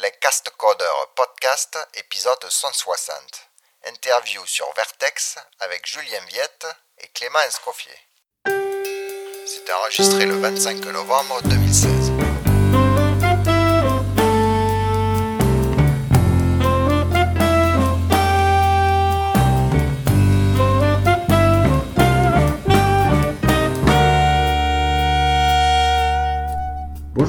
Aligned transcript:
les 0.00 0.12
Castcoders 0.20 1.08
podcast, 1.16 1.76
épisode 1.94 2.44
160. 2.48 3.14
Interview 3.86 4.44
sur 4.46 4.66
Vertex 4.76 5.36
avec 5.58 5.86
Julien 5.86 6.20
Viette 6.28 6.66
et 6.98 7.08
Clément 7.08 7.40
Escoffier. 7.40 7.98
C'était 9.46 9.72
enregistré 9.72 10.26
le 10.26 10.36
25 10.38 10.84
novembre 10.84 11.42
2016. 11.42 11.97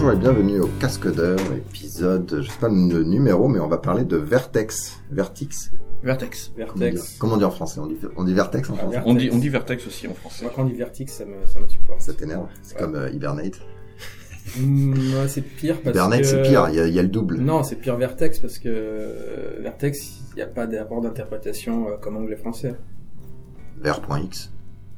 Bonjour 0.01 0.13
et 0.13 0.15
bienvenue 0.15 0.61
au 0.61 0.67
Casque 0.79 1.13
d'heure, 1.13 1.37
épisode, 1.57 2.39
je 2.41 2.49
sais 2.49 2.57
pas 2.57 2.69
le 2.69 3.03
numéro, 3.03 3.49
mais 3.49 3.59
on 3.59 3.67
va 3.67 3.79
parler 3.79 4.05
de 4.05 4.15
Vertex. 4.15 4.97
Vertix. 5.11 5.71
Vertex. 6.01 6.53
Comment, 6.55 6.67
Vertex. 6.77 7.17
comment 7.19 7.33
on 7.33 7.37
dit 7.37 7.43
en 7.43 7.51
français? 7.51 7.81
On 7.81 7.87
dit, 7.87 7.97
on 8.15 8.23
dit 8.23 8.33
Vertex 8.33 8.69
en 8.69 8.75
Ah, 8.75 8.77
français? 8.77 8.91
Vertex. 8.95 9.11
On 9.11 9.13
dit, 9.15 9.29
on 9.33 9.37
dit 9.39 9.49
Vertex 9.49 9.85
aussi 9.87 10.07
en 10.07 10.13
français. 10.13 10.45
Moi, 10.45 10.53
quand 10.55 10.61
on 10.61 10.67
dit 10.67 10.73
Vertex, 10.75 11.11
ça 11.11 11.25
me, 11.25 11.45
ça 11.45 11.59
m'insupporte. 11.59 11.99
Ça 11.99 12.13
t'énerve 12.13 12.47
C'est 12.61 12.75
Ouais. 12.75 12.81
comme 12.81 12.95
euh, 12.95 13.09
Hibernate. 13.11 13.59
Mm, 14.57 14.93
ouais, 14.93 15.27
c'est 15.27 15.41
pire 15.41 15.75
parce 15.81 15.93
Hibernate 15.93 16.21
que... 16.21 16.27
c'est 16.27 16.41
pire, 16.43 16.69
il 16.69 16.75
y, 16.75 16.79
a, 16.79 16.87
il 16.87 16.93
y 16.93 16.99
a 16.99 17.01
le 17.01 17.09
double. 17.09 17.35
Non, 17.35 17.63
c'est 17.63 17.75
pire 17.75 17.97
Vertex 17.97 18.39
parce 18.39 18.57
que 18.57 18.69
euh, 18.69 19.57
Vertex, 19.59 19.99
il 20.31 20.35
n'y 20.37 20.41
a 20.41 20.47
pas 20.47 20.65
d'abord 20.65 21.01
d'interprétation 21.01 21.89
euh, 21.89 21.97
comme 21.99 22.15
anglais-français. 22.15 22.73
Ver.x. 23.81 24.53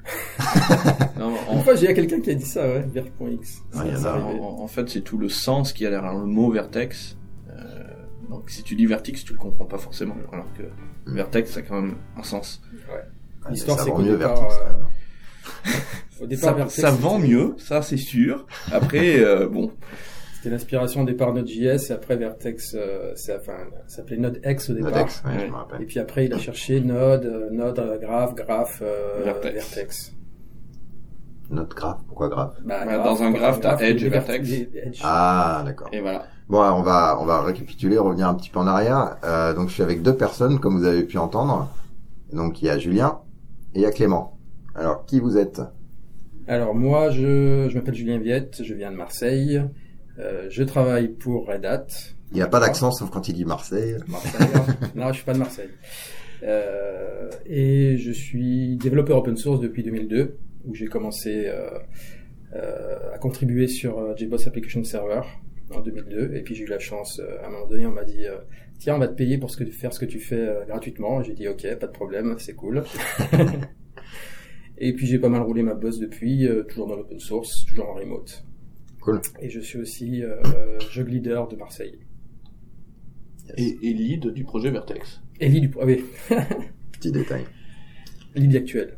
Non, 1.19 1.33
Une 1.51 1.59
en, 1.59 1.61
fois, 1.61 1.75
j'ai 1.75 1.93
quelqu'un 1.93 2.19
qui 2.19 2.31
a 2.31 2.33
dit 2.35 2.45
ça, 2.45 2.67
ouais, 2.67 2.85
il 2.93 3.01
y 3.01 3.03
en 4.41 4.67
fait, 4.67 4.89
c'est 4.89 5.01
tout 5.01 5.17
le 5.17 5.29
sens 5.29 5.73
qu'il 5.73 5.83
y 5.83 5.87
a 5.87 5.89
derrière 5.91 6.13
le 6.13 6.25
mot 6.25 6.51
Vertex. 6.51 7.17
Euh, 7.49 7.53
donc, 8.29 8.49
si 8.49 8.63
tu 8.63 8.75
dis 8.75 8.85
Vertex, 8.85 9.23
tu 9.23 9.33
le 9.33 9.39
comprends 9.39 9.65
pas 9.65 9.77
forcément. 9.77 10.15
Alors 10.31 10.47
que 10.57 10.63
Mm. 11.05 11.15
Vertex, 11.15 11.51
ça 11.51 11.59
a 11.59 11.63
quand 11.63 11.81
même 11.81 11.95
un 12.17 12.23
sens. 12.23 12.61
Ouais, 12.73 13.01
L'histoire, 13.49 13.77
ça 13.77 13.85
c'est 13.85 13.89
vend 13.89 13.95
qu'au 13.97 14.03
mieux 14.03 14.17
départ, 14.17 14.35
Vertex. 14.39 14.55
euh, 14.55 14.59
quand 14.63 14.77
même. 14.77 14.87
Au 16.21 16.27
départ, 16.27 16.43
Ça, 16.49 16.53
Vertex, 16.53 16.81
ça 16.81 16.91
vend 16.91 17.19
mieux, 17.19 17.55
ça 17.57 17.81
c'est 17.81 17.97
sûr. 17.97 18.45
Après, 18.71 19.19
euh, 19.19 19.47
bon, 19.49 19.71
C'était 20.41 20.49
l'inspiration 20.55 21.01
au 21.01 21.05
départ 21.05 21.33
Node.js 21.35 21.89
et 21.89 21.91
après 21.91 22.15
Vertex, 22.15 22.75
euh, 22.75 23.11
c'est, 23.15 23.35
enfin, 23.37 23.57
ça 23.85 23.97
s'appelait 23.97 24.17
Node.x 24.17 24.71
au 24.71 24.73
départ. 24.73 24.89
Nodex, 24.91 25.21
ouais, 25.23 25.31
Ouais. 25.35 25.39
je 25.45 25.51
me 25.51 25.55
rappelle. 25.55 25.81
Et 25.83 25.85
puis 25.85 25.99
après, 25.99 26.25
il 26.25 26.33
a 26.33 26.39
cherché 26.39 26.81
Node, 26.81 27.25
euh, 27.25 27.49
Node, 27.51 27.77
euh, 27.77 27.99
Graph, 27.99 28.33
Graph, 28.33 28.81
euh, 28.81 29.21
Vertex. 29.23 29.53
Vertex. 29.75 30.13
Note 31.51 31.75
graphe, 31.75 31.99
pourquoi 32.07 32.29
graphe 32.29 32.53
Bah, 32.63 32.85
Bah, 32.85 32.97
dans 32.99 33.21
un 33.21 33.31
graph, 33.31 33.59
t'as 33.59 33.77
Edge 33.79 34.03
et 34.03 34.09
Vertex. 34.09 34.49
Edge. 34.51 34.99
Ah 35.03 35.61
d'accord. 35.65 35.89
et 35.91 35.99
voilà. 35.99 36.23
Bon, 36.47 36.61
alors, 36.61 36.77
on 36.79 36.81
va 36.81 37.17
on 37.21 37.25
va 37.25 37.41
récapituler, 37.41 37.97
revenir 37.97 38.27
un 38.29 38.33
petit 38.35 38.49
peu 38.49 38.59
en 38.59 38.67
arrière. 38.67 39.17
Euh, 39.25 39.53
donc 39.53 39.67
je 39.67 39.73
suis 39.73 39.83
avec 39.83 40.01
deux 40.01 40.15
personnes, 40.15 40.59
comme 40.59 40.77
vous 40.77 40.85
avez 40.85 41.03
pu 41.03 41.17
entendre. 41.17 41.69
Donc 42.33 42.61
il 42.61 42.65
y 42.65 42.69
a 42.69 42.77
Julien 42.79 43.19
et 43.75 43.79
il 43.79 43.81
y 43.81 43.85
a 43.85 43.91
Clément. 43.91 44.37
Alors 44.75 45.05
qui 45.05 45.19
vous 45.19 45.37
êtes? 45.37 45.61
Alors 46.47 46.73
moi, 46.73 47.09
je, 47.11 47.67
je 47.69 47.75
m'appelle 47.75 47.93
Julien 47.95 48.17
Viette, 48.17 48.63
je 48.63 48.73
viens 48.73 48.91
de 48.91 48.95
Marseille. 48.97 49.61
Euh, 50.19 50.47
je 50.49 50.63
travaille 50.63 51.09
pour 51.09 51.47
Red 51.47 51.65
Hat. 51.65 51.87
Il 52.31 52.35
n'y 52.35 52.41
a 52.41 52.47
pas 52.47 52.59
d'accent 52.59 52.91
sauf 52.91 53.09
quand 53.09 53.27
il 53.27 53.33
dit 53.33 53.45
Marseille. 53.45 53.95
Marseille. 54.07 54.47
hein. 54.55 54.65
non, 54.95 55.07
je 55.09 55.13
suis 55.15 55.25
pas 55.25 55.33
de 55.33 55.39
Marseille. 55.39 55.69
Euh, 56.43 57.29
et 57.45 57.97
je 57.97 58.11
suis 58.11 58.77
développeur 58.77 59.17
open 59.17 59.37
source 59.37 59.59
depuis 59.59 59.83
2002, 59.83 60.37
où 60.65 60.73
j'ai 60.73 60.87
commencé 60.87 61.45
euh, 61.47 61.69
euh, 62.55 63.13
à 63.13 63.17
contribuer 63.17 63.67
sur 63.67 63.99
euh, 63.99 64.15
JBoss 64.15 64.47
Application 64.47 64.83
Server 64.83 65.21
en 65.73 65.81
2002. 65.81 66.35
Et 66.35 66.41
puis 66.41 66.55
j'ai 66.55 66.63
eu 66.63 66.67
la 66.67 66.79
chance, 66.79 67.21
à 67.41 67.47
un 67.47 67.49
moment 67.49 67.67
donné, 67.67 67.85
on 67.85 67.91
m'a 67.91 68.03
dit 68.03 68.25
tiens, 68.79 68.95
on 68.95 68.99
va 68.99 69.07
te 69.07 69.15
payer 69.15 69.37
pour 69.37 69.51
ce 69.51 69.57
que, 69.57 69.65
faire 69.65 69.93
ce 69.93 69.99
que 69.99 70.05
tu 70.05 70.19
fais 70.19 70.49
gratuitement. 70.67 71.21
Et 71.21 71.25
J'ai 71.25 71.33
dit 71.33 71.47
ok, 71.47 71.75
pas 71.79 71.87
de 71.87 71.91
problème, 71.91 72.35
c'est 72.39 72.55
cool. 72.55 72.83
et 74.77 74.93
puis 74.93 75.05
j'ai 75.07 75.19
pas 75.19 75.29
mal 75.29 75.41
roulé 75.43 75.63
ma 75.63 75.73
bosse 75.75 75.99
depuis, 75.99 76.47
toujours 76.67 76.87
dans 76.87 76.95
l'open 76.95 77.19
source, 77.19 77.65
toujours 77.65 77.89
en 77.89 77.93
remote. 77.93 78.43
Cool. 79.01 79.21
Et 79.41 79.49
je 79.49 79.59
suis 79.59 79.79
aussi 79.79 80.23
euh, 80.23 80.41
jug 80.91 81.07
leader 81.09 81.47
de 81.47 81.55
Marseille. 81.55 81.99
Et, 83.57 83.77
et 83.81 83.93
lead 83.93 84.27
du 84.27 84.43
projet 84.43 84.71
Vertex. 84.71 85.21
Et 85.39 85.49
lead 85.49 85.71
du 85.71 85.77
ah 85.81 85.85
oui, 85.85 86.05
Petit 86.93 87.11
détail. 87.11 87.45
lead 88.35 88.55
actuel. 88.55 88.97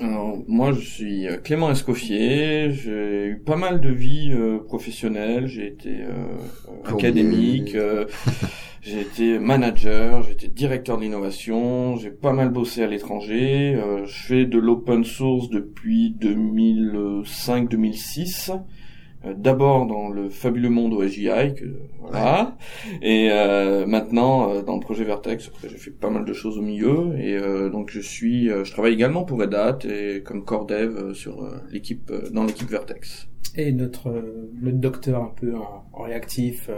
Alors, 0.00 0.38
moi, 0.48 0.72
je 0.72 0.80
suis 0.80 1.28
euh, 1.28 1.36
Clément 1.36 1.70
Escoffier. 1.70 2.72
J'ai 2.72 3.26
eu 3.26 3.38
pas 3.44 3.56
mal 3.56 3.80
de 3.80 3.90
vie 3.90 4.32
euh, 4.32 4.58
professionnelle. 4.58 5.46
J'ai 5.46 5.66
été 5.66 5.90
euh, 5.90 6.38
académique. 6.86 7.74
euh, 7.74 8.06
j'ai 8.82 9.02
été 9.02 9.38
manager. 9.38 10.22
J'ai 10.22 10.32
été 10.32 10.48
directeur 10.48 10.96
d'innovation. 10.96 11.96
J'ai 11.96 12.10
pas 12.10 12.32
mal 12.32 12.48
bossé 12.48 12.82
à 12.82 12.86
l'étranger. 12.86 13.74
euh, 13.76 14.06
je 14.06 14.22
fais 14.26 14.46
de 14.46 14.58
l'open 14.58 15.04
source 15.04 15.50
depuis 15.50 16.16
2005-2006. 16.18 18.58
Euh, 19.24 19.34
D'abord 19.36 19.86
dans 19.86 20.08
le 20.08 20.30
fabuleux 20.30 20.70
monde 20.70 20.94
OSGI, 20.94 21.54
que, 21.54 21.64
voilà, 22.00 22.56
et 23.02 23.28
euh, 23.30 23.86
maintenant 23.86 24.50
euh, 24.50 24.62
dans 24.62 24.74
le 24.74 24.80
projet 24.80 25.04
Vertex. 25.04 25.48
Après, 25.48 25.68
j'ai 25.68 25.76
fait 25.76 25.90
pas 25.90 26.10
mal 26.10 26.24
de 26.24 26.32
choses 26.32 26.58
au 26.58 26.62
milieu, 26.62 27.14
et 27.18 27.36
euh, 27.36 27.68
donc 27.68 27.90
je 27.90 28.00
suis, 28.00 28.50
euh, 28.50 28.64
je 28.64 28.72
travaille 28.72 28.94
également 28.94 29.24
pour 29.24 29.38
Red 29.38 29.54
Hat 29.54 29.78
et 29.84 30.22
comme 30.22 30.44
core 30.44 30.66
dev 30.66 30.96
euh, 30.96 31.14
sur 31.14 31.42
euh, 31.42 31.58
l'équipe, 31.70 32.10
euh, 32.10 32.30
dans 32.30 32.44
l'équipe 32.44 32.70
Vertex. 32.70 33.28
Et 33.56 33.72
notre, 33.72 34.08
euh, 34.08 34.50
notre 34.62 34.78
docteur 34.78 35.22
un 35.22 35.32
peu 35.38 35.54
en, 35.54 35.84
en 35.92 36.02
réactif, 36.04 36.70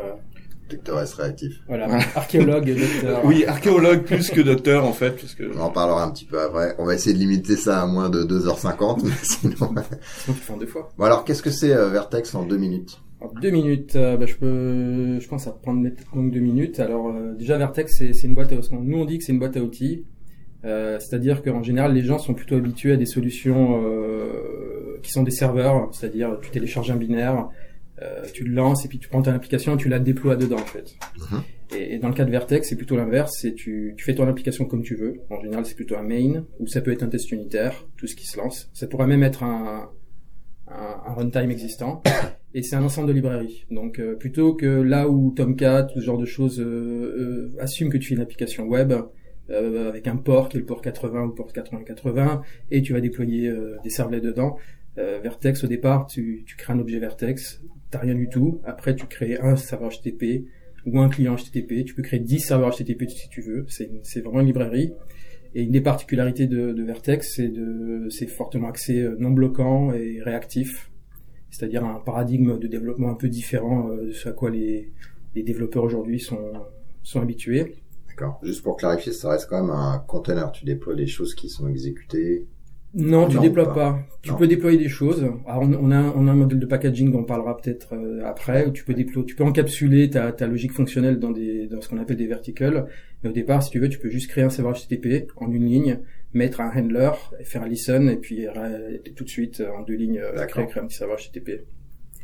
Docteur 0.73 1.01
S 1.01 1.15
réactif. 1.15 1.61
voilà, 1.69 1.87
archéologue, 2.15 2.67
docteur. 2.79 3.25
Oui, 3.25 3.45
archéologue 3.47 4.03
plus 4.03 4.31
que 4.31 4.41
docteur 4.41 4.85
en 4.85 4.93
fait, 4.93 5.13
puisque 5.13 5.43
On 5.57 5.61
en 5.61 5.71
parlera 5.71 6.05
un 6.05 6.11
petit 6.11 6.25
peu 6.25 6.41
après. 6.41 6.75
On 6.79 6.85
va 6.85 6.95
essayer 6.95 7.15
de 7.15 7.19
limiter 7.21 7.57
ça 7.57 7.81
à 7.83 7.87
moins 7.87 8.11
de 8.11 8.23
2h50, 8.25 9.03
mais 9.05 9.11
sinon... 9.23 9.55
Sinon, 9.57 9.75
tu 10.27 10.33
fais 10.33 10.53
en 10.53 10.57
deux 10.57 10.67
fois. 10.67 10.91
Bon 10.99 11.05
alors, 11.05 11.25
qu'est-ce 11.25 11.43
que 11.43 11.51
c'est 11.51 11.73
euh, 11.73 11.89
Vertex 11.89 12.35
en 12.35 12.45
deux 12.45 12.57
minutes? 12.59 13.01
En 13.21 13.29
deux 13.41 13.51
minutes, 13.51 13.95
euh, 13.95 14.17
bah, 14.17 14.27
je 14.27 14.35
peux, 14.35 15.21
je 15.21 15.29
pense 15.29 15.47
à 15.47 15.53
prendre 15.53 15.83
peut-être 15.83 16.15
donc 16.15 16.33
deux 16.33 16.41
minutes. 16.41 16.81
Alors 16.81 17.09
euh, 17.09 17.35
déjà 17.35 17.57
Vertex, 17.57 17.97
c'est 17.97 18.13
c'est 18.13 18.27
une 18.27 18.35
boîte 18.35 18.53
à 18.53 18.57
nous 18.73 18.99
on 18.99 19.05
dit 19.05 19.19
que 19.19 19.25
c'est 19.25 19.33
une 19.33 19.39
boîte 19.39 19.57
à 19.57 19.61
outils. 19.61 20.05
Euh, 20.65 20.99
C'est-à-dire 21.01 21.43
qu'en 21.43 21.63
général, 21.63 21.93
les 21.95 22.03
gens 22.03 22.19
sont 22.19 22.35
plutôt 22.35 22.57
habitués 22.57 22.93
à 22.93 22.97
des 22.97 23.07
solutions 23.07 23.83
euh, 23.85 24.99
qui 25.03 25.11
sont 25.11 25.23
des 25.23 25.31
serveurs, 25.33 25.89
c'est-à-dire 25.93 26.39
tu 26.41 26.51
télécharges 26.51 26.91
un 26.91 26.97
binaire, 26.97 27.49
euh, 28.03 28.25
tu 28.33 28.45
le 28.45 28.55
lances 28.55 28.85
et 28.85 28.89
puis 28.89 28.99
tu 28.99 29.09
prends 29.09 29.23
ton 29.23 29.33
application 29.33 29.75
et 29.75 29.77
tu 29.79 29.89
la 29.89 29.99
déploies 29.99 30.37
dedans 30.37 30.57
en 30.57 30.67
fait. 30.67 30.95
Mhm. 31.19 31.43
Et, 31.77 31.95
et 31.95 31.99
dans 31.99 32.09
le 32.09 32.15
cas 32.15 32.25
de 32.25 32.31
Vertex, 32.31 32.69
c'est 32.69 32.77
plutôt 32.77 32.97
l'inverse, 32.97 33.39
c'est 33.41 33.55
tu, 33.55 33.95
tu 33.97 34.05
fais 34.05 34.15
ton 34.15 34.27
application 34.27 34.65
comme 34.65 34.83
tu 34.83 34.95
veux. 34.95 35.21
En 35.31 35.41
général, 35.41 35.65
c'est 35.65 35.75
plutôt 35.75 35.97
un 35.97 36.03
main 36.03 36.45
ou 36.59 36.67
ça 36.67 36.81
peut 36.81 36.93
être 36.93 37.03
un 37.03 37.09
test 37.09 37.31
unitaire, 37.33 37.87
tout 37.97 38.07
ce 38.07 38.15
qui 38.15 38.27
se 38.27 38.37
lance. 38.39 38.71
Ça 38.75 38.87
pourrait 38.87 39.07
même 39.07 39.23
être 39.23 39.43
un, 39.43 39.91
un, 40.69 41.01
un 41.07 41.15
runtime 41.15 41.51
existant. 41.51 42.03
Et 42.55 42.63
c'est 42.63 42.77
un 42.77 42.83
ensemble 42.85 43.09
de 43.09 43.15
librairies. 43.15 43.65
Donc 43.71 43.99
euh, 43.99 44.15
plutôt 44.15 44.55
que 44.55 44.67
là 44.67 45.09
où 45.09 45.33
Tomcat, 45.35 45.89
ce 45.95 46.01
genre 46.01 46.19
de 46.19 46.27
choses 46.27 46.61
euh, 46.61 47.55
euh, 47.55 47.57
assume 47.59 47.89
que 47.89 47.97
tu 47.97 48.09
fais 48.09 48.15
une 48.15 48.21
application 48.21 48.65
web 48.65 48.93
euh, 49.51 49.89
avec 49.89 50.07
un 50.07 50.17
port 50.17 50.49
qui 50.49 50.57
est 50.57 50.61
le 50.61 50.67
port 50.67 50.81
80 50.81 51.23
ou 51.23 51.27
le 51.29 51.35
port 51.35 51.51
8080 51.55 52.43
et 52.71 52.81
tu 52.81 52.93
vas 52.93 53.01
déployer 53.01 53.49
euh, 53.49 53.77
des 53.83 53.91
servlets 53.91 54.21
dedans. 54.21 54.57
Euh, 54.99 55.21
Vertex 55.23 55.65
au 55.65 55.67
départ, 55.67 56.07
tu, 56.07 56.45
tu 56.47 56.57
crées 56.57 56.73
un 56.73 56.79
objet 56.79 56.99
Vertex, 56.99 57.61
t'as 57.93 58.01
rien 58.01 58.17
du 58.17 58.29
tout. 58.29 58.61
Après, 58.65 58.97
tu 58.97 59.07
crées 59.07 59.39
un 59.41 59.55
serveur 59.55 59.91
HTTP 59.91 60.47
ou 60.85 60.99
un 60.99 61.09
client 61.09 61.37
HTTP. 61.37 61.85
Tu 61.85 61.95
peux 61.95 62.03
créer 62.03 62.19
10 62.19 62.41
serveurs 62.41 62.75
HTTP 62.75 63.09
si 63.09 63.29
tu 63.29 63.41
veux. 63.41 63.65
C'est 63.69 64.21
vraiment 64.21 64.41
une 64.41 64.47
librairie. 64.47 64.93
Et 65.55 65.63
une 65.63 65.71
des 65.71 65.81
particularités 65.81 66.49
de, 66.49 66.73
de 66.73 66.83
Vertex, 66.83 67.35
c'est 67.37 67.49
de 67.49 68.09
c'est 68.11 68.27
fortement 68.27 68.69
axé 68.69 69.01
euh, 69.03 69.17
non 69.21 69.31
bloquant 69.31 69.93
et 69.93 70.19
réactif 70.23 70.91
c'est-à-dire 71.53 71.85
un 71.85 72.01
paradigme 72.01 72.59
de 72.59 72.67
développement 72.67 73.11
un 73.11 73.15
peu 73.15 73.29
différent 73.29 73.91
euh, 73.91 74.07
de 74.07 74.13
ce 74.13 74.29
à 74.29 74.33
quoi 74.33 74.51
les, 74.51 74.91
les 75.35 75.43
développeurs 75.43 75.85
aujourd'hui 75.85 76.19
sont, 76.19 76.53
sont 77.03 77.21
habitués. 77.21 77.77
D'accord. 78.09 78.41
Juste 78.43 78.63
pour 78.63 78.77
clarifier, 78.77 79.13
ça 79.13 79.31
reste 79.31 79.49
quand 79.49 79.61
même 79.61 79.71
un 79.71 79.99
container. 79.99 80.51
Tu 80.53 80.65
déploies 80.65 80.95
les 80.95 81.07
choses 81.07 81.35
qui 81.35 81.49
sont 81.49 81.69
exécutées. 81.69 82.47
Non, 82.95 83.27
tu 83.27 83.37
Non, 83.37 83.43
déploies 83.43 83.67
pas. 83.73 83.75
pas. 83.75 83.99
Tu 84.21 84.31
Non. 84.31 84.37
peux 84.37 84.47
déployer 84.47 84.77
des 84.77 84.89
choses. 84.91 85.23
Alors, 85.47 85.63
on, 85.63 85.73
on 85.75 85.91
a, 85.91 85.97
un- 85.97 86.13
on 86.15 86.29
a 86.29 86.33
un 86.33 86.35
modèle 86.35 86.59
de 86.59 86.67
packaging 86.67 87.11
dont 87.11 87.21
on 87.21 87.25
parlera 87.25 87.57
peut-être 87.57 87.95
euh, 87.95 88.21
après, 88.25 88.67
où 88.67 88.71
tu 88.71 88.85
peux 88.85 88.93
déployer, 88.93 89.25
tu 89.27 89.35
peux 89.35 89.45
encapsuler 89.45 90.11
ta, 90.11 90.31
ta 90.33 90.47
logique 90.47 90.73
fonctionnelle 90.73 91.19
dans 91.19 91.31
des, 91.31 91.67
dans 91.69 91.81
ce 91.81 91.89
qu'on 91.89 91.97
appelle 91.99 92.19
des 92.19 92.27
verticals. 92.27 92.85
Mais 93.23 93.31
au 93.31 93.33
départ, 93.33 93.63
si 93.63 93.71
tu 93.71 93.79
veux, 93.81 93.89
tu 93.89 93.99
peux 93.99 94.11
juste 94.11 94.29
créer 94.31 94.45
un 94.45 94.51
serveur 94.51 94.75
HTTP 94.75 95.27
en 95.37 95.51
une 95.51 95.65
ligne, 95.65 96.01
mettre 96.35 96.61
un 96.61 96.71
handler, 96.71 97.11
faire 97.45 97.63
un 97.63 97.69
listen, 97.69 98.11
et 98.11 98.17
puis 98.17 98.47
euh, 98.47 98.99
tout 99.17 99.25
de 99.25 99.29
suite, 99.31 99.61
euh, 99.61 99.71
en 99.79 99.83
deux 99.83 99.95
lignes, 99.95 100.21
euh, 100.23 100.45
créer, 100.45 100.67
créer 100.67 100.83
un 100.83 100.87
petit 100.87 100.99
serveur 100.99 101.17
HTTP. 101.17 101.65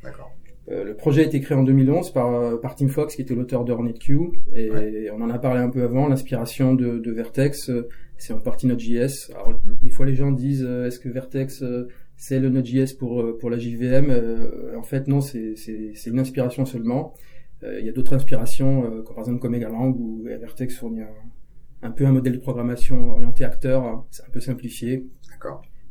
D'accord. 0.05 0.31
Euh, 0.71 0.85
le 0.85 0.95
projet 0.95 1.23
a 1.23 1.25
été 1.27 1.41
créé 1.41 1.57
en 1.57 1.63
2011 1.63 2.13
par, 2.13 2.61
par 2.61 2.75
Tim 2.75 2.89
Fox, 2.89 3.17
qui 3.17 3.23
était 3.23 3.35
l'auteur 3.35 3.65
de 3.65 3.73
HornetQ, 3.73 4.19
et 4.55 4.71
Ouais. 4.71 5.11
on 5.17 5.23
en 5.23 5.31
a 5.31 5.39
parlé 5.39 5.61
un 5.61 5.71
peu 5.71 5.83
avant. 5.83 6.09
L'inspiration 6.09 6.75
de, 6.75 6.99
de 6.99 7.11
Vertex, 7.11 7.71
euh, 7.71 7.89
c'est 8.19 8.33
en 8.33 8.41
partie 8.41 8.67
Node.js. 8.67 9.31
Alors, 9.35 9.49
Mhm. 9.65 9.79
des 9.83 9.91
fois, 9.91 10.05
les 10.07 10.15
gens 10.15 10.31
disent, 10.33 10.65
euh, 10.67 10.87
est-ce 10.87 10.99
que 10.99 11.09
Vertex 11.09 11.63
euh, 11.63 11.89
c'est 12.17 12.41
le 12.41 12.49
Node.js 12.51 12.95
pour 12.99 13.21
euh, 13.23 13.39
pour 13.39 13.49
la 13.51 13.59
JVM 13.59 14.11
Euh, 14.11 14.77
En 14.77 14.83
fait, 14.83 15.07
non, 15.09 15.21
c'est 15.21 15.55
c'est 15.57 15.93
c'est 15.95 16.11
une 16.11 16.19
inspiration 16.19 16.65
seulement. 16.67 17.15
Il 17.63 17.85
y 17.85 17.89
a 17.89 17.93
d'autres 17.93 18.15
inspirations, 18.15 18.83
comme 19.03 19.15
par 19.17 19.19
exemple 19.25 19.41
comme 19.41 19.51
Megalang 19.53 19.91
où 19.99 20.23
Vertex 20.25 20.77
fournit 20.77 21.03
un, 21.03 21.09
un, 21.83 21.91
peu 21.91 22.07
un 22.07 22.13
modèle 22.13 22.35
de 22.35 22.39
programmation 22.39 23.11
orienté 23.11 23.43
acteur, 23.45 24.07
c'est 24.13 24.23
un 24.25 24.31
peu 24.31 24.39
simplifié, 24.39 25.07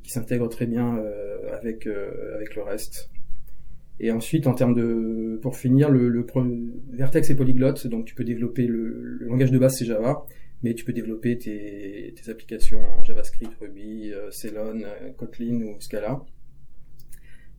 qui 0.01 0.11
s'intègre 0.13 0.47
très 0.47 0.65
bien 0.65 0.97
avec 1.51 1.85
avec 2.35 2.55
le 2.55 2.61
reste. 2.63 3.09
Et 3.99 4.11
ensuite, 4.11 4.47
en 4.47 4.53
termes 4.53 4.75
de, 4.75 5.39
pour 5.41 5.57
finir, 5.57 5.89
le, 5.89 6.07
le 6.07 6.25
Vertex 6.93 7.29
est 7.31 7.35
polyglotte, 7.35 7.85
donc 7.87 8.05
tu 8.05 8.15
peux 8.15 8.23
développer 8.23 8.65
le, 8.65 9.01
le 9.19 9.25
langage 9.27 9.51
de 9.51 9.57
base 9.59 9.75
c'est 9.77 9.85
Java, 9.85 10.23
mais 10.63 10.73
tu 10.73 10.85
peux 10.85 10.93
développer 10.93 11.37
tes, 11.37 12.13
tes 12.15 12.31
applications 12.31 12.79
en 12.99 13.03
JavaScript, 13.03 13.53
Ruby, 13.59 14.11
euh, 14.13 14.31
Ceylon, 14.31 14.81
euh, 14.83 15.11
Kotlin 15.15 15.61
ou 15.61 15.79
Scala. 15.79 16.23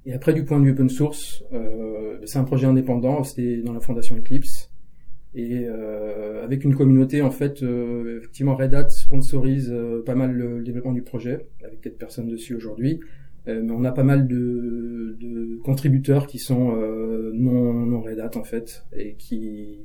Et 0.07 0.13
après, 0.13 0.33
du 0.33 0.45
point 0.45 0.59
de 0.59 0.65
vue 0.65 0.73
open 0.73 0.89
source, 0.89 1.45
euh, 1.53 2.19
c'est 2.25 2.39
un 2.39 2.45
projet 2.45 2.67
indépendant, 2.67 3.23
c'était 3.25 3.59
dans 3.59 3.73
la 3.73 3.81
fondation 3.81 4.17
Eclipse, 4.17 4.71
et 5.35 5.67
euh, 5.67 6.43
avec 6.43 6.65
une 6.65 6.75
communauté 6.75 7.21
en 7.21 7.31
fait, 7.31 7.63
euh, 7.63 8.19
effectivement 8.19 8.57
Red 8.57 8.75
Hat 8.75 8.89
sponsorise 8.89 9.75
pas 10.07 10.15
mal 10.15 10.33
le 10.33 10.63
développement 10.63 10.93
du 10.93 11.03
projet, 11.03 11.47
avec 11.63 11.83
quatre 11.83 11.99
personnes 11.99 12.29
dessus 12.29 12.55
aujourd'hui. 12.55 13.01
Euh, 13.49 13.63
mais 13.63 13.73
on 13.73 13.85
a 13.85 13.93
pas 13.93 14.05
mal 14.05 14.27
de, 14.27 15.17
de 15.21 15.59
contributeurs 15.63 16.27
qui 16.27 16.39
sont 16.39 16.77
euh, 16.77 17.31
non, 17.35 17.73
non 17.87 18.01
Red 18.03 18.21
Hat 18.21 18.37
en 18.37 18.45
fait 18.45 18.85
et 18.93 19.15
qui 19.15 19.79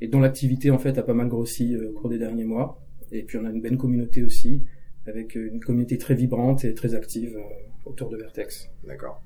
et 0.00 0.08
dont 0.08 0.20
l'activité 0.20 0.70
en 0.70 0.78
fait 0.78 0.98
a 0.98 1.02
pas 1.02 1.14
mal 1.14 1.28
grossi 1.28 1.74
euh, 1.74 1.90
au 1.90 1.92
cours 1.92 2.10
des 2.10 2.18
derniers 2.18 2.44
mois. 2.44 2.80
Et 3.12 3.22
puis 3.22 3.38
on 3.38 3.44
a 3.44 3.50
une 3.50 3.60
belle 3.60 3.76
communauté 3.76 4.22
aussi 4.22 4.62
avec 5.06 5.34
une 5.34 5.60
communauté 5.60 5.98
très 5.98 6.14
vibrante 6.14 6.64
et 6.64 6.74
très 6.74 6.94
active 6.94 7.38
autour 7.84 8.08
de 8.08 8.16
Vertex. 8.16 8.70
D'accord. 8.86 9.22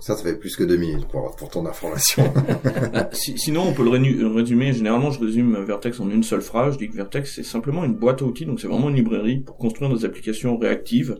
Ça, 0.00 0.16
ça 0.16 0.22
fait 0.24 0.36
plus 0.36 0.56
que 0.56 0.64
deux 0.64 0.76
minutes 0.76 1.06
pour, 1.08 1.34
pour 1.36 1.48
ton 1.50 1.66
information. 1.66 2.24
Bah, 2.92 3.08
sinon, 3.12 3.62
on 3.68 3.72
peut 3.72 3.84
le 3.84 4.26
résumer. 4.28 4.72
Généralement, 4.72 5.10
je 5.10 5.20
résume 5.20 5.62
Vertex 5.64 6.00
en 6.00 6.10
une 6.10 6.22
seule 6.22 6.42
phrase. 6.42 6.74
Je 6.74 6.78
dis 6.78 6.88
que 6.88 6.96
Vertex, 6.96 7.34
c'est 7.34 7.42
simplement 7.42 7.84
une 7.84 7.94
boîte 7.94 8.22
à 8.22 8.24
outils. 8.24 8.46
Donc, 8.46 8.60
c'est 8.60 8.66
vraiment 8.66 8.90
une 8.90 8.96
librairie 8.96 9.38
pour 9.38 9.56
construire 9.56 9.94
des 9.94 10.04
applications 10.04 10.56
réactives 10.56 11.18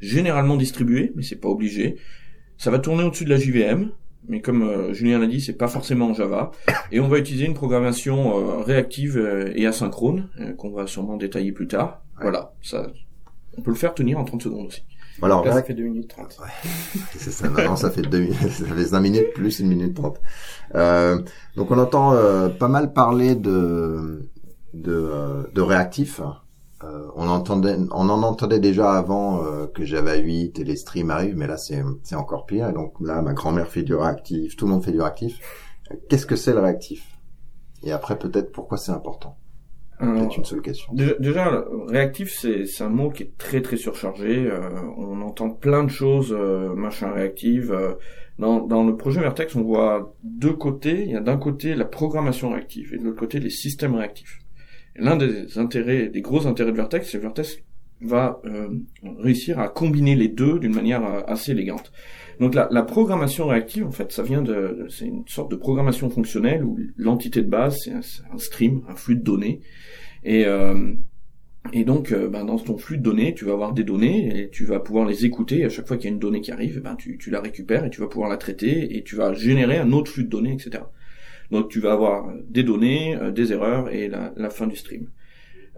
généralement 0.00 0.56
distribué, 0.56 1.12
mais 1.14 1.22
c'est 1.22 1.40
pas 1.40 1.48
obligé. 1.48 1.96
Ça 2.56 2.70
va 2.70 2.78
tourner 2.78 3.04
au-dessus 3.04 3.24
de 3.24 3.30
la 3.30 3.36
JVM, 3.36 3.90
mais 4.26 4.40
comme 4.40 4.62
euh, 4.62 4.92
Julien 4.92 5.18
l'a 5.18 5.26
dit, 5.26 5.40
c'est 5.40 5.54
pas 5.54 5.68
forcément 5.68 6.08
en 6.08 6.14
Java. 6.14 6.50
Et 6.92 7.00
on 7.00 7.08
va 7.08 7.18
utiliser 7.18 7.46
une 7.46 7.54
programmation 7.54 8.38
euh, 8.38 8.62
réactive 8.62 9.16
euh, 9.16 9.52
et 9.54 9.66
asynchrone, 9.66 10.28
qu'on 10.56 10.70
va 10.70 10.86
sûrement 10.86 11.16
détailler 11.16 11.52
plus 11.52 11.68
tard. 11.68 12.02
Voilà, 12.20 12.52
ça, 12.62 12.88
on 13.56 13.62
peut 13.62 13.70
le 13.70 13.76
faire 13.76 13.94
tenir 13.94 14.18
en 14.18 14.24
30 14.24 14.42
secondes 14.42 14.66
aussi. 14.66 14.82
Alors, 15.20 15.44
ça 15.44 15.62
fait 15.62 15.74
2 15.74 15.82
minutes 15.82 16.08
30. 16.08 16.38
Ouais. 16.40 16.70
c'est 17.16 17.30
ça, 17.30 17.48
non, 17.48 17.76
ça 17.76 17.90
fait 17.90 18.02
2 18.02 18.18
minutes, 18.18 18.36
ça 18.50 18.64
fait 18.64 18.84
5 18.84 19.00
minutes 19.00 19.32
plus 19.34 19.60
1 19.60 19.64
minute 19.64 19.94
30. 19.94 20.20
Euh, 20.74 21.20
donc 21.56 21.70
on 21.70 21.78
entend 21.78 22.14
pas 22.58 22.68
mal 22.68 22.92
parler 22.92 23.34
de, 23.34 24.28
de, 24.74 25.50
de 25.52 25.60
réactifs. 25.60 26.20
Euh, 26.84 27.08
on 27.16 27.28
entendait, 27.28 27.76
on 27.90 28.08
en 28.08 28.22
entendait 28.22 28.60
déjà 28.60 28.92
avant 28.92 29.44
euh, 29.44 29.66
que 29.66 29.84
Java 29.84 30.16
8 30.16 30.60
et 30.60 30.64
les 30.64 30.76
streams 30.76 31.10
arrivent, 31.10 31.36
mais 31.36 31.48
là 31.48 31.56
c'est 31.56 31.82
c'est 32.04 32.14
encore 32.14 32.46
pire. 32.46 32.68
Et 32.68 32.72
donc 32.72 32.94
là, 33.00 33.20
ma 33.20 33.32
grand-mère 33.32 33.68
fait 33.68 33.82
du 33.82 33.94
réactif, 33.94 34.56
tout 34.56 34.66
le 34.66 34.72
monde 34.72 34.84
fait 34.84 34.92
du 34.92 35.00
réactif. 35.00 35.40
Qu'est-ce 36.08 36.26
que 36.26 36.36
c'est 36.36 36.52
le 36.52 36.60
réactif? 36.60 37.18
Et 37.82 37.92
après, 37.92 38.18
peut-être 38.18 38.52
pourquoi 38.52 38.78
c'est 38.78 38.92
important? 38.92 39.36
Peut-être 39.98 40.36
une 40.36 40.44
seule 40.44 40.62
question. 40.62 40.92
Déjà, 40.94 41.64
réactif, 41.88 42.32
c'est 42.32 42.66
c'est 42.66 42.84
un 42.84 42.88
mot 42.88 43.10
qui 43.10 43.24
est 43.24 43.36
très 43.36 43.62
très 43.62 43.76
surchargé. 43.76 44.46
Euh, 44.46 44.60
on 44.96 45.20
entend 45.22 45.50
plein 45.50 45.82
de 45.82 45.90
choses, 45.90 46.32
machin 46.32 47.10
réactive. 47.10 47.76
dans, 48.38 48.60
dans 48.60 48.84
le 48.84 48.96
projet 48.96 49.20
Vertex, 49.20 49.56
on 49.56 49.62
voit 49.62 50.14
deux 50.22 50.52
côtés. 50.52 51.02
Il 51.02 51.10
y 51.10 51.16
a 51.16 51.20
d'un 51.20 51.38
côté 51.38 51.74
la 51.74 51.86
programmation 51.86 52.50
réactive 52.50 52.94
et 52.94 52.98
de 52.98 53.02
l'autre 53.02 53.18
côté 53.18 53.40
les 53.40 53.50
systèmes 53.50 53.96
réactifs. 53.96 54.38
L'un 54.98 55.16
des 55.16 55.58
intérêts, 55.58 56.08
des 56.08 56.20
gros 56.20 56.46
intérêts 56.46 56.72
de 56.72 56.76
Vertex, 56.76 57.08
c'est 57.08 57.18
que 57.18 57.22
Vertex 57.22 57.58
va 58.00 58.40
euh, 58.44 58.68
réussir 59.18 59.58
à 59.58 59.68
combiner 59.68 60.14
les 60.14 60.28
deux 60.28 60.58
d'une 60.58 60.74
manière 60.74 61.04
euh, 61.04 61.20
assez 61.26 61.52
élégante. 61.52 61.92
Donc 62.40 62.54
la, 62.54 62.82
programmation 62.82 63.48
réactive, 63.48 63.84
en 63.84 63.90
fait, 63.90 64.12
ça 64.12 64.22
vient 64.22 64.42
de, 64.42 64.86
c'est 64.88 65.06
une 65.06 65.26
sorte 65.26 65.50
de 65.50 65.56
programmation 65.56 66.08
fonctionnelle 66.08 66.62
où 66.62 66.78
l'entité 66.96 67.42
de 67.42 67.48
base 67.48 67.78
c'est 67.82 67.90
un, 67.90 68.38
stream, 68.38 68.82
un 68.88 68.94
flux 68.94 69.16
de 69.16 69.22
données, 69.22 69.60
et 70.22 70.46
euh, 70.46 70.92
donc 71.84 72.14
ben, 72.14 72.44
dans 72.44 72.56
ton 72.56 72.78
flux 72.78 72.98
de 72.98 73.02
données, 73.02 73.34
tu 73.34 73.44
vas 73.44 73.54
avoir 73.54 73.72
des 73.72 73.82
données 73.82 74.40
et 74.40 74.50
tu 74.50 74.64
vas 74.64 74.78
pouvoir 74.78 75.04
les 75.04 75.24
écouter. 75.24 75.64
À 75.64 75.68
chaque 75.68 75.88
fois 75.88 75.96
qu'il 75.96 76.08
y 76.08 76.12
a 76.12 76.14
une 76.14 76.20
donnée 76.20 76.40
qui 76.40 76.52
arrive, 76.52 76.80
ben 76.80 76.94
tu 76.96 77.18
la 77.28 77.40
récupères 77.40 77.84
et 77.84 77.90
tu 77.90 78.00
vas 78.00 78.06
pouvoir 78.06 78.30
la 78.30 78.36
traiter 78.36 78.96
et 78.96 79.02
tu 79.02 79.16
vas 79.16 79.34
générer 79.34 79.78
un 79.78 79.90
autre 79.90 80.12
flux 80.12 80.24
de 80.24 80.28
données, 80.28 80.52
etc. 80.52 80.84
Donc 81.50 81.68
tu 81.68 81.80
vas 81.80 81.92
avoir 81.92 82.32
des 82.48 82.62
données, 82.62 83.16
euh, 83.16 83.30
des 83.30 83.52
erreurs 83.52 83.90
et 83.90 84.08
la, 84.08 84.32
la 84.36 84.50
fin 84.50 84.66
du 84.66 84.76
stream. 84.76 85.08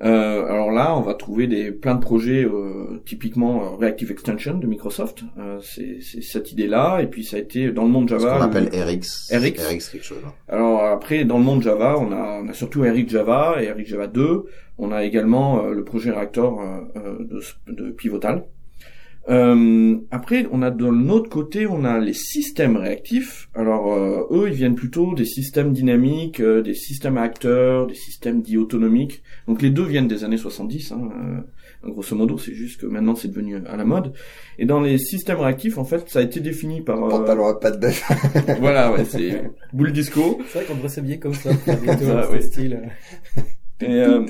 Euh, 0.02 0.46
alors 0.46 0.70
là, 0.70 0.96
on 0.96 1.02
va 1.02 1.12
trouver 1.12 1.46
des 1.46 1.72
plein 1.72 1.94
de 1.94 2.00
projets, 2.00 2.44
euh, 2.44 3.02
typiquement 3.05 3.62
euh, 3.62 3.76
Reactive 3.76 4.11
Extension 4.11 4.56
de 4.56 4.67
Microsoft. 4.67 5.25
Euh, 5.38 5.58
c'est 5.61 6.00
cette 6.00 6.52
idée-là, 6.52 7.00
et 7.02 7.06
puis 7.06 7.22
ça 7.22 7.37
a 7.37 7.40
été 7.40 7.70
dans 7.70 7.84
le 7.84 7.90
monde 7.90 8.08
Java. 8.08 8.34
Ce 8.34 8.38
qu'on 8.38 8.44
appelle 8.44 8.69
RX. 8.69 9.31
RX. 9.31 9.62
RX 9.69 9.88
quelque 9.90 10.05
chose. 10.05 10.22
Hein. 10.26 10.32
Alors 10.49 10.84
après, 10.84 11.25
dans 11.25 11.37
le 11.37 11.44
monde 11.44 11.62
Java, 11.62 11.99
on 11.99 12.12
a, 12.12 12.40
on 12.43 12.49
a 12.49 12.55
surtout 12.55 12.81
RX 12.81 13.08
Java 13.08 13.62
et 13.62 13.70
RX 13.70 13.84
Java 13.87 14.06
2. 14.06 14.46
On 14.78 14.90
a 14.90 15.05
également 15.05 15.64
le 15.64 15.84
projet 15.84 16.11
Reactor 16.11 16.62
de, 17.20 17.43
de 17.70 17.90
Pivotal. 17.90 18.44
Euh, 19.31 19.97
après, 20.11 20.47
on 20.50 20.61
a 20.62 20.71
de 20.71 20.87
l'autre 20.87 21.31
côté, 21.31 21.67
on 21.67 21.85
a 21.85 22.00
les 22.00 22.15
systèmes 22.15 22.77
réactifs. 22.77 23.49
Alors, 23.55 23.93
euh, 23.93 24.27
eux, 24.32 24.49
ils 24.49 24.55
viennent 24.55 24.75
plutôt 24.75 25.15
des 25.15 25.25
systèmes 25.25 25.73
dynamiques, 25.73 26.41
euh, 26.41 26.62
des 26.62 26.75
systèmes 26.75 27.17
acteurs, 27.17 27.87
des 27.87 27.94
systèmes 27.94 28.43
dits 28.43 28.56
autonomiques. 28.56 29.23
Donc, 29.47 29.62
les 29.62 29.71
deux 29.71 29.85
viennent 29.85 30.09
des 30.09 30.25
années 30.25 30.37
70. 30.37 30.93
Hein, 30.93 31.44
grosso 31.85 32.17
modo, 32.17 32.38
c'est 32.38 32.55
juste 32.55 32.81
que 32.81 32.87
maintenant, 32.87 33.15
c'est 33.15 33.29
devenu 33.29 33.56
à 33.67 33.77
la 33.77 33.85
mode. 33.85 34.12
Et 34.59 34.67
dans 34.67 34.81
les 34.81 34.99
systèmes 34.99 35.38
réactifs, 35.38 35.79
en 35.79 35.85
fait, 35.85 36.09
ça 36.09 36.19
a 36.19 36.23
été 36.23 36.41
défini 36.41 36.81
par... 36.81 36.99
Pantalon 37.09 37.55
pas 37.61 37.71
de 37.71 37.79
bœuf. 37.79 38.03
voilà, 38.59 38.93
ouais, 38.93 39.05
c'est 39.05 39.50
boule 39.73 39.93
disco. 39.93 40.41
C'est 40.49 40.59
vrai 40.59 40.67
qu'on 40.67 40.75
devrait 40.75 40.88
s'habiller 40.88 41.19
comme 41.21 41.35
ça. 41.35 41.50
ça 41.67 42.31
ouais. 42.31 42.41
style. 42.41 42.81
Et, 43.82 44.00
euh, 44.03 44.23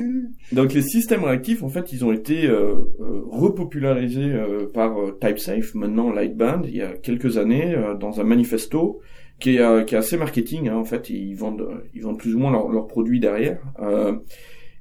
donc 0.52 0.72
les 0.72 0.82
systèmes 0.82 1.24
réactifs, 1.24 1.62
en 1.62 1.68
fait, 1.68 1.92
ils 1.92 2.04
ont 2.04 2.12
été 2.12 2.46
euh, 2.46 2.74
euh 3.00 3.22
repopularisés 3.30 4.32
euh, 4.32 4.66
par 4.72 4.94
TypeSafe, 5.20 5.74
maintenant 5.74 6.12
Lightband, 6.12 6.62
il 6.64 6.76
y 6.76 6.82
a 6.82 6.92
quelques 6.92 7.36
années, 7.38 7.76
dans 7.98 8.20
un 8.20 8.24
manifesto 8.24 9.00
qui 9.38 9.56
est, 9.56 9.86
qui 9.86 9.94
est 9.94 9.98
assez 9.98 10.16
marketing. 10.16 10.68
Hein, 10.68 10.76
en 10.76 10.84
fait, 10.84 11.10
ils 11.10 11.34
vendent, 11.34 11.66
ils 11.94 12.02
vendent 12.02 12.18
plus 12.18 12.34
ou 12.34 12.38
moins 12.38 12.50
leurs 12.50 12.86
produits 12.86 13.20
derrière. 13.20 13.58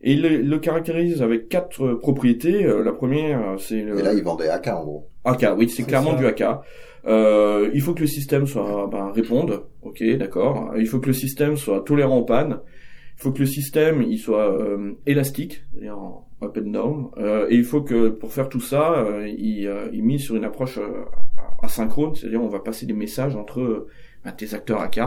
et 0.02 0.14
ils 0.14 0.22
le, 0.22 0.42
le 0.42 0.60
caractérisent 0.60 1.22
avec 1.22 1.50
quatre 1.50 1.94
propriétés. 1.94 2.64
la 2.64 2.92
première, 2.92 3.56
c'est... 3.58 3.80
Et 3.80 4.02
là, 4.02 4.14
ils 4.14 4.24
vendaient 4.24 4.50
AK 4.50 4.68
en 4.68 4.84
gros. 4.84 5.08
AK, 5.26 5.46
oui, 5.58 5.70
c'est 5.70 5.84
clairement 5.84 6.14
du 6.14 6.26
AK. 6.26 6.44
Euh, 7.06 7.70
il 7.74 7.82
faut 7.82 7.94
que 7.94 8.02
le 8.02 8.08
système 8.08 8.46
soit 8.46 8.88
ben, 8.92 9.12
réponde, 9.12 9.64
ok, 9.82 10.04
d'accord. 10.18 10.74
Il 10.78 10.88
faut 10.88 11.00
que 11.00 11.08
le 11.08 11.14
système 11.14 11.58
soit 11.58 11.82
tolérant 11.82 12.18
aux 12.18 12.26
pannes. 12.26 12.60
Il 13.20 13.24
faut 13.24 13.32
que 13.34 13.40
le 13.40 13.48
système 13.48 14.02
il 14.02 14.18
soit 14.18 14.50
euh, 14.50 14.94
élastique, 15.06 15.66
c'est-à-dire 15.74 15.98
en 15.98 16.26
up 16.42 16.58
and 16.58 16.70
down, 16.70 17.10
euh, 17.18 17.48
et 17.50 17.56
il 17.56 17.66
faut 17.66 17.82
que 17.82 18.08
pour 18.08 18.32
faire 18.32 18.48
tout 18.48 18.62
ça, 18.62 18.94
euh, 18.94 19.28
il, 19.28 19.68
euh, 19.68 19.90
il 19.92 20.04
mise 20.04 20.22
sur 20.22 20.38
une 20.38 20.46
approche 20.46 20.78
euh, 20.78 21.04
asynchrone, 21.62 22.16
c'est-à-dire 22.16 22.42
on 22.42 22.48
va 22.48 22.60
passer 22.60 22.86
des 22.86 22.94
messages 22.94 23.36
entre 23.36 23.88
bah, 24.24 24.32
tes 24.32 24.54
acteurs 24.54 24.80
AK, 24.80 25.02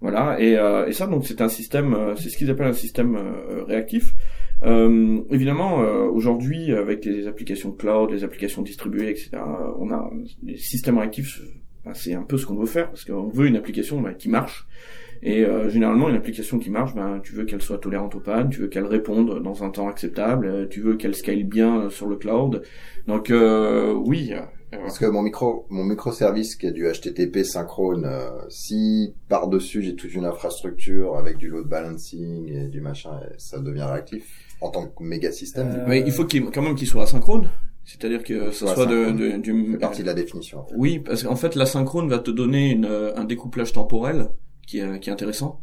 voilà, 0.00 0.40
et, 0.40 0.52
et 0.88 0.92
ça 0.92 1.06
donc 1.06 1.26
c'est 1.26 1.42
un 1.42 1.50
système, 1.50 2.14
c'est 2.16 2.30
ce 2.30 2.38
qu'ils 2.38 2.48
appellent 2.48 2.68
un 2.68 2.72
système 2.72 3.18
réactif. 3.66 4.14
évidemment, 4.62 5.78
aujourd'hui 6.10 6.72
avec 6.72 7.04
les 7.04 7.26
applications 7.26 7.72
cloud, 7.72 8.10
les 8.10 8.24
applications 8.24 8.62
distribuées, 8.62 9.10
etc., 9.10 9.30
on 9.78 9.90
a 9.90 10.10
les 10.42 10.56
systèmes 10.56 10.96
réactifs, 10.96 11.42
bah, 11.84 11.92
c'est 11.94 12.14
un 12.14 12.22
peu 12.22 12.36
ce 12.38 12.46
qu'on 12.46 12.56
veut 12.56 12.66
faire 12.66 12.88
parce 12.88 13.04
qu'on 13.04 13.28
veut 13.28 13.46
une 13.46 13.56
application 13.56 14.00
bah, 14.00 14.14
qui 14.14 14.28
marche 14.28 14.66
et 15.22 15.44
euh, 15.44 15.68
généralement, 15.68 16.08
une 16.08 16.16
application 16.16 16.58
qui 16.58 16.70
marche, 16.70 16.94
ben, 16.94 17.20
tu 17.22 17.32
veux 17.32 17.44
qu'elle 17.44 17.62
soit 17.62 17.78
tolérante 17.78 18.14
aux 18.14 18.20
pannes, 18.20 18.50
tu 18.50 18.60
veux 18.60 18.68
qu'elle 18.68 18.86
réponde 18.86 19.42
dans 19.42 19.64
un 19.64 19.70
temps 19.70 19.88
acceptable, 19.88 20.46
euh, 20.46 20.66
tu 20.68 20.80
veux 20.80 20.96
qu'elle 20.96 21.14
scale 21.14 21.44
bien 21.44 21.82
euh, 21.82 21.90
sur 21.90 22.06
le 22.06 22.16
cloud. 22.16 22.62
Donc 23.06 23.32
oui. 24.04 24.32
Parce 24.70 24.98
que 24.98 25.06
mon 25.06 25.22
micro, 25.22 25.64
mon 25.70 25.82
microservice 25.82 26.54
qui 26.54 26.66
a 26.66 26.70
du 26.70 26.84
HTTP 26.84 27.42
synchrone, 27.42 28.06
si 28.50 29.14
par 29.30 29.48
dessus 29.48 29.80
j'ai 29.80 29.96
toute 29.96 30.12
une 30.12 30.26
infrastructure 30.26 31.16
avec 31.16 31.38
du 31.38 31.48
load 31.48 31.66
balancing 31.66 32.46
et 32.52 32.68
du 32.68 32.82
machin, 32.82 33.18
ça 33.38 33.60
devient 33.60 33.86
réactif 33.90 34.26
en 34.60 34.68
tant 34.68 34.86
que 34.86 35.02
méga 35.02 35.32
système. 35.32 35.84
Mais 35.88 36.00
il 36.00 36.12
faut 36.12 36.26
qu'il, 36.26 36.44
quand 36.50 36.60
même 36.60 36.74
qu'il 36.74 36.86
soit 36.86 37.04
asynchrone. 37.04 37.48
C'est-à-dire 37.86 38.22
que 38.22 38.50
ce 38.50 38.66
soit 38.66 38.84
de, 38.84 39.12
de, 39.12 39.38
du... 39.38 39.78
partie 39.78 40.02
de 40.02 40.06
la 40.06 40.12
définition. 40.12 40.66
Oui, 40.76 40.98
parce 40.98 41.22
qu'en 41.22 41.36
fait, 41.36 41.54
l'asynchrone 41.54 42.10
va 42.10 42.18
te 42.18 42.30
donner 42.30 42.72
une, 42.72 42.84
un 42.84 43.24
découplage 43.24 43.72
temporel 43.72 44.28
qui 44.68 44.78
est, 44.78 45.08
intéressant. 45.08 45.62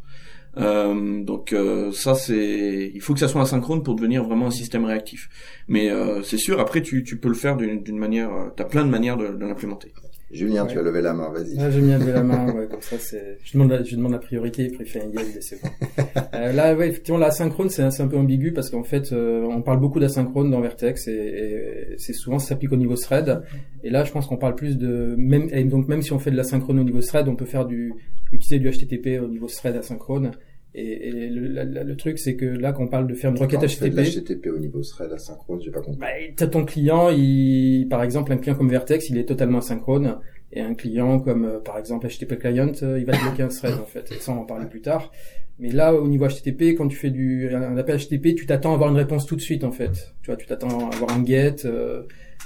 Euh, 0.58 1.22
donc 1.22 1.52
euh, 1.52 1.92
ça 1.92 2.14
c'est, 2.14 2.90
il 2.94 3.00
faut 3.02 3.12
que 3.12 3.20
ça 3.20 3.28
soit 3.28 3.42
asynchrone 3.42 3.82
pour 3.82 3.94
devenir 3.94 4.24
vraiment 4.24 4.46
un 4.46 4.50
système 4.50 4.84
réactif. 4.84 5.28
Mais 5.68 5.90
euh, 5.90 6.22
c'est 6.22 6.38
sûr, 6.38 6.60
après 6.60 6.82
tu, 6.82 7.02
peux 7.02 7.28
le 7.28 7.34
faire 7.34 7.56
d'une 7.56 7.98
manière, 7.98 8.30
tu 8.56 8.62
as 8.62 8.66
plein 8.66 8.84
de 8.84 8.90
manières 8.90 9.16
de 9.16 9.24
l'implémenter. 9.24 9.92
Julien, 10.32 10.66
tu 10.66 10.76
as 10.76 10.82
levé 10.82 11.02
la 11.02 11.12
main, 11.12 11.30
vas-y. 11.30 11.56
Ah, 11.58 11.68
mis 11.68 11.92
levé 11.92 12.12
la 12.12 12.24
main, 12.24 12.52
ouais, 12.54 12.66
comme 12.66 12.80
ça, 12.80 12.96
c'est, 12.98 13.38
je 13.44 13.52
demande 13.52 13.70
la, 13.70 13.84
je 13.84 13.94
demande 13.94 14.12
la 14.12 14.18
priorité, 14.18 14.68
fait 14.84 15.00
un 15.00 15.08
yes, 15.08 15.38
c'est 15.40 15.62
bon. 15.62 15.68
euh, 16.34 16.52
là, 16.52 16.74
ouais, 16.74 16.88
effectivement, 16.88 17.18
l'asynchrone, 17.18 17.70
c'est 17.70 17.82
un, 17.82 17.90
un 17.96 18.08
peu 18.08 18.16
ambigu 18.16 18.52
parce 18.52 18.70
qu'en 18.70 18.82
fait, 18.82 19.12
euh, 19.12 19.44
on 19.44 19.62
parle 19.62 19.78
beaucoup 19.78 20.00
d'asynchrone 20.00 20.50
dans 20.50 20.60
Vertex 20.60 21.06
et, 21.06 21.12
et 21.12 21.94
c'est 21.98 22.12
souvent, 22.12 22.40
ça 22.40 22.48
s'applique 22.48 22.72
au 22.72 22.76
niveau 22.76 22.96
thread. 22.96 23.42
Et 23.84 23.90
là, 23.90 24.02
je 24.02 24.10
pense 24.10 24.26
qu'on 24.26 24.36
parle 24.36 24.56
plus 24.56 24.76
de, 24.76 25.14
même, 25.16 25.48
et 25.52 25.62
donc 25.62 25.86
même 25.86 26.02
si 26.02 26.12
on 26.12 26.18
fait 26.18 26.32
de 26.32 26.36
l'asynchrone 26.36 26.80
au 26.80 26.84
niveau 26.84 27.00
thread, 27.00 27.28
on 27.28 27.36
peut 27.36 27.44
faire 27.44 27.64
du, 27.64 27.94
utiliser 28.32 28.58
du 28.58 28.68
HTTP 28.68 29.22
au 29.22 29.28
niveau 29.28 29.46
thread 29.46 29.76
asynchrone. 29.76 30.32
Et, 30.78 31.08
et 31.08 31.10
le, 31.30 31.64
le, 31.64 31.96
truc, 31.96 32.18
c'est 32.18 32.36
que 32.36 32.44
là, 32.44 32.72
quand 32.72 32.84
on 32.84 32.88
parle 32.88 33.06
de 33.06 33.14
faire 33.14 33.30
une 33.30 33.38
requête 33.38 33.60
HTTP, 33.60 33.94
de 33.94 34.20
HTTP 34.20 34.46
au 34.54 34.58
niveau 34.58 34.82
thread 34.82 35.10
asynchrone, 35.10 35.58
j'ai 35.62 35.70
pas 35.70 35.80
compris. 35.80 35.98
Bah, 35.98 36.08
t'as 36.36 36.48
ton 36.48 36.66
client, 36.66 37.08
il, 37.08 37.86
par 37.88 38.02
exemple, 38.02 38.30
un 38.30 38.36
client 38.36 38.56
comme 38.56 38.68
Vertex, 38.68 39.08
il 39.08 39.16
est 39.16 39.24
totalement 39.24 39.58
asynchrone, 39.58 40.18
et 40.52 40.60
un 40.60 40.74
client 40.74 41.18
comme, 41.18 41.46
euh, 41.46 41.60
par 41.60 41.78
exemple, 41.78 42.06
HTTP 42.06 42.38
client, 42.38 42.72
euh, 42.82 42.98
il 42.98 43.06
va 43.06 43.16
te 43.16 43.22
bloquer 43.22 43.44
un 43.44 43.48
thread 43.48 43.72
en 43.80 43.86
fait. 43.86 44.12
Et 44.12 44.16
ça, 44.16 44.32
on 44.32 44.40
en 44.40 44.44
parler 44.44 44.66
plus 44.66 44.82
tard. 44.82 45.10
Mais 45.58 45.70
là, 45.70 45.94
au 45.94 46.06
niveau 46.06 46.28
HTTP, 46.28 46.74
quand 46.76 46.88
tu 46.88 46.96
fais 46.96 47.10
du 47.10 47.48
un 47.54 47.76
appel 47.78 47.98
HTTP, 47.98 48.34
tu 48.34 48.44
t'attends 48.44 48.72
à 48.72 48.74
avoir 48.74 48.90
une 48.90 48.96
réponse 48.96 49.24
tout 49.24 49.36
de 49.36 49.40
suite 49.40 49.64
en 49.64 49.72
fait. 49.72 50.14
Tu 50.22 50.26
vois, 50.26 50.36
tu 50.36 50.46
t'attends 50.46 50.90
à 50.90 50.94
avoir 50.94 51.16
un 51.16 51.24
get. 51.24 51.64
Euh, 51.64 52.02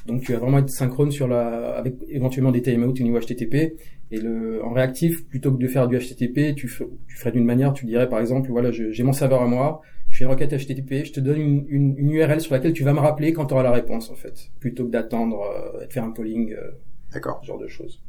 donc 0.07 0.23
tu 0.23 0.33
vas 0.33 0.39
vraiment 0.39 0.59
être 0.59 0.71
synchrone 0.71 1.11
sur 1.11 1.27
la, 1.27 1.73
avec 1.73 1.97
éventuellement 2.09 2.53
des 2.53 2.63
timeouts 2.63 2.93
au 2.93 3.03
niveau 3.03 3.19
HTTP. 3.19 3.75
Et 4.13 4.21
le, 4.21 4.65
en 4.65 4.73
réactif, 4.73 5.29
plutôt 5.29 5.53
que 5.53 5.59
de 5.63 5.69
faire 5.69 5.87
du 5.87 5.97
HTTP, 5.99 6.55
tu, 6.57 6.67
tu 6.67 7.17
ferais 7.17 7.33
d'une 7.33 7.45
manière, 7.45 7.73
tu 7.73 7.87
dirais 7.87 8.09
par 8.09 8.21
exemple, 8.21 8.51
voilà, 8.51 8.71
j'ai 8.73 9.03
mon 9.03 9.13
serveur 9.13 9.43
à 9.43 9.47
moi, 9.47 9.83
je 10.09 10.19
fais 10.19 10.25
une 10.25 10.31
requête 10.31 10.51
HTTP, 10.51 11.05
je 11.05 11.13
te 11.13 11.21
donne 11.21 11.41
une, 11.41 11.67
une, 11.69 11.97
une 11.97 12.11
URL 12.11 12.41
sur 12.41 12.53
laquelle 12.53 12.73
tu 12.73 12.83
vas 12.83 12.93
me 12.93 12.99
rappeler 12.99 13.33
quand 13.33 13.47
tu 13.47 13.55
auras 13.55 13.63
la 13.63 13.71
réponse 13.71 14.11
en 14.11 14.17
fait, 14.17 14.51
plutôt 14.59 14.85
que 14.85 14.91
d'attendre 14.91 15.43
euh, 15.43 15.85
et 15.85 15.87
de 15.87 15.93
faire 15.93 16.05
un 16.05 16.11
polling, 16.11 16.53
euh, 16.55 16.73
D'accord. 17.13 17.39
ce 17.43 17.47
genre 17.47 17.59
de 17.59 17.69
choses. 17.69 18.03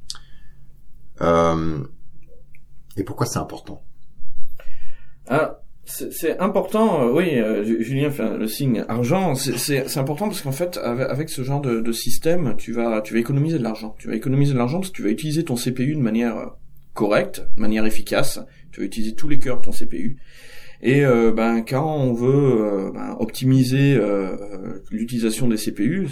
Euh, 1.21 1.83
et 2.97 3.03
pourquoi 3.03 3.27
c'est 3.27 3.39
important? 3.39 3.83
Ah, 5.27 5.61
c'est 5.91 6.39
important, 6.39 7.03
euh, 7.03 7.11
oui, 7.11 7.37
euh, 7.37 7.63
Julien 7.81 8.09
fait 8.09 8.37
le 8.37 8.47
signe 8.47 8.83
argent, 8.87 9.35
c'est 9.35 9.97
important 9.97 10.27
parce 10.27 10.41
qu'en 10.41 10.51
fait, 10.51 10.77
avec, 10.77 11.29
ce 11.29 11.43
genre 11.43 11.61
de, 11.61 11.81
de, 11.81 11.91
système, 11.91 12.55
tu 12.57 12.71
vas, 12.71 13.01
tu 13.01 13.13
vas 13.13 13.19
économiser 13.19 13.57
de 13.57 13.63
l'argent. 13.63 13.95
Tu 13.99 14.07
vas 14.07 14.15
économiser 14.15 14.53
de 14.53 14.57
l'argent 14.57 14.79
parce 14.79 14.89
que 14.89 14.95
tu 14.95 15.03
vas 15.03 15.09
utiliser 15.09 15.43
ton 15.43 15.55
CPU 15.55 15.95
de 15.95 16.01
manière 16.01 16.37
euh, 16.37 16.45
correcte, 16.93 17.45
de 17.55 17.61
manière 17.61 17.85
efficace, 17.85 18.39
tu 18.71 18.79
vas 18.79 18.85
utiliser 18.85 19.15
tous 19.15 19.27
les 19.27 19.39
cœurs 19.39 19.57
de 19.57 19.65
ton 19.65 19.71
CPU. 19.71 20.17
Et 20.83 21.03
ben 21.35 21.61
quand 21.61 21.95
on 21.95 22.11
veut 22.11 22.91
ben, 22.91 23.15
optimiser 23.19 23.99
l'utilisation 24.89 25.47
des 25.47 25.57
CPU, 25.57 26.07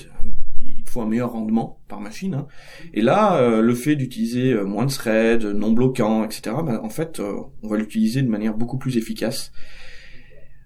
faut 0.90 1.02
un 1.02 1.08
meilleur 1.08 1.32
rendement 1.32 1.80
par 1.88 2.02
machine. 2.02 2.34
Hein. 2.34 2.48
Et 2.94 3.02
là, 3.02 3.38
euh, 3.38 3.62
le 3.62 3.76
fait 3.76 3.96
d'utiliser 3.96 4.54
euh, 4.54 4.64
moins 4.64 4.86
de 4.86 4.92
threads, 4.92 5.46
non 5.46 5.72
bloquants, 5.72 6.24
etc., 6.24 6.56
ben, 6.66 6.80
en 6.84 6.90
fait, 6.90 7.20
euh, 7.20 7.34
on 7.64 7.68
va 7.68 7.78
l'utiliser 7.78 8.22
de 8.22 8.30
manière 8.30 8.56
beaucoup 8.56 8.78
plus 8.78 8.98
efficace. 8.98 9.52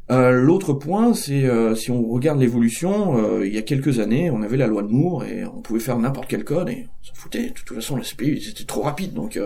L'autre 0.09 0.73
point, 0.73 1.15
c'est 1.15 1.49
si 1.75 1.89
on 1.89 2.07
regarde 2.07 2.39
l'évolution, 2.39 3.41
il 3.41 3.51
y 3.51 3.57
a 3.57 3.63
quelques 3.63 3.97
années, 3.97 4.29
on 4.29 4.43
avait 4.43 4.57
la 4.57 4.67
loi 4.67 4.83
de 4.83 4.89
Moore 4.89 5.23
et 5.23 5.43
on 5.43 5.61
pouvait 5.61 5.79
faire 5.79 5.97
n'importe 5.97 6.27
quel 6.29 6.43
code 6.43 6.69
et 6.69 6.85
on 6.85 7.07
s'en 7.07 7.15
foutait. 7.15 7.47
De 7.47 7.53
toute 7.53 7.73
façon, 7.73 7.95
le 7.95 8.03
CPU 8.03 8.39
c'était 8.39 8.65
trop 8.65 8.81
rapide, 8.81 9.13
donc 9.13 9.39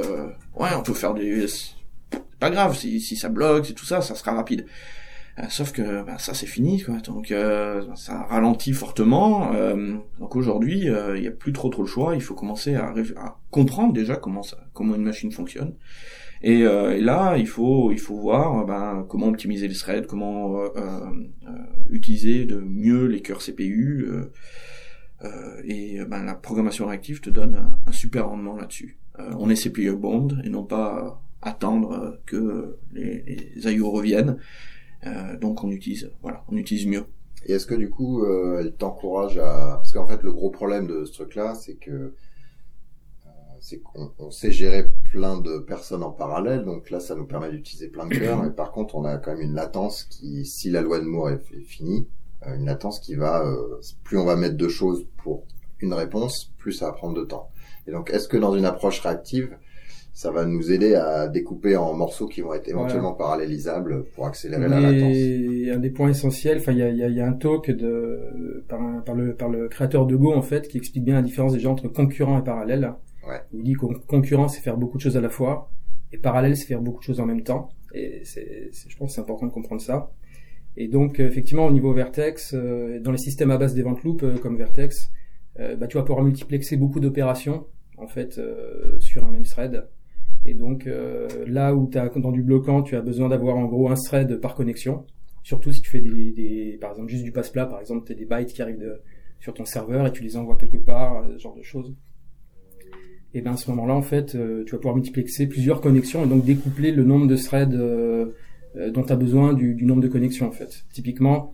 ouais, 0.60 0.70
on 0.76 0.84
peut 0.84 0.94
faire 0.94 1.14
des, 1.14 1.48
c'est 1.48 1.76
pas 2.38 2.50
grave 2.50 2.76
si, 2.76 3.00
si 3.00 3.16
ça 3.16 3.30
bloque, 3.30 3.68
c'est 3.68 3.76
tout 3.76 3.86
ça, 3.86 4.02
ça 4.02 4.14
sera 4.14 4.34
rapide. 4.34 4.66
Euh, 5.40 5.44
sauf 5.50 5.72
que 5.72 6.04
bah, 6.04 6.18
ça 6.18 6.34
c'est 6.34 6.48
fini 6.48 6.82
quoi. 6.82 6.98
Donc 6.98 7.32
euh, 7.32 7.84
ça 7.96 8.24
ralentit 8.24 8.74
fortement. 8.74 9.54
Euh, 9.54 9.96
donc 10.20 10.36
aujourd'hui 10.36 10.86
il 10.86 11.22
n'y 11.22 11.28
a 11.28 11.32
plus 11.32 11.54
trop 11.54 11.70
trop 11.70 11.84
le 11.84 11.88
choix. 11.88 12.16
Il 12.16 12.22
faut 12.22 12.34
commencer 12.34 12.76
à, 12.76 12.94
comprendre 13.52 13.94
déjà 13.94 14.16
comment 14.16 14.44
ça, 14.44 14.58
comment 14.74 14.96
une 14.96 15.04
machine 15.04 15.32
fonctionne. 15.32 15.76
Et, 16.44 16.60
et, 16.60 17.02
là, 17.02 17.36
il 17.38 17.48
faut, 17.48 17.92
il 17.92 18.00
faut 18.00 18.16
voir 18.16 18.64
ben, 18.64 19.08
comment 19.10 19.28
optimiser 19.28 19.68
les 19.68 19.74
threads, 19.74 20.06
comment 20.06 20.60
euh, 20.60 21.00
utiliser 21.90 22.46
de 22.46 22.58
mieux 22.60 23.06
les 23.08 23.22
cœurs 23.22 23.40
CPU. 23.40 24.08
et 25.64 26.00
ben, 26.08 26.24
la 26.24 26.36
programmation 26.36 26.86
réactive 26.86 27.22
te 27.22 27.32
donne 27.32 27.64
un, 27.88 27.92
super 27.92 28.30
rendement 28.30 28.56
là-dessus. 28.56 29.00
on 29.18 29.50
est 29.50 29.56
CPU 29.56 29.96
bond 29.96 30.28
et 30.44 30.50
non 30.50 30.64
pas 30.64 31.24
attendre 31.42 32.20
que 32.28 32.78
les, 32.94 33.52
les 33.56 33.80
reviennent. 33.80 34.38
Euh, 35.06 35.38
donc 35.38 35.64
on 35.64 35.70
utilise, 35.70 36.12
voilà, 36.22 36.44
on 36.50 36.58
utilise 36.58 36.88
mieux. 36.88 37.06
Et 37.46 37.54
est-ce 37.54 37.66
que 37.66 37.76
du 37.76 37.90
coup, 37.90 38.24
euh, 38.24 38.60
elle 38.60 38.74
t'encourage 38.76 39.38
à... 39.38 39.76
Parce 39.78 39.94
qu'en 39.94 40.08
fait, 40.08 40.24
le 40.24 40.32
gros 40.32 40.50
problème 40.50 40.88
de 40.88 41.06
ce 41.06 41.14
truc-là, 41.14 41.56
c'est 41.56 41.76
que 41.76 41.92
euh, 41.92 43.30
c'est 43.62 43.80
qu'on 43.80 44.12
on 44.18 44.32
sait 44.32 44.52
gérer 44.52 44.90
plein 45.12 45.40
de 45.40 45.60
personnes 45.60 46.04
en 46.04 46.12
parallèle, 46.12 46.66
donc 46.66 46.90
là, 46.90 47.00
ça 47.00 47.16
nous 47.16 47.26
permet 47.26 47.50
d'utiliser 47.52 47.90
plein 47.90 48.08
de 48.08 48.16
cœurs, 48.18 48.44
mais 48.44 48.50
par 48.50 48.72
contre, 48.72 48.96
on 48.96 49.06
a 49.06 49.18
quand 49.18 49.32
même 49.32 49.42
une 49.42 49.54
latence 49.54 50.04
qui, 50.04 50.46
si 50.46 50.70
la 50.72 50.82
loi 50.82 51.00
de 51.00 51.06
Moore 51.06 51.30
est, 51.30 51.42
finie, 51.66 52.08
une 52.46 52.66
latence 52.66 53.00
qui 53.00 53.16
va, 53.16 53.44
plus 54.04 54.18
on 54.18 54.26
va 54.26 54.36
mettre 54.36 54.58
de 54.58 54.68
choses 54.68 55.08
pour 55.18 55.46
une 55.80 55.94
réponse, 55.94 56.54
plus 56.58 56.72
ça 56.72 56.88
va 56.88 56.94
prendre 56.94 57.16
de 57.16 57.24
temps. 57.24 57.52
Et 57.88 57.92
donc, 57.92 58.10
est-ce 58.10 58.28
que 58.28 58.38
dans 58.38 58.56
une 58.56 58.66
approche 58.66 59.00
réactive, 59.00 59.58
ça 60.18 60.32
va 60.32 60.48
nous 60.48 60.72
aider 60.72 60.96
à 60.96 61.28
découper 61.28 61.78
en 61.78 61.94
morceaux 61.94 62.28
qui 62.28 62.42
vont 62.42 62.52
être 62.56 62.68
éventuellement 62.68 63.14
parallélisables 63.14 64.06
pour 64.16 64.26
accélérer 64.26 64.68
la 64.68 64.80
latence. 64.80 65.16
Un 65.76 65.78
des 65.78 65.92
points 65.92 66.10
essentiels, 66.10 66.58
enfin 66.58 66.72
il 66.72 66.80
y 66.80 66.82
a, 66.82 66.90
y 66.90 67.22
a, 67.22 67.28
un 67.28 67.34
talk 67.34 67.70
de 67.70 68.66
par, 68.68 69.04
par, 69.04 69.14
le 69.14 69.36
par 69.36 69.48
le 69.48 69.68
créateur 69.68 70.08
de 70.08 70.16
Go 70.16 70.34
en 70.34 70.42
fait 70.42 70.68
qui 70.70 70.80
explique 70.80 71.04
bien 71.04 71.14
la 71.14 71.22
différence 71.22 71.54
déjà 71.54 71.70
entre 71.70 71.88
concurrent 71.88 72.40
et 72.40 72.44
parallèle. 72.44 72.96
Ouais. 73.28 73.42
Il 73.54 73.62
dit 73.62 73.74
que 73.74 73.86
concurrent 74.08 74.48
c'est 74.48 74.62
faire 74.62 74.76
beaucoup 74.76 74.98
de 74.98 75.04
choses 75.04 75.18
à 75.18 75.22
la 75.22 75.30
fois 75.30 75.70
et 76.12 76.18
parallèle 76.18 76.58
c'est 76.58 76.66
faire 76.66 76.82
beaucoup 76.82 77.02
de 77.02 77.06
choses 77.06 77.20
en 77.20 77.28
même 77.28 77.44
temps. 77.44 77.70
Et 77.94 78.22
c'est, 78.24 78.72
je 78.74 78.98
pense 78.98 79.14
c'est 79.14 79.22
important 79.22 79.46
de 79.46 79.52
comprendre 79.52 79.82
ça. 79.82 80.10
Et 80.78 80.88
donc 80.88 81.20
effectivement 81.20 81.68
au 81.68 81.72
niveau 81.72 81.94
Vertex, 81.94 82.56
euh, 82.56 83.00
dans 83.00 83.12
les 83.12 83.20
systèmes 83.20 83.52
à 83.52 83.60
base 83.60 83.76
d'event 83.76 83.96
loop 84.04 84.24
euh, 84.24 84.40
comme 84.40 84.58
Vertex, 84.58 85.12
euh, 85.60 85.76
bah, 85.76 85.86
tu 85.86 85.96
vas 85.96 86.04
pouvoir 86.04 86.26
multiplexer 86.26 86.76
beaucoup 86.76 87.00
d'opérations 87.00 87.68
en 88.00 88.08
fait 88.08 88.42
sur 89.00 89.24
un 89.24 89.30
même 89.30 89.44
thread 89.44 89.88
et 90.48 90.54
donc 90.54 90.88
euh, 90.88 91.28
là 91.46 91.76
où 91.76 91.90
tu 91.92 91.98
as 91.98 92.08
dans 92.08 92.32
du 92.32 92.42
bloquant, 92.42 92.82
tu 92.82 92.96
as 92.96 93.02
besoin 93.02 93.28
d'avoir 93.28 93.58
en 93.58 93.66
gros 93.66 93.90
un 93.90 93.96
thread 93.96 94.40
par 94.40 94.56
connexion. 94.56 95.06
Surtout 95.44 95.74
si 95.74 95.82
tu 95.82 95.90
fais 95.90 96.00
des, 96.00 96.32
des 96.32 96.78
par 96.80 96.92
exemple 96.92 97.10
juste 97.10 97.26
du 97.26 97.34
passe-plat, 97.34 97.66
par 97.66 97.82
exemple, 97.82 98.06
tu 98.08 98.14
as 98.14 98.16
des 98.16 98.26
bytes 98.26 98.54
qui 98.54 98.62
arrivent 98.62 98.80
de, 98.80 99.02
sur 99.42 99.54
ton 99.54 99.66
serveur 99.66 100.08
et 100.08 100.12
tu 100.14 100.24
les 100.24 100.38
envoies 100.38 100.56
quelque 100.56 100.78
part, 100.78 101.18
euh, 101.18 101.34
ce 101.34 101.44
genre 101.44 101.56
de 101.56 101.64
choses. 101.64 101.94
Et 103.34 103.42
ben 103.42 103.52
à 103.52 103.58
ce 103.58 103.70
moment-là, 103.72 103.94
en 103.94 104.02
fait, 104.02 104.36
euh, 104.36 104.64
tu 104.64 104.72
vas 104.72 104.78
pouvoir 104.78 104.96
multiplexer 104.96 105.48
plusieurs 105.48 105.82
connexions 105.82 106.24
et 106.24 106.28
donc 106.28 106.46
découpler 106.46 106.94
le 106.94 107.04
nombre 107.04 107.28
de 107.28 107.36
threads 107.36 107.78
dont 108.94 109.04
tu 109.04 109.12
as 109.12 109.16
besoin 109.16 109.54
du, 109.54 109.74
du, 109.76 109.86
nombre 109.86 110.02
de 110.02 110.08
connexions 110.08 110.48
en 110.48 110.52
fait. 110.52 110.86
Typiquement, 110.94 111.52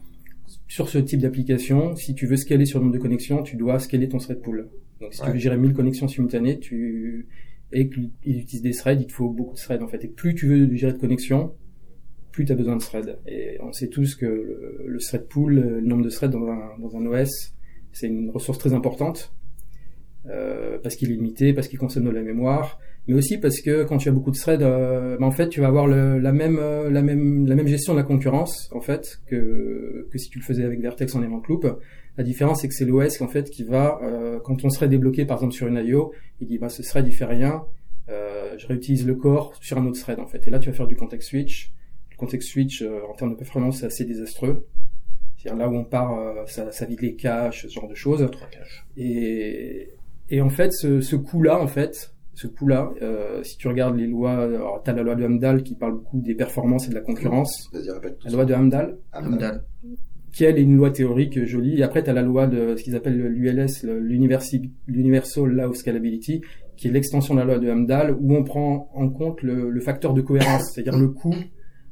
sur 0.68 0.88
ce 0.88 1.00
type 1.00 1.20
d'application, 1.20 1.96
si 1.96 2.14
tu 2.14 2.28
veux 2.28 2.38
scaler 2.38 2.66
sur 2.66 2.78
le 2.78 2.86
nombre 2.86 2.98
de 2.98 3.02
connexions, 3.02 3.42
tu 3.42 3.56
dois 3.56 3.80
scaler 3.80 4.08
ton 4.08 4.20
thread 4.20 4.40
pool. 4.40 4.70
Donc 5.02 5.16
si 5.16 5.22
tu 5.22 5.32
veux 5.32 5.40
gérer 5.40 5.58
1000 5.58 5.74
connexions 5.74 6.08
simultanées, 6.08 6.60
tu 6.60 7.28
et 7.74 7.90
qu'ils 7.90 8.12
utilisent 8.26 8.62
des 8.62 8.72
threads, 8.72 9.02
il 9.02 9.08
te 9.08 9.14
faut 9.14 9.30
beaucoup 9.30 9.54
de 9.54 9.60
threads 9.60 9.84
en 9.84 9.88
fait. 9.88 10.04
Et 10.06 10.08
plus 10.08 10.36
tu 10.36 10.48
veux 10.48 10.74
gérer 10.76 10.94
de 10.94 11.00
connexion, 11.00 11.54
plus 12.32 12.46
tu 12.46 12.52
as 12.52 12.56
besoin 12.56 12.76
de 12.76 12.82
threads. 12.82 13.20
Et 13.28 13.58
on 13.62 13.72
sait 13.72 13.90
tous 13.90 14.16
que 14.16 14.26
le, 14.26 15.00
thread 15.00 15.28
pool, 15.28 15.56
le 15.56 15.82
nombre 15.82 16.04
de 16.04 16.10
threads 16.10 16.32
dans 16.32 16.48
un, 16.48 16.78
dans 16.80 16.96
un 16.96 17.06
OS, 17.06 17.56
c'est 17.92 18.08
une 18.08 18.30
ressource 18.30 18.58
très 18.58 18.74
importante. 18.74 19.34
Euh, 20.26 20.78
parce 20.82 20.96
qu'il 20.96 21.12
est 21.12 21.16
limité, 21.16 21.54
parce 21.54 21.68
qu'il 21.68 21.78
consomme 21.78 22.06
de 22.06 22.10
la 22.10 22.22
mémoire, 22.22 22.80
mais 23.08 23.16
aussi 23.16 23.38
parce 23.38 23.60
que 23.60 23.84
quand 23.84 23.98
tu 23.98 24.10
as 24.10 24.12
beaucoup 24.12 24.32
de 24.32 24.38
threads, 24.38 24.62
euh, 24.62 25.18
ben 25.18 25.26
en 25.26 25.32
fait 25.32 25.50
tu 25.50 25.62
vas 25.62 25.68
avoir 25.68 25.88
le, 25.88 26.20
la 26.20 26.32
même 26.32 26.58
euh, 26.60 26.90
la 26.90 27.02
même 27.02 27.46
la 27.48 27.56
même 27.56 27.68
gestion 27.68 27.94
de 27.94 28.00
la 28.00 28.04
concurrence 28.04 28.70
en 28.74 28.82
fait 28.82 29.20
que 29.28 30.08
que 30.12 30.18
si 30.18 30.30
tu 30.30 30.40
le 30.40 30.44
faisais 30.44 30.64
avec 30.64 30.82
Vertex 30.82 31.16
en 31.16 31.24
event 31.24 31.42
loop. 31.48 31.66
La 32.16 32.24
différence, 32.24 32.62
c'est 32.62 32.68
que 32.68 32.76
c'est 32.76 32.86
l'OS 32.86 33.22
en 33.22 33.28
fait 33.28 33.50
qui 33.50 33.64
va, 33.64 34.00
euh, 34.04 34.40
quand 34.40 34.64
on 34.64 34.70
serait 34.70 34.88
débloqué 34.88 35.26
par 35.26 35.38
exemple 35.38 35.54
sur 35.54 35.68
une 35.68 35.78
IO, 35.84 36.14
il 36.42 36.48
dit 36.48 36.60
bah 36.60 36.70
ce 36.70 36.84
thread 36.84 37.08
il 37.08 37.12
fait 37.12 37.26
rien, 37.26 37.64
euh, 38.10 38.56
je 38.58 38.68
réutilise 38.68 39.08
le 39.08 39.16
corps 39.16 39.56
sur 39.62 39.78
un 39.78 39.86
autre 39.86 40.00
thread 40.00 40.20
en 40.20 40.28
fait. 40.28 40.46
Et 40.48 40.52
là 40.52 40.60
tu 40.60 40.70
vas 40.70 40.76
faire 40.76 40.88
du 40.88 40.96
context 40.96 41.30
switch. 41.30 41.72
Le 42.12 42.18
context 42.18 42.50
switch 42.50 42.82
euh, 42.82 43.02
en 43.10 43.14
termes 43.14 43.32
de 43.32 43.36
performance 43.36 43.80
c'est 43.80 43.88
assez 43.88 44.06
désastreux. 44.06 44.68
C'est-à-dire 45.38 45.66
là 45.66 45.70
où 45.70 45.76
on 45.76 45.84
part, 45.84 46.18
euh, 46.18 46.46
ça, 46.46 46.72
ça 46.72 46.86
vide 46.86 47.02
les 47.02 47.16
caches, 47.16 47.64
ce 47.64 47.74
genre 47.74 47.88
de 47.88 47.96
choses. 47.96 48.30
Et, 48.96 49.90
et 50.30 50.42
en 50.42 50.50
fait 50.50 50.72
ce, 50.72 51.02
ce 51.02 51.16
coup-là 51.16 51.60
en 51.60 51.68
fait, 51.68 52.13
ce 52.36 52.48
coup-là, 52.48 52.92
euh, 53.02 53.44
si 53.44 53.58
tu 53.58 53.68
regardes 53.68 53.96
les 53.96 54.08
lois, 54.08 54.44
alors 54.44 54.82
t'as 54.84 54.94
la 54.94 55.04
loi 55.04 55.16
de 55.16 55.24
Hamdal 55.24 55.64
qui 55.64 55.76
parle 55.76 55.94
beaucoup 55.94 56.20
des 56.20 56.36
performances 56.36 56.88
et 56.88 56.90
de 56.90 56.96
la 56.96 57.02
concurrence. 57.02 57.70
La 58.26 58.32
loi 58.32 58.46
de 58.46 58.54
Hamdal. 58.54 58.98
Hamdal 59.12 59.64
qui 60.34 60.44
elle 60.46 60.58
est 60.58 60.64
une 60.64 60.76
loi 60.76 60.90
théorique 60.90 61.46
jolie. 61.46 61.80
Et 61.80 61.84
après, 61.84 62.04
tu 62.04 62.10
as 62.10 62.14
la 62.14 62.24
loi 62.24 62.48
de 62.48 62.76
ce 62.76 62.84
qu'ils 62.84 62.96
appellent 62.96 63.16
l'ULS, 63.16 63.84
l'Universal 63.84 65.46
Law 65.46 65.74
Scalability, 65.74 66.42
qui 66.76 66.88
est 66.88 66.92
l'extension 66.92 67.36
de 67.36 67.40
la 67.40 67.46
loi 67.46 67.60
de 67.60 67.70
Hamdal, 67.70 68.18
où 68.20 68.36
on 68.36 68.44
prend 68.44 68.90
en 68.96 69.10
compte 69.10 69.42
le, 69.44 69.80
facteur 69.80 70.14
de 70.14 70.22
cohérence, 70.22 70.74
c'est-à-dire 70.74 70.98
le 70.98 71.10
coût 71.10 71.36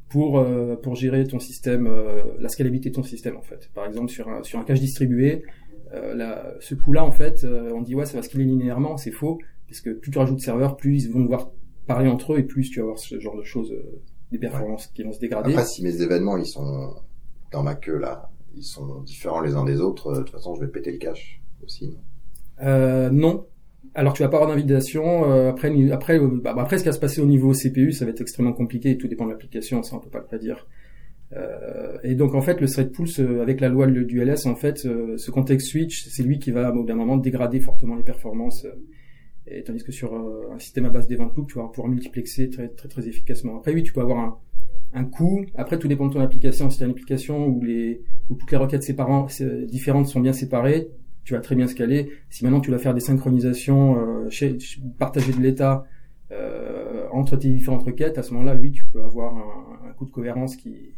pour 0.10 0.40
euh, 0.40 0.76
pour 0.76 0.96
gérer 0.96 1.26
ton 1.26 1.40
système, 1.40 1.88
euh, 1.88 2.22
la 2.40 2.50
scalabilité 2.50 2.90
de 2.90 2.96
ton 2.96 3.04
système 3.04 3.38
en 3.38 3.42
fait. 3.42 3.70
Par 3.74 3.86
exemple, 3.86 4.10
sur 4.10 4.28
un 4.28 4.44
sur 4.44 4.60
un 4.60 4.64
cache 4.64 4.80
distribué, 4.80 5.44
euh, 5.94 6.52
ce 6.60 6.76
coût-là 6.76 7.06
en 7.06 7.12
fait, 7.12 7.46
on 7.46 7.82
dit 7.82 7.96
ouais, 7.96 8.06
ça 8.06 8.18
va 8.18 8.24
scaler 8.24 8.46
linéairement, 8.46 8.98
c'est 8.98 9.12
faux 9.12 9.40
parce 9.72 9.82
que 9.82 9.90
plus 9.90 10.12
tu 10.12 10.18
rajoutes 10.18 10.38
de 10.38 10.42
serveurs, 10.42 10.78
plus 10.78 11.06
ils 11.06 11.12
vont 11.12 11.22
devoir 11.22 11.52
parler 11.88 12.10
entre 12.10 12.34
eux 12.34 12.40
et 12.40 12.44
plus 12.44 12.70
tu 12.70 12.80
vas 12.80 12.84
avoir 12.84 13.00
ce 13.00 13.20
genre 13.20 13.38
de 13.38 13.44
choses, 13.44 13.72
euh, 13.72 14.02
des 14.32 14.38
performances 14.38 14.88
qui 14.88 15.04
vont 15.04 15.12
se 15.12 15.20
dégrader. 15.20 15.54
Après, 15.54 15.66
si 15.66 15.84
mes 15.84 16.02
événements 16.02 16.38
ils 16.38 16.46
sont 16.46 16.94
dans 17.52 17.64
ma 17.64 17.76
queue 17.76 17.98
là, 17.98 18.30
ils 18.56 18.64
sont 18.64 19.02
différents 19.02 19.42
les 19.42 19.56
uns 19.56 19.64
des 19.64 19.82
autres, 19.82 20.08
euh, 20.08 20.18
de 20.18 20.24
toute 20.24 20.32
façon 20.32 20.56
je 20.56 20.62
vais 20.62 20.68
péter 20.68 20.92
le 20.92 20.98
cache 20.98 21.42
aussi. 21.64 21.88
Non? 21.88 21.98
Euh, 22.64 23.10
non. 23.10 23.46
Alors 23.94 24.14
tu 24.14 24.24
vas 24.24 24.30
pas 24.30 24.38
avoir 24.38 24.50
d'invitation. 24.50 25.32
Euh, 25.32 25.50
après, 25.50 25.72
après, 25.92 26.20
euh, 26.20 26.40
bah, 26.42 26.56
après, 26.58 26.78
ce 26.78 26.84
qui 26.84 26.90
va 26.90 26.94
se 26.94 27.00
passer 27.00 27.22
au 27.22 27.26
niveau 27.26 27.54
CPU, 27.54 27.92
ça 27.92 28.06
va 28.06 28.12
être 28.12 28.22
extrêmement 28.22 28.54
compliqué. 28.54 28.98
Tout 28.98 29.08
dépend 29.08 29.26
de 29.26 29.32
l'application, 29.32 29.84
ça 29.84 29.96
on 29.96 30.00
peut 30.00 30.10
pas 30.10 30.20
le 30.20 30.26
prédire. 30.26 30.68
Euh, 31.34 31.98
et 32.04 32.16
donc 32.16 32.34
en 32.36 32.42
fait, 32.42 32.60
le 32.62 32.68
thread 32.68 32.92
pool, 32.92 33.08
avec 33.42 33.60
la 33.60 33.70
loi 33.70 33.88
du 33.88 34.24
LS, 34.24 34.46
en 34.46 34.56
fait, 34.56 34.80
ce 34.80 35.32
context 35.32 35.68
switch, 35.68 36.08
c'est 36.10 36.24
lui 36.24 36.40
qui 36.40 36.52
va 36.52 36.70
au 36.72 36.74
bout 36.74 36.84
d'un 36.86 36.96
moment 36.96 37.18
dégrader 37.18 37.60
fortement 37.60 37.96
les 37.96 38.04
performances. 38.04 38.66
Et 39.48 39.64
tandis 39.64 39.84
que 39.84 39.92
sur 39.92 40.14
un 40.14 40.60
système 40.60 40.86
à 40.86 40.90
base 40.90 41.10
loop, 41.10 41.48
tu 41.48 41.58
vas 41.58 41.68
pouvoir 41.68 41.88
multiplexer 41.88 42.50
très 42.50 42.70
très 42.70 42.88
très 42.88 43.08
efficacement. 43.08 43.58
Après 43.58 43.74
oui, 43.74 43.84
tu 43.84 43.94
peux 43.94 44.02
avoir 44.02 44.20
un, 44.20 44.38
un 44.94 45.06
coût. 45.06 45.46
Après, 45.56 45.80
tout 45.80 45.88
dépend 45.88 46.08
de 46.08 46.14
ton 46.14 46.20
application. 46.20 46.70
Si 46.70 46.78
tu 46.78 46.84
as 46.84 46.86
une 46.86 46.92
application 46.92 47.48
où 47.48 47.64
les 47.64 48.02
où 48.30 48.36
toutes 48.36 48.52
les 48.52 48.58
requêtes 48.58 48.84
séparantes, 48.84 49.42
différentes 49.42 50.08
sont 50.08 50.20
bien 50.20 50.34
séparées, 50.34 50.90
tu 51.24 51.34
vas 51.34 51.40
très 51.40 51.56
bien 51.56 51.68
scaler. 51.68 52.12
Si 52.30 52.44
maintenant 52.44 52.62
tu 52.62 52.72
vas 52.72 52.78
faire 52.78 52.94
des 52.94 53.00
synchronisations, 53.00 53.98
euh, 53.98 54.58
partager 54.98 55.34
de 55.34 55.42
l'état 55.42 55.86
euh, 56.32 57.08
entre 57.12 57.36
tes 57.36 57.50
différentes 57.50 57.84
requêtes, 57.84 58.18
à 58.18 58.24
ce 58.24 58.34
moment-là, 58.34 58.56
oui, 58.56 58.72
tu 58.72 58.86
peux 58.86 59.04
avoir 59.04 59.36
un, 59.36 59.90
un 59.90 59.94
coût 59.94 60.06
de 60.06 60.12
cohérence 60.12 60.56
qui, 60.56 60.96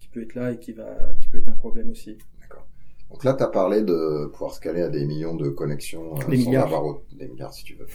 qui 0.00 0.08
peut 0.08 0.22
être 0.22 0.34
là 0.34 0.52
et 0.52 0.58
qui 0.58 0.72
va 0.72 1.14
qui 1.20 1.28
peut 1.28 1.38
être 1.38 1.48
un 1.48 1.52
problème 1.52 1.90
aussi. 1.90 2.16
Donc 3.12 3.24
là, 3.24 3.34
tu 3.34 3.42
as 3.42 3.48
parlé 3.48 3.82
de 3.82 4.26
pouvoir 4.32 4.52
scaler 4.52 4.82
à 4.82 4.88
des 4.88 5.04
millions 5.04 5.34
de 5.34 5.50
connexions 5.50 6.16
euh, 6.16 6.22
sans 6.22 6.28
milliards. 6.28 6.66
avoir 6.66 6.96
des 7.12 7.28
milliards 7.28 7.52
si 7.52 7.62
tu 7.62 7.74
veux, 7.74 7.86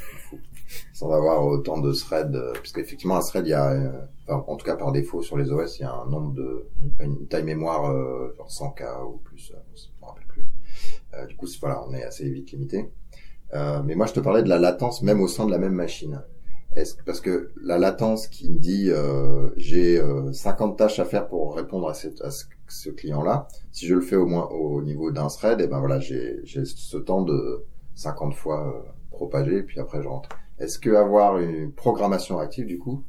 sans 0.93 1.12
avoir 1.12 1.43
autant 1.45 1.79
de 1.79 1.91
threads, 1.91 2.36
euh, 2.36 2.53
puisque 2.53 2.77
effectivement 2.77 3.17
un 3.17 3.21
thread, 3.21 3.45
il 3.47 3.50
y 3.50 3.53
a, 3.53 3.71
euh, 3.71 3.89
enfin, 4.27 4.45
en 4.47 4.55
tout 4.55 4.65
cas 4.65 4.75
par 4.75 4.91
défaut 4.91 5.24
sur 5.24 5.36
les 5.36 5.51
OS, 5.51 5.79
il 5.79 5.81
y 5.81 5.86
a 5.86 5.91
un 5.93 6.05
nombre 6.07 6.33
de, 6.33 6.67
une 7.00 7.27
taille 7.27 7.43
mémoire 7.43 7.91
euh, 7.91 8.33
genre 8.38 8.47
100K 8.47 9.05
ou 9.05 9.17
plus, 9.17 9.53
euh, 11.13 11.25
du 11.25 11.36
coup, 11.36 11.47
voilà, 11.62 11.83
on 11.88 11.93
est 11.93 12.03
assez 12.03 12.29
vite 12.29 12.51
limité. 12.51 12.91
Euh, 13.53 13.81
mais 13.83 13.95
moi, 13.95 14.05
je 14.05 14.13
te 14.13 14.19
parlais 14.19 14.43
de 14.43 14.50
la 14.50 14.59
latence 14.59 15.01
même 15.01 15.21
au 15.21 15.27
sein 15.27 15.45
de 15.45 15.51
la 15.51 15.57
même 15.57 15.74
machine. 15.74 16.21
Est-ce, 16.75 16.95
parce 17.05 17.21
que 17.21 17.51
la 17.63 17.79
latence 17.79 18.27
qui 18.27 18.50
me 18.50 18.59
dit 18.59 18.91
euh, 18.91 19.50
j'ai 19.55 20.00
50 20.31 20.77
tâches 20.77 21.00
à 21.00 21.05
faire 21.05 21.27
pour 21.27 21.55
répondre 21.55 21.89
à, 21.89 21.93
cette, 21.93 22.21
à 22.21 22.29
ce, 22.29 22.45
client-là, 22.89 23.47
si 23.71 23.88
je 23.88 23.95
le 23.95 24.01
fais 24.01 24.15
au 24.15 24.25
moins 24.25 24.47
au 24.47 24.81
niveau 24.81 25.12
d'un 25.12 25.27
thread, 25.27 25.62
et 25.62 25.65
eh 25.65 25.67
ben 25.67 25.79
voilà, 25.79 26.00
j'ai, 26.00 26.41
ce 26.45 26.97
temps 26.97 27.21
de 27.21 27.63
50 27.95 28.33
fois 28.33 28.86
propagé, 29.12 29.63
puis 29.63 29.79
après 29.79 30.01
je 30.01 30.07
rentre. 30.07 30.29
Est-ce 30.59 30.79
que 30.79 30.89
avoir 30.89 31.38
une 31.38 31.71
programmation 31.71 32.39
active 32.39 32.65
du 32.65 32.79
coup, 32.79 33.03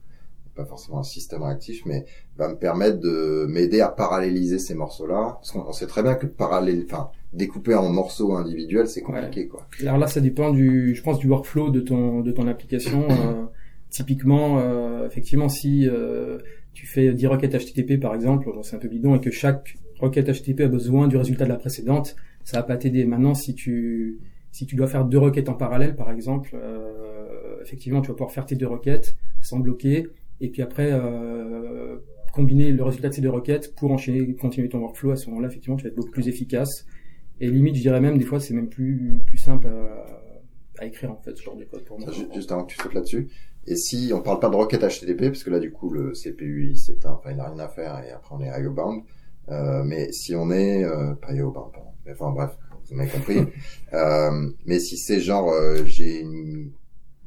pas 0.58 0.64
forcément 0.64 0.98
un 0.98 1.04
système 1.04 1.44
actif, 1.44 1.82
mais 1.86 2.04
va 2.36 2.48
me 2.48 2.56
permettre 2.56 2.98
de 2.98 3.46
m'aider 3.48 3.80
à 3.80 3.88
paralléliser 3.88 4.58
ces 4.58 4.74
morceaux-là? 4.74 5.38
Parce 5.40 5.52
qu'on 5.52 5.72
sait 5.72 5.86
très 5.86 6.02
bien 6.02 6.14
que 6.14 6.26
parallèle, 6.26 6.84
enfin 6.84 7.10
découper 7.32 7.74
en 7.74 7.88
morceaux 7.90 8.34
individuels, 8.34 8.88
c'est 8.88 9.02
compliqué, 9.02 9.48
quoi. 9.48 9.66
Alors 9.80 9.98
là, 9.98 10.06
ça 10.08 10.20
dépend 10.20 10.50
du, 10.50 10.94
je 10.94 11.02
pense, 11.02 11.18
du 11.18 11.28
workflow 11.28 11.70
de 11.70 11.80
ton 11.80 12.20
de 12.20 12.32
ton 12.32 12.48
application. 12.48 13.06
euh, 13.10 13.44
typiquement, 13.90 14.58
euh, 14.58 15.06
effectivement, 15.06 15.48
si 15.48 15.88
euh, 15.88 16.38
tu 16.78 16.86
fais 16.86 17.12
10 17.12 17.26
requêtes 17.26 17.56
HTTP 17.56 17.98
par 17.98 18.14
exemple, 18.14 18.48
c'est 18.62 18.76
un 18.76 18.78
peu 18.78 18.86
bidon, 18.86 19.16
et 19.16 19.20
que 19.20 19.32
chaque 19.32 19.76
requête 19.98 20.30
HTTP 20.30 20.60
a 20.60 20.68
besoin 20.68 21.08
du 21.08 21.16
résultat 21.16 21.42
de 21.42 21.48
la 21.48 21.56
précédente, 21.56 22.14
ça 22.44 22.58
va 22.58 22.62
pas 22.62 22.76
t'aider. 22.76 23.04
Maintenant, 23.04 23.34
si 23.34 23.56
tu 23.56 24.20
si 24.52 24.64
tu 24.64 24.76
dois 24.76 24.86
faire 24.86 25.04
deux 25.04 25.18
requêtes 25.18 25.48
en 25.48 25.54
parallèle, 25.54 25.96
par 25.96 26.08
exemple, 26.12 26.50
euh, 26.54 27.60
effectivement, 27.62 28.00
tu 28.00 28.08
vas 28.08 28.14
pouvoir 28.14 28.30
faire 28.30 28.46
tes 28.46 28.54
deux 28.54 28.68
requêtes 28.68 29.16
sans 29.40 29.58
bloquer, 29.58 30.06
et 30.40 30.50
puis 30.50 30.62
après 30.62 30.92
combiner 32.32 32.70
le 32.70 32.84
résultat 32.84 33.08
de 33.08 33.14
ces 33.14 33.22
deux 33.22 33.30
requêtes 33.30 33.74
pour 33.74 33.90
enchaîner, 33.90 34.32
continuer 34.36 34.68
ton 34.68 34.78
workflow. 34.78 35.10
À 35.10 35.16
ce 35.16 35.28
moment-là, 35.30 35.48
effectivement, 35.48 35.76
tu 35.76 35.82
vas 35.82 35.88
être 35.88 35.96
beaucoup 35.96 36.12
plus 36.12 36.28
efficace 36.28 36.86
et 37.40 37.50
limite, 37.50 37.74
je 37.74 37.80
dirais 37.80 38.00
même, 38.00 38.18
des 38.18 38.24
fois, 38.24 38.38
c'est 38.38 38.54
même 38.54 38.68
plus, 38.68 39.20
plus 39.26 39.38
simple 39.38 39.68
à, 40.78 40.86
écrire, 40.86 41.10
en 41.10 41.16
fait, 41.16 41.36
ce 41.36 41.42
genre 41.42 41.56
de 41.56 41.64
code 41.64 41.84
pour 41.84 41.98
moi. 41.98 42.08
juste 42.32 42.52
avant 42.52 42.64
que 42.64 42.72
tu 42.72 42.80
sautes 42.80 42.94
là-dessus. 42.94 43.26
Et 43.68 43.76
si 43.76 44.12
on 44.14 44.22
parle 44.22 44.40
pas 44.40 44.48
de 44.48 44.56
requête 44.56 44.80
HTTP, 44.80 45.26
parce 45.26 45.44
que 45.44 45.50
là, 45.50 45.58
du 45.58 45.70
coup, 45.72 45.90
le 45.90 46.12
CPU, 46.12 46.68
il 46.70 46.76
s'éteint, 46.76 47.12
enfin, 47.12 47.30
il 47.32 47.36
n'a 47.36 47.50
rien 47.50 47.58
à 47.58 47.68
faire, 47.68 48.02
et 48.02 48.10
après, 48.10 48.34
on 48.34 48.40
est 48.40 48.62
IO 48.62 48.72
bound. 48.72 49.02
Euh, 49.50 49.82
mais 49.84 50.12
si 50.12 50.34
on 50.34 50.50
est, 50.50 50.84
euh, 50.84 51.14
pas 51.14 51.32
IO 51.32 51.50
bound, 51.50 51.72
pardon. 51.72 51.90
Enfin, 52.10 52.30
bref, 52.30 52.56
vous 52.88 52.96
m'avez 52.96 53.10
compris. 53.10 53.38
euh, 53.92 54.50
mais 54.64 54.78
si 54.78 54.96
c'est 54.96 55.20
genre, 55.20 55.50
euh, 55.50 55.84
j'ai 55.84 56.20
une 56.20 56.72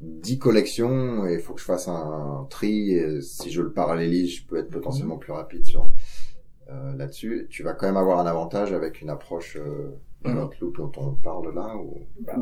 10 0.01 0.39
collections 0.39 1.27
et 1.27 1.35
il 1.35 1.39
faut 1.39 1.53
que 1.53 1.59
je 1.59 1.65
fasse 1.65 1.87
un, 1.87 2.47
tri, 2.49 2.91
et 2.91 3.21
si 3.21 3.51
je 3.51 3.61
le 3.61 3.71
parallélise, 3.71 4.37
je 4.37 4.47
peux 4.47 4.57
être 4.57 4.69
potentiellement 4.69 5.17
plus 5.17 5.31
rapide 5.31 5.63
sur 5.63 5.87
euh, 6.71 6.95
là-dessus, 6.95 7.47
tu 7.49 7.63
vas 7.63 7.73
quand 7.73 7.85
même 7.85 7.97
avoir 7.97 8.19
un 8.19 8.25
avantage 8.25 8.71
avec 8.71 9.01
une 9.01 9.09
approche 9.09 9.57
euh, 9.57 9.99
loop 10.23 10.77
dont 10.77 10.91
on 10.97 11.15
parle 11.15 11.53
là 11.53 11.75
ou... 11.75 12.07
Bah, 12.21 12.37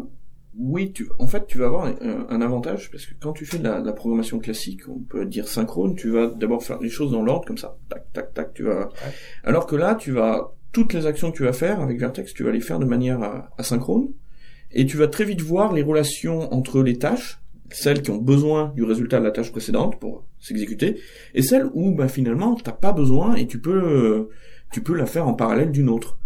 oui, 0.57 0.91
tu, 0.91 1.09
en 1.19 1.27
fait, 1.27 1.45
tu 1.47 1.57
vas 1.57 1.67
avoir 1.67 1.85
un, 1.85 2.41
avantage 2.41 2.89
parce 2.91 3.05
que 3.05 3.13
quand 3.19 3.33
tu 3.33 3.45
fais 3.45 3.59
de 3.59 3.63
la, 3.63 3.93
programmation 3.93 4.39
classique, 4.39 4.81
on 4.89 4.99
peut 4.99 5.25
dire 5.25 5.47
synchrone, 5.47 5.95
tu 5.95 6.09
vas 6.09 6.27
d'abord 6.27 6.63
faire 6.63 6.79
les 6.79 6.89
choses 6.89 7.11
dans 7.11 7.21
l'ordre 7.21 7.45
comme 7.45 7.57
ça, 7.57 7.77
tac, 7.89 8.11
tac, 8.13 8.33
tac, 8.33 8.53
tu 8.53 8.63
vas. 8.63 8.89
Alors 9.43 9.67
que 9.67 9.75
là, 9.75 9.95
tu 9.95 10.11
vas 10.11 10.53
toutes 10.71 10.93
les 10.93 11.05
actions 11.05 11.31
que 11.31 11.37
tu 11.37 11.43
vas 11.43 11.53
faire 11.53 11.79
avec 11.81 11.99
Vertex, 11.99 12.33
tu 12.33 12.43
vas 12.43 12.51
les 12.51 12.61
faire 12.61 12.79
de 12.79 12.85
manière 12.85 13.47
asynchrone 13.57 14.09
et 14.71 14.85
tu 14.85 14.97
vas 14.97 15.07
très 15.07 15.23
vite 15.23 15.41
voir 15.41 15.73
les 15.73 15.81
relations 15.81 16.53
entre 16.53 16.81
les 16.83 16.97
tâches 16.97 17.39
celles 17.71 18.01
qui 18.01 18.11
ont 18.11 18.17
besoin 18.17 18.71
du 18.75 18.83
résultat 18.83 19.19
de 19.19 19.25
la 19.25 19.31
tâche 19.31 19.51
précédente 19.51 19.99
pour 19.99 20.25
s'exécuter, 20.39 20.99
et 21.33 21.41
celles 21.41 21.67
où 21.73 21.93
bah, 21.93 22.07
finalement 22.07 22.55
t'as 22.55 22.71
pas 22.71 22.93
besoin 22.93 23.35
et 23.35 23.47
tu 23.47 23.59
peux 23.59 23.83
euh, 23.83 24.29
tu 24.71 24.81
peux 24.81 24.95
la 24.95 25.05
faire 25.05 25.27
en 25.27 25.33
parallèle 25.33 25.71
d'une 25.71 25.89
autre. 25.89 26.17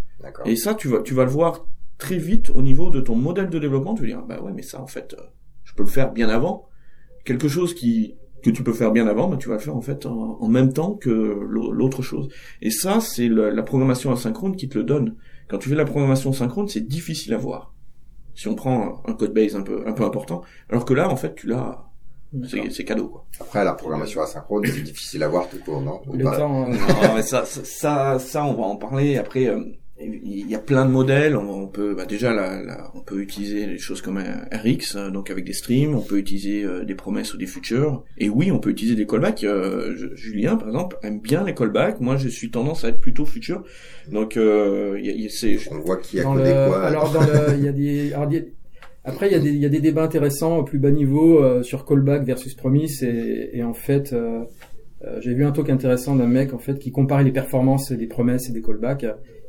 Et 0.45 0.55
ça 0.55 0.73
tu 0.73 0.87
vas 0.87 1.01
tu 1.01 1.13
vas 1.13 1.25
le 1.25 1.29
voir 1.29 1.65
très 1.97 2.17
vite 2.17 2.51
au 2.53 2.61
niveau 2.61 2.89
de 2.89 3.01
ton 3.01 3.15
modèle 3.15 3.49
de 3.49 3.59
développement. 3.59 3.95
Tu 3.95 4.01
vas 4.01 4.07
dire 4.07 4.21
bah 4.23 4.41
ouais 4.41 4.51
mais 4.53 4.61
ça 4.61 4.81
en 4.81 4.87
fait 4.87 5.15
euh, 5.17 5.23
je 5.63 5.73
peux 5.73 5.83
le 5.83 5.89
faire 5.89 6.11
bien 6.11 6.29
avant. 6.29 6.67
Quelque 7.25 7.47
chose 7.47 7.73
qui 7.73 8.15
que 8.43 8.49
tu 8.49 8.61
peux 8.63 8.73
faire 8.73 8.91
bien 8.91 9.07
avant, 9.07 9.29
bah, 9.29 9.37
tu 9.37 9.47
vas 9.47 9.55
le 9.55 9.61
faire 9.61 9.75
en 9.75 9.81
fait 9.81 10.05
en, 10.05 10.47
même 10.49 10.73
temps 10.73 10.95
que 10.95 11.09
l'autre 11.09 12.01
chose. 12.01 12.27
Et 12.61 12.71
ça 12.71 12.99
c'est 12.99 13.29
la 13.29 13.63
programmation 13.63 14.11
asynchrone 14.11 14.55
qui 14.55 14.67
te 14.67 14.77
le 14.77 14.83
donne. 14.83 15.15
Quand 15.47 15.57
tu 15.57 15.69
fais 15.69 15.75
la 15.75 15.85
programmation 15.85 16.33
synchrone, 16.33 16.67
c'est 16.67 16.85
difficile 16.85 17.33
à 17.33 17.37
voir 17.37 17.73
si 18.35 18.47
on 18.47 18.55
prend 18.55 19.03
un 19.05 19.13
code 19.13 19.33
base 19.33 19.55
un 19.55 19.61
peu 19.61 19.83
un 19.87 19.93
peu 19.93 20.03
important 20.03 20.41
alors 20.69 20.85
que 20.85 20.93
là 20.93 21.09
en 21.09 21.15
fait 21.15 21.35
tu 21.35 21.47
l'as 21.47 21.85
c'est 22.49 22.83
cadeau 22.83 23.09
quoi. 23.09 23.25
Après 23.39 23.63
la 23.63 23.73
programmation 23.73 24.21
asynchrone 24.21 24.65
c'est 24.65 24.81
difficile 24.81 25.21
à 25.21 25.27
voir 25.27 25.47
tout 25.49 25.59
court 25.59 25.81
non, 25.81 26.01
Le 26.11 26.23
temps, 26.23 26.63
euh, 26.63 26.71
non 27.07 27.13
mais 27.15 27.21
ça, 27.21 27.45
ça 27.45 28.17
ça 28.17 28.43
on 28.43 28.53
va 28.53 28.63
en 28.63 28.75
parler 28.75 29.17
après 29.17 29.47
euh, 29.47 29.63
il 30.05 30.49
y 30.49 30.55
a 30.55 30.59
plein 30.59 30.85
de 30.85 30.91
modèles. 30.91 31.35
On, 31.35 31.67
peut 31.67 31.95
bah 31.95 32.05
déjà, 32.05 32.33
là, 32.33 32.91
on 32.95 33.01
peut 33.01 33.21
utiliser 33.21 33.65
des 33.65 33.77
choses 33.77 34.01
comme 34.01 34.17
RX, 34.17 34.95
euh, 34.95 35.09
donc 35.09 35.29
avec 35.29 35.45
des 35.45 35.53
streams. 35.53 35.95
On 35.95 36.01
peut 36.01 36.17
utiliser 36.17 36.63
euh, 36.63 36.83
des 36.83 36.95
promesses 36.95 37.33
ou 37.33 37.37
des 37.37 37.45
futures. 37.45 38.03
Et 38.17 38.29
oui, 38.29 38.51
on 38.51 38.59
peut 38.59 38.69
utiliser 38.69 38.95
des 38.95 39.05
callbacks. 39.05 39.43
Euh, 39.43 39.95
Julien, 40.15 40.57
par 40.57 40.67
exemple, 40.69 40.97
aime 41.03 41.19
bien 41.19 41.43
les 41.43 41.53
callbacks. 41.53 41.99
Moi, 41.99 42.17
je 42.17 42.29
suis 42.29 42.51
tendance 42.51 42.83
à 42.83 42.89
être 42.89 42.99
plutôt 42.99 43.25
futur. 43.25 43.63
Donc, 44.11 44.37
euh, 44.37 44.99
y 45.01 45.09
a, 45.09 45.13
y 45.13 45.27
a, 45.27 45.59
on 45.71 45.79
voit 45.79 45.97
qui 45.97 46.19
a 46.19 46.23
codé 46.23 46.51
quoi. 46.51 46.83
Alors, 46.83 47.11
dans 47.11 47.21
le, 47.21 47.55
il 47.57 47.63
y 47.63 47.67
a 47.67 47.71
des, 47.71 48.13
alors, 48.13 48.29
après, 49.05 49.27
il 49.27 49.33
y, 49.33 49.35
a 49.35 49.39
des, 49.39 49.49
il 49.49 49.61
y 49.61 49.65
a 49.65 49.69
des 49.69 49.81
débats 49.81 50.03
intéressants 50.03 50.57
au 50.57 50.63
plus 50.63 50.79
bas 50.79 50.91
niveau 50.91 51.61
sur 51.61 51.85
callback 51.85 52.23
versus 52.23 52.53
promise 52.53 53.03
et, 53.03 53.49
et 53.51 53.61
en 53.61 53.73
fait, 53.73 54.15
euh, 55.05 55.19
j'ai 55.19 55.33
vu 55.33 55.43
un 55.45 55.51
talk 55.51 55.69
intéressant 55.69 56.15
d'un 56.15 56.27
mec 56.27 56.53
en 56.53 56.59
fait 56.59 56.79
qui 56.79 56.91
comparait 56.91 57.23
les 57.23 57.31
performances 57.31 57.91
des 57.91 58.07
promesses 58.07 58.49
et 58.49 58.53
des 58.53 58.61
callbacks 58.61 59.05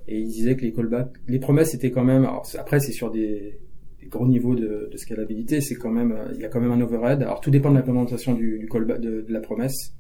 et 0.06 0.18
il 0.18 0.28
disait 0.28 0.56
que 0.56 0.62
les 0.62 0.72
callbacks, 0.72 1.12
les 1.28 1.38
promesses 1.38 1.74
étaient 1.74 1.90
quand 1.90 2.04
même. 2.04 2.24
Alors 2.24 2.46
après, 2.58 2.80
c'est 2.80 2.92
sur 2.92 3.10
des, 3.10 3.58
des, 4.00 4.06
gros 4.06 4.26
niveaux 4.26 4.54
de, 4.54 4.88
de 4.90 4.96
scalabilité, 4.96 5.60
c'est 5.60 5.76
quand 5.76 5.90
même, 5.90 6.14
il 6.34 6.40
y 6.40 6.44
a 6.44 6.48
quand 6.48 6.60
même 6.60 6.72
un 6.72 6.80
overhead. 6.80 7.22
Alors 7.22 7.40
tout 7.40 7.50
dépend 7.50 7.70
de 7.70 7.76
l'implémentation 7.76 8.34
du, 8.34 8.58
du 8.58 8.68
callback, 8.68 9.00
de, 9.00 9.22
de, 9.22 9.32
la 9.32 9.40
promesse. 9.40 9.94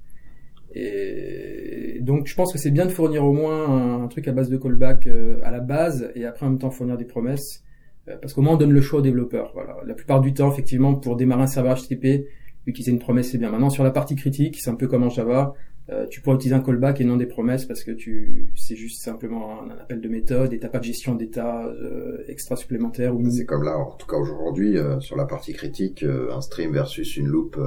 Et 0.74 2.00
donc 2.00 2.26
je 2.26 2.34
pense 2.34 2.52
que 2.52 2.58
c'est 2.58 2.70
bien 2.70 2.86
de 2.86 2.90
fournir 2.90 3.24
au 3.24 3.32
moins 3.32 4.02
un, 4.02 4.08
truc 4.08 4.28
à 4.28 4.32
base 4.32 4.50
de 4.50 4.56
callback 4.56 5.06
euh, 5.06 5.38
à 5.44 5.50
la 5.50 5.60
base 5.60 6.10
et 6.16 6.24
après 6.26 6.46
en 6.46 6.50
même 6.50 6.58
temps 6.58 6.70
fournir 6.70 6.96
des 6.96 7.04
promesses 7.04 7.62
euh, 8.08 8.16
parce 8.20 8.34
qu'au 8.34 8.42
moins 8.42 8.54
on 8.54 8.56
donne 8.56 8.72
le 8.72 8.80
choix 8.80 8.98
aux 8.98 9.02
développeurs. 9.02 9.52
Voilà. 9.54 9.76
La 9.86 9.94
plupart 9.94 10.20
du 10.20 10.34
temps, 10.34 10.50
effectivement, 10.52 10.94
pour 10.94 11.16
démarrer 11.16 11.42
un 11.42 11.46
serveur 11.46 11.76
HTTP, 11.76 12.26
utiliser 12.66 12.92
une 12.92 12.98
promesse 12.98 13.30
c'est 13.30 13.38
bien. 13.38 13.50
Maintenant 13.50 13.70
sur 13.70 13.84
la 13.84 13.90
partie 13.90 14.16
critique, 14.16 14.56
c'est 14.60 14.70
un 14.70 14.74
peu 14.74 14.86
comme 14.86 15.02
en 15.02 15.10
Java. 15.10 15.54
Euh, 15.90 16.06
tu 16.06 16.22
pourrais 16.22 16.36
utiliser 16.36 16.54
un 16.54 16.60
callback 16.60 17.02
et 17.02 17.04
non 17.04 17.16
des 17.16 17.26
promesses 17.26 17.66
parce 17.66 17.84
que 17.84 17.90
tu 17.90 18.50
c'est 18.56 18.74
juste 18.74 19.02
simplement 19.02 19.62
un, 19.62 19.70
appel 19.70 20.00
de 20.00 20.08
méthode 20.08 20.54
et 20.54 20.58
t'as 20.58 20.70
pas 20.70 20.78
de 20.78 20.84
gestion 20.84 21.14
d'état 21.14 21.66
euh, 21.66 22.24
extra 22.26 22.56
supplémentaire. 22.56 23.14
Ou... 23.14 23.28
C'est 23.30 23.44
comme 23.44 23.64
là, 23.64 23.76
en 23.76 23.90
tout 23.96 24.06
cas 24.06 24.16
aujourd'hui, 24.16 24.78
euh, 24.78 24.98
sur 25.00 25.16
la 25.16 25.26
partie 25.26 25.52
critique, 25.52 26.02
un 26.02 26.40
stream 26.40 26.72
versus 26.72 27.16
une 27.16 27.26
loop 27.26 27.60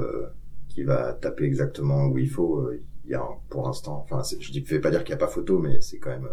qui 0.68 0.82
va 0.82 1.12
taper 1.12 1.44
exactement 1.44 2.06
où 2.06 2.18
il 2.18 2.28
faut. 2.28 2.70
Il 3.04 3.12
y 3.12 3.14
a 3.14 3.24
pour 3.48 3.66
l'instant, 3.66 4.04
enfin, 4.04 4.22
je 4.38 4.52
dis, 4.52 4.62
fais 4.62 4.80
pas 4.80 4.90
dire 4.90 5.02
qu'il 5.04 5.14
n'y 5.14 5.22
a 5.22 5.24
pas 5.24 5.32
photo, 5.32 5.58
mais 5.58 5.80
c'est 5.80 5.98
quand 5.98 6.10
même 6.10 6.28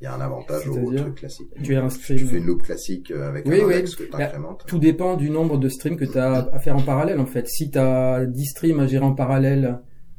il 0.00 0.04
y 0.04 0.06
a 0.06 0.14
un 0.14 0.20
avantage 0.20 0.68
au, 0.68 0.92
truc 0.92 1.14
classique. 1.14 1.48
Tu 1.62 1.74
un 1.74 1.88
stream. 1.88 2.18
Tu 2.18 2.26
fais 2.26 2.36
une 2.36 2.46
loupe 2.46 2.62
classique 2.62 3.10
euh, 3.10 3.28
avec 3.28 3.46
Oui, 3.46 3.62
un 3.62 3.66
oui. 3.66 3.74
index 3.74 3.94
que 3.94 4.04
tu 4.04 4.10
Bah, 4.10 4.18
incrémentes. 4.24 4.64
Tout 4.66 4.78
dépend 4.78 5.16
du 5.16 5.30
nombre 5.30 5.56
de 5.56 5.68
streams 5.70 5.96
que 5.96 6.04
tu 6.04 6.18
as 6.18 6.50
à 6.52 6.58
faire 6.58 6.76
en 6.76 6.82
parallèle 6.82 7.18
en 7.18 7.26
fait. 7.26 7.48
Si 7.48 7.70
tu 7.70 7.78
as 7.78 8.26
10 8.26 8.44
streams 8.44 8.80
à 8.80 8.86
gérer 8.86 9.04
en 9.04 9.14
parallèle 9.14 9.64
euh, 9.64 9.72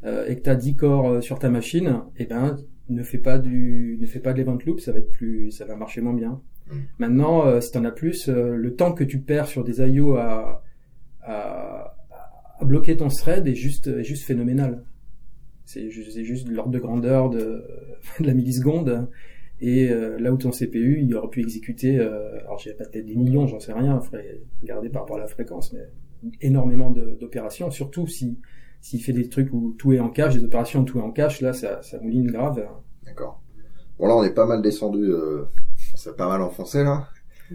et 0.03 0.35
que 0.35 0.41
tu 0.41 0.49
as 0.49 0.55
10 0.55 0.75
corps 0.75 1.09
euh, 1.09 1.21
sur 1.21 1.39
ta 1.39 1.49
machine, 1.49 2.01
eh 2.17 2.25
ben 2.25 2.57
ne 2.89 3.03
fais 3.03 3.17
pas 3.17 3.37
du 3.37 3.97
ne 3.99 4.05
fais 4.05 4.19
pas 4.19 4.33
de 4.33 4.37
l'event 4.37 4.57
loop, 4.65 4.79
ça 4.79 4.91
va 4.91 4.99
être 4.99 5.11
plus 5.11 5.51
ça 5.51 5.65
va 5.65 5.75
marcher 5.75 6.01
moins 6.01 6.13
bien. 6.13 6.41
Mm. 6.69 6.75
Maintenant 6.99 7.45
euh, 7.45 7.61
si 7.61 7.71
tu 7.71 7.77
en 7.77 7.85
as 7.85 7.91
plus 7.91 8.29
euh, 8.29 8.55
le 8.55 8.75
temps 8.75 8.93
que 8.93 9.03
tu 9.03 9.19
perds 9.19 9.47
sur 9.47 9.63
des 9.63 9.81
IO 9.81 10.15
à 10.15 10.63
à, 11.21 11.97
à 12.59 12.65
bloquer 12.65 12.95
ton 12.95 13.09
thread 13.09 13.47
est 13.47 13.55
juste 13.55 13.87
est 13.87 14.03
juste 14.03 14.23
phénoménal. 14.23 14.83
C'est 15.65 15.89
juste, 15.89 16.17
juste 16.23 16.47
l'ordre 16.47 16.71
de 16.71 16.79
grandeur 16.79 17.29
de, 17.29 17.65
de 18.21 18.25
la 18.25 18.33
milliseconde. 18.33 19.09
Et 19.59 19.89
euh, 19.89 20.19
là 20.19 20.31
où 20.31 20.37
ton 20.37 20.51
CPU, 20.51 20.99
il 21.01 21.15
aurait 21.15 21.29
pu 21.29 21.41
exécuter, 21.41 21.99
euh, 21.99 22.39
alors 22.41 22.59
j'ai 22.59 22.73
pas 22.73 22.85
peut-être 22.85 23.05
des 23.05 23.15
millions, 23.15 23.47
j'en 23.47 23.59
sais 23.59 23.73
rien, 23.73 23.99
faudrait 23.99 24.39
regarder 24.61 24.89
par 24.89 25.01
rapport 25.01 25.17
à 25.17 25.21
la 25.21 25.27
fréquence, 25.27 25.73
mais 25.73 25.89
énormément 26.41 26.91
d'opérations, 26.91 27.71
surtout 27.71 28.07
si 28.07 28.37
s'il 28.81 29.01
fait 29.03 29.13
des 29.13 29.29
trucs 29.29 29.51
où 29.53 29.75
tout 29.77 29.91
est 29.93 29.99
en 29.99 30.09
cache, 30.09 30.35
des 30.35 30.43
opérations 30.43 30.81
où 30.81 30.83
tout 30.83 30.99
est 30.99 31.01
en 31.03 31.11
cache, 31.11 31.41
là 31.41 31.53
ça, 31.53 31.81
ça 31.81 31.99
mouline 31.99 32.31
grave. 32.31 32.65
D'accord. 33.05 33.41
Bon 33.99 34.07
là, 34.07 34.15
on 34.15 34.23
est 34.23 34.33
pas 34.33 34.45
mal 34.45 34.61
descendu. 34.61 35.03
Euh, 35.11 35.45
on 35.93 35.97
s'est 35.97 36.13
pas 36.13 36.27
mal 36.27 36.41
enfoncé 36.41 36.83
là. 36.83 37.07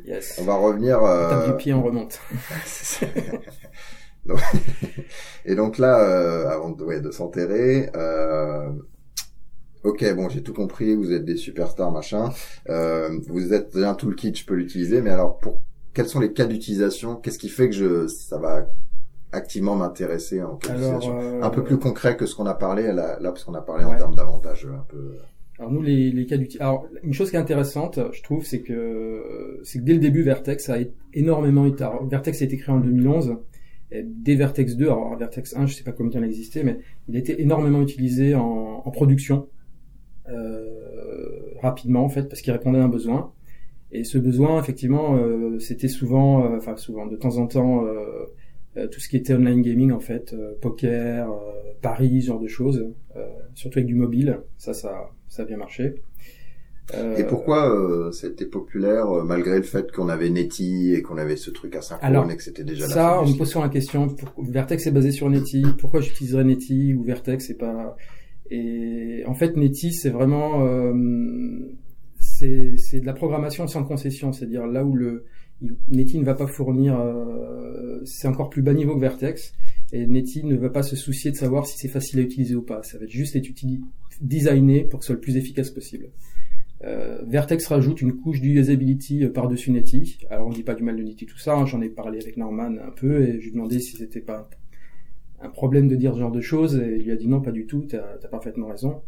Yes. 0.06 0.38
On 0.40 0.44
va 0.44 0.54
revenir. 0.56 0.98
Tape 1.00 1.42
Euh... 1.44 1.50
du 1.50 1.56
pied, 1.56 1.72
on 1.74 1.82
remonte. 1.82 2.20
Donc- 4.26 4.40
Et 5.44 5.54
donc 5.54 5.78
là, 5.78 6.00
euh, 6.00 6.48
avant 6.48 6.70
de, 6.70 6.82
ouais, 6.84 7.00
de 7.00 7.10
s'enterrer, 7.10 7.90
euh, 7.96 8.70
ok, 9.84 10.14
bon, 10.14 10.28
j'ai 10.28 10.42
tout 10.42 10.52
compris. 10.54 10.94
Vous 10.94 11.12
êtes 11.12 11.24
des 11.24 11.36
superstars, 11.36 11.90
machin. 11.90 12.30
Euh, 12.68 13.18
vous 13.28 13.52
êtes 13.52 13.76
un 13.76 13.94
toolkit, 13.94 14.34
je 14.34 14.46
peux 14.46 14.54
l'utiliser. 14.54 15.02
Mais 15.02 15.10
alors, 15.10 15.38
pour 15.38 15.60
quels 15.94 16.06
sont 16.08 16.20
les 16.20 16.32
cas 16.32 16.46
d'utilisation? 16.46 17.16
Qu'est-ce 17.16 17.38
qui 17.38 17.48
fait 17.48 17.68
que 17.68 17.74
je, 17.74 18.06
ça 18.06 18.38
va 18.38 18.66
activement 19.32 19.76
m'intéresser 19.76 20.42
en 20.42 20.56
cas 20.56 20.72
Alors, 20.72 20.98
d'utilisation 20.98 21.20
euh, 21.20 21.42
Un 21.42 21.50
peu 21.50 21.64
plus 21.64 21.78
concret 21.78 22.16
que 22.16 22.26
ce 22.26 22.34
qu'on 22.34 22.46
a 22.46 22.54
parlé 22.54 22.84
là, 22.92 23.18
là 23.20 23.30
parce 23.30 23.44
qu'on 23.44 23.54
a 23.54 23.62
parlé 23.62 23.84
en 23.84 23.94
termes 23.94 24.14
d'avantages 24.14 24.66
un 24.66 24.84
peu. 24.88 25.16
Alors 25.58 25.70
nous, 25.70 25.82
les, 25.82 26.10
les 26.10 26.26
cas 26.26 26.36
d'utilité. 26.36 26.62
Alors 26.62 26.86
une 27.02 27.14
chose 27.14 27.30
qui 27.30 27.36
est 27.36 27.40
intéressante, 27.40 27.98
je 28.12 28.22
trouve, 28.22 28.44
c'est 28.44 28.60
que 28.60 29.60
c'est 29.64 29.78
que 29.78 29.84
dès 29.84 29.94
le 29.94 30.00
début, 30.00 30.22
Vertex 30.22 30.68
a 30.70 30.78
énormément 31.14 31.66
été. 31.66 31.84
alors, 31.84 32.06
Vertex 32.06 32.42
a 32.42 32.44
été 32.44 32.56
créé 32.56 32.74
en 32.74 32.80
2011. 32.80 33.36
Et 33.94 34.02
dès 34.04 34.36
Vertex 34.36 34.74
2, 34.76 34.86
alors 34.86 35.16
Vertex 35.18 35.54
1, 35.54 35.66
je 35.66 35.74
sais 35.74 35.84
pas 35.84 35.92
combien 35.92 36.20
il 36.20 36.24
existait, 36.24 36.64
mais 36.64 36.78
il 37.08 37.16
a 37.16 37.18
été 37.18 37.42
énormément 37.42 37.82
utilisé 37.82 38.34
en, 38.34 38.82
en 38.84 38.90
production 38.90 39.48
euh, 40.28 41.54
rapidement 41.60 42.04
en 42.04 42.08
fait, 42.08 42.28
parce 42.28 42.40
qu'il 42.40 42.52
répondait 42.52 42.78
à 42.78 42.84
un 42.84 42.88
besoin. 42.88 43.32
Et 43.90 44.04
ce 44.04 44.16
besoin, 44.16 44.58
effectivement, 44.58 45.16
euh, 45.16 45.58
c'était 45.58 45.88
souvent, 45.88 46.44
euh, 46.46 46.56
enfin 46.56 46.76
souvent, 46.76 47.06
de 47.06 47.16
temps 47.16 47.36
en 47.36 47.46
temps, 47.46 47.84
euh, 47.84 47.90
euh, 47.90 48.26
tout 48.74 49.00
ce 49.00 49.08
qui 49.08 49.16
était 49.16 49.34
online 49.34 49.62
gaming 49.62 49.92
en 49.92 50.00
fait, 50.00 50.32
euh, 50.32 50.52
poker, 50.60 51.30
euh, 51.30 51.36
paris, 51.82 52.22
ce 52.22 52.26
genre 52.28 52.40
de 52.40 52.48
choses, 52.48 52.86
euh, 53.16 53.26
surtout 53.54 53.78
avec 53.78 53.86
du 53.86 53.94
mobile. 53.94 54.40
Ça, 54.58 54.72
ça, 54.74 55.10
ça 55.28 55.42
a 55.42 55.44
bien 55.44 55.56
marché. 55.58 55.94
Euh, 56.94 57.16
Et 57.16 57.24
pourquoi 57.24 57.70
euh, 57.72 58.10
c'était 58.10 58.44
populaire 58.44 59.08
euh, 59.10 59.22
malgré 59.22 59.56
le 59.56 59.62
fait 59.62 59.92
qu'on 59.92 60.08
avait 60.08 60.28
Netty 60.30 60.94
et 60.94 61.00
qu'on 61.02 61.16
avait 61.16 61.36
ce 61.36 61.50
truc 61.50 61.76
asynchrone 61.76 62.30
et 62.30 62.36
que 62.36 62.42
c'était 62.42 62.64
déjà 62.64 62.86
la 62.88 62.92
Ça, 62.92 63.22
on 63.22 63.28
me 63.28 63.38
pose 63.38 63.48
souvent 63.50 63.64
la 63.64 63.70
question. 63.70 64.08
pour- 64.08 64.44
Vertex 64.44 64.86
est 64.86 64.90
basé 64.90 65.12
sur 65.12 65.30
Netty. 65.30 65.64
Pourquoi 65.78 66.00
j'utiliserais 66.00 66.44
Netty 66.44 66.92
ou 66.94 67.02
Vertex 67.04 67.46
C'est 67.46 67.54
pas. 67.58 67.96
Et 68.50 69.22
en 69.26 69.34
fait, 69.34 69.56
Netty, 69.56 69.92
c'est 69.92 70.10
vraiment 70.10 70.66
euh, 70.66 70.92
c'est 72.20 72.76
c'est 72.76 73.00
de 73.00 73.06
la 73.06 73.12
programmation 73.14 73.66
sans 73.66 73.84
concession, 73.84 74.32
c'est-à-dire 74.32 74.66
là 74.66 74.84
où 74.84 74.94
le 74.94 75.24
Netty 75.88 76.18
ne 76.18 76.24
va 76.24 76.34
pas 76.34 76.46
fournir, 76.46 76.98
euh, 76.98 78.00
c'est 78.04 78.26
encore 78.26 78.50
plus 78.50 78.62
bas 78.62 78.74
niveau 78.74 78.94
que 78.94 79.00
Vertex. 79.00 79.54
Et 79.92 80.06
Netty 80.06 80.44
ne 80.44 80.56
va 80.56 80.70
pas 80.70 80.82
se 80.82 80.96
soucier 80.96 81.30
de 81.30 81.36
savoir 81.36 81.66
si 81.66 81.76
c'est 81.78 81.88
facile 81.88 82.20
à 82.20 82.22
utiliser 82.22 82.54
ou 82.54 82.62
pas. 82.62 82.82
Ça 82.82 82.98
va 82.98 83.06
juste 83.06 83.36
être 83.36 83.48
designé 84.20 84.84
pour 84.84 85.00
que 85.00 85.04
ce 85.04 85.08
soit 85.08 85.16
le 85.16 85.20
plus 85.20 85.36
efficace 85.36 85.70
possible. 85.70 86.10
Euh, 86.84 87.22
Vertex 87.26 87.66
rajoute 87.66 88.00
une 88.00 88.14
couche 88.14 88.40
d'usability 88.40 89.24
euh, 89.24 89.30
par-dessus 89.30 89.70
Netty. 89.70 90.18
Alors 90.30 90.48
on 90.48 90.50
dit 90.50 90.64
pas 90.64 90.74
du 90.74 90.82
mal 90.82 90.96
de 90.96 91.02
Netty 91.02 91.26
tout 91.26 91.38
ça, 91.38 91.54
hein, 91.54 91.64
j'en 91.64 91.80
ai 91.80 91.88
parlé 91.88 92.18
avec 92.20 92.36
Norman 92.36 92.74
un 92.84 92.90
peu 92.90 93.22
et 93.22 93.34
je 93.34 93.38
lui 93.38 93.48
ai 93.48 93.52
demandé 93.52 93.78
si 93.78 93.96
c'était 93.96 94.20
pas 94.20 94.48
un 95.40 95.48
problème 95.48 95.86
de 95.86 95.94
dire 95.94 96.14
ce 96.14 96.20
genre 96.20 96.32
de 96.32 96.40
choses 96.40 96.76
et 96.76 96.96
il 96.96 97.04
lui 97.04 97.12
a 97.12 97.16
dit 97.16 97.28
non 97.28 97.40
pas 97.40 97.52
du 97.52 97.66
tout, 97.66 97.86
t'as 97.88 98.16
as 98.22 98.28
parfaitement 98.28 98.68
raison. 98.68 99.02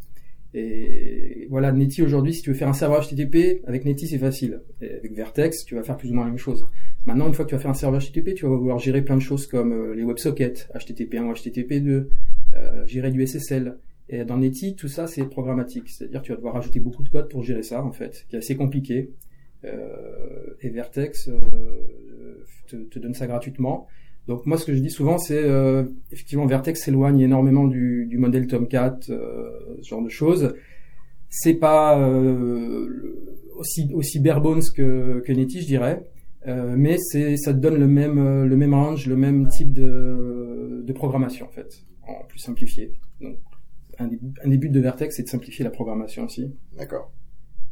Et 0.57 1.49
voilà, 1.51 1.73
Netty 1.73 2.03
aujourd'hui, 2.03 2.33
si 2.33 2.43
tu 2.43 2.51
veux 2.51 2.57
faire 2.57 2.69
un 2.69 2.75
serveur 2.75 3.03
HTTP, 3.03 3.63
avec 3.67 3.85
Netty 3.85 4.07
c'est 4.07 4.19
facile. 4.19 4.61
Et 4.81 4.95
avec 4.95 5.13
Vertex, 5.13 5.65
tu 5.65 5.75
vas 5.75 5.83
faire 5.83 5.97
plus 5.97 6.11
ou 6.11 6.15
moins 6.15 6.25
la 6.25 6.31
même 6.31 6.39
chose. 6.39 6.67
Maintenant, 7.07 7.27
une 7.27 7.35
fois 7.35 7.45
que 7.45 7.51
tu 7.51 7.57
vas 7.57 7.61
faire 7.61 7.73
un 7.73 7.75
serveur 7.75 8.01
HTTP, 8.01 8.35
tu 8.35 8.47
vas 8.47 8.57
pouvoir 8.57 8.79
gérer 8.79 9.03
plein 9.03 9.17
de 9.17 9.23
choses 9.23 9.49
comme 9.49 9.73
euh, 9.73 9.95
les 9.95 10.05
WebSockets, 10.05 10.69
HTTP1 10.75 11.25
ou 11.25 11.33
HTTP2, 11.33 12.07
euh, 12.55 12.87
gérer 12.87 13.11
du 13.11 13.27
SSL. 13.27 13.79
Et 14.09 14.25
dans 14.25 14.37
Netty, 14.37 14.77
tout 14.77 14.89
ça 14.89 15.07
c'est 15.07 15.25
programmatique, 15.25 15.89
c'est-à-dire 15.89 16.23
tu 16.23 16.31
vas 16.31 16.37
devoir 16.37 16.55
rajouter 16.55 16.79
beaucoup 16.79 17.03
de 17.03 17.09
code 17.09 17.29
pour 17.29 17.43
gérer 17.43 17.63
ça 17.63 17.83
en 17.83 17.91
fait, 17.91 18.27
qui 18.29 18.37
est 18.37 18.39
assez 18.39 18.55
compliqué. 18.55 19.11
Euh, 19.65 20.55
et 20.61 20.69
Vertex 20.69 21.29
euh, 21.29 22.45
te, 22.69 22.77
te 22.77 22.99
donne 22.99 23.15
ça 23.15 23.27
gratuitement. 23.27 23.89
Donc 24.27 24.47
moi, 24.47 24.57
ce 24.57 24.65
que 24.65 24.75
je 24.75 24.81
dis 24.81 24.91
souvent, 24.91 25.19
c'est 25.19 25.43
euh, 25.43 25.85
effectivement 26.11 26.47
Vertex 26.47 26.83
s'éloigne 26.83 27.21
énormément 27.21 27.67
du, 27.67 28.07
du 28.07 28.17
modèle 28.19 28.47
Tomcat, 28.47 28.99
euh, 29.11 29.51
ce 29.83 29.89
genre 29.89 30.03
de 30.03 30.09
choses. 30.09 30.55
C'est 31.29 31.55
pas 31.55 31.99
euh, 31.99 32.89
aussi 33.57 33.91
aussi 33.95 34.21
bare 34.21 34.41
bones 34.41 34.63
que, 34.75 35.21
que 35.27 35.33
Netty, 35.33 35.61
je 35.63 35.67
dirais, 35.67 36.07
euh, 36.47 36.75
mais 36.77 36.97
c'est 36.99 37.37
ça 37.37 37.53
te 37.53 37.59
donne 37.59 37.77
le 37.77 37.89
même 37.89 38.19
euh, 38.19 38.47
le 38.47 38.57
même 38.57 38.73
range, 38.73 39.07
le 39.09 39.17
même 39.17 39.49
type 39.49 39.73
de, 39.73 40.83
de 40.87 40.93
programmation 40.93 41.47
en 41.47 41.51
fait, 41.51 41.85
en 42.07 42.25
plus 42.29 42.39
simplifié. 42.39 42.93
Donc 43.21 43.39
un 43.99 44.09
des, 44.09 44.19
un 44.45 44.49
des 44.49 44.59
buts 44.59 44.71
de 44.71 44.81
Vertex, 44.81 45.17
c'est 45.17 45.25
de 45.25 45.29
simplifier 45.29 45.65
la 45.65 45.71
programmation 45.71 46.25
aussi. 46.25 46.53
D'accord. 46.79 47.13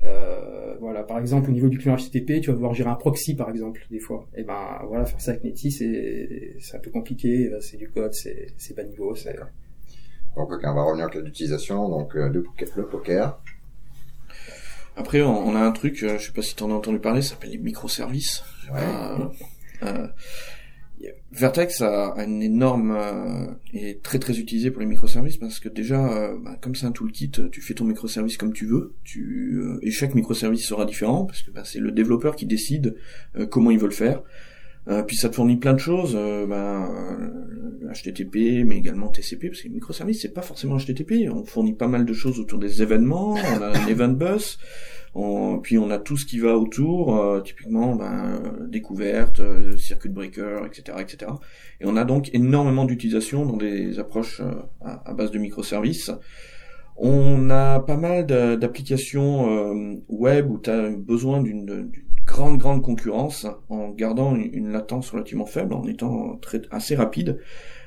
Euh, 0.04 0.74
voilà, 0.80 1.02
par 1.04 1.18
exemple, 1.18 1.50
au 1.50 1.52
niveau 1.52 1.68
du 1.68 1.78
client 1.78 1.96
HTTP, 1.96 2.40
tu 2.40 2.50
vas 2.50 2.54
devoir 2.54 2.74
gérer 2.74 2.90
un 2.90 2.96
proxy, 2.96 3.34
par 3.36 3.50
exemple, 3.50 3.86
des 3.90 4.00
fois. 4.00 4.26
Et 4.36 4.42
ben, 4.42 4.80
voilà, 4.88 5.04
faire 5.04 5.20
ça 5.20 5.30
avec 5.32 5.44
Netty, 5.44 5.70
c'est, 5.70 6.56
c'est 6.60 6.76
un 6.76 6.80
peu 6.80 6.90
compliqué. 6.90 7.50
C'est 7.60 7.76
du 7.76 7.88
code, 7.88 8.12
c'est, 8.14 8.48
c'est 8.56 8.74
bas 8.76 8.84
niveau. 8.84 9.14
C'est... 9.14 9.36
Donc 10.36 10.50
ok, 10.50 10.60
on 10.64 10.74
va 10.74 10.82
revenir 10.82 11.06
au 11.06 11.10
cas 11.10 11.20
d'utilisation. 11.20 11.88
Donc 11.88 12.16
euh, 12.16 12.28
le, 12.28 12.42
poker, 12.42 12.68
le 12.76 12.86
poker. 12.86 13.40
Après, 14.96 15.22
on, 15.22 15.46
on 15.46 15.54
a 15.54 15.60
un 15.60 15.72
truc, 15.72 16.02
euh, 16.02 16.18
je 16.18 16.26
sais 16.26 16.32
pas 16.32 16.42
si 16.42 16.54
t'en 16.54 16.70
as 16.70 16.74
entendu 16.74 16.98
parler, 16.98 17.22
ça 17.22 17.30
s'appelle 17.30 17.50
les 17.50 17.58
microservices. 17.58 18.44
Ouais. 18.72 18.80
Euh, 18.80 19.28
euh, 19.84 20.08
Vertex 21.32 21.80
a, 21.80 22.14
une 22.18 22.42
énorme 22.42 22.92
euh, 22.92 23.46
et 23.72 23.98
très 23.98 24.18
très 24.18 24.38
utilisé 24.38 24.70
pour 24.70 24.80
les 24.80 24.86
microservices 24.86 25.38
parce 25.38 25.60
que 25.60 25.68
déjà, 25.68 26.12
euh, 26.12 26.36
bah, 26.38 26.56
comme 26.60 26.74
c'est 26.74 26.86
un 26.86 26.92
toolkit, 26.92 27.32
tu 27.50 27.60
fais 27.60 27.74
ton 27.74 27.84
microservice 27.84 28.36
comme 28.36 28.52
tu 28.52 28.66
veux. 28.66 28.94
Tu 29.02 29.60
euh, 29.62 29.78
et 29.82 29.90
chaque 29.90 30.14
microservice 30.14 30.66
sera 30.66 30.84
différent 30.84 31.24
parce 31.24 31.42
que 31.42 31.50
bah, 31.50 31.62
c'est 31.64 31.80
le 31.80 31.90
développeur 31.90 32.36
qui 32.36 32.46
décide 32.46 32.96
euh, 33.36 33.46
comment 33.46 33.70
il 33.70 33.78
veut 33.78 33.88
le 33.88 33.94
faire. 33.94 34.22
Euh, 34.88 35.02
puis 35.04 35.16
ça 35.16 35.28
te 35.28 35.36
fournit 35.36 35.56
plein 35.58 35.74
de 35.74 35.78
choses, 35.78 36.14
euh, 36.16 36.44
ben, 36.46 36.88
euh, 36.90 37.92
HTTP, 37.92 38.64
mais 38.66 38.76
également 38.78 39.08
TCP, 39.08 39.48
parce 39.48 39.60
que 39.62 39.68
les 39.68 39.74
microservices, 39.74 40.22
c'est 40.22 40.34
pas 40.34 40.42
forcément 40.42 40.76
HTTP. 40.76 41.28
On 41.32 41.44
fournit 41.44 41.74
pas 41.74 41.86
mal 41.88 42.04
de 42.04 42.12
choses 42.12 42.40
autour 42.40 42.58
des 42.58 42.82
événements, 42.82 43.34
on 43.34 43.62
a 43.62 43.68
un 43.78 43.86
event 43.88 44.08
bus, 44.08 44.58
on- 45.14 45.60
puis 45.60 45.78
on 45.78 45.88
a 45.90 45.98
tout 45.98 46.16
ce 46.16 46.26
qui 46.26 46.40
va 46.40 46.56
autour, 46.58 47.16
euh, 47.16 47.40
typiquement 47.42 47.94
ben, 47.94 48.40
euh, 48.44 48.66
découverte, 48.66 49.38
euh, 49.38 49.76
circuit 49.76 50.08
breaker, 50.08 50.62
etc., 50.66 50.98
etc. 51.00 51.30
Et 51.80 51.84
on 51.86 51.96
a 51.96 52.04
donc 52.04 52.30
énormément 52.34 52.84
d'utilisation 52.84 53.46
dans 53.46 53.56
des 53.58 54.00
approches 54.00 54.40
euh, 54.40 54.50
à, 54.80 55.08
à 55.10 55.14
base 55.14 55.30
de 55.30 55.38
microservices. 55.38 56.10
On 56.96 57.50
a 57.50 57.80
pas 57.80 57.96
mal 57.96 58.26
d'a- 58.26 58.56
d'applications 58.56 59.48
euh, 59.50 59.94
web 60.08 60.50
où 60.50 60.58
tu 60.58 60.70
as 60.70 60.90
besoin 60.90 61.40
d'une 61.40 61.90
grande 62.32 62.58
grande 62.58 62.82
concurrence 62.82 63.46
en 63.68 63.90
gardant 63.90 64.34
une, 64.34 64.48
une 64.54 64.72
latence 64.72 65.10
relativement 65.10 65.44
faible, 65.46 65.74
en 65.74 65.84
étant 65.86 66.36
très 66.36 66.62
assez 66.70 66.94
rapide. 66.94 67.38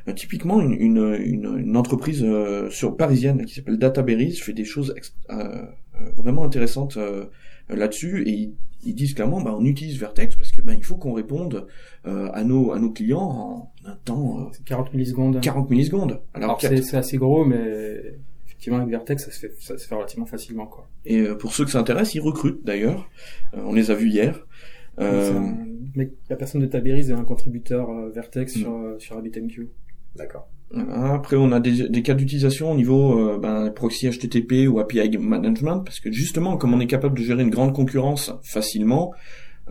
Euh, 0.08 0.13
typiquement, 0.13 0.62
une, 0.62 0.73
une, 0.73 1.17
une, 1.19 1.58
une 1.58 1.77
entreprise 1.77 2.23
euh, 2.23 2.69
sur 2.69 2.95
parisienne 2.95 3.43
qui 3.45 3.55
s'appelle 3.55 3.79
Databerries 3.79 4.36
fait 4.36 4.53
des 4.53 4.63
choses 4.63 4.93
euh, 5.31 5.34
euh, 5.34 6.12
vraiment 6.15 6.43
intéressantes 6.43 6.97
euh, 6.97 7.25
là-dessus 7.69 8.21
et 8.27 8.31
ils, 8.31 8.53
ils 8.84 8.93
disent 8.93 9.15
clairement, 9.15 9.41
bah, 9.41 9.55
on 9.58 9.65
utilise 9.65 9.97
Vertex 9.99 10.36
parce 10.36 10.51
que 10.51 10.62
ben 10.62 10.75
il 10.77 10.84
faut 10.84 10.95
qu'on 10.95 11.13
réponde 11.13 11.65
euh, 12.05 12.29
à 12.34 12.43
nos 12.43 12.71
à 12.71 12.77
nos 12.77 12.91
clients 12.91 13.19
en 13.19 13.71
un 13.86 13.95
temps 14.05 14.41
euh, 14.41 14.43
C'est 14.53 14.63
40 14.63 14.93
millisecondes. 14.93 15.41
40 15.41 15.71
millisecondes. 15.71 16.21
Alors, 16.36 16.60
Alors, 16.62 16.84
c'est 16.84 16.97
assez 16.97 17.17
gros, 17.17 17.45
mais 17.45 18.15
effectivement, 18.56 18.78
avec 18.80 18.89
Vertex, 18.89 19.26
ça 19.26 19.32
se 19.32 19.39
fait, 19.39 19.54
ça 19.60 19.78
se 19.78 19.88
fait 19.88 19.96
relativement 19.96 20.26
facilement, 20.26 20.65
quoi. 20.65 20.88
Et 21.06 21.20
euh, 21.22 21.36
pour 21.36 21.54
ceux 21.54 21.65
que 21.65 21.72
ça 21.72 21.80
intéresse, 21.80 22.15
ils 22.15 22.22
recrutent 22.22 22.63
d'ailleurs. 22.63 23.10
Euh, 23.54 23.62
on 23.65 23.74
les 23.74 23.91
a 23.91 23.96
vus 23.96 24.10
hier. 24.10 24.46
Euh, 25.00 25.34
un 25.38 25.56
mec- 25.96 26.13
la 26.30 26.36
personne 26.38 26.62
de 26.62 26.65
Taberis 26.68 27.10
est 27.10 27.13
un 27.13 27.26
contributeur 27.26 27.89
euh, 27.89 28.10
Vertex 28.12 28.56
Mm. 28.56 28.60
sur, 28.60 28.74
euh, 28.74 28.96
sur 29.00 29.15
RabbitMQ. 29.15 29.70
D'accord. 30.15 30.48
Après, 30.74 31.36
on 31.36 31.52
a 31.52 31.60
des, 31.60 31.89
des 31.89 32.02
cas 32.02 32.13
d'utilisation 32.15 32.72
au 32.72 32.76
niveau 32.76 33.20
euh, 33.20 33.38
ben, 33.38 33.70
proxy 33.72 34.10
HTTP 34.10 34.68
ou 34.68 34.80
API 34.80 35.18
management, 35.18 35.82
parce 35.82 36.00
que 36.00 36.12
justement, 36.12 36.58
comme 36.58 36.74
on 36.74 36.80
est 36.80 36.88
capable 36.88 37.18
de 37.20 37.24
gérer 37.24 37.44
une 37.44 37.50
grande 37.52 37.74
concurrence 37.74 38.32
facilement, 38.41 39.13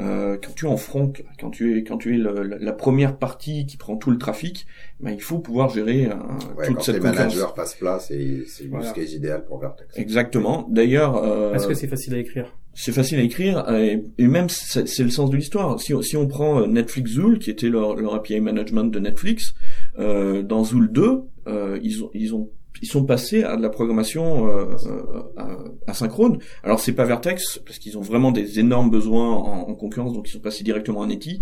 euh, 0.01 0.37
quand 0.43 0.53
tu 0.55 0.67
es 0.67 0.69
en 0.69 0.77
front, 0.77 1.13
quand 1.41 1.51
tu 1.51 1.79
es 1.79 1.85
quand 1.85 1.99
tu 1.99 2.15
es 2.15 2.19
le, 2.19 2.43
la 2.43 2.73
première 2.73 3.17
partie 3.17 3.65
qui 3.67 3.77
prend 3.77 3.97
tout 3.97 4.11
le 4.11 4.19
trafic, 4.19 4.67
ben, 5.01 5.11
il 5.13 5.21
faut 5.21 5.39
pouvoir 5.39 5.69
gérer 5.71 6.07
euh, 6.07 6.15
ouais, 6.57 6.67
toute 6.67 6.77
quand 6.77 6.83
cette 6.83 6.95
les 6.97 7.01
managers 7.01 7.47
passent 7.55 7.75
plat, 7.77 7.99
c'est 8.01 8.43
c'est 8.49 8.67
Voilà. 8.67 8.91
case 8.91 9.13
idéal 9.13 9.45
pour 9.45 9.59
Vertex. 9.61 9.97
Exactement. 9.97 10.67
D'ailleurs, 10.71 11.17
euh, 11.23 11.55
Est-ce 11.55 11.69
que 11.69 11.75
c'est 11.75 11.87
facile 11.89 12.15
à 12.15 12.19
écrire? 12.19 12.53
c'est 12.77 12.91
facile 12.91 13.21
à 13.21 13.23
écrire 13.23 13.71
et, 13.73 14.03
et 14.19 14.27
même 14.27 14.49
c'est 14.49 14.89
c'est 14.89 15.05
le 15.05 15.11
sens 15.11 15.31
de 15.31 15.37
l'histoire. 15.37 15.79
Si, 15.81 15.95
on- 15.95 16.03
si 16.03 16.17
on 16.17 16.27
prend 16.27 16.63
euh, 16.63 16.67
Netflix 16.67 17.13
Zool, 17.13 17.39
qui 17.39 17.51
était 17.51 17.69
leur, 17.69 17.95
leur 17.95 18.15
API 18.17 18.41
management 18.41 18.87
de 18.91 18.99
Netflix, 18.99 19.55
euh, 20.01 20.43
dans 20.43 20.65
Zool 20.65 20.91
2, 20.91 21.21
euh, 21.47 21.79
ils 21.85 22.03
ont 22.03 22.11
ils 22.15 22.35
ont 22.35 22.51
ils 22.85 22.87
sont 22.87 23.05
passés 23.07 23.43
à 23.45 23.57
de 23.57 23.63
la 23.63 23.71
programmation 23.71 24.47
euh, 24.47 24.67
euh, 25.39 25.55
asynchrone. 25.87 26.39
Alors 26.63 26.81
c'est 26.81 26.93
pas 26.93 27.07
Vertex 27.07 27.59
parce 27.65 27.79
qu'ils 27.79 27.97
ont 27.97 28.03
vraiment 28.03 28.31
des 28.31 28.61
énormes 28.61 28.91
besoins 28.91 29.31
en, 29.31 29.71
en 29.71 29.75
concurrence, 29.75 30.13
donc 30.13 30.29
ils 30.29 30.33
sont 30.33 30.41
passés 30.41 30.65
directement 30.65 31.03
à 31.03 31.07
Netty. 31.07 31.41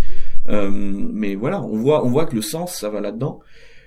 Euh, 0.48 0.70
mais 0.70 1.34
voilà, 1.34 1.60
on 1.60 1.76
voit 1.76 2.06
on 2.06 2.10
voit 2.10 2.26
que 2.26 2.36
le 2.36 2.42
sens 2.42 2.76
ça 2.76 2.90
va 2.90 3.00
là-dedans. 3.00 3.40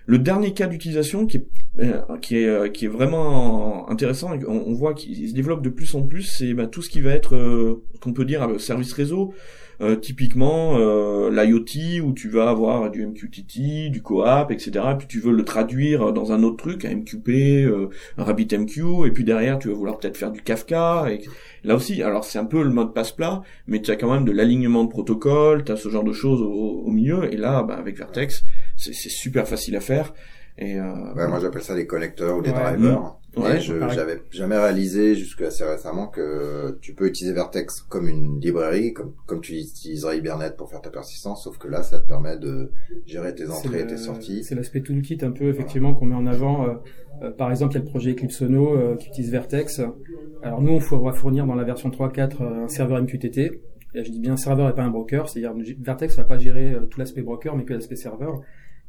Le 0.06 0.20
dernier 0.20 0.54
cas 0.54 0.68
d'utilisation 0.68 1.26
qui 1.28 1.38
est 1.38 1.48
euh, 1.80 2.02
qui 2.22 2.38
est 2.38 2.48
euh, 2.48 2.70
qui 2.70 2.86
est 2.86 2.90
vraiment 2.90 3.90
intéressant, 3.90 4.32
on, 4.48 4.74
voit 4.74 4.94
qu'il 4.94 5.30
se 5.30 5.34
développe 5.34 5.62
de 5.62 5.70
plus 5.70 5.96
en 5.96 6.04
plus, 6.04 6.24
c'est 6.24 6.54
bah, 6.54 6.68
tout 6.68 6.82
ce 6.82 6.90
qui 6.90 7.02
va 7.02 7.12
être 7.12 7.36
euh, 7.36 7.84
qu'on 8.02 8.14
peut 8.14 8.26
dire 8.26 8.44
euh, 8.44 8.58
service 8.58 8.92
réseau. 8.94 9.34
Euh, 9.82 9.98
typiquement 9.98 10.78
euh, 10.78 11.30
l'IoT 11.30 12.02
où 12.02 12.14
tu 12.14 12.30
vas 12.30 12.50
avoir 12.50 12.90
du 12.92 13.06
MQTT, 13.06 13.90
du 13.90 14.02
CoAP, 14.02 14.52
etc. 14.52 14.72
Et 14.92 14.96
puis 14.96 15.08
tu 15.08 15.20
veux 15.20 15.34
le 15.34 15.44
traduire 15.44 16.14
dans 16.14 16.32
un 16.32 16.44
autre 16.44 16.58
truc, 16.58 16.86
un 16.86 16.96
MQP, 16.96 17.30
euh, 17.30 17.90
un 18.18 18.24
RabbitMQ, 18.24 19.06
et 19.06 19.12
puis 19.12 19.26
derrière 19.26 19.60
tu 19.60 19.68
vas 19.68 19.74
vouloir 19.74 19.98
peut-être 19.98 20.18
faire 20.18 20.32
du 20.32 20.42
Kafka. 20.42 21.08
Et 21.12 21.22
là 21.66 21.76
aussi, 21.76 22.02
alors 22.02 22.24
c'est 22.24 22.40
un 22.40 22.46
peu 22.46 22.64
le 22.64 22.70
mode 22.70 22.94
passe-plat, 22.94 23.42
mais 23.68 23.82
tu 23.82 23.92
as 23.92 23.98
quand 23.98 24.12
même 24.12 24.26
de 24.26 24.32
l'alignement 24.32 24.86
de 24.86 24.90
protocole, 24.90 25.66
tu 25.66 25.72
as 25.72 25.78
ce 25.78 25.90
genre 25.90 26.06
de 26.06 26.14
choses 26.14 26.42
au, 26.42 26.84
au 26.86 26.92
milieu. 26.92 27.32
Et 27.34 27.38
là, 27.38 27.64
bah, 27.64 27.76
avec 27.76 27.98
Vertex, 27.98 28.44
c'est 28.78 28.94
super 28.94 29.48
facile 29.48 29.76
à 29.76 29.82
faire. 29.82 30.14
Et 30.58 30.80
euh, 30.80 31.14
Ouais, 31.16 31.28
moi 31.28 31.40
j'appelle 31.42 31.62
ça 31.64 31.76
des 31.76 31.86
connecteurs 31.88 32.38
ou 32.38 32.42
des 32.42 32.52
Ouais. 32.52 32.56
drivers. 32.78 33.16
Ouais, 33.36 33.58
et 33.58 33.60
je 33.60 33.74
j'avais 33.90 34.22
jamais 34.32 34.58
réalisé 34.58 35.14
jusqu'à 35.14 35.48
assez 35.48 35.66
récemment 35.66 36.08
que 36.08 36.78
tu 36.82 36.94
peux 36.94 37.06
utiliser 37.08 37.34
Vertex 37.36 37.82
comme 37.82 38.08
une 38.08 38.40
librairie, 38.40 38.94
comme 38.94 39.12
comme 39.26 39.42
tu 39.42 39.56
utiliserais 39.56 40.18
Hibernate 40.20 40.56
pour 40.56 40.70
faire 40.70 40.80
ta 40.82 40.90
persistance, 40.90 41.44
sauf 41.44 41.58
que 41.58 41.68
là 41.68 41.84
ça 41.84 42.00
te 42.00 42.08
permet 42.08 42.38
de 42.38 42.72
gérer 43.06 43.36
tes 43.36 43.50
entrées 43.50 43.82
et 43.82 43.88
tes 43.88 43.98
sorties. 43.98 44.46
C'est 44.46 44.56
l'aspect 44.56 44.80
toolkit 44.82 45.18
un 45.24 45.32
peu 45.32 45.50
effectivement 45.50 45.94
qu'on 45.94 46.06
met 46.06 46.16
en 46.16 46.26
avant. 46.28 46.66
Euh, 46.66 46.74
euh, 47.24 47.32
par 47.32 47.50
exemple, 47.52 47.74
il 47.74 47.76
y 47.76 47.82
a 47.82 47.84
le 47.84 47.90
projet 47.90 48.12
Eclipsono 48.12 48.74
euh, 48.78 48.96
qui 48.96 49.10
utilise 49.10 49.32
Vertex. 49.32 49.82
Alors 50.42 50.62
nous, 50.62 50.80
on 50.92 50.98
va 51.00 51.12
fournir 51.12 51.46
dans 51.46 51.56
la 51.56 51.64
version 51.66 51.90
3.4 51.90 52.42
euh, 52.42 52.64
un 52.64 52.68
serveur 52.70 53.02
MQTT. 53.02 53.62
Et 53.98 54.04
je 54.04 54.12
dis 54.12 54.20
bien 54.20 54.36
serveur 54.38 54.70
et 54.70 54.76
pas 54.76 54.84
un 54.84 54.90
broker, 54.90 55.28
c'est-à-dire 55.30 55.54
Vertex 55.80 56.18
va 56.18 56.26
pas 56.26 56.38
gérer 56.38 56.76
tout 56.90 57.00
l'aspect 57.00 57.22
broker, 57.22 57.56
mais 57.56 57.64
que 57.64 57.74
l'aspect 57.74 57.96
serveur. 57.96 58.42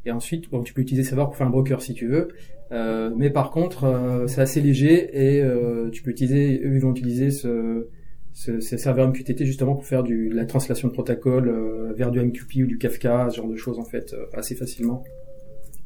Et 0.06 0.10
ensuite, 0.12 0.48
bon, 0.50 0.62
tu 0.62 0.72
peux 0.72 0.80
utiliser 0.80 1.06
serveur 1.06 1.26
pour 1.26 1.36
faire 1.36 1.46
un 1.48 1.50
broker 1.50 1.82
si 1.82 1.92
tu 1.92 2.06
veux. 2.08 2.28
Euh, 2.72 3.10
mais 3.16 3.28
par 3.30 3.50
contre, 3.50 3.84
euh, 3.84 4.26
c'est 4.26 4.40
assez 4.40 4.60
léger 4.60 5.10
et 5.12 5.42
euh, 5.42 5.90
tu 5.90 6.02
peux 6.02 6.10
utiliser, 6.10 6.60
eux, 6.64 6.74
ils 6.74 6.80
vont 6.80 6.92
utiliser 6.92 7.30
ce, 7.30 7.88
ce, 8.32 8.60
ces 8.60 8.78
serveurs 8.78 9.08
MQTT 9.08 9.44
justement 9.44 9.74
pour 9.74 9.84
faire 9.86 10.02
du, 10.02 10.28
la 10.30 10.46
translation 10.46 10.88
de 10.88 10.92
protocole 10.92 11.48
euh, 11.48 11.92
vers 11.94 12.10
du 12.10 12.20
MQP 12.20 12.62
ou 12.62 12.66
du 12.66 12.78
Kafka, 12.78 13.28
ce 13.30 13.36
genre 13.36 13.48
de 13.48 13.56
choses 13.56 13.78
en 13.78 13.84
fait, 13.84 14.12
euh, 14.14 14.26
assez 14.32 14.54
facilement. 14.54 15.04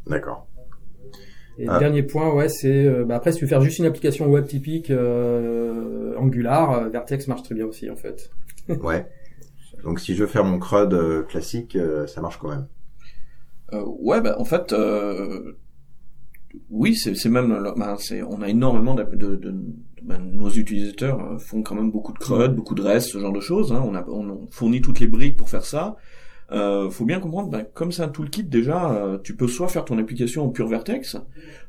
D'accord. 0.06 0.46
Et 1.59 1.66
Ah. 1.68 1.74
le 1.74 1.78
dernier 1.80 2.02
point, 2.02 2.33
ouais, 2.35 2.48
c'est 2.48 2.87
euh, 2.87 3.04
bah, 3.04 3.16
après 3.16 3.33
si 3.33 3.38
tu 3.38 3.44
veux 3.44 3.48
faire 3.48 3.61
juste 3.61 3.78
une 3.78 3.85
application 3.87 4.26
web 4.28 4.46
typique 4.46 4.90
euh, 4.90 6.14
Angular, 6.16 6.72
euh, 6.72 6.88
Vertex 6.88 7.26
marche 7.28 7.42
très 7.42 7.54
bien 7.54 7.66
aussi 7.66 7.90
en 7.90 7.96
fait. 7.96 8.30
Ouais. 8.68 9.06
Donc 9.85 10.00
si 10.00 10.14
je 10.14 10.20
veux 10.22 10.26
faire 10.26 10.44
mon 10.44 10.59
CRUD 10.59 10.92
euh, 10.94 11.22
classique, 11.22 11.76
euh, 11.76 12.06
ça 12.06 12.20
marche 12.20 12.38
quand 12.38 12.48
même. 12.48 12.66
Euh, 13.72 13.85
ouais, 13.87 14.20
bah, 14.20 14.37
en 14.38 14.44
fait, 14.44 14.72
euh, 14.72 15.56
oui, 16.70 16.96
c'est 16.96 17.28
même, 17.28 17.48
bah, 17.76 17.96
on 18.28 18.42
a 18.42 18.48
énormément 18.48 18.94
de, 18.94 19.04
de, 19.04 19.37
de- 19.37 19.54
bah, 20.02 20.18
nos 20.18 20.50
utilisateurs 20.50 21.20
euh, 21.20 21.38
font 21.38 21.62
quand 21.62 21.74
même 21.74 21.90
beaucoup 21.90 22.12
de 22.12 22.18
CRUD, 22.18 22.54
beaucoup 22.54 22.74
de 22.74 22.83
REST, 22.83 23.11
ce 23.11 23.18
genre 23.18 23.33
de 23.33 23.40
choses. 23.40 23.72
Hein, 23.72 23.83
on, 23.85 23.94
a, 23.94 24.04
on, 24.09 24.46
fournit 24.50 24.80
toutes 24.80 24.98
les 25.00 25.06
briques 25.06 25.37
pour 25.37 25.48
faire 25.48 25.64
ça. 25.64 25.96
Euh, 26.52 26.90
faut 26.90 27.04
bien 27.04 27.20
comprendre, 27.20 27.48
bah, 27.50 27.62
comme 27.62 27.92
c'est 27.92 28.02
un 28.02 28.09
toolkit 28.09 28.42
déjà, 28.42 28.90
euh, 28.92 29.18
tu 29.22 29.37
peux 29.37 29.46
soit 29.46 29.68
faire 29.68 29.85
ton 29.85 29.98
application 29.98 30.44
en 30.44 30.48
pure 30.48 30.66
Vertex, 30.66 31.16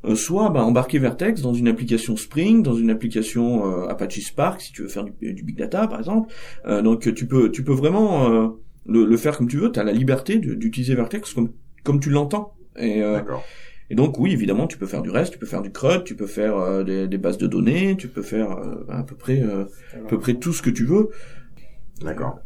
euh, 0.04 0.16
soit 0.16 0.50
bah, 0.50 0.64
embarquer 0.64 0.98
Vertex 0.98 1.40
dans 1.40 1.54
une 1.54 1.68
application 1.68 2.16
Spring, 2.16 2.64
dans 2.64 2.74
une 2.74 2.90
application 2.90 3.64
euh, 3.70 3.86
Apache 3.86 4.18
Spark, 4.20 4.60
si 4.60 4.72
tu 4.72 4.82
veux 4.82 4.88
faire 4.88 5.04
du, 5.04 5.34
du 5.34 5.42
big 5.44 5.56
data 5.56 5.86
par 5.86 6.00
exemple. 6.00 6.32
Euh, 6.66 6.82
donc 6.82 7.14
tu 7.14 7.26
peux, 7.28 7.52
tu 7.52 7.62
peux 7.62 7.72
vraiment 7.72 8.56
le, 8.86 9.04
le 9.04 9.16
faire 9.16 9.38
comme 9.38 9.46
tu 9.48 9.58
veux. 9.58 9.70
Tu 9.70 9.78
as 9.78 9.84
la 9.84 9.92
liberté 9.92 10.38
d'utiliser 10.38 10.96
Vertex 10.96 11.32
comme 11.32 11.50
comme 11.84 12.00
tu 12.00 12.10
l'entends. 12.10 12.54
Et, 12.76 13.02
euh, 13.02 13.14
D'accord. 13.14 13.44
et 13.90 13.94
donc 13.94 14.18
oui, 14.18 14.32
évidemment, 14.32 14.66
tu 14.66 14.78
peux 14.78 14.86
faire 14.86 15.02
du 15.02 15.10
reste, 15.10 15.32
tu 15.32 15.38
peux 15.38 15.46
faire 15.46 15.62
du 15.62 15.70
CRUD, 15.72 16.04
tu 16.04 16.14
peux 16.16 16.26
faire 16.26 16.56
euh, 16.56 16.84
des, 16.84 17.06
des 17.08 17.18
bases 17.18 17.38
de 17.38 17.46
données, 17.46 17.96
tu 17.96 18.08
peux 18.08 18.22
faire 18.22 18.52
euh, 18.52 18.84
à 18.88 19.02
peu 19.02 19.14
près 19.14 19.40
euh, 19.42 19.64
à 19.94 20.08
peu 20.08 20.18
près 20.18 20.34
tout 20.34 20.52
ce 20.52 20.62
que 20.62 20.70
tu 20.70 20.84
veux. 20.84 21.10
D'accord. 22.00 22.38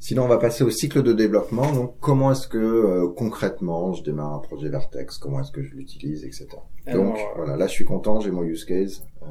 Sinon, 0.00 0.24
on 0.24 0.28
va 0.28 0.36
passer 0.36 0.64
au 0.64 0.68
cycle 0.70 1.02
de 1.02 1.14
développement. 1.14 1.72
Donc, 1.72 1.96
comment 1.98 2.30
est-ce 2.32 2.46
que 2.46 2.58
euh, 2.58 3.08
concrètement 3.16 3.94
je 3.94 4.02
démarre 4.02 4.34
un 4.34 4.38
projet 4.38 4.68
Vertex? 4.68 5.16
Comment 5.16 5.40
est-ce 5.40 5.50
que 5.52 5.62
je 5.62 5.74
l'utilise, 5.74 6.24
etc. 6.24 6.48
Alors, 6.86 7.04
Donc, 7.04 7.16
euh, 7.16 7.20
voilà, 7.36 7.56
là, 7.56 7.66
je 7.66 7.72
suis 7.72 7.86
content, 7.86 8.20
j'ai 8.20 8.30
mon 8.30 8.42
use 8.42 8.64
case. 8.66 9.06
Euh, 9.22 9.26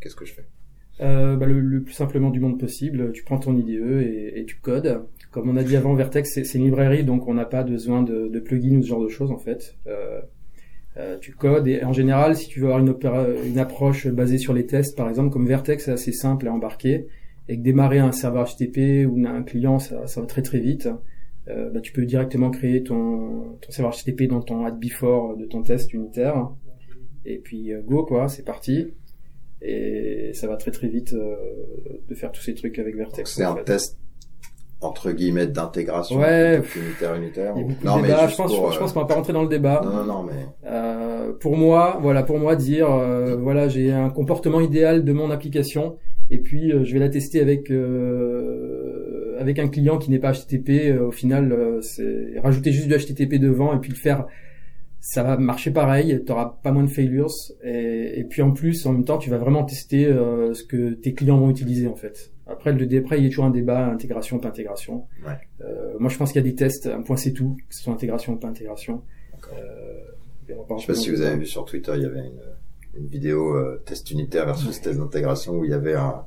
Qu'est-ce 0.00 0.16
que 0.16 0.24
je 0.24 0.32
fais? 0.32 0.46
Euh, 1.00 1.36
bah, 1.36 1.46
le, 1.46 1.60
le 1.60 1.82
plus 1.82 1.94
simplement 1.94 2.30
du 2.30 2.40
monde 2.40 2.58
possible, 2.58 3.12
tu 3.12 3.24
prends 3.24 3.38
ton 3.38 3.56
IDE 3.56 4.02
et, 4.02 4.40
et 4.40 4.44
tu 4.44 4.56
codes. 4.56 5.02
Comme 5.30 5.48
on 5.48 5.56
a 5.56 5.62
dit 5.62 5.76
avant, 5.76 5.94
Vertex 5.94 6.30
c'est 6.32 6.58
une 6.58 6.64
librairie, 6.64 7.04
donc 7.04 7.28
on 7.28 7.34
n'a 7.34 7.44
pas 7.44 7.62
besoin 7.62 8.02
de, 8.02 8.28
de 8.28 8.40
plugins 8.40 8.76
ou 8.76 8.82
ce 8.82 8.88
genre 8.88 9.02
de 9.02 9.08
choses 9.08 9.30
en 9.30 9.38
fait. 9.38 9.76
Euh, 9.86 10.20
euh, 10.96 11.16
tu 11.18 11.32
codes 11.32 11.68
et 11.68 11.84
en 11.84 11.92
général, 11.92 12.36
si 12.36 12.48
tu 12.48 12.60
veux 12.60 12.66
avoir 12.66 12.80
une, 12.80 12.94
une 13.46 13.58
approche 13.58 14.08
basée 14.08 14.38
sur 14.38 14.52
les 14.52 14.66
tests, 14.66 14.96
par 14.96 15.08
exemple, 15.08 15.30
comme 15.30 15.46
Vertex, 15.46 15.84
c'est 15.84 15.92
assez 15.92 16.12
simple 16.12 16.48
à 16.48 16.52
embarquer 16.52 17.06
et 17.48 17.56
que 17.56 17.62
démarrer 17.62 17.98
un 17.98 18.12
serveur 18.12 18.46
HTTP 18.46 19.06
ou 19.08 19.24
un 19.26 19.42
client, 19.42 19.78
ça, 19.78 20.06
ça 20.06 20.20
va 20.20 20.26
très 20.26 20.42
très 20.42 20.58
vite. 20.58 20.88
Euh, 21.48 21.70
bah, 21.70 21.80
tu 21.80 21.92
peux 21.92 22.04
directement 22.04 22.50
créer 22.50 22.82
ton, 22.82 23.56
ton 23.60 23.70
serveur 23.70 23.94
HTTP 23.94 24.28
dans 24.28 24.42
ton 24.42 24.66
add 24.66 24.78
before 24.78 25.36
de 25.36 25.46
ton 25.46 25.62
test 25.62 25.94
unitaire 25.94 26.50
et 27.24 27.38
puis 27.38 27.72
euh, 27.72 27.82
go 27.82 28.04
quoi, 28.04 28.28
c'est 28.28 28.44
parti. 28.44 28.88
Et 29.62 30.30
ça 30.34 30.46
va 30.46 30.56
très 30.56 30.70
très 30.70 30.88
vite 30.88 31.12
euh, 31.12 31.34
de 32.08 32.14
faire 32.14 32.32
tous 32.32 32.40
ces 32.42 32.54
trucs 32.54 32.78
avec 32.78 32.96
Vertex. 32.96 33.34
c'est 33.34 33.44
un 33.44 33.56
fait. 33.56 33.64
test 33.64 33.98
entre 34.82 35.12
guillemets 35.12 35.46
d'intégration 35.46 36.18
Ouais. 36.18 36.62
unitaire 36.74 37.14
unitaire. 37.14 37.54
Ou- 37.56 37.68
Non, 37.84 37.98
mais. 37.98 38.08
Je 38.08 38.34
pense, 38.36 38.54
pour, 38.56 38.72
je 38.72 38.76
euh, 38.76 38.80
pense 38.80 38.92
qu'on 38.94 39.00
va 39.00 39.06
pas 39.06 39.14
rentrer 39.14 39.34
dans 39.34 39.42
le 39.42 39.48
débat. 39.48 39.82
Non, 39.84 39.90
non, 39.90 40.04
non, 40.04 40.22
mais 40.22 40.46
Euh, 40.66 41.32
pour 41.38 41.54
moi, 41.58 41.98
voilà, 42.00 42.22
pour 42.22 42.38
moi 42.38 42.56
dire, 42.56 42.90
euh, 42.90 43.36
voilà, 43.36 43.68
j'ai 43.68 43.92
un 43.92 44.08
comportement 44.08 44.60
idéal 44.62 45.04
de 45.04 45.12
mon 45.12 45.30
application, 45.30 45.98
et 46.30 46.38
puis 46.38 46.72
euh, 46.72 46.82
je 46.84 46.94
vais 46.94 46.98
la 46.98 47.10
tester 47.10 47.40
avec 47.42 47.70
euh, 47.70 49.36
avec 49.38 49.58
un 49.58 49.68
client 49.68 49.98
qui 49.98 50.10
n'est 50.10 50.18
pas 50.18 50.32
HTTP. 50.32 50.90
euh, 50.90 51.08
au 51.08 51.12
final, 51.12 51.52
euh, 51.52 51.80
c'est 51.82 52.38
rajouter 52.42 52.72
juste 52.72 52.88
du 52.88 52.94
HTTP 52.96 53.38
devant 53.38 53.74
et 53.74 53.80
puis 53.80 53.90
le 53.90 53.96
faire, 53.96 54.26
ça 55.00 55.22
va 55.22 55.36
marcher 55.36 55.70
pareil. 55.70 56.22
T'auras 56.24 56.58
pas 56.62 56.72
moins 56.72 56.84
de 56.84 56.90
failures, 56.90 57.30
et, 57.62 58.20
et 58.20 58.24
puis 58.24 58.42
en 58.42 58.52
plus, 58.52 58.86
en 58.86 58.92
même 58.92 59.04
temps, 59.04 59.18
tu 59.18 59.30
vas 59.30 59.38
vraiment 59.38 59.64
tester 59.64 60.06
euh, 60.06 60.54
ce 60.54 60.62
que 60.64 60.92
tes 60.92 61.14
clients 61.14 61.38
vont 61.38 61.50
utiliser 61.50 61.86
en 61.86 61.96
fait. 61.96 62.32
Après, 62.46 62.72
le 62.72 62.98
après, 62.98 63.18
il 63.18 63.24
y 63.24 63.26
a 63.26 63.30
toujours 63.30 63.44
un 63.44 63.50
débat 63.50 63.86
intégration 63.86 64.38
pas 64.38 64.48
intégration. 64.48 65.06
Ouais. 65.24 65.32
Euh, 65.60 65.94
moi, 65.98 66.10
je 66.10 66.18
pense 66.18 66.32
qu'il 66.32 66.42
y 66.42 66.44
a 66.44 66.48
des 66.48 66.56
tests, 66.56 66.86
un 66.86 67.02
point 67.02 67.16
c'est 67.16 67.32
tout, 67.32 67.56
que 67.68 67.74
ce 67.74 67.82
soit 67.82 67.92
intégration 67.92 68.34
ou 68.34 68.36
pas 68.36 68.48
intégration. 68.48 69.02
Euh, 69.52 70.54
on 70.68 70.78
je 70.78 70.86
sais 70.86 70.92
pas 70.92 70.98
si 70.98 71.10
vous 71.10 71.20
avez 71.20 71.36
vu 71.36 71.46
sur 71.46 71.64
Twitter, 71.64 71.92
il 71.94 72.02
y 72.02 72.06
avait 72.06 72.20
une, 72.20 73.00
une 73.00 73.06
vidéo 73.06 73.54
euh, 73.54 73.82
test 73.86 74.10
unitaire 74.10 74.46
versus 74.46 74.80
test 74.80 74.98
d'intégration 74.98 75.58
où 75.58 75.64
il 75.64 75.70
y 75.70 75.74
avait 75.74 75.94
un, 75.94 76.24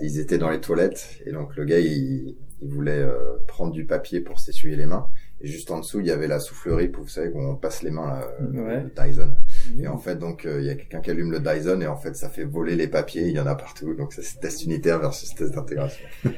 ils 0.00 0.20
étaient 0.20 0.38
dans 0.38 0.50
les 0.50 0.60
toilettes 0.60 1.20
et 1.26 1.32
donc 1.32 1.56
le 1.56 1.64
gars 1.64 1.80
il, 1.80 2.36
il 2.62 2.68
voulait 2.68 2.92
euh, 2.92 3.36
prendre 3.46 3.72
du 3.72 3.84
papier 3.84 4.20
pour 4.20 4.38
s'essuyer 4.38 4.76
les 4.76 4.86
mains 4.86 5.08
et 5.40 5.46
juste 5.46 5.70
en 5.70 5.80
dessous 5.80 6.00
il 6.00 6.06
y 6.06 6.10
avait 6.10 6.28
la 6.28 6.38
soufflerie 6.40 6.88
pour 6.88 7.02
vous 7.04 7.08
savez 7.08 7.28
où 7.28 7.38
on 7.40 7.56
passe 7.56 7.82
les 7.82 7.90
mains 7.90 8.06
là, 8.06 8.28
euh, 8.40 8.64
Ouais. 8.64 8.82
le 8.84 8.90
Dyson. 8.90 9.34
Et 9.78 9.86
en 9.88 9.98
fait 9.98 10.16
donc 10.18 10.46
euh, 10.46 10.60
il 10.60 10.66
y 10.66 10.70
a 10.70 10.74
quelqu'un 10.74 11.00
qui 11.00 11.10
allume 11.10 11.32
le 11.32 11.40
Dyson 11.40 11.80
et 11.80 11.86
en 11.86 11.96
fait 11.96 12.14
ça 12.16 12.28
fait 12.28 12.44
voler 12.44 12.76
les 12.76 12.88
papiers 12.88 13.22
il 13.28 13.34
y 13.36 13.40
en 13.40 13.46
a 13.46 13.54
partout. 13.54 13.94
Donc 13.94 14.12
ça, 14.12 14.22
c'est 14.22 14.40
test 14.40 14.64
unitaire 14.64 15.00
versus 15.00 15.34
test 15.34 15.54
d'intégration. 15.54 16.04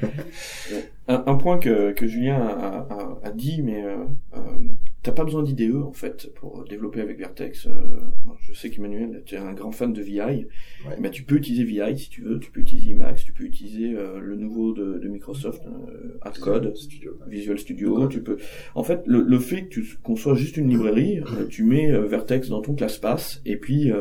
Un, 1.08 1.22
un 1.26 1.34
point 1.36 1.58
que, 1.58 1.92
que 1.92 2.06
Julien 2.08 2.40
a, 2.40 2.86
a- 2.90 3.18
a 3.22 3.30
dit, 3.30 3.62
mais 3.62 3.84
euh, 3.84 3.96
euh, 4.36 4.40
t'as 5.06 5.12
pas 5.12 5.22
besoin 5.22 5.44
d'IDE 5.44 5.76
en 5.76 5.92
fait 5.92 6.32
pour 6.34 6.64
développer 6.64 7.00
avec 7.00 7.16
Vertex. 7.16 7.68
Euh, 7.68 7.70
je 8.40 8.52
sais 8.52 8.70
qu'Emmanuel, 8.70 9.22
tu 9.24 9.36
es 9.36 9.38
un 9.38 9.52
grand 9.52 9.70
fan 9.70 9.92
de 9.92 10.02
VI. 10.02 10.18
Ouais. 10.18 10.46
Ben, 10.98 11.12
tu 11.12 11.22
peux 11.22 11.36
utiliser 11.36 11.62
VI 11.62 11.96
si 11.96 12.10
tu 12.10 12.22
veux, 12.22 12.40
tu 12.40 12.50
peux 12.50 12.58
utiliser 12.58 12.90
Emacs, 12.90 13.22
tu 13.24 13.32
peux 13.32 13.44
utiliser 13.44 13.94
euh, 13.94 14.18
le 14.18 14.34
nouveau 14.34 14.72
de, 14.72 14.98
de 14.98 15.08
Microsoft, 15.08 15.62
euh, 15.64 16.18
AppCode, 16.22 16.76
Studio, 16.76 17.12
Visual 17.28 17.56
Studio. 17.56 18.08
Tu 18.08 18.20
peux. 18.20 18.36
En 18.74 18.82
fait, 18.82 19.02
le, 19.06 19.22
le 19.22 19.38
fait 19.38 19.68
que 19.68 19.80
qu'on 20.02 20.16
soit 20.16 20.34
juste 20.34 20.56
une 20.56 20.70
librairie, 20.70 21.20
euh, 21.20 21.46
tu 21.48 21.62
mets 21.62 21.96
Vertex 22.08 22.48
dans 22.48 22.60
ton 22.60 22.74
ClassPass 22.74 23.42
et 23.46 23.56
puis 23.56 23.92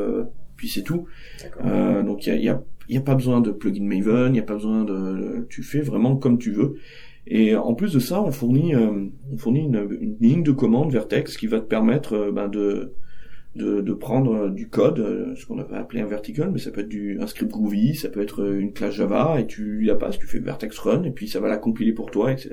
puis 0.56 0.70
c'est 0.70 0.84
tout. 0.84 1.06
donc 1.64 2.26
il 2.26 2.30
y 2.30 2.32
a, 2.32 2.36
y 2.38 2.50
a 2.50 2.64
il 2.88 2.94
n'y 2.94 2.98
a 2.98 3.02
pas 3.02 3.16
besoin 3.16 3.42
de 3.42 3.52
plugin 3.52 3.84
Maven, 3.84 4.28
il 4.28 4.34
n'y 4.34 4.40
a 4.40 4.44
pas 4.44 4.54
besoin 4.54 4.84
de, 4.84 5.48
tu 5.50 5.64
fais 5.64 5.82
vraiment 5.82 6.16
comme 6.16 6.38
tu 6.38 6.52
veux. 6.52 6.76
Et 7.28 7.56
en 7.56 7.74
plus 7.74 7.94
de 7.94 8.00
ça, 8.00 8.22
on 8.22 8.32
fournit, 8.32 8.76
euh, 8.76 9.08
on 9.34 9.38
fournit 9.38 9.62
une, 9.62 9.88
une, 10.00 10.18
ligne 10.20 10.44
de 10.44 10.52
commande 10.52 10.92
Vertex 10.92 11.38
qui 11.38 11.48
va 11.48 11.60
te 11.60 11.66
permettre 11.66 12.14
euh, 12.14 12.32
ben 12.32 12.48
de, 12.48 12.94
de, 13.56 13.82
de, 13.82 13.94
prendre 13.94 14.50
du 14.50 14.70
code, 14.70 15.00
euh, 15.00 15.36
ce 15.36 15.46
qu'on 15.48 15.58
avait 15.58 15.78
appelé 15.78 16.02
un 16.02 16.06
vertical, 16.06 16.52
mais 16.52 16.60
ça 16.60 16.70
peut 16.70 16.82
être 16.82 16.90
du, 16.90 17.20
un 17.20 17.26
script 17.26 17.52
Groovy, 17.52 17.96
ça 17.96 18.10
peut 18.10 18.22
être 18.22 18.46
une 18.46 18.74
classe 18.74 18.94
Java, 18.94 19.40
et 19.40 19.48
tu 19.48 19.82
la 19.82 19.96
passes, 19.96 20.20
tu 20.20 20.28
fais 20.28 20.38
Vertex 20.38 20.78
Run, 20.78 21.04
et 21.04 21.12
puis 21.12 21.28
ça 21.28 21.40
va 21.40 21.48
la 21.48 21.58
compiler 21.58 21.94
pour 21.94 22.12
toi, 22.12 22.32
etc. 22.32 22.52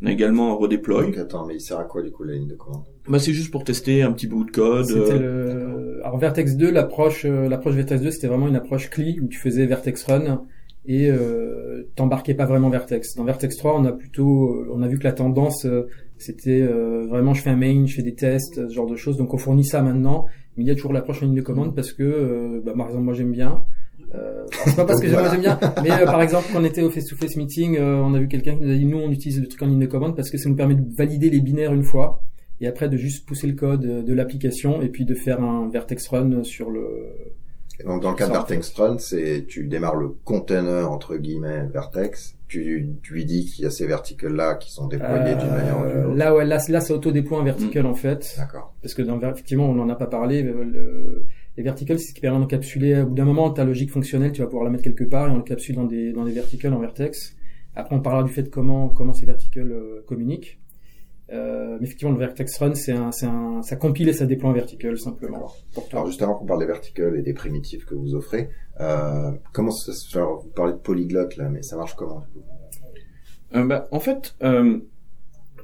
On 0.00 0.06
a 0.06 0.12
également 0.12 0.52
un 0.52 0.54
redeploy. 0.54 1.06
Donc 1.06 1.18
attends, 1.18 1.46
mais 1.46 1.54
il 1.54 1.60
sert 1.60 1.78
à 1.78 1.84
quoi 1.84 2.02
du 2.02 2.10
coup 2.12 2.22
la 2.24 2.34
ligne 2.34 2.48
de 2.48 2.54
commande? 2.54 2.84
Bah 3.08 3.18
c'est 3.18 3.32
juste 3.32 3.50
pour 3.50 3.64
tester 3.64 4.02
un 4.02 4.12
petit 4.12 4.26
bout 4.26 4.44
de 4.44 4.50
code. 4.50 4.86
C'était 4.86 5.18
le... 5.18 6.00
Alors 6.04 6.18
Vertex 6.18 6.56
2, 6.56 6.70
l'approche, 6.70 7.24
l'approche 7.24 7.74
Vertex 7.74 8.00
2, 8.00 8.10
c'était 8.10 8.26
vraiment 8.28 8.48
une 8.48 8.56
approche 8.56 8.90
CLI 8.90 9.20
où 9.20 9.26
tu 9.26 9.38
faisais 9.38 9.66
Vertex 9.66 10.04
Run 10.04 10.44
et 10.86 11.10
euh, 11.10 11.88
t'embarquais 11.96 12.34
pas 12.34 12.44
vraiment 12.44 12.68
Vertex. 12.68 13.14
Dans 13.16 13.24
Vertex 13.24 13.56
3, 13.56 13.80
on 13.80 13.84
a 13.84 13.92
plutôt, 13.92 14.50
euh, 14.50 14.68
on 14.72 14.82
a 14.82 14.88
vu 14.88 14.98
que 14.98 15.04
la 15.04 15.12
tendance 15.12 15.64
euh, 15.64 15.88
c'était 16.18 16.62
euh, 16.62 17.06
vraiment 17.08 17.34
je 17.34 17.42
fais 17.42 17.50
un 17.50 17.56
main, 17.56 17.86
je 17.86 17.94
fais 17.94 18.02
des 18.02 18.14
tests, 18.14 18.68
ce 18.68 18.72
genre 18.72 18.86
de 18.86 18.96
choses. 18.96 19.16
Donc 19.16 19.32
on 19.34 19.38
fournit 19.38 19.64
ça 19.64 19.82
maintenant, 19.82 20.26
mais 20.56 20.64
il 20.64 20.66
y 20.66 20.70
a 20.70 20.74
toujours 20.74 20.92
l'approche 20.92 21.22
en 21.22 21.26
ligne 21.26 21.34
de 21.34 21.42
commande 21.42 21.74
parce 21.74 21.92
que, 21.92 22.62
bah, 22.64 22.72
par 22.76 22.86
exemple, 22.88 23.04
moi 23.04 23.14
j'aime 23.14 23.32
bien. 23.32 23.64
Euh, 24.14 24.44
c'est 24.64 24.76
pas 24.76 24.84
parce 24.84 25.00
que 25.00 25.08
j'aime 25.08 25.40
bien, 25.40 25.58
mais 25.82 25.88
par 26.04 26.22
exemple 26.22 26.46
quand 26.52 26.60
on 26.60 26.64
était 26.64 26.82
au 26.82 26.90
face-to-face 26.90 27.36
meeting, 27.36 27.80
on 27.80 28.14
a 28.14 28.18
vu 28.20 28.28
quelqu'un 28.28 28.54
qui 28.54 28.62
nous 28.62 28.70
a 28.70 28.76
dit 28.76 28.84
nous 28.84 28.98
on 28.98 29.10
utilise 29.10 29.40
le 29.40 29.48
truc 29.48 29.60
en 29.62 29.66
ligne 29.66 29.80
de 29.80 29.86
commande 29.86 30.14
parce 30.14 30.30
que 30.30 30.38
ça 30.38 30.48
nous 30.48 30.54
permet 30.54 30.76
de 30.76 30.84
valider 30.96 31.30
les 31.30 31.40
binaires 31.40 31.72
une 31.72 31.82
fois 31.82 32.22
et 32.60 32.68
après 32.68 32.88
de 32.88 32.96
juste 32.96 33.26
pousser 33.26 33.48
le 33.48 33.54
code 33.54 34.04
de 34.04 34.14
l'application 34.14 34.82
et 34.82 34.88
puis 34.88 35.04
de 35.04 35.14
faire 35.14 35.42
un 35.42 35.68
vertex 35.68 36.06
run 36.06 36.44
sur 36.44 36.70
le 36.70 36.84
donc 37.82 38.02
dans 38.02 38.10
le 38.10 38.16
cas 38.16 38.28
de 38.28 38.32
Vertex 38.32 38.72
Run, 38.74 38.98
c'est 38.98 39.46
tu 39.48 39.64
démarres 39.64 39.96
le 39.96 40.10
container 40.24 40.90
entre 40.90 41.16
guillemets 41.16 41.66
Vertex, 41.72 42.36
tu, 42.46 42.88
tu 43.02 43.14
lui 43.14 43.24
dis 43.24 43.46
qu'il 43.46 43.64
y 43.64 43.66
a 43.66 43.70
ces 43.70 43.86
verticles 43.86 44.32
là 44.32 44.54
qui 44.54 44.72
sont 44.72 44.86
déployés 44.86 45.34
d'une 45.34 45.50
manière 45.50 45.80
ou 45.80 45.86
d'une 45.86 46.04
autre. 46.04 46.14
Là 46.14 46.34
ouais, 46.34 46.44
là, 46.44 46.58
là 46.68 46.80
c'est 46.80 46.92
auto 46.92 47.10
déploie 47.10 47.40
un 47.40 47.44
vertical 47.44 47.82
mm. 47.82 47.86
en 47.86 47.94
fait. 47.94 48.34
D'accord. 48.38 48.74
Parce 48.80 48.94
que 48.94 49.02
dans, 49.02 49.20
effectivement 49.20 49.68
on 49.68 49.74
n'en 49.74 49.88
a 49.88 49.96
pas 49.96 50.06
parlé. 50.06 50.42
Le, 50.42 51.26
les 51.56 51.62
verticals 51.62 51.98
c'est 51.98 52.08
ce 52.08 52.14
qui 52.14 52.20
permet 52.20 52.38
d'encapsuler. 52.38 53.00
Au 53.00 53.06
bout 53.06 53.14
d'un 53.14 53.24
moment 53.24 53.50
ta 53.50 53.64
logique 53.64 53.90
fonctionnelle 53.90 54.32
tu 54.32 54.40
vas 54.40 54.46
pouvoir 54.46 54.64
la 54.64 54.70
mettre 54.70 54.84
quelque 54.84 55.04
part 55.04 55.26
et 55.28 55.30
on 55.30 55.36
l'encapsule 55.36 55.74
dans 55.74 55.84
des 55.84 56.12
dans 56.12 56.24
des 56.24 56.32
verticals 56.32 56.72
en 56.72 56.78
Vertex. 56.78 57.36
Après 57.74 57.96
on 57.96 58.00
parlera 58.00 58.22
du 58.22 58.32
fait 58.32 58.42
de 58.44 58.48
comment 58.48 58.88
comment 58.88 59.14
ces 59.14 59.26
verticals 59.26 59.72
euh, 59.72 60.04
communiquent. 60.06 60.60
Euh, 61.32 61.78
mais 61.80 61.86
effectivement, 61.86 62.12
le 62.12 62.18
Vertex 62.18 62.58
Run, 62.58 62.74
c'est 62.74 62.92
un, 62.92 63.10
c'est 63.10 63.26
un, 63.26 63.62
ça 63.62 63.76
compile 63.76 64.08
et 64.08 64.12
ça 64.12 64.26
déploie 64.26 64.50
en 64.50 64.52
vertical 64.52 64.98
simplement. 64.98 65.50
Alors 65.90 66.06
juste 66.06 66.22
avant 66.22 66.34
qu'on 66.34 66.44
parle 66.44 66.60
des 66.60 66.66
verticals 66.66 67.16
et 67.16 67.22
des 67.22 67.32
primitives 67.32 67.86
que 67.86 67.94
vous 67.94 68.14
offrez, 68.14 68.50
euh, 68.80 69.30
comment 69.52 69.70
ça 69.70 69.92
se 69.92 70.10
fait? 70.10 70.22
Vous 70.22 70.50
parlez 70.54 70.72
de 70.74 70.78
polyglotte 70.78 71.36
là, 71.36 71.48
mais 71.48 71.62
ça 71.62 71.76
marche 71.76 71.94
comment 71.94 72.24
euh, 73.54 73.64
bah, 73.64 73.88
En 73.90 74.00
fait, 74.00 74.36
euh, 74.42 74.80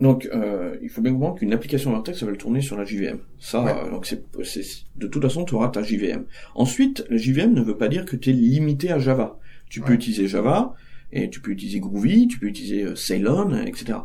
donc 0.00 0.30
euh, 0.32 0.76
il 0.80 0.88
faut 0.88 1.02
bien 1.02 1.12
comprendre 1.12 1.38
qu'une 1.38 1.52
application 1.52 1.92
Vertex, 1.92 2.18
ça 2.18 2.24
va 2.24 2.32
le 2.32 2.38
tourner 2.38 2.62
sur 2.62 2.78
la 2.78 2.84
JVM. 2.84 3.18
Ça, 3.38 3.86
donc 3.90 4.06
c'est, 4.06 4.24
c'est, 4.44 4.64
de 4.96 5.08
toute 5.08 5.22
façon, 5.22 5.44
tu 5.44 5.54
auras 5.54 5.68
ta 5.68 5.82
JVM. 5.82 6.24
Ensuite, 6.54 7.04
la 7.10 7.18
JVM 7.18 7.52
ne 7.52 7.62
veut 7.62 7.76
pas 7.76 7.88
dire 7.88 8.06
que 8.06 8.16
tu 8.16 8.30
es 8.30 8.32
limité 8.32 8.90
à 8.90 8.98
Java. 8.98 9.38
Tu 9.68 9.82
peux 9.82 9.92
utiliser 9.92 10.26
Java 10.26 10.74
et 11.12 11.28
tu 11.28 11.40
peux 11.40 11.50
utiliser 11.50 11.80
Groovy, 11.80 12.28
tu 12.28 12.38
peux 12.38 12.46
utiliser 12.46 12.96
Ceylon, 12.96 13.52
etc. 13.66 13.98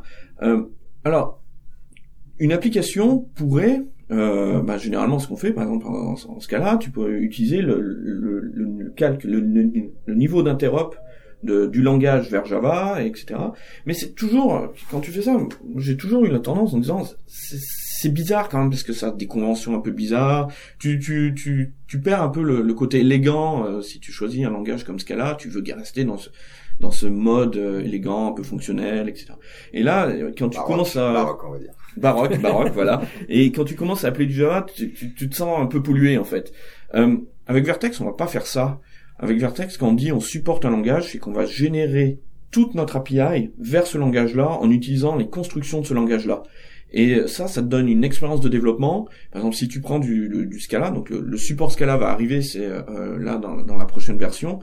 alors 1.06 1.42
une 2.40 2.52
application 2.52 3.20
pourrait, 3.36 3.84
euh, 4.12 4.62
bah, 4.62 4.78
généralement 4.78 5.20
ce 5.20 5.28
qu'on 5.28 5.38
fait, 5.38 5.52
par 5.52 5.64
exemple 5.64 5.88
en, 5.88 6.16
ce 6.16 6.48
cas-là, 6.48 6.78
tu 6.78 6.92
peux 6.92 7.20
utiliser 7.20 7.62
le, 7.62 7.80
le, 7.80 8.40
le, 8.40 8.90
calque, 8.92 9.24
le, 9.24 9.42
niveau 10.14 10.44
d'interop 10.44 10.96
du 11.44 11.84
langage 11.84 12.32
vers 12.32 12.46
Java, 12.46 13.04
etc. 13.04 13.36
Mais 13.86 13.94
c'est 13.94 14.16
toujours, 14.16 14.74
quand 14.90 15.00
tu 15.00 15.12
fais 15.12 15.22
ça, 15.22 15.38
j'ai 15.78 15.96
toujours 15.96 16.26
eu 16.26 16.30
la 16.32 16.40
tendance 16.40 16.74
en 16.74 16.80
disant, 16.80 17.04
c'est 17.28 18.10
bizarre 18.10 18.50
quand 18.50 18.60
même 18.60 18.70
parce 18.70 18.84
que 18.84 18.94
ça 18.94 19.08
a 19.08 19.12
des 19.12 19.28
conventions 19.28 19.76
un 19.76 19.80
peu 19.80 19.92
bizarres. 19.92 20.50
Tu 20.80 21.00
tu 21.00 21.34
tu 21.36 21.74
tu 21.88 22.00
perds 22.00 22.22
un 22.22 22.30
peu 22.30 22.44
le, 22.44 22.74
côté 22.74 23.00
élégant 23.00 23.66
euh, 23.66 23.82
si 23.82 24.00
tu 24.00 24.12
choisis 24.12 24.46
un 24.46 24.50
langage 24.50 24.84
comme 24.84 25.00
Scala. 25.00 25.36
Tu 25.40 25.50
veux 25.50 25.64
rester 25.76 26.04
dans 26.04 26.18
ce 26.18 26.30
dans 26.80 26.92
ce 26.92 27.06
mode 27.06 27.56
euh, 27.56 27.82
élégant, 27.82 28.32
un 28.32 28.34
peu 28.34 28.44
fonctionnel, 28.44 29.08
etc. 29.08 29.34
Et 29.72 29.82
là, 29.82 30.12
quand 30.38 30.50
tu 30.50 30.60
commences 30.60 30.98
à 30.98 31.14
baroque, 31.14 31.44
on 31.46 31.52
va 31.52 31.60
dire. 31.60 31.74
Baroque, 31.98 32.40
baroque, 32.42 32.72
voilà. 32.74 33.02
Et 33.30 33.52
quand 33.52 33.66
tu 33.66 33.76
commences 33.76 34.04
à 34.04 34.10
appeler 34.10 34.26
du 34.26 34.34
Java, 34.34 34.66
tu, 34.74 34.92
tu, 34.94 35.14
tu 35.14 35.30
te 35.30 35.36
sens 35.36 35.60
un 35.60 35.68
peu 35.68 35.82
pollué 35.82 36.18
en 36.18 36.24
fait. 36.24 36.54
Euh, 36.94 37.18
avec 37.48 37.66
Vertex, 37.66 38.00
on 38.02 38.06
va 38.06 38.14
pas 38.14 38.28
faire 38.28 38.46
ça. 38.46 38.80
Avec 39.20 39.40
Vertex, 39.40 39.78
quand 39.78 39.90
on 39.90 39.94
dit 39.94 40.12
on 40.12 40.20
supporte 40.20 40.66
un 40.66 40.70
langage, 40.70 41.12
c'est 41.12 41.20
qu'on 41.20 41.34
va 41.34 41.46
générer 41.46 42.20
toute 42.52 42.76
notre 42.76 42.96
API 42.98 43.52
vers 43.60 43.88
ce 43.88 43.98
langage-là 43.98 44.48
en 44.48 44.70
utilisant 44.72 45.16
les 45.16 45.28
constructions 45.28 45.82
de 45.82 45.86
ce 45.86 45.94
langage-là. 45.94 46.44
Et 46.92 47.28
ça, 47.28 47.48
ça 47.48 47.62
te 47.62 47.68
donne 47.68 47.90
une 47.90 48.06
expérience 48.06 48.40
de 48.40 48.48
développement. 48.48 49.10
Par 49.32 49.42
exemple, 49.42 49.56
si 49.56 49.68
tu 49.68 49.82
prends 49.82 50.00
du, 50.00 50.58
Scala, 50.60 50.92
donc 50.92 51.10
le, 51.10 51.38
support 51.38 51.72
Scala 51.72 51.98
va 51.98 52.08
arriver, 52.10 52.42
c'est 52.42 52.66
euh, 52.66 53.18
là 53.20 53.36
dans, 53.38 53.58
dans, 53.58 53.76
la 53.76 53.86
prochaine 53.86 54.18
version. 54.18 54.60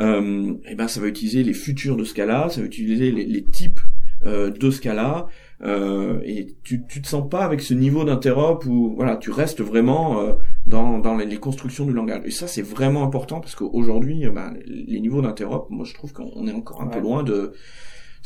Euh, 0.00 0.54
et 0.68 0.74
ben 0.74 0.88
ça 0.88 1.00
va 1.00 1.06
utiliser 1.06 1.44
les 1.44 1.54
futurs 1.54 1.96
de 1.96 2.04
Scala, 2.04 2.48
ça 2.50 2.60
va 2.60 2.66
utiliser 2.66 3.12
les, 3.12 3.24
les 3.24 3.44
types 3.44 3.80
euh, 4.24 4.50
de 4.50 4.70
Scala. 4.70 5.28
Euh, 5.62 6.20
et 6.24 6.54
tu, 6.64 6.84
tu 6.86 7.00
te 7.00 7.08
sens 7.08 7.28
pas 7.30 7.42
avec 7.42 7.62
ce 7.62 7.72
niveau 7.72 8.04
d'interop 8.04 8.66
où 8.66 8.94
voilà 8.94 9.16
tu 9.16 9.30
restes 9.30 9.62
vraiment 9.62 10.20
euh, 10.20 10.34
dans, 10.66 10.98
dans 10.98 11.16
les, 11.16 11.38
constructions 11.38 11.86
du 11.86 11.94
langage 11.94 12.20
et 12.26 12.30
ça 12.30 12.46
c'est 12.46 12.60
vraiment 12.60 13.02
important 13.02 13.40
parce 13.40 13.54
qu'aujourd'hui 13.54 14.28
ben, 14.28 14.52
les 14.66 15.00
niveaux 15.00 15.22
d'interop 15.22 15.68
moi 15.70 15.86
je 15.86 15.94
trouve 15.94 16.12
qu'on 16.12 16.46
est 16.46 16.52
encore 16.52 16.82
un 16.82 16.88
peu 16.88 17.00
loin 17.00 17.22
de 17.22 17.54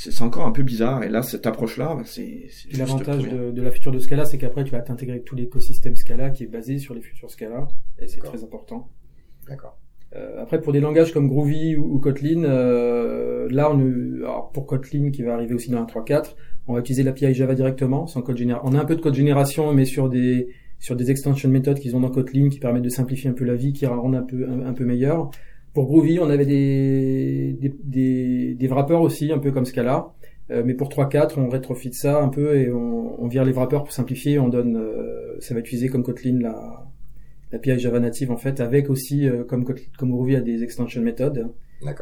c'est 0.08 0.22
encore 0.22 0.46
un 0.46 0.52
peu 0.52 0.62
bizarre. 0.62 1.02
Et 1.02 1.10
là, 1.10 1.22
cette 1.22 1.46
approche-là, 1.46 1.94
bah, 1.94 2.04
c'est 2.06 2.48
l'avantage 2.72 3.28
de, 3.28 3.50
de, 3.50 3.62
la 3.62 3.70
future 3.70 3.92
de 3.92 3.98
Scala, 3.98 4.24
c'est 4.24 4.38
qu'après 4.38 4.64
tu 4.64 4.70
vas 4.70 4.80
t'intégrer 4.80 5.16
avec 5.16 5.26
tout 5.26 5.36
l'écosystème 5.36 5.94
Scala 5.94 6.30
qui 6.30 6.44
est 6.44 6.46
basé 6.46 6.78
sur 6.78 6.94
les 6.94 7.02
futurs 7.02 7.30
Scala, 7.30 7.68
et 7.98 8.06
c'est 8.06 8.20
très 8.20 8.42
important. 8.42 8.88
D'accord. 9.46 9.78
Euh, 10.16 10.42
après, 10.42 10.60
pour 10.60 10.72
des 10.72 10.80
langages 10.80 11.12
comme 11.12 11.28
Groovy 11.28 11.76
ou, 11.76 11.98
Kotlin, 11.98 12.44
euh, 12.44 13.46
là, 13.50 13.70
on, 13.70 13.78
alors 14.22 14.50
pour 14.50 14.66
Kotlin 14.66 15.10
qui 15.10 15.22
va 15.22 15.34
arriver 15.34 15.54
aussi 15.54 15.70
dans 15.70 15.78
un 15.78 15.84
3.4, 15.84 16.34
on 16.68 16.74
va 16.74 16.80
utiliser 16.80 17.02
l'API 17.02 17.34
Java 17.34 17.54
directement, 17.54 18.06
sans 18.06 18.22
code 18.22 18.36
général. 18.36 18.62
On 18.64 18.74
a 18.74 18.80
un 18.80 18.84
peu 18.84 18.96
de 18.96 19.00
code 19.00 19.14
génération, 19.14 19.72
mais 19.72 19.84
sur 19.84 20.08
des 20.08 20.48
sur 20.78 20.96
des 20.96 21.10
extension 21.10 21.48
méthodes 21.50 21.78
qu'ils 21.78 21.94
ont 21.94 22.00
dans 22.00 22.08
Kotlin 22.08 22.48
qui 22.48 22.58
permettent 22.58 22.84
de 22.84 22.88
simplifier 22.88 23.28
un 23.28 23.34
peu 23.34 23.44
la 23.44 23.54
vie, 23.54 23.74
qui 23.74 23.84
rendent 23.84 24.14
un 24.14 24.22
peu 24.22 24.48
un, 24.48 24.66
un 24.66 24.72
peu 24.72 24.84
meilleur. 24.84 25.30
Pour 25.74 25.86
Groovy, 25.86 26.18
on 26.18 26.30
avait 26.30 26.46
des, 26.46 27.56
des, 27.60 27.74
des, 27.84 28.54
des 28.54 28.66
wrappers 28.66 29.00
aussi, 29.00 29.30
un 29.30 29.38
peu 29.38 29.52
comme 29.52 29.66
Scala. 29.66 30.12
Euh, 30.50 30.62
mais 30.64 30.74
pour 30.74 30.88
3.4, 30.88 31.38
on 31.38 31.48
rétrofit 31.48 31.92
ça 31.92 32.20
un 32.20 32.28
peu 32.28 32.56
et 32.56 32.72
on, 32.72 33.22
on 33.22 33.28
vire 33.28 33.44
les 33.44 33.52
wrappers 33.52 33.84
pour 33.84 33.92
simplifier. 33.92 34.38
On 34.38 34.48
donne, 34.48 34.76
euh, 34.76 35.36
ça 35.38 35.54
va 35.54 35.60
utiliser 35.60 35.88
comme 35.88 36.02
Kotlin 36.02 36.40
la, 36.40 36.86
l'API 37.52 37.78
Java 37.78 38.00
native 38.00 38.32
en 38.32 38.36
fait, 38.36 38.60
avec 38.60 38.90
aussi 38.90 39.28
euh, 39.28 39.44
comme 39.44 39.64
comme 39.64 40.10
Groovy 40.10 40.36
a 40.36 40.40
des 40.40 40.62
extension 40.62 41.02
méthodes. 41.02 41.50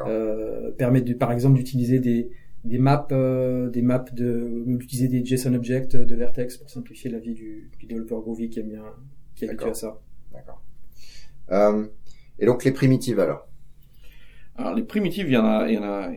Euh, 0.06 0.72
permet 0.72 1.00
de, 1.02 1.14
par 1.14 1.30
exemple 1.30 1.56
d'utiliser 1.56 2.00
des 2.00 2.30
des 2.64 2.78
maps, 2.78 3.08
des 3.10 3.82
maps 3.82 4.04
de 4.12 4.64
d'utiliser 4.66 5.08
des 5.08 5.24
JSON 5.24 5.54
objects 5.54 5.96
de 5.96 6.14
Vertex 6.14 6.56
pour 6.56 6.70
simplifier 6.70 7.10
la 7.10 7.18
vie 7.18 7.34
du, 7.34 7.70
du 7.78 7.86
développeur 7.86 8.20
Groovy 8.20 8.50
qui 8.50 8.60
aime 8.60 8.68
bien 8.68 8.84
qui 9.34 9.44
est 9.44 9.48
habitué 9.48 9.70
à 9.70 9.74
ça. 9.74 10.00
D'accord. 10.32 10.62
et 12.38 12.46
donc 12.46 12.64
les 12.64 12.72
primitives 12.72 13.20
alors? 13.20 13.48
Alors 14.56 14.74
les 14.74 14.82
primitives, 14.82 15.28
il 15.28 15.34
y 15.34 15.36
en 15.36 15.46
a, 15.46 15.68
il 15.68 15.74
y 15.74 15.78
en 15.78 15.84
a 15.84 16.10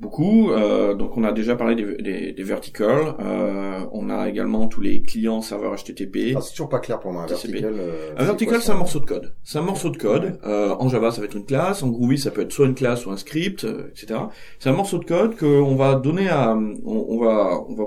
beaucoup. 0.00 0.50
Euh, 0.50 0.94
donc 0.94 1.16
on 1.16 1.24
a 1.24 1.32
déjà 1.32 1.56
parlé 1.56 1.74
des, 1.74 1.96
des, 1.96 2.32
des 2.32 2.42
verticals. 2.42 3.14
Euh, 3.20 3.80
on 3.92 4.10
a 4.10 4.28
également 4.28 4.66
tous 4.68 4.80
les 4.80 5.02
clients 5.02 5.40
serveurs 5.40 5.74
HTTP. 5.74 6.34
Ah, 6.36 6.40
c'est 6.40 6.50
toujours 6.50 6.68
pas 6.68 6.78
clair 6.78 7.00
pour 7.00 7.12
moi. 7.12 7.24
Un 7.24 7.26
vertical, 7.26 7.74
euh, 7.76 8.14
un 8.16 8.24
vertical, 8.24 8.60
c'est 8.60 8.72
un 8.72 8.76
morceau 8.76 9.00
de 9.00 9.04
code. 9.04 9.34
C'est 9.42 9.58
un 9.58 9.62
morceau 9.62 9.90
de 9.90 9.96
code. 9.96 10.38
Euh, 10.44 10.74
en 10.78 10.88
Java, 10.88 11.10
ça 11.10 11.20
va 11.20 11.26
être 11.26 11.36
une 11.36 11.46
classe. 11.46 11.82
En 11.82 11.88
Groovy, 11.88 12.18
ça 12.18 12.30
peut 12.30 12.42
être 12.42 12.52
soit 12.52 12.66
une 12.66 12.74
classe 12.74 13.06
ou 13.06 13.10
un 13.10 13.16
script, 13.16 13.64
euh, 13.64 13.90
etc. 13.90 14.20
C'est 14.58 14.68
un 14.68 14.74
morceau 14.74 14.98
de 14.98 15.04
code 15.04 15.36
qu'on 15.36 15.76
va 15.76 15.94
donner 15.94 16.28
à, 16.28 16.54
on, 16.54 17.06
on 17.08 17.18
va, 17.18 17.60
on 17.68 17.74
va 17.74 17.84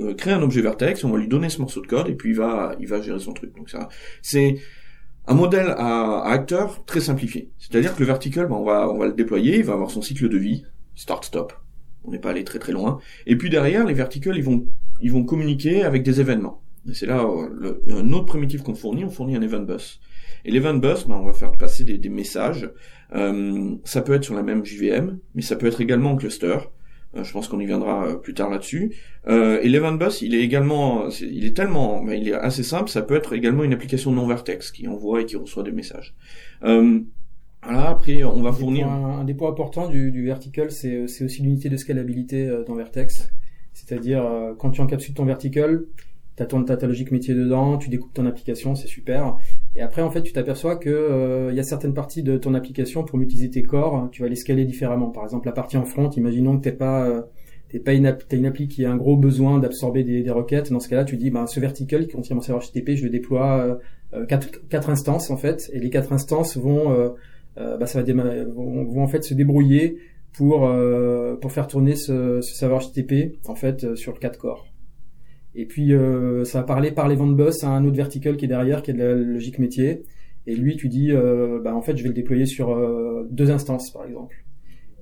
euh, 0.00 0.14
créer 0.14 0.32
un 0.32 0.42
objet 0.42 0.60
vertex. 0.60 1.04
On 1.04 1.10
va 1.10 1.18
lui 1.18 1.28
donner 1.28 1.48
ce 1.48 1.60
morceau 1.60 1.80
de 1.80 1.86
code 1.86 2.08
et 2.08 2.14
puis 2.14 2.30
il 2.30 2.36
va, 2.36 2.74
il 2.80 2.88
va 2.88 3.00
gérer 3.00 3.18
son 3.18 3.32
truc. 3.32 3.56
Donc 3.56 3.70
ça, 3.70 3.88
c'est 4.20 4.56
un 5.26 5.34
modèle 5.34 5.74
à, 5.76 6.22
acteur 6.24 6.84
très 6.84 7.00
simplifié. 7.00 7.50
C'est-à-dire 7.58 7.94
que 7.94 8.00
le 8.00 8.06
vertical, 8.06 8.48
ben, 8.48 8.56
on 8.56 8.64
va 8.64 8.88
on 8.90 8.98
va 8.98 9.06
le 9.06 9.12
déployer, 9.12 9.58
il 9.58 9.64
va 9.64 9.74
avoir 9.74 9.90
son 9.90 10.02
cycle 10.02 10.28
de 10.28 10.38
vie, 10.38 10.64
start-stop. 10.94 11.52
On 12.04 12.10
n'est 12.10 12.18
pas 12.18 12.30
allé 12.30 12.44
très 12.44 12.58
très 12.58 12.72
loin. 12.72 12.98
Et 13.26 13.36
puis 13.36 13.50
derrière, 13.50 13.86
les 13.86 13.94
verticals, 13.94 14.36
ils 14.36 14.44
vont 14.44 14.66
ils 15.00 15.12
vont 15.12 15.24
communiquer 15.24 15.82
avec 15.82 16.02
des 16.02 16.20
événements. 16.20 16.62
Et 16.88 16.94
c'est 16.94 17.06
là 17.06 17.24
euh, 17.24 17.80
un 17.90 18.12
autre 18.12 18.26
primitif 18.26 18.62
qu'on 18.62 18.74
fournit, 18.74 19.04
on 19.04 19.10
fournit 19.10 19.36
un 19.36 19.42
event 19.42 19.60
bus. 19.60 20.00
Et 20.44 20.50
l'event 20.50 20.74
bus, 20.74 21.06
ben, 21.06 21.16
on 21.16 21.24
va 21.24 21.32
faire 21.32 21.52
passer 21.52 21.84
des, 21.84 21.98
des 21.98 22.08
messages. 22.08 22.70
Euh, 23.14 23.76
ça 23.84 24.02
peut 24.02 24.14
être 24.14 24.24
sur 24.24 24.34
la 24.34 24.42
même 24.42 24.64
JVM, 24.64 25.18
mais 25.34 25.42
ça 25.42 25.56
peut 25.56 25.66
être 25.66 25.80
également 25.80 26.12
en 26.12 26.16
cluster. 26.16 26.58
Euh, 27.14 27.24
je 27.24 27.32
pense 27.32 27.48
qu'on 27.48 27.60
y 27.60 27.66
viendra 27.66 28.06
euh, 28.06 28.14
plus 28.16 28.34
tard 28.34 28.50
là-dessus. 28.50 28.96
Euh, 29.28 29.60
et 29.62 29.68
l'event 29.68 29.92
bus, 29.92 30.22
il 30.22 30.34
est 30.34 30.40
également, 30.40 31.08
il 31.20 31.44
est 31.44 31.56
tellement, 31.56 32.02
ben, 32.02 32.14
il 32.14 32.28
est 32.28 32.34
assez 32.34 32.62
simple. 32.62 32.88
Ça 32.88 33.02
peut 33.02 33.14
être 33.14 33.34
également 33.34 33.64
une 33.64 33.72
application 33.72 34.12
non 34.12 34.26
vertex 34.26 34.70
qui 34.70 34.88
envoie 34.88 35.20
et 35.22 35.26
qui 35.26 35.36
reçoit 35.36 35.62
des 35.62 35.72
messages. 35.72 36.14
Euh, 37.64 37.68
voilà, 37.70 37.90
après, 37.90 38.22
on 38.24 38.42
va 38.42 38.50
Un 38.50 38.52
fournir. 38.52 38.86
points- 38.86 39.20
un 39.20 39.24
des 39.24 39.34
points 39.34 39.50
importants 39.50 39.88
du, 39.88 40.10
du 40.10 40.24
vertical, 40.24 40.70
c'est 40.70 41.06
c'est 41.08 41.24
aussi 41.24 41.42
l'unité 41.42 41.68
de 41.68 41.76
scalabilité 41.76 42.48
euh, 42.48 42.64
dans 42.64 42.74
Vertex. 42.74 43.28
C'est-à-dire, 43.72 44.24
euh, 44.24 44.52
quand 44.58 44.70
tu 44.70 44.80
encapsules 44.80 45.14
ton 45.14 45.24
vertical, 45.24 45.84
tu 46.36 46.42
as 46.42 46.46
ton, 46.46 46.62
t'as 46.64 46.76
ta 46.76 46.86
logique 46.86 47.10
métier 47.12 47.34
dedans, 47.34 47.78
tu 47.78 47.88
découpes 47.88 48.12
ton 48.14 48.26
application, 48.26 48.74
c'est 48.74 48.88
super. 48.88 49.36
Et 49.76 49.80
après, 49.82 50.02
en 50.02 50.10
fait, 50.10 50.22
tu 50.22 50.32
t'aperçois 50.32 50.76
que 50.76 50.90
euh, 50.90 51.48
il 51.52 51.56
y 51.56 51.60
a 51.60 51.62
certaines 51.62 51.94
parties 51.94 52.22
de 52.22 52.36
ton 52.36 52.54
application 52.54 53.04
pour 53.04 53.20
utiliser 53.20 53.48
tes 53.50 53.62
corps, 53.62 54.08
tu 54.10 54.22
vas 54.22 54.28
les 54.28 54.36
scaler 54.36 54.64
différemment. 54.64 55.10
Par 55.10 55.24
exemple, 55.24 55.46
la 55.46 55.52
partie 55.52 55.76
en 55.76 55.84
front, 55.84 56.10
imaginons 56.10 56.58
que 56.58 56.62
t'es 56.64 56.72
pas 56.72 57.06
euh, 57.08 57.22
t'es 57.68 57.78
pas 57.78 57.94
une, 57.94 58.14
t'as 58.28 58.36
une 58.36 58.44
appli 58.46 58.68
qui 58.68 58.84
a 58.84 58.90
un 58.92 58.96
gros 58.96 59.16
besoin 59.16 59.58
d'absorber 59.58 60.04
des, 60.04 60.22
des 60.22 60.30
requêtes. 60.30 60.70
Dans 60.70 60.80
ce 60.80 60.88
cas-là, 60.90 61.04
tu 61.04 61.16
dis, 61.16 61.30
ben, 61.30 61.46
ce 61.46 61.58
vertical 61.60 62.06
qui 62.06 62.12
contient 62.14 62.34
mon 62.36 62.42
serveur 62.42 62.62
HTTP, 62.62 62.96
je 62.96 63.04
le 63.04 63.10
déploie 63.10 63.58
euh, 63.60 63.74
euh, 64.14 64.26
quatre, 64.26 64.50
quatre 64.68 64.90
instances 64.90 65.30
en 65.30 65.38
fait, 65.38 65.70
et 65.72 65.78
les 65.80 65.88
quatre 65.88 66.12
instances 66.12 66.58
vont 66.58 66.90
euh, 66.92 67.08
euh, 67.08 67.10
bah, 67.56 67.86
ça 67.86 68.02
va 68.02 68.44
vont, 68.44 68.84
vont 68.84 69.02
en 69.02 69.08
fait 69.08 69.22
se 69.22 69.34
débrouiller 69.34 69.98
pour 70.32 70.66
euh, 70.66 71.36
pour 71.36 71.52
faire 71.52 71.66
tourner 71.66 71.94
ce, 71.94 72.40
ce 72.40 72.54
serveur 72.54 72.80
HTTP 72.80 73.38
en 73.46 73.54
fait 73.54 73.84
euh, 73.84 73.96
sur 73.96 74.18
4 74.18 74.38
core. 74.38 74.66
Et 75.54 75.66
puis 75.66 75.92
euh, 75.92 76.44
ça 76.44 76.60
va 76.60 76.64
parler 76.64 76.92
par 76.92 77.08
les 77.08 77.14
ventes 77.14 77.36
bus 77.36 77.62
à 77.64 77.68
un 77.68 77.84
autre 77.84 77.96
vertical 77.96 78.36
qui 78.36 78.46
est 78.46 78.48
derrière, 78.48 78.82
qui 78.82 78.90
est 78.90 78.94
de 78.94 78.98
la 78.98 79.14
logique 79.14 79.58
métier. 79.58 80.02
Et 80.46 80.56
lui, 80.56 80.76
tu 80.76 80.88
dis, 80.88 81.12
euh, 81.12 81.60
bah, 81.62 81.74
en 81.74 81.82
fait, 81.82 81.96
je 81.96 82.02
vais 82.02 82.08
le 82.08 82.14
déployer 82.14 82.46
sur 82.46 82.70
euh, 82.70 83.28
deux 83.30 83.50
instances, 83.50 83.90
par 83.92 84.04
exemple. 84.04 84.44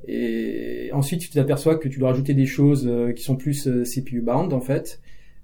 Et 0.07 0.91
ensuite, 0.93 1.21
tu 1.21 1.31
t'aperçois 1.31 1.77
que 1.77 1.89
tu 1.89 1.99
dois 1.99 2.11
rajouter 2.11 2.35
des 2.35 2.47
choses 2.47 2.87
euh, 2.87 3.13
qui 3.13 3.23
sont 3.23 3.37
plus 3.37 3.67
euh, 3.67 3.85
CPU 3.85 4.21
bound, 4.21 4.53
en 4.53 4.61
fait. 4.61 5.01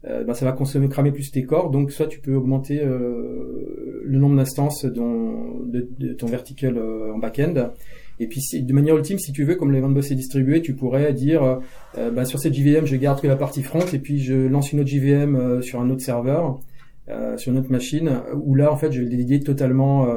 Euh, 0.09 0.24
bah, 0.24 0.34
ça 0.34 0.44
va 0.44 0.52
consommer, 0.52 0.88
cramer 0.88 1.11
plus 1.11 1.30
tes 1.30 1.44
corps. 1.44 1.70
Donc, 1.70 1.90
soit 1.90 2.07
tu 2.07 2.20
peux 2.20 2.34
augmenter 2.34 2.80
euh, 2.82 4.02
le 4.04 4.18
nombre 4.18 4.36
d'instances 4.36 4.84
de, 4.84 5.88
de 5.98 6.12
ton 6.12 6.26
vertical 6.26 6.78
euh, 6.78 7.12
en 7.14 7.18
back-end. 7.18 7.72
Et 8.18 8.26
puis, 8.28 8.42
de 8.52 8.72
manière 8.72 8.96
ultime, 8.96 9.18
si 9.18 9.32
tu 9.32 9.44
veux, 9.44 9.57
comme 9.57 9.72
l'event 9.72 9.90
bus 9.90 10.11
est 10.11 10.14
distribué, 10.14 10.62
tu 10.62 10.74
pourrais 10.74 11.12
dire, 11.12 11.61
euh, 11.98 12.11
bah, 12.11 12.24
sur 12.24 12.38
cette 12.38 12.54
JVM, 12.54 12.86
je 12.86 12.96
garde 12.96 13.20
que 13.20 13.26
la 13.26 13.36
partie 13.36 13.62
front, 13.62 13.84
et 13.92 13.98
puis 13.98 14.20
je 14.20 14.34
lance 14.34 14.72
une 14.72 14.80
autre 14.80 14.88
JVM 14.88 15.36
euh, 15.36 15.61
sur 15.61 15.80
un 15.80 15.90
autre 15.90 16.00
serveur, 16.00 16.61
euh, 17.09 17.36
sur 17.36 17.52
une 17.52 17.59
autre 17.59 17.70
machine, 17.70 18.20
où 18.34 18.54
là, 18.54 18.72
en 18.72 18.76
fait, 18.76 18.90
je 18.90 19.00
vais 19.00 19.04
le 19.04 19.16
dédier 19.16 19.40
totalement, 19.40 20.09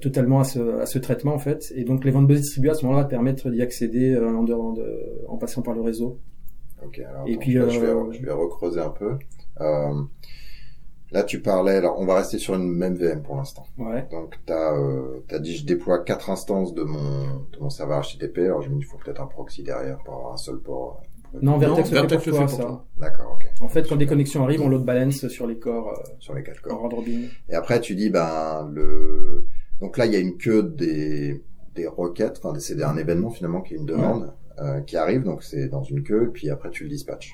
totalement 0.00 0.40
à 0.40 0.44
ce, 0.44 0.80
à 0.80 0.86
ce 0.86 0.98
traitement, 0.98 1.34
en 1.34 1.38
fait. 1.38 1.72
Et 1.74 1.84
donc, 1.84 2.04
l'event 2.04 2.22
bus 2.22 2.40
distribué, 2.40 2.70
à 2.70 2.74
ce 2.74 2.84
moment-là, 2.84 3.04
permettre 3.04 3.50
d'y 3.50 3.62
accéder 3.62 4.16
en, 4.16 4.42
dehors 4.42 4.74
de, 4.74 4.84
en 5.28 5.38
passant 5.38 5.62
par 5.62 5.74
le 5.74 5.80
réseau. 5.80 6.20
Ok, 6.84 6.98
alors 7.00 7.26
Et 7.26 7.32
attends, 7.32 7.40
puis, 7.40 7.52
je, 7.52 7.58
vais, 7.60 7.70
je 7.70 7.80
euh, 7.80 8.04
vais- 8.04 8.18
je 8.18 8.24
vais 8.24 8.32
recreuser 8.32 8.80
un 8.80 8.90
peu. 8.90 9.18
Euh, 9.60 10.02
là, 11.10 11.22
tu 11.24 11.40
parlais, 11.40 11.76
alors 11.76 11.98
on 11.98 12.06
va 12.06 12.16
rester 12.16 12.38
sur 12.38 12.54
une 12.54 12.70
même 12.72 12.94
VM 12.94 13.22
pour 13.22 13.36
l'instant. 13.36 13.64
Ouais. 13.78 14.06
Donc, 14.10 14.36
tu 14.46 14.52
as, 14.52 14.74
euh, 14.74 15.20
dit, 15.40 15.56
je 15.56 15.66
déploie 15.66 15.98
quatre 16.00 16.30
instances 16.30 16.74
de 16.74 16.82
mon, 16.82 17.00
de 17.52 17.58
mon 17.60 17.70
serveur 17.70 18.02
HTTP. 18.02 18.38
Alors, 18.46 18.62
je 18.62 18.68
me 18.68 18.74
dis, 18.74 18.80
il 18.82 18.84
faut 18.84 18.98
peut-être 18.98 19.20
un 19.20 19.26
proxy 19.26 19.62
derrière 19.62 19.98
pour 20.04 20.14
avoir 20.14 20.32
un 20.34 20.36
seul 20.36 20.58
port. 20.58 21.02
Non, 21.42 21.58
Vertex, 21.58 21.76
Non, 21.76 21.76
le 21.76 21.84
fait 21.84 21.94
Vertex 21.94 22.22
pour 22.24 22.32
le 22.32 22.38
toi, 22.38 22.48
fait 22.48 22.56
pour 22.56 22.64
ça. 22.70 22.84
D'accord, 22.96 23.32
ok. 23.38 23.46
En 23.60 23.68
fait, 23.68 23.86
quand 23.88 23.96
des 23.96 24.06
connexions 24.06 24.44
arrivent, 24.44 24.62
on 24.62 24.68
load 24.68 24.84
balance 24.84 25.26
sur 25.28 25.46
les 25.46 25.58
corps 25.58 25.88
euh, 25.88 26.02
Sur 26.20 26.34
les 26.34 26.42
quatre 26.42 26.60
en 26.66 26.68
corps. 26.70 26.78
round 26.80 26.92
robin. 26.94 27.20
Et 27.50 27.54
après, 27.54 27.80
tu 27.80 27.94
dis, 27.94 28.08
ben, 28.08 28.66
le, 28.72 29.46
donc 29.80 29.98
là, 29.98 30.06
il 30.06 30.12
y 30.12 30.16
a 30.16 30.20
une 30.20 30.38
queue 30.38 30.62
des, 30.62 31.42
des 31.74 31.86
requêtes, 31.86 32.40
enfin, 32.42 32.58
c'est 32.60 32.82
un 32.82 32.96
événement 32.96 33.28
finalement 33.30 33.60
qui 33.60 33.74
est 33.74 33.76
une 33.76 33.84
demande, 33.86 34.32
euh, 34.62 34.80
qui 34.80 34.96
arrive, 34.96 35.22
donc 35.24 35.42
c'est 35.42 35.68
dans 35.68 35.82
une 35.82 36.02
queue, 36.02 36.30
puis 36.32 36.50
après, 36.50 36.70
tu 36.70 36.84
le 36.84 36.90
dispatches. 36.90 37.32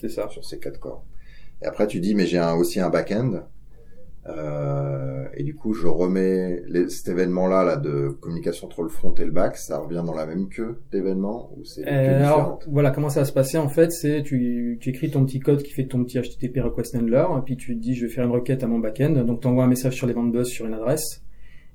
C'est 0.00 0.08
ça. 0.08 0.28
sur 0.28 0.44
ces 0.44 0.58
quatre 0.58 0.78
corps. 0.80 1.04
Et 1.62 1.66
après, 1.66 1.86
tu 1.86 2.00
dis, 2.00 2.14
mais 2.14 2.26
j'ai 2.26 2.38
un, 2.38 2.54
aussi 2.54 2.80
un 2.80 2.88
back-end. 2.90 3.42
Euh, 4.28 5.24
et 5.34 5.42
du 5.42 5.54
coup, 5.54 5.72
je 5.72 5.86
remets 5.86 6.62
les- 6.68 6.88
cet 6.90 7.08
événement-là 7.08 7.64
là, 7.64 7.76
de 7.76 8.08
communication 8.20 8.66
entre 8.66 8.82
le 8.82 8.88
front 8.90 9.14
et 9.14 9.24
le 9.24 9.30
back. 9.30 9.56
Ça 9.56 9.78
revient 9.78 10.02
dans 10.04 10.14
la 10.14 10.26
même 10.26 10.48
queue 10.48 10.80
d'événements 10.92 11.50
ou 11.56 11.64
c'est 11.64 11.86
Euh, 11.88 12.24
alors, 12.26 12.60
voilà, 12.68 12.90
comment 12.90 13.08
ça 13.08 13.20
va 13.20 13.26
se 13.26 13.32
passer 13.32 13.56
en 13.56 13.68
fait, 13.68 13.90
c'est 13.92 14.22
tu, 14.22 14.76
tu 14.80 14.90
écris 14.90 15.10
ton 15.10 15.24
petit 15.24 15.40
code 15.40 15.62
qui 15.62 15.72
fait 15.72 15.86
ton 15.86 16.04
petit 16.04 16.18
HTTP 16.20 16.60
request 16.60 16.94
handler, 16.96 17.24
et 17.38 17.42
puis 17.44 17.56
tu 17.56 17.74
te 17.76 17.80
dis 17.82 17.94
je 17.94 18.06
vais 18.06 18.12
faire 18.12 18.24
une 18.24 18.30
requête 18.32 18.62
à 18.62 18.66
mon 18.66 18.78
backend, 18.78 19.24
donc 19.24 19.40
tu 19.40 19.48
envoies 19.48 19.64
un 19.64 19.68
message 19.68 19.94
sur 19.94 20.06
l'event 20.06 20.22
bus 20.24 20.48
sur 20.48 20.66
une 20.66 20.74
adresse, 20.74 21.22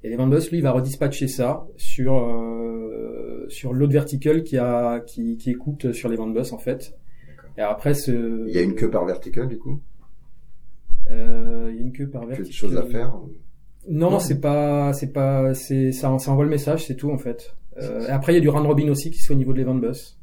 et 0.05 0.09
l'event 0.09 0.27
bus 0.27 0.49
lui 0.51 0.57
il 0.59 0.63
va 0.63 0.71
redispatcher 0.71 1.27
ça 1.27 1.65
sur 1.77 2.13
euh, 2.17 3.45
sur 3.49 3.73
l'autre 3.73 3.93
vertical 3.93 4.43
qui 4.43 4.57
a 4.57 4.99
qui, 4.99 5.37
qui 5.37 5.51
écoute 5.51 5.91
sur 5.93 6.09
l'event 6.09 6.27
bus 6.27 6.51
en 6.53 6.57
fait. 6.57 6.95
Et 7.57 7.61
après 7.61 7.93
ce 7.93 8.45
Il 8.47 8.53
y 8.53 8.57
a 8.57 8.61
une 8.61 8.75
queue 8.75 8.89
par 8.89 9.05
vertical 9.05 9.47
du 9.47 9.57
coup? 9.57 9.79
Euh, 11.11 11.69
il 11.71 11.75
y 11.77 11.79
a 11.79 11.81
une 11.83 11.91
queue 11.91 12.07
par 12.07 12.25
vertical. 12.25 12.47
de 12.47 12.53
choses 12.53 12.77
à 12.77 12.83
faire 12.83 13.13
Non, 13.87 14.11
Non. 14.11 14.19
c'est 14.19 14.39
pas, 14.41 14.91
c'est 14.93 15.13
pas, 15.13 15.53
c'est, 15.53 15.91
ça, 15.91 16.17
ça 16.19 16.31
envoie 16.31 16.43
le 16.43 16.49
message, 16.49 16.85
c'est 16.85 16.95
tout 16.95 17.11
en 17.11 17.17
fait. 17.17 17.55
Euh, 17.81 18.07
et 18.07 18.09
après, 18.09 18.31
il 18.33 18.35
y 18.35 18.37
a 18.39 18.41
du 18.41 18.49
round 18.49 18.65
robin 18.65 18.89
aussi 18.89 19.11
qui 19.11 19.19
se 19.19 19.27
fait 19.27 19.33
au 19.33 19.37
niveau 19.37 19.53
de 19.53 19.59
l'event 19.59 19.75
bus. 19.75 20.17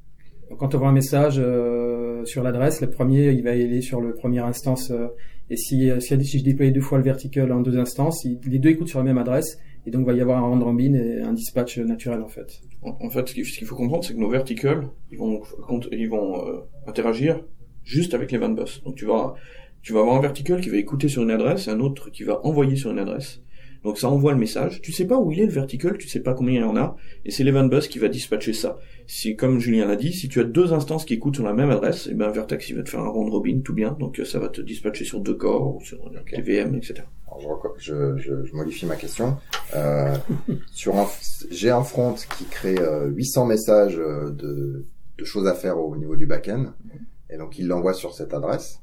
Donc, 0.51 0.59
quand 0.59 0.75
on 0.75 0.79
voit 0.79 0.89
un 0.89 0.93
message 0.93 1.37
euh, 1.39 2.25
sur 2.25 2.43
l'adresse, 2.43 2.81
le 2.81 2.91
premier, 2.91 3.31
il 3.31 3.43
va 3.45 3.51
aller 3.51 3.81
sur 3.81 4.01
le 4.01 4.15
premier 4.15 4.41
instance. 4.41 4.91
euh, 4.91 5.09
et 5.51 5.57
si, 5.57 5.91
euh, 5.91 6.01
si, 6.01 6.23
si 6.25 6.39
je 6.39 6.45
déploie 6.45 6.71
deux 6.71 6.81
fois 6.81 6.99
le 6.99 7.05
vertical 7.05 7.53
en 7.53 7.61
deux 7.61 7.79
instances, 7.79 8.25
il- 8.25 8.41
les 8.47 8.59
deux 8.59 8.71
écoutent 8.71 8.89
sur 8.89 8.99
la 8.99 9.05
même 9.05 9.19
adresse. 9.19 9.59
Et 9.85 9.91
donc, 9.91 10.03
il 10.03 10.07
va 10.07 10.13
y 10.13 10.21
avoir 10.21 10.39
un 10.39 10.47
round 10.47 10.63
robin 10.63 10.95
et 10.95 11.21
un 11.21 11.33
dispatch 11.33 11.79
naturel 11.79 12.23
en 12.23 12.29
fait. 12.29 12.61
En 12.83 12.97
en 13.01 13.11
fait, 13.11 13.29
ce 13.29 13.35
qu'il 13.35 13.67
faut 13.67 13.75
comprendre, 13.75 14.05
c'est 14.05 14.15
que 14.15 14.19
nos 14.21 14.29
verticals, 14.29 14.89
ils 15.11 15.19
vont, 15.19 15.43
ils 15.91 16.09
vont 16.09 16.47
euh, 16.47 16.61
interagir 16.87 17.41
juste 17.85 18.15
avec 18.15 18.31
les 18.31 18.39
van 18.39 18.51
bus. 18.51 18.83
Donc 18.85 18.95
tu 18.95 19.07
vas, 19.07 19.35
tu 19.83 19.93
vas 19.93 20.01
avoir 20.01 20.17
un 20.17 20.21
vertical 20.21 20.61
qui 20.61 20.71
va 20.71 20.77
écouter 20.77 21.09
sur 21.09 21.23
une 21.23 21.31
adresse, 21.31 21.69
un 21.69 21.81
autre 21.81 22.11
qui 22.11 22.23
va 22.23 22.45
envoyer 22.47 22.77
sur 22.77 22.91
une 22.91 22.99
adresse. 22.99 23.41
Donc 23.85 23.99
ça 23.99 24.09
envoie 24.09 24.33
le 24.33 24.39
message. 24.39 24.81
Tu 24.81 24.93
sais 24.93 25.07
pas 25.07 25.17
où 25.19 25.33
il 25.33 25.41
est 25.41 25.47
le 25.47 25.53
vertical, 25.53 25.99
tu 25.99 26.09
sais 26.09 26.21
pas 26.21 26.35
combien 26.35 26.61
il 26.61 26.61
y 26.61 26.65
en 26.65 26.77
a, 26.77 26.97
et 27.25 27.31
c'est 27.31 27.45
l'event 27.45 27.65
bus 27.65 27.89
qui 27.89 27.99
va 27.99 28.09
dispatcher 28.09 28.53
ça. 28.53 28.79
Si, 29.07 29.35
comme 29.35 29.59
Julien 29.59 29.87
l'a 29.87 29.97
dit, 29.97 30.13
si 30.13 30.29
tu 30.29 30.41
as 30.41 30.45
deux 30.45 30.73
instances 30.73 31.05
qui 31.05 31.15
écoutent 31.15 31.35
sur 31.35 31.45
la 31.45 31.53
même 31.53 31.71
adresse, 31.71 32.07
et 32.07 32.15
ben 32.15 32.31
Vertex 32.31 32.69
il 32.71 32.77
va 32.77 32.83
te 32.83 32.91
faire 32.91 33.01
un 33.01 33.09
round 33.09 33.31
robin 33.31 33.61
tout 33.65 33.75
bien, 33.75 33.97
donc 33.99 34.21
euh, 34.21 34.25
ça 34.25 34.39
va 34.39 34.49
te 34.49 34.61
dispatcher 34.61 35.05
sur 35.05 35.21
deux 35.21 35.35
corps 35.35 35.81
sur 35.83 35.99
euh, 36.07 36.21
Ok. 36.21 36.35
des 36.37 36.43
VM, 36.43 36.77
etc. 36.77 37.03
Alors, 37.27 37.75
je, 37.79 38.17
je, 38.19 38.45
je, 38.45 38.55
modifie 38.55 38.87
ma 38.87 38.97
question. 38.97 39.37
Euh, 39.75 40.15
sur 40.71 40.95
j'ai 41.51 41.71
un 41.71 41.83
front 41.83 42.15
qui 42.37 42.45
crée 42.45 42.79
euh, 42.79 43.07
800 43.09 43.47
messages 43.47 43.99
euh, 43.99 44.31
de, 44.31 44.85
de 45.19 45.25
choses 45.25 45.47
à 45.47 45.55
faire 45.55 45.79
au 45.79 45.97
niveau 45.97 46.15
du 46.17 46.27
back-end, 46.27 46.73
et 47.31 47.39
donc 47.39 47.59
il 47.59 47.67
l'envoie 47.67 47.95
sur 47.95 48.15
cette 48.15 48.35
adresse. 48.35 48.82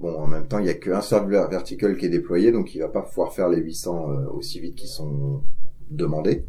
Bon, 0.00 0.14
en 0.16 0.26
même 0.26 0.48
temps, 0.48 0.58
il 0.58 0.66
y 0.66 0.70
a 0.70 0.74
qu'un 0.74 1.02
serveur 1.02 1.48
vertical 1.50 1.96
qui 1.96 2.06
est 2.06 2.10
déployé, 2.10 2.52
donc 2.52 2.74
il 2.74 2.78
va 2.80 2.88
pas 2.88 3.02
pouvoir 3.02 3.32
faire 3.34 3.48
les 3.50 3.58
800 3.60 4.10
euh, 4.10 4.26
aussi 4.30 4.58
vite 4.58 4.74
qu'ils 4.74 4.88
sont 4.88 5.42
demandés. 5.90 6.46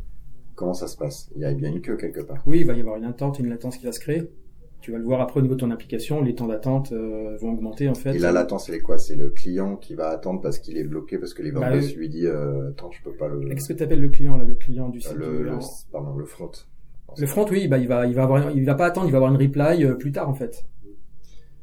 Comment 0.56 0.74
ça 0.74 0.88
se 0.88 0.96
passe? 0.98 1.30
Il 1.36 1.42
y 1.42 1.46
a 1.46 1.54
bien 1.54 1.70
une 1.70 1.82
queue 1.82 1.98
quelque 1.98 2.22
part. 2.22 2.42
Oui, 2.46 2.60
il 2.62 2.66
va 2.66 2.74
y 2.74 2.80
avoir 2.80 2.96
une 2.98 3.04
attente 3.06 3.40
une 3.40 3.50
latence 3.50 3.78
qui 3.78 3.86
va 3.86 3.92
se 3.92 4.00
créer. 4.00 4.32
Tu 4.80 4.92
vas 4.92 4.98
le 4.98 5.04
voir 5.04 5.22
après 5.22 5.40
au 5.40 5.44
niveau 5.44 5.54
de 5.56 5.60
ton 5.60 5.70
application, 5.70 6.22
les 6.24 6.34
temps 6.34 6.48
d'attente 6.48 6.92
euh, 6.92 7.38
vont 7.40 7.52
augmenter 7.54 7.88
en 7.88 7.94
fait. 7.94 8.16
Et 8.16 8.20
la 8.20 8.32
latence, 8.32 8.68
elle 8.70 8.76
est 8.76 8.82
quoi? 8.82 8.98
C'est 8.98 9.16
le 9.16 9.30
client 9.30 9.76
qui 9.76 9.94
va 9.96 10.08
attendre 10.10 10.42
parce 10.42 10.58
qu'il 10.58 10.78
est 10.78 10.84
bloqué, 10.84 11.20
parce 11.20 11.34
que 11.36 11.44
les 11.44 11.52
Bah, 11.52 11.70
euh, 11.72 11.82
lui 11.98 12.10
dit 12.10 12.26
euh, 12.26 12.70
Attends, 12.70 12.90
je 12.92 13.04
peux 13.04 13.14
pas 13.14 13.28
le... 13.28 13.42
Qu'est-ce 13.50 13.68
que 13.68 13.74
tu 13.74 13.84
appelles 13.84 14.02
le 14.02 14.10
client 14.10 14.38
là, 14.38 14.44
le 14.44 14.56
client 14.56 14.90
du 14.90 14.98
euh, 15.00 15.02
site 15.02 15.14
le, 15.18 15.38
du- 15.38 15.44
le- 15.44 15.58
pardon, 15.92 16.16
le 16.16 16.26
front. 16.26 16.50
Le 17.18 17.28
front, 17.28 17.46
oui, 17.52 17.68
bah, 17.68 17.78
il 17.78 17.88
va, 17.88 18.08
il 18.08 18.16
va 18.16 18.24
avoir, 18.24 18.52
il 18.52 18.66
va 18.66 18.74
pas 18.76 18.86
attendre, 18.86 19.08
il 19.08 19.12
va 19.12 19.18
avoir 19.18 19.32
une 19.34 19.40
reply 19.42 19.84
euh, 19.84 19.94
plus 19.96 20.12
tard 20.14 20.30
en 20.30 20.34
fait, 20.34 20.66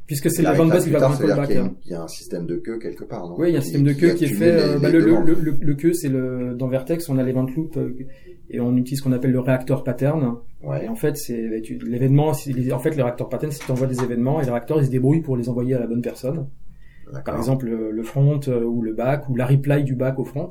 puisque 0.09 0.29
c'est 0.33 0.43
La 0.43 0.51
reply 0.55 0.71
bus 0.73 0.85
qui 0.85 0.91
va 0.91 0.97
avoir 1.05 1.13
un 1.13 1.17
callback. 1.27 1.51
Il 1.85 1.91
y 1.93 1.95
a 1.95 2.03
un 2.03 2.09
système 2.09 2.47
de 2.47 2.57
queue 2.57 2.79
quelque 2.81 3.05
part, 3.05 3.29
non? 3.29 3.37
Oui, 3.39 3.51
il 3.51 3.53
y 3.53 3.55
a 3.55 3.59
un 3.59 3.63
système 3.63 3.85
de 3.85 3.93
queue 3.93 4.15
qui 4.15 4.25
est 4.25 4.29
fait. 4.29 4.53
les- 4.57 4.61
euh, 4.61 4.75
les 4.75 4.81
bah, 4.81 4.91
le, 4.91 4.99
le, 4.99 5.05
demandes. 5.07 5.29
le, 5.29 5.35
le- 5.35 5.57
le 5.61 5.75
queue, 5.75 5.93
c'est 5.93 6.09
le 6.09 6.55
dans 6.59 6.67
Vertex, 6.67 7.09
on 7.09 7.19
a 7.19 7.23
l'event 7.23 7.47
loop 7.57 7.77
euh, 7.77 7.95
et 8.51 8.59
on 8.59 8.77
utilise 8.77 8.99
ce 8.99 9.05
qu'on 9.05 9.13
appelle 9.13 9.31
le 9.31 9.39
réacteur 9.41 9.85
pattern. 9.85 10.39
Ouais. 10.65 10.85
Et 10.87 10.89
en 10.89 10.97
fait, 10.97 11.17
c'est 11.17 11.61
tu- 11.63 11.79
l'événement. 11.79 12.31
En 12.31 12.35
fait, 12.81 12.97
le 12.97 13.03
réacteur 13.05 13.29
pattern, 13.29 13.53
c'est 13.53 13.65
tu 13.65 13.71
envoies 13.71 13.87
des 13.87 14.03
événements 14.03 14.41
et 14.41 14.45
le 14.47 14.51
réacteur 14.51 14.81
il 14.81 14.87
se 14.87 14.91
débrouille 14.91 15.21
pour 15.21 15.37
les 15.37 15.49
envoyer 15.49 15.75
à 15.75 15.79
la 15.79 15.87
bonne 15.87 16.03
personne. 16.03 16.49
Par 17.25 17.37
exemple, 17.37 17.67
le, 17.67 17.91
le 17.91 18.03
front 18.03 18.41
euh, 18.49 18.65
ou 18.65 18.83
le 18.83 18.93
back 18.93 19.29
ou 19.31 19.37
la 19.37 19.47
reply 19.47 19.85
du 19.85 19.95
back 19.95 20.19
au 20.19 20.25
front. 20.25 20.51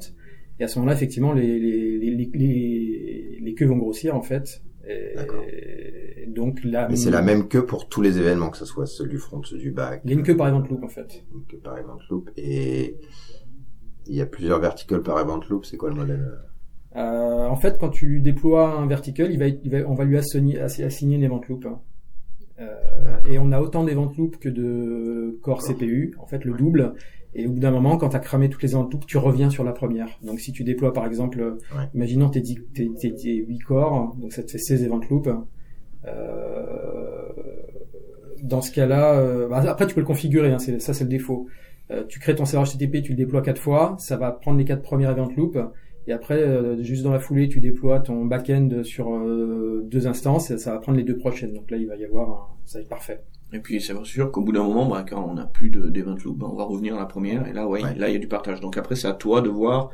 Et 0.60 0.64
à 0.64 0.68
ce 0.68 0.80
moment-là, 0.80 0.96
effectivement, 0.96 1.34
les, 1.34 1.60
les, 1.60 1.98
les, 2.00 2.10
les, 2.16 2.30
les, 2.34 3.40
les 3.42 3.54
queues 3.54 3.68
vont 3.68 3.78
grossir 3.78 4.16
en 4.16 4.22
fait. 4.24 4.62
Et 4.90 5.14
donc 6.38 6.64
là, 6.64 6.88
Mais 6.90 6.96
c'est 6.96 7.12
la 7.12 7.22
même 7.22 7.48
queue 7.48 7.66
pour 7.66 7.90
tous 7.90 8.02
les 8.02 8.18
événements, 8.18 8.50
que 8.50 8.58
ce 8.58 8.66
soit 8.66 8.86
ceux 8.86 9.08
du 9.08 9.18
front, 9.18 9.42
ceux 9.44 9.58
du 9.58 9.72
back. 9.72 10.02
Il 10.06 10.12
y 10.12 10.14
a 10.14 10.18
une 10.18 10.24
queue 10.24 10.38
par 10.38 10.48
event 10.48 10.64
loop 10.70 10.84
en 10.84 10.88
fait. 10.88 11.24
Une 11.34 11.44
queue 11.46 11.58
par 11.58 11.78
event 11.78 11.98
loop. 12.10 12.30
Et 12.38 12.98
il 14.06 14.16
y 14.16 14.22
a 14.22 14.26
plusieurs 14.26 14.60
verticals 14.60 15.02
par 15.04 15.20
event 15.20 15.42
loop. 15.50 15.66
C'est 15.66 15.78
quoi 15.78 15.90
le 15.90 15.96
modèle 15.96 16.32
Euh, 16.96 17.46
en 17.48 17.56
fait, 17.58 17.78
quand 17.80 17.90
tu 17.90 18.22
déploies 18.22 18.68
un 18.80 18.88
vertical, 18.88 19.32
il 19.32 19.38
va, 19.38 19.48
être- 19.48 19.60
il 19.64 19.70
va- 19.72 19.88
on 19.88 19.94
va 19.94 20.04
lui 20.06 20.18
assigner, 20.18 20.58
assi- 20.60 20.84
assigner 20.84 21.18
une 21.18 21.24
event 21.24 21.42
loop. 21.48 21.66
hein. 21.66 21.80
Euh, 22.60 23.18
et 23.30 23.38
on 23.38 23.52
a 23.52 23.60
autant 23.62 23.84
d'event 23.84 24.12
loops 24.18 24.38
que 24.40 24.50
de 24.50 25.38
core 25.44 25.62
CPU, 25.62 26.16
en 26.20 26.26
fait 26.26 26.44
le 26.44 26.54
double. 26.54 26.94
Et 27.36 27.46
au 27.46 27.52
bout 27.52 27.60
d'un 27.60 27.70
moment, 27.70 27.98
quand 27.98 28.10
tu 28.10 28.16
as 28.16 28.20
cramé 28.20 28.50
toutes 28.50 28.64
les 28.64 28.72
event 28.72 28.90
loops, 28.92 29.06
tu 29.06 29.18
reviens 29.20 29.52
sur 29.52 29.64
la 29.64 29.74
première. 29.74 30.08
Donc 30.24 30.40
si 30.40 30.52
tu 30.54 30.64
déploies 30.64 30.92
par 30.94 31.06
exemple, 31.06 31.58
imaginons 31.94 32.30
tes, 32.30 32.42
tes, 32.42 32.56
tes, 33.00 33.14
tes 33.14 33.36
8 33.46 33.60
corps, 33.60 34.16
donc 34.20 34.34
ça 34.34 34.42
te 34.42 34.50
fait 34.50 34.58
16 34.58 34.82
event 34.84 35.02
loops. 35.08 35.30
Euh, 36.06 37.30
dans 38.44 38.62
ce 38.62 38.72
cas-là, 38.72 39.20
euh, 39.20 39.48
bah, 39.48 39.64
après 39.68 39.88
tu 39.88 39.96
peux 39.96 40.02
le 40.02 40.06
configurer, 40.08 40.52
hein, 40.52 40.60
ça 40.60 40.94
c'est 40.94 41.04
le 41.04 41.10
défaut. 41.10 41.48
Euh, 41.90 42.04
tu 42.08 42.20
crées 42.20 42.36
ton 42.36 42.46
serveur 42.46 42.70
HTTP, 42.70 43.02
tu 43.02 43.12
le 43.12 43.18
déploies 43.18 43.42
quatre 43.42 43.62
fois, 43.62 43.96
ça 43.98 44.18
va 44.18 44.32
prendre 44.32 44.58
les 44.58 44.66
quatre 44.66 44.84
premières 44.84 45.12
event 45.12 45.30
loops, 45.36 45.58
et 46.08 46.14
après, 46.14 46.42
euh, 46.42 46.82
juste 46.84 47.04
dans 47.04 47.12
la 47.12 47.20
foulée, 47.20 47.50
tu 47.50 47.60
déploies 47.60 48.00
ton 48.00 48.24
back-end 48.26 48.70
sur 48.84 49.14
euh, 49.14 49.86
deux 49.86 50.08
instances, 50.08 50.52
et 50.52 50.58
ça 50.58 50.72
va 50.72 50.80
prendre 50.80 50.98
les 50.98 51.04
deux 51.04 51.18
prochaines. 51.18 51.54
Donc 51.54 51.70
là, 51.70 51.76
il 51.76 51.86
va 51.86 51.98
y 51.98 52.06
avoir, 52.06 52.56
ça 52.66 52.80
va 52.80 52.84
être 52.84 52.90
parfait. 52.90 53.22
Et 53.52 53.60
puis 53.60 53.82
c'est 53.82 53.94
sûr 54.04 54.32
qu'au 54.32 54.42
bout 54.42 54.54
d'un 54.54 54.64
moment, 54.64 54.86
bah, 54.88 55.06
quand 55.08 55.26
on 55.30 55.34
n'a 55.34 55.46
plus 55.46 55.70
d'event 55.70 56.16
loop, 56.24 56.38
bah, 56.38 56.48
on 56.50 56.56
va 56.56 56.64
revenir 56.64 56.96
à 56.96 57.00
la 57.00 57.06
première, 57.06 57.46
et 57.48 57.54
là, 57.54 57.68
ouais, 57.68 57.82
là, 57.82 58.08
il 58.08 58.14
y 58.14 58.16
a 58.16 58.20
du 58.20 58.28
partage. 58.28 58.62
Donc 58.62 58.78
après, 58.78 58.96
c'est 58.96 59.08
à 59.08 59.14
toi 59.14 59.42
de 59.42 59.50
voir, 59.50 59.90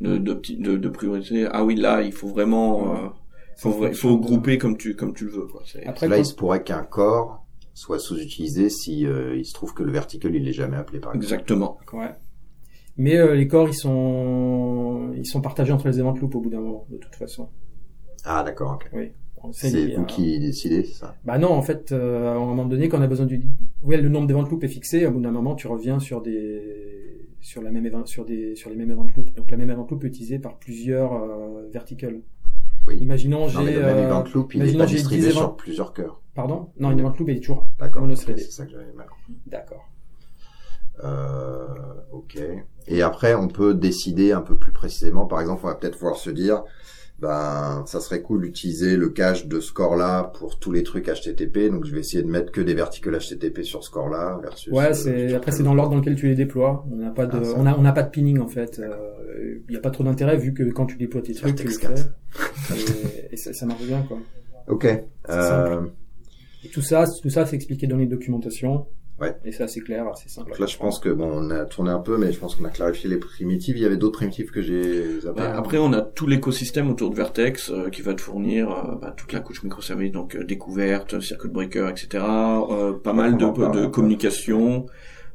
de, 0.00 0.18
de, 0.18 0.34
de, 0.34 0.76
de 0.76 0.88
prioriser. 0.88 1.46
Ah 1.52 1.64
oui, 1.64 1.76
là, 1.76 2.02
il 2.02 2.12
faut 2.12 2.28
vraiment, 2.28 2.94
euh, 2.94 3.08
faut, 3.56 3.86
il 3.86 3.94
faut 3.94 4.18
grouper 4.18 4.58
comme 4.58 4.76
tu, 4.76 4.94
comme 4.94 5.14
tu 5.14 5.24
le 5.26 5.30
veux. 5.32 5.46
Quoi. 5.46 5.62
Après, 5.86 6.08
là, 6.08 6.18
il 6.18 6.26
se 6.26 6.34
pourrait 6.34 6.62
qu'un 6.62 6.82
corps 6.82 7.44
soit 7.74 7.98
sous-utilisé 7.98 8.68
si 8.68 9.06
euh, 9.06 9.36
il 9.36 9.46
se 9.46 9.54
trouve 9.54 9.72
que 9.72 9.82
le 9.82 9.92
vertical 9.92 10.34
il 10.34 10.46
est 10.46 10.52
jamais 10.52 10.76
appelé 10.76 11.00
par 11.00 11.14
exemple. 11.14 11.24
Exactement. 11.24 11.78
Ouais. 11.92 12.10
Mais 12.98 13.16
euh, 13.16 13.34
les 13.34 13.48
corps 13.48 13.68
ils 13.68 13.74
sont 13.74 15.10
ils 15.16 15.24
sont 15.24 15.40
partagés 15.40 15.72
entre 15.72 15.88
les 15.88 15.98
event 15.98 16.14
loops 16.14 16.34
au 16.34 16.40
bout 16.40 16.50
d'un 16.50 16.60
moment 16.60 16.86
de 16.90 16.98
toute 16.98 17.14
façon. 17.14 17.48
Ah 18.24 18.42
d'accord. 18.44 18.72
ok. 18.72 18.90
Oui. 18.92 19.12
C'est 19.50 19.94
vous 19.96 20.04
qui 20.04 20.38
décidez, 20.38 20.84
c'est 20.84 21.00
ça? 21.00 21.16
Bah 21.24 21.36
non, 21.36 21.48
en 21.48 21.62
fait, 21.62 21.90
euh, 21.90 22.28
à 22.28 22.36
un 22.36 22.46
moment 22.46 22.64
donné, 22.64 22.88
quand 22.88 22.98
on 22.98 23.02
a 23.02 23.08
besoin 23.08 23.26
du, 23.26 23.42
ouais, 23.82 23.96
le 23.96 24.08
nombre 24.08 24.28
d'event 24.28 24.42
loops 24.42 24.62
est 24.62 24.68
fixé. 24.68 25.04
Au 25.04 25.10
bout 25.10 25.20
d'un 25.20 25.32
moment, 25.32 25.56
tu 25.56 25.66
reviens 25.66 25.98
sur 25.98 26.22
des, 26.22 27.28
sur 27.40 27.60
la 27.60 27.72
même 27.72 28.06
sur 28.06 28.24
des, 28.24 28.54
sur 28.54 28.70
les 28.70 28.76
mêmes 28.76 28.92
event 28.92 29.08
loops. 29.16 29.34
Donc 29.34 29.50
la 29.50 29.56
même 29.56 29.70
event 29.70 29.86
loop 29.90 30.04
est 30.04 30.08
utilisée 30.08 30.38
par 30.38 30.58
plusieurs 30.58 31.14
euh, 31.14 31.68
verticals. 31.72 32.20
Oui. 32.86 32.96
Imaginons 33.00 33.48
j'ai. 33.48 33.58
même 33.58 33.98
event 33.98 34.24
loop, 34.34 34.54
il 34.54 34.68
est 34.68 34.76
pas 34.76 34.86
distribué 34.86 35.30
sur 35.30 35.56
plusieurs 35.56 35.92
cœurs. 35.92 36.20
Pardon? 36.34 36.70
Non, 36.78 36.90
une 36.90 37.00
event 37.00 37.14
loop 37.18 37.28
est 37.28 37.40
toujours 37.40 37.68
monothreadé. 37.96 38.42
c'est 38.42 38.50
ça 38.50 38.64
que 38.64 38.72
j'avais 38.72 38.92
mal 38.92 39.06
compris. 39.08 39.34
D'accord. 39.46 39.88
Euh, 41.04 41.66
ok. 42.12 42.38
Et 42.86 43.02
après, 43.02 43.34
on 43.34 43.48
peut 43.48 43.74
décider 43.74 44.32
un 44.32 44.42
peu 44.42 44.56
plus 44.56 44.72
précisément. 44.72 45.26
Par 45.26 45.40
exemple, 45.40 45.62
on 45.64 45.68
va 45.68 45.74
peut-être 45.74 45.98
pouvoir 45.98 46.16
se 46.16 46.30
dire, 46.30 46.62
ben, 47.22 47.84
ça 47.86 48.00
serait 48.00 48.20
cool 48.20 48.42
d'utiliser 48.42 48.96
le 48.96 49.08
cache 49.08 49.46
de 49.46 49.60
score 49.60 49.94
là 49.94 50.24
pour 50.24 50.58
tous 50.58 50.72
les 50.72 50.82
trucs 50.82 51.06
HTTP. 51.06 51.70
Donc, 51.70 51.86
je 51.86 51.94
vais 51.94 52.00
essayer 52.00 52.22
de 52.24 52.28
mettre 52.28 52.50
que 52.50 52.60
des 52.60 52.74
verticals 52.74 53.16
HTTP 53.16 53.62
sur 53.62 53.84
score 53.84 54.08
là 54.08 54.40
versus. 54.42 54.72
Ouais, 54.72 54.86
euh, 54.88 54.92
c'est 54.92 55.32
après 55.32 55.52
c'est 55.52 55.62
dans 55.62 55.72
l'ordre 55.72 55.92
dans 55.92 55.98
lequel 55.98 56.16
tu 56.16 56.26
les 56.26 56.34
déploies. 56.34 56.84
On 56.90 56.96
n'a 56.96 57.10
pas 57.10 57.26
de, 57.26 57.38
ah, 57.38 57.54
on 57.56 57.64
a 57.66 57.78
on 57.78 57.82
n'a 57.82 57.92
pas 57.92 58.02
de 58.02 58.10
pinning 58.10 58.40
en 58.40 58.48
fait. 58.48 58.78
Il 58.78 58.84
euh, 58.84 59.62
n'y 59.70 59.76
a 59.76 59.80
pas 59.80 59.90
trop 59.90 60.02
d'intérêt 60.02 60.36
vu 60.36 60.52
que 60.52 60.64
quand 60.64 60.86
tu 60.86 60.96
déploies 60.96 61.22
tes 61.22 61.34
trucs, 61.34 61.54
tu 61.54 61.68
les 61.68 61.74
fais. 61.74 61.94
et, 62.74 63.34
et 63.34 63.36
ça, 63.36 63.52
ça 63.52 63.66
marche 63.66 63.84
bien 63.84 64.02
quoi. 64.02 64.18
Ok. 64.66 64.86
Euh, 65.28 65.86
tout 66.72 66.82
ça, 66.82 67.04
tout 67.22 67.30
ça, 67.30 67.46
c'est 67.46 67.54
expliqué 67.54 67.86
dans 67.86 67.98
les 67.98 68.06
documentations. 68.06 68.86
Ouais. 69.20 69.36
Et 69.44 69.52
c'est 69.52 69.62
assez 69.62 69.80
clair, 69.80 70.06
assez 70.08 70.28
simple. 70.28 70.50
Donc 70.50 70.58
là, 70.58 70.66
je 70.66 70.76
pense 70.76 70.98
que 70.98 71.08
bon, 71.08 71.30
on 71.32 71.50
a 71.50 71.64
tourné 71.64 71.90
un 71.90 71.98
peu, 71.98 72.16
mais 72.18 72.32
je 72.32 72.38
pense 72.38 72.56
qu'on 72.56 72.64
a 72.64 72.70
clarifié 72.70 73.08
les 73.08 73.18
primitives. 73.18 73.76
Il 73.76 73.82
y 73.82 73.86
avait 73.86 73.96
d'autres 73.96 74.18
primitives 74.18 74.50
que 74.50 74.62
j'ai 74.62 75.20
bah, 75.36 75.54
Après, 75.56 75.78
on 75.78 75.92
a 75.92 76.00
tout 76.00 76.26
l'écosystème 76.26 76.90
autour 76.90 77.10
de 77.10 77.14
Vertex 77.14 77.70
euh, 77.70 77.90
qui 77.90 78.02
va 78.02 78.14
te 78.14 78.20
fournir 78.20 78.70
euh, 78.70 78.96
bah, 79.00 79.14
toute 79.16 79.32
la 79.32 79.40
couche 79.40 79.62
microservice, 79.62 80.12
donc 80.12 80.34
euh, 80.34 80.44
découverte, 80.44 81.20
circuit 81.20 81.50
breaker, 81.50 81.88
etc. 81.88 82.24
pas 83.04 83.12
mal 83.12 83.36
de, 83.36 83.72
de 83.72 83.86
communication. 83.86 84.86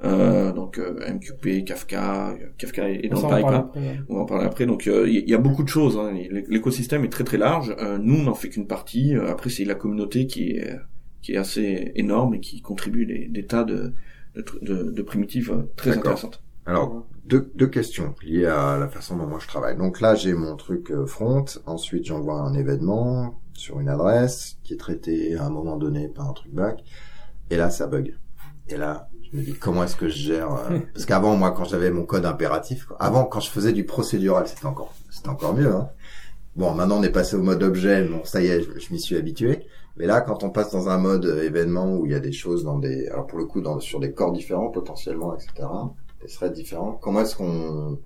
donc 0.04 0.80
MQP, 0.80 1.64
Kafka, 1.66 2.36
Kafka 2.58 2.90
est 2.90 3.08
dans 3.08 3.30
le 3.30 3.36
pipe. 3.36 3.48
Hein. 3.48 3.72
On 4.10 4.16
va 4.16 4.22
en 4.22 4.26
parler 4.26 4.46
après. 4.46 4.66
Donc 4.66 4.86
il 4.88 5.30
y, 5.30 5.34
a 5.34 5.38
beaucoup 5.38 5.64
de 5.64 5.70
choses. 5.70 5.98
Hein. 5.98 6.14
L'écosystème 6.50 7.06
est 7.06 7.10
très 7.10 7.24
très 7.24 7.38
large. 7.38 7.76
nous, 8.02 8.16
on 8.16 8.24
n'en 8.24 8.34
fait 8.34 8.50
qu'une 8.50 8.68
partie. 8.68 9.16
Après, 9.16 9.50
c'est 9.50 9.66
la 9.66 9.76
communauté 9.76 10.28
qui 10.28 10.52
est 10.52 10.76
qui 11.22 11.34
est 11.34 11.38
assez 11.38 11.92
énorme 11.96 12.36
et 12.36 12.40
qui 12.40 12.62
contribue 12.62 13.06
des, 13.06 13.28
des 13.28 13.46
tas 13.46 13.64
de, 13.64 13.94
de, 14.36 14.92
de, 14.92 15.02
primitives 15.02 15.52
euh, 15.52 15.72
très 15.76 15.98
intéressantes. 15.98 16.42
Alors, 16.66 17.06
deux, 17.26 17.52
deux 17.56 17.68
questions 17.68 18.14
liées 18.22 18.46
à 18.46 18.78
la 18.78 18.88
façon 18.88 19.16
dont 19.18 19.26
moi 19.26 19.40
je 19.42 19.48
travaille. 19.48 19.78
Donc 19.78 20.02
là, 20.02 20.16
j'ai 20.16 20.34
mon 20.34 20.56
truc 20.56 20.92
euh, 20.92 21.06
front. 21.06 21.46
Ensuite, 21.66 22.06
j'envoie 22.06 22.42
un 22.42 22.54
événement 22.54 23.40
sur 23.54 23.80
une 23.80 23.90
adresse 23.90 24.58
qui 24.64 24.74
est 24.74 24.78
traité 24.78 25.36
à 25.36 25.46
un 25.46 25.50
moment 25.50 25.78
donné 25.78 26.08
par 26.08 26.30
un 26.30 26.34
truc 26.34 26.54
back. 26.54 26.84
Et 27.50 27.58
là, 27.58 27.70
ça 27.70 27.88
bug. 27.88 28.16
Et 28.70 28.76
là, 28.76 29.10
je 29.32 29.38
me 29.38 29.44
dis 29.44 29.54
comment 29.54 29.84
est-ce 29.84 29.96
que 29.96 30.10
je 30.10 30.18
gère 30.18 30.52
euh, 30.52 30.80
Parce 30.94 31.06
qu'avant, 31.06 31.36
moi, 31.36 31.52
quand 31.52 31.64
j'avais 31.64 31.90
mon 31.90 32.04
code 32.04 32.26
impératif, 32.26 32.88
avant, 33.00 33.24
quand 33.24 33.40
je 33.40 33.50
faisais 33.50 33.72
du 33.72 33.86
procédural, 33.86 34.48
c'était 34.48 34.66
encore, 34.66 34.94
c'était 35.10 35.30
encore 35.30 35.56
mieux. 35.56 35.74
Hein. 35.74 35.90
Bon, 36.58 36.74
maintenant, 36.74 37.00
on 37.00 37.04
est 37.04 37.12
passé 37.12 37.36
au 37.36 37.42
mode 37.42 37.64
objet. 37.64 38.04
Bon, 38.04 38.24
ça 38.26 38.42
y 38.42 38.48
est, 38.48 38.62
je, 38.62 38.80
je 38.80 38.94
m'y 38.94 39.00
suis 39.00 39.16
habitué. 39.16 39.68
Mais 39.98 40.06
là, 40.06 40.22
quand 40.22 40.44
on 40.44 40.50
passe 40.50 40.72
dans 40.72 40.90
un 40.90 40.98
mode 40.98 41.26
euh, 41.26 41.44
événement 41.44 41.96
où 41.96 42.06
il 42.06 42.12
y 42.12 42.16
a 42.16 42.20
des 42.20 42.32
choses 42.32 42.64
dans 42.64 42.78
des, 42.78 43.08
alors 43.08 43.26
pour 43.26 43.40
le 43.40 43.46
coup, 43.46 43.62
dans, 43.62 43.80
sur 43.80 44.00
des 44.00 44.12
corps 44.12 44.32
différents 44.32 44.70
potentiellement, 44.70 45.36
etc., 45.36 45.68
des 46.22 46.28
threads 46.28 46.54
différents, 46.54 46.94
comment 46.94 47.22
est-ce 47.22 47.36
qu'on 47.36 48.00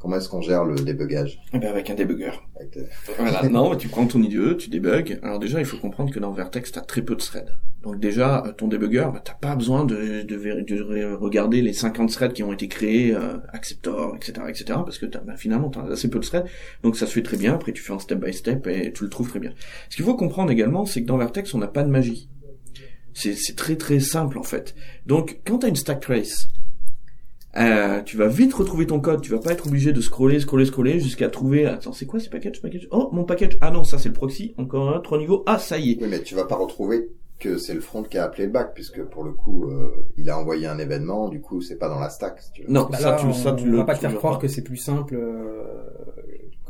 Comment 0.00 0.16
est-ce 0.16 0.30
qu'on 0.30 0.40
gère 0.40 0.64
le 0.64 0.76
débugage 0.76 1.38
eh 1.52 1.58
ben 1.58 1.68
Avec 1.68 1.90
un 1.90 1.94
débugger. 1.94 2.30
voilà, 3.18 3.46
non, 3.50 3.76
tu 3.76 3.88
prends 3.88 4.06
ton 4.06 4.22
IDE, 4.22 4.56
tu 4.56 4.70
débugs. 4.70 5.18
Alors 5.22 5.38
déjà, 5.38 5.60
il 5.60 5.66
faut 5.66 5.76
comprendre 5.76 6.10
que 6.10 6.18
dans 6.18 6.32
Vertex, 6.32 6.72
tu 6.72 6.78
as 6.78 6.82
très 6.82 7.02
peu 7.02 7.14
de 7.14 7.20
threads. 7.20 7.58
Donc 7.82 8.00
déjà, 8.00 8.42
euh, 8.46 8.52
ton 8.52 8.68
débugger, 8.68 9.06
bah, 9.12 9.20
t'as 9.22 9.34
pas 9.34 9.54
besoin 9.56 9.84
de, 9.84 10.22
de, 10.22 10.62
de, 10.62 11.14
regarder 11.14 11.60
les 11.60 11.74
50 11.74 12.10
threads 12.10 12.32
qui 12.32 12.42
ont 12.42 12.52
été 12.52 12.66
créés, 12.66 13.14
euh, 13.14 13.36
Acceptor, 13.52 14.16
etc., 14.16 14.32
etc., 14.48 14.64
parce 14.66 14.98
que 14.98 15.04
as, 15.04 15.20
bah, 15.20 15.36
finalement, 15.36 15.68
tu 15.68 15.78
as 15.78 15.84
assez 15.84 16.08
peu 16.08 16.18
de 16.18 16.24
threads. 16.24 16.46
Donc 16.82 16.96
ça 16.96 17.06
se 17.06 17.12
fait 17.12 17.22
très 17.22 17.36
bien. 17.36 17.54
Après, 17.54 17.72
tu 17.72 17.82
fais 17.82 17.92
un 17.92 17.98
step 17.98 18.24
by 18.24 18.32
step 18.32 18.66
et 18.68 18.92
tu 18.94 19.04
le 19.04 19.10
trouves 19.10 19.28
très 19.28 19.38
bien. 19.38 19.52
Ce 19.90 19.96
qu'il 19.96 20.04
faut 20.06 20.16
comprendre 20.16 20.50
également, 20.50 20.86
c'est 20.86 21.02
que 21.02 21.06
dans 21.06 21.18
Vertex, 21.18 21.52
on 21.52 21.58
n'a 21.58 21.68
pas 21.68 21.82
de 21.82 21.90
magie. 21.90 22.30
C'est 23.12 23.56
très 23.56 23.76
très 23.76 24.00
simple 24.00 24.38
en 24.38 24.42
fait. 24.42 24.74
Donc 25.04 25.40
quand 25.44 25.58
tu 25.58 25.66
as 25.66 25.68
une 25.68 25.76
stack 25.76 26.00
trace, 26.00 26.48
euh, 27.56 28.00
tu 28.02 28.16
vas 28.16 28.28
vite 28.28 28.54
retrouver 28.54 28.86
ton 28.86 29.00
code, 29.00 29.22
tu 29.22 29.32
vas 29.32 29.38
pas 29.38 29.52
être 29.52 29.66
obligé 29.66 29.92
de 29.92 30.00
scroller, 30.00 30.38
scroller, 30.40 30.66
scroller 30.66 31.00
jusqu'à 31.00 31.28
trouver. 31.28 31.66
Attends, 31.66 31.92
c'est 31.92 32.06
quoi 32.06 32.20
ce 32.20 32.28
package, 32.28 32.62
package? 32.62 32.88
Oh, 32.90 33.08
mon 33.12 33.24
package. 33.24 33.58
Ah 33.60 33.70
non, 33.70 33.84
ça 33.84 33.98
c'est 33.98 34.08
le 34.08 34.14
proxy. 34.14 34.54
Encore 34.56 34.94
un, 34.94 35.00
trois 35.00 35.18
niveaux. 35.18 35.42
Ah, 35.46 35.58
ça 35.58 35.78
y 35.78 35.92
est. 35.92 35.98
Oui, 36.00 36.08
mais 36.08 36.22
tu 36.22 36.34
vas 36.34 36.44
pas 36.44 36.56
retrouver 36.56 37.10
que 37.40 37.56
c'est 37.56 37.74
le 37.74 37.80
front 37.80 38.02
qui 38.02 38.18
a 38.18 38.24
appelé 38.24 38.44
le 38.44 38.52
back, 38.52 38.72
puisque 38.74 39.02
pour 39.02 39.24
le 39.24 39.32
coup, 39.32 39.64
euh, 39.64 40.06
il 40.16 40.30
a 40.30 40.38
envoyé 40.38 40.66
un 40.66 40.78
événement. 40.78 41.28
Du 41.28 41.40
coup, 41.40 41.60
c'est 41.60 41.76
pas 41.76 41.88
dans 41.88 41.98
la 41.98 42.10
stack. 42.10 42.40
tu 42.52 42.64
non, 42.68 42.86
bah 42.90 42.98
ça, 42.98 43.16
tu, 43.18 43.32
ça, 43.32 43.52
tu 43.52 43.64
on, 43.64 43.70
le. 43.70 43.76
va 43.78 43.84
pas 43.84 43.94
te 43.94 44.00
faire 44.00 44.14
croire 44.14 44.38
que 44.38 44.46
c'est 44.46 44.62
plus 44.62 44.76
simple. 44.76 45.16
Euh, 45.16 45.64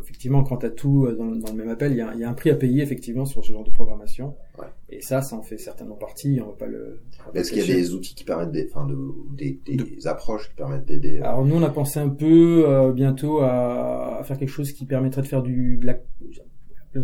effectivement, 0.03 0.43
quand 0.43 0.59
tu 0.59 0.67
as 0.67 0.71
tout 0.71 1.07
euh, 1.07 1.15
dans, 1.15 1.27
dans, 1.27 1.53
le 1.53 1.57
même 1.57 1.69
appel, 1.69 1.93
il 1.93 1.99
y 1.99 2.01
a, 2.01 2.15
y 2.15 2.25
a, 2.25 2.29
un 2.29 2.35
prix 2.35 2.51
à 2.51 2.55
payer 2.55 2.83
effectivement 2.83 3.25
sur 3.25 3.45
ce 3.45 3.53
genre 3.53 3.65
de 3.65 3.71
programmation. 3.71 4.35
Ouais. 4.59 4.67
Et 4.89 5.01
ça, 5.01 5.23
ça 5.23 5.37
en 5.37 5.43
fait 5.43 5.59
certainement 5.59 5.97
partie. 5.97 6.41
On 6.43 6.49
va 6.49 6.53
pas 6.53 6.67
le. 6.67 7.01
Est-ce 7.35 7.53
qu'il 7.53 7.67
y 7.67 7.71
a 7.71 7.75
des 7.75 7.95
outils 7.95 8.15
qui 8.15 8.25
permettent 8.25 8.53
des, 8.53 8.69
enfin, 8.71 8.87
de, 8.87 8.97
des, 9.35 9.61
des 9.65 10.07
approches 10.07 10.49
qui 10.49 10.55
permettent 10.55 10.87
d'aider 10.87 11.19
euh, 11.21 11.25
Alors 11.25 11.45
nous, 11.45 11.57
on 11.57 11.63
a 11.63 11.71
pensé 11.71 12.01
un 12.01 12.09
peu 12.09 12.65
euh, 12.67 12.93
bientôt 12.93 13.41
à, 13.41 14.19
à, 14.19 14.25
faire 14.25 14.39
quelque 14.39 14.49
chose 14.49 14.73
qui 14.73 14.87
permettrait 14.87 15.23
de 15.23 15.29
faire 15.29 15.43
du 15.43 15.77
de 15.77 15.87
la 15.87 15.99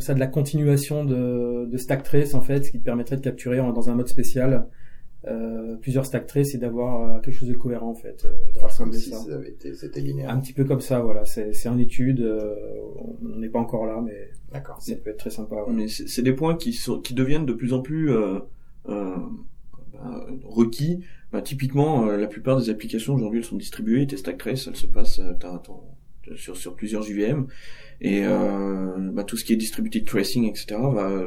ça 0.01 0.15
de 0.15 0.19
la 0.19 0.27
continuation 0.27 1.05
de, 1.05 1.67
de 1.67 1.77
stack 1.77 2.03
trace 2.03 2.35
en 2.35 2.41
fait, 2.41 2.65
ce 2.65 2.73
qui 2.73 2.81
te 2.81 2.85
permettrait 2.85 3.17
de 3.17 3.21
capturer 3.21 3.59
dans 3.59 3.89
un 3.89 3.95
mode 3.95 4.09
spécial 4.09 4.67
euh, 5.29 5.77
plusieurs 5.77 6.07
stack 6.07 6.27
traces 6.27 6.55
et 6.55 6.59
d'avoir 6.59 7.01
euh, 7.01 7.21
quelque 7.21 7.35
chose 7.35 7.49
de 7.49 7.55
cohérent 7.55 7.91
en 7.91 7.95
fait. 7.95 8.25
Euh, 8.25 8.69
de 8.69 8.77
comme 8.77 8.93
si 8.93 9.11
ça. 9.11 9.23
avait 9.33 9.51
été, 9.51 9.75
c'était 9.75 10.01
linéaire. 10.01 10.31
Un 10.31 10.39
petit 10.39 10.53
peu 10.53 10.65
comme 10.65 10.81
ça, 10.81 11.01
voilà. 11.01 11.25
C'est, 11.25 11.53
c'est 11.53 11.69
en 11.69 11.79
étude. 11.79 12.21
Euh, 12.21 12.55
on 13.23 13.39
n'est 13.39 13.49
pas 13.49 13.59
encore 13.59 13.87
là, 13.87 14.01
mais 14.05 14.31
D'accord. 14.53 14.81
ça 14.81 14.95
peut 14.97 15.11
être 15.11 15.19
très 15.19 15.31
sympa. 15.31 15.57
Mais 15.69 15.89
c'est, 15.89 16.09
c'est 16.09 16.23
des 16.23 16.33
points 16.33 16.57
qui 16.57 16.73
sont, 16.73 17.01
qui 17.01 17.15
deviennent 17.15 17.47
de 17.47 17.53
plus 17.53 17.73
en 17.73 17.83
plus 17.83 18.11
euh, 18.11 18.39
bah, 18.85 20.27
requis. 20.45 21.01
Bah, 21.33 21.43
typiquement, 21.43 22.07
la 22.07 22.29
plupart 22.29 22.57
des 22.57 22.71
applications 22.71 23.15
aujourd'hui 23.15 23.41
elles 23.41 23.45
sont 23.45 23.57
distribuées. 23.57 24.07
Tes 24.07 24.17
stack 24.17 24.39
traces, 24.39 24.69
elles 24.69 24.77
se 24.77 24.87
passent 24.87 25.21
sur 26.37 26.57
sur 26.57 26.75
plusieurs 26.77 27.03
JVM 27.03 27.47
et 28.01 28.23
bah, 28.23 29.25
tout 29.25 29.37
ce 29.37 29.45
qui 29.45 29.53
est 29.53 29.57
distributed 29.57 30.05
tracing, 30.05 30.45
etc. 30.49 30.77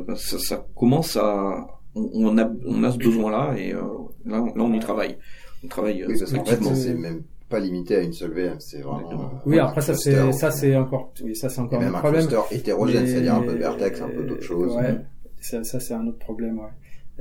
Bah, 0.07 0.15
ça, 0.15 0.39
ça 0.39 0.65
commence 0.73 1.17
à 1.17 1.78
on, 1.95 2.37
a, 2.37 2.49
on 2.65 2.83
a 2.83 2.91
ce 2.91 2.97
besoin-là 2.97 3.55
et 3.57 3.73
euh, 3.73 3.81
là, 4.25 4.37
là, 4.39 4.63
on 4.63 4.73
y 4.73 4.79
travaille. 4.79 5.17
On 5.63 5.67
travaille. 5.67 6.05
Oui, 6.07 6.15
parce 6.19 6.31
qu'en 6.31 6.45
fait, 6.45 6.75
c'est 6.75 6.93
même 6.93 7.21
pas 7.49 7.59
limité 7.59 7.95
à 7.95 8.01
une 8.01 8.13
seule 8.13 8.31
VM, 8.31 8.59
c'est 8.59 8.81
vraiment. 8.81 9.11
Euh, 9.11 9.37
oui, 9.45 9.59
après 9.59 9.81
ça 9.81 9.95
c'est 9.95 10.31
ça 10.33 10.51
c'est 10.51 10.75
encore 10.75 11.11
oui 11.23 11.35
ça 11.35 11.49
c'est 11.49 11.59
encore 11.59 11.81
un, 11.81 11.91
problème. 11.91 12.27
cluster 12.27 12.55
hétérogène, 12.55 13.07
c'est-à-dire 13.07 13.35
un 13.35 13.41
peu 13.41 13.53
de 13.53 13.57
vertex, 13.57 14.01
un 14.01 14.09
peu 14.09 14.23
d'autres 14.23 14.43
choses. 14.43 14.75
Ouais, 14.75 14.97
ça, 15.41 15.63
ça 15.63 15.79
c'est 15.79 15.95
un 15.95 16.05
autre 16.07 16.19
problème. 16.19 16.59
Ouais. 16.59 16.69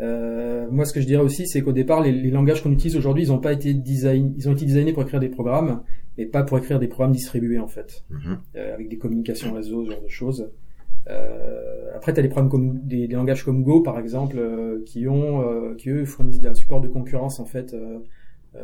Euh, 0.00 0.66
moi, 0.70 0.84
ce 0.84 0.92
que 0.92 1.00
je 1.00 1.06
dirais 1.06 1.22
aussi, 1.22 1.46
c'est 1.48 1.62
qu'au 1.62 1.72
départ, 1.72 2.02
les, 2.02 2.12
les 2.12 2.30
langages 2.30 2.62
qu'on 2.62 2.70
utilise 2.70 2.96
aujourd'hui, 2.96 3.24
ils 3.24 3.32
ont 3.32 3.40
pas 3.40 3.52
été 3.52 3.74
design, 3.74 4.32
ils 4.36 4.48
ont 4.48 4.52
été 4.52 4.64
designés 4.64 4.92
pour 4.92 5.02
écrire 5.02 5.18
des 5.18 5.28
programmes, 5.28 5.82
et 6.18 6.26
pas 6.26 6.42
pour 6.44 6.58
écrire 6.58 6.78
des 6.78 6.88
programmes 6.88 7.12
distribués 7.12 7.58
en 7.58 7.66
fait, 7.66 8.04
mm 8.10 8.16
-hmm. 8.16 8.36
euh, 8.56 8.74
avec 8.74 8.88
des 8.88 8.98
communications 8.98 9.52
réseau, 9.52 9.84
ce 9.84 9.90
genre 9.90 10.02
de 10.02 10.08
choses. 10.08 10.50
Euh, 11.08 11.90
après, 11.94 12.12
tu 12.12 12.20
as 12.20 12.22
des 12.22 12.28
problèmes 12.28 12.50
comme 12.50 12.80
des, 12.80 13.08
des, 13.08 13.14
langages 13.14 13.44
comme 13.44 13.62
Go, 13.62 13.80
par 13.80 13.98
exemple, 13.98 14.36
euh, 14.38 14.82
qui 14.84 15.08
ont, 15.08 15.42
euh, 15.42 15.74
qui 15.74 15.90
eux 15.90 16.04
fournissent 16.04 16.44
un 16.44 16.54
support 16.54 16.80
de 16.80 16.88
concurrence 16.88 17.40
en 17.40 17.44
fait 17.44 17.74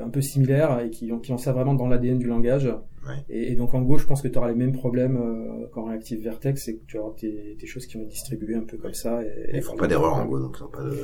un 0.03 0.09
peu 0.09 0.21
similaire 0.21 0.81
et 0.81 0.91
qui 0.91 1.13
ont, 1.13 1.21
qui 1.21 1.31
ont 1.33 1.39
ça 1.39 1.53
vraiment 1.53 1.75
dans 1.75 1.87
l'ADN 1.87 2.19
du 2.19 2.27
langage. 2.27 2.65
Ouais. 2.65 3.15
Et, 3.29 3.53
et, 3.53 3.55
donc 3.55 3.75
en 3.75 3.83
Go, 3.83 3.99
je 3.99 4.07
pense 4.07 4.23
que 4.23 4.29
tu 4.29 4.39
auras 4.39 4.49
les 4.49 4.55
mêmes 4.55 4.73
problèmes 4.73 5.69
qu'en 5.73 5.85
Reactive 5.85 6.23
Vertex, 6.23 6.65
c'est 6.65 6.77
que 6.77 6.85
tu 6.87 6.99
auras 6.99 7.13
tes, 7.17 7.57
tes, 7.59 7.67
choses 7.67 7.87
qui 7.87 7.99
vont 7.99 8.05
être 8.05 8.09
distribuées 8.09 8.57
un 8.57 8.63
peu 8.63 8.77
comme 8.79 8.95
ça. 8.95 9.23
Et, 9.23 9.57
ils 9.57 9.63
font 9.63 9.77
pas 9.77 9.87
d'erreur 9.87 10.15
en 10.15 10.25
Go, 10.25 10.41
donc 10.41 10.57
ils 10.59 10.63
n'ont 10.63 10.69
pas 10.69 10.83
de, 10.83 10.97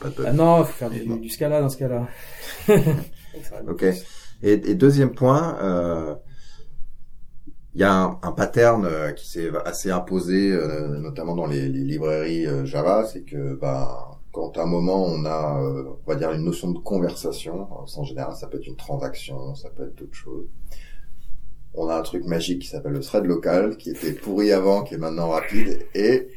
pas 0.00 0.08
de 0.10 0.14
bug. 0.16 0.26
Ah 0.28 0.32
non, 0.32 0.64
faut 0.64 0.72
faire 0.72 0.90
du, 0.90 1.20
du, 1.20 1.28
Scala 1.28 1.60
dans 1.60 1.68
ce 1.68 1.78
cas-là. 1.78 2.08
ok. 3.68 3.84
Et, 4.42 4.52
et, 4.52 4.74
deuxième 4.74 5.12
point, 5.12 5.56
euh, 5.62 6.14
il 7.76 7.80
y 7.80 7.84
a 7.84 7.92
un, 7.92 8.18
un 8.22 8.32
pattern 8.32 8.86
euh, 8.86 9.12
qui 9.12 9.28
s'est 9.28 9.50
assez 9.66 9.90
imposé, 9.90 10.50
euh, 10.50 10.98
notamment 10.98 11.36
dans 11.36 11.44
les, 11.44 11.68
les 11.68 11.84
librairies 11.84 12.46
euh, 12.46 12.64
Java, 12.64 13.04
c'est 13.04 13.20
que 13.20 13.54
bah, 13.54 14.18
quand 14.32 14.56
à 14.56 14.62
un 14.62 14.66
moment 14.66 15.04
on 15.04 15.26
a, 15.26 15.60
on 15.60 16.10
va 16.10 16.16
dire, 16.16 16.32
une 16.32 16.44
notion 16.44 16.70
de 16.70 16.78
conversation, 16.78 17.68
en 17.70 18.04
général 18.04 18.34
ça 18.34 18.46
peut 18.46 18.56
être 18.56 18.66
une 18.66 18.76
transaction, 18.76 19.54
ça 19.54 19.68
peut 19.68 19.82
être 19.82 19.94
d'autres 19.94 20.14
choses, 20.14 20.46
on 21.74 21.90
a 21.90 21.98
un 21.98 22.02
truc 22.02 22.24
magique 22.24 22.62
qui 22.62 22.68
s'appelle 22.68 22.92
le 22.92 23.00
thread 23.00 23.26
local, 23.26 23.76
qui 23.76 23.90
était 23.90 24.12
pourri 24.12 24.52
avant, 24.52 24.82
qui 24.82 24.94
est 24.94 24.98
maintenant 24.98 25.28
rapide, 25.28 25.86
et 25.94 26.28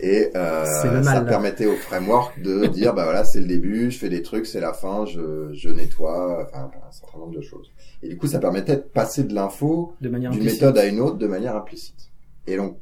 et 0.00 0.30
euh, 0.36 1.02
ça 1.04 1.22
permettait 1.22 1.66
au 1.66 1.76
framework 1.76 2.42
de 2.42 2.66
dire 2.66 2.92
bah 2.92 3.04
voilà 3.04 3.24
c'est 3.24 3.40
le 3.40 3.46
début, 3.46 3.90
je 3.90 3.98
fais 3.98 4.10
des 4.10 4.20
trucs, 4.20 4.44
c'est 4.44 4.60
la 4.60 4.74
fin, 4.74 5.06
je, 5.06 5.54
je 5.54 5.70
nettoie, 5.70 6.46
enfin 6.46 6.70
un 6.86 6.92
certain 6.92 7.18
nombre 7.18 7.34
de 7.34 7.40
choses. 7.40 7.72
Et 8.04 8.08
du 8.08 8.18
coup, 8.18 8.26
ça 8.26 8.38
permettait 8.38 8.76
de 8.76 8.82
passer 8.82 9.24
de 9.24 9.32
l'info 9.32 9.94
d'une 9.98 10.18
méthode 10.18 10.76
à 10.76 10.84
une 10.86 11.00
autre 11.00 11.16
de 11.16 11.26
manière 11.26 11.56
implicite. 11.56 12.10
Et 12.46 12.58
donc, 12.58 12.76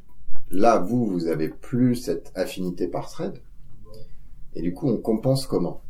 là, 0.50 0.78
vous, 0.78 1.06
vous 1.06 1.28
avez 1.28 1.48
plus 1.48 1.94
cette 1.94 2.32
affinité 2.34 2.88
par 2.88 3.08
thread. 3.08 3.34
Et 4.56 4.62
du 4.62 4.74
coup, 4.74 4.88
on 4.88 4.96
compense 4.96 5.46
comment? 5.46 5.80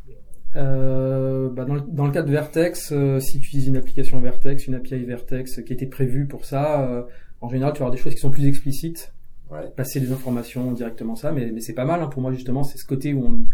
Euh, 0.55 1.49
bah 1.49 1.65
dans, 1.65 1.73
le, 1.73 1.81
dans, 1.81 2.05
le, 2.05 2.11
cas 2.11 2.21
de 2.21 2.29
Vertex, 2.29 2.91
euh, 2.91 3.19
si 3.19 3.39
tu 3.39 3.47
utilises 3.47 3.67
une 3.67 3.75
application 3.75 4.21
Vertex, 4.21 4.67
une 4.67 4.75
API 4.75 5.03
Vertex 5.03 5.63
qui 5.63 5.73
était 5.73 5.87
prévue 5.87 6.27
pour 6.27 6.45
ça, 6.45 6.87
euh, 6.87 7.01
en 7.41 7.49
général, 7.49 7.73
tu 7.73 7.79
vas 7.79 7.87
avoir 7.87 7.95
des 7.95 8.01
choses 8.01 8.13
qui 8.13 8.21
sont 8.21 8.29
plus 8.29 8.45
explicites. 8.45 9.13
Ouais. 9.49 9.67
Passer 9.75 9.99
des 9.99 10.11
informations 10.11 10.71
directement 10.73 11.15
ça, 11.15 11.31
mais, 11.31 11.51
mais 11.51 11.59
c'est 11.59 11.73
pas 11.73 11.85
mal 11.85 12.01
hein, 12.03 12.07
pour 12.07 12.21
moi 12.21 12.31
justement. 12.31 12.63
C'est 12.63 12.77
ce 12.77 12.85
côté 12.85 13.15
où 13.15 13.25
on, 13.25 13.45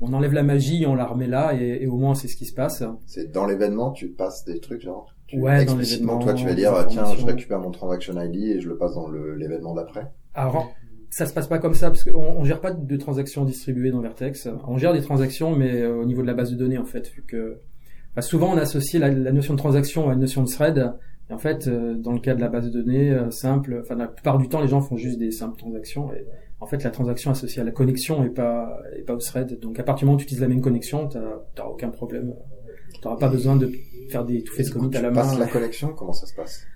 on 0.00 0.12
enlève 0.12 0.32
la 0.32 0.44
magie, 0.44 0.86
on 0.86 0.94
la 0.94 1.06
remet 1.06 1.26
là, 1.26 1.54
et, 1.60 1.82
et 1.82 1.86
au 1.88 1.96
moins 1.96 2.14
c'est 2.14 2.28
ce 2.28 2.36
qui 2.36 2.46
se 2.46 2.54
passe. 2.54 2.84
C'est 3.06 3.32
dans 3.32 3.46
l'événement, 3.46 3.90
tu 3.90 4.08
passes 4.08 4.44
des 4.44 4.60
trucs 4.60 4.82
genre 4.82 5.13
ouais, 5.36 5.64
dans 5.64 5.76
l'événement. 5.76 6.18
Toi, 6.18 6.34
tu 6.34 6.44
vas 6.44 6.54
dire, 6.54 6.86
tiens, 6.88 7.04
je 7.18 7.24
récupère 7.24 7.60
mon 7.60 7.70
transaction 7.70 8.20
ID 8.20 8.56
et 8.56 8.60
je 8.60 8.68
le 8.68 8.76
passe 8.76 8.94
dans 8.94 9.08
l'événement 9.08 9.74
d'après. 9.74 10.10
Alors, 10.34 10.74
ça 11.14 11.26
se 11.26 11.32
passe 11.32 11.46
pas 11.46 11.58
comme 11.58 11.74
ça 11.74 11.90
parce 11.90 12.02
qu'on 12.02 12.18
on 12.18 12.44
gère 12.44 12.60
pas 12.60 12.72
de 12.72 12.96
transactions 12.96 13.44
distribuées 13.44 13.92
dans 13.92 14.00
Vertex. 14.00 14.48
On 14.66 14.78
gère 14.78 14.92
des 14.92 15.00
transactions, 15.00 15.54
mais 15.54 15.80
euh, 15.80 15.94
au 16.00 16.04
niveau 16.04 16.22
de 16.22 16.26
la 16.26 16.34
base 16.34 16.50
de 16.50 16.56
données 16.56 16.76
en 16.76 16.84
fait, 16.84 17.08
vu 17.08 17.22
que 17.22 17.60
bah, 18.16 18.22
souvent 18.22 18.52
on 18.52 18.56
associe 18.56 19.00
la, 19.00 19.10
la, 19.10 19.30
notion 19.30 19.54
de 19.54 19.58
transaction 19.58 20.10
à 20.10 20.14
une 20.14 20.20
notion 20.20 20.42
de 20.42 20.48
thread. 20.48 20.92
Et 21.30 21.32
en 21.32 21.38
fait, 21.38 21.68
euh, 21.68 21.94
dans 21.94 22.12
le 22.12 22.18
cas 22.18 22.34
de 22.34 22.40
la 22.40 22.48
base 22.48 22.64
de 22.64 22.70
données 22.70 23.12
euh, 23.12 23.30
simple, 23.30 23.78
enfin 23.80 23.94
la 23.94 24.08
plupart 24.08 24.38
du 24.38 24.48
temps, 24.48 24.60
les 24.60 24.66
gens 24.66 24.80
font 24.80 24.96
juste 24.96 25.20
des 25.20 25.30
simples 25.30 25.56
transactions. 25.56 26.12
Et 26.12 26.26
en 26.58 26.66
fait, 26.66 26.82
la 26.82 26.90
transaction 26.90 27.30
associée 27.30 27.62
à 27.62 27.64
la 27.64 27.70
connexion 27.70 28.24
et 28.24 28.30
pas 28.30 28.76
et 28.98 29.02
pas 29.02 29.14
au 29.14 29.18
thread. 29.18 29.60
Donc 29.60 29.78
à 29.78 29.84
partir 29.84 30.00
du 30.00 30.06
moment 30.06 30.16
où 30.16 30.18
tu 30.18 30.24
utilises 30.24 30.42
la 30.42 30.48
même 30.48 30.62
connexion, 30.62 31.08
t'as 31.08 31.64
aucun 31.64 31.90
problème. 31.90 32.34
T'auras 33.02 33.18
pas 33.18 33.28
besoin 33.28 33.54
de 33.54 33.70
faire 34.08 34.24
des 34.24 34.42
tout 34.42 34.54
fait 34.54 34.68
commit 34.70 34.94
à 34.96 35.02
la 35.02 35.10
main. 35.10 35.22
Tu 35.22 35.28
passes 35.28 35.38
la 35.38 35.46
connexion, 35.46 35.92
comment 35.94 36.12
ça 36.12 36.26
se 36.26 36.34
passe? 36.34 36.66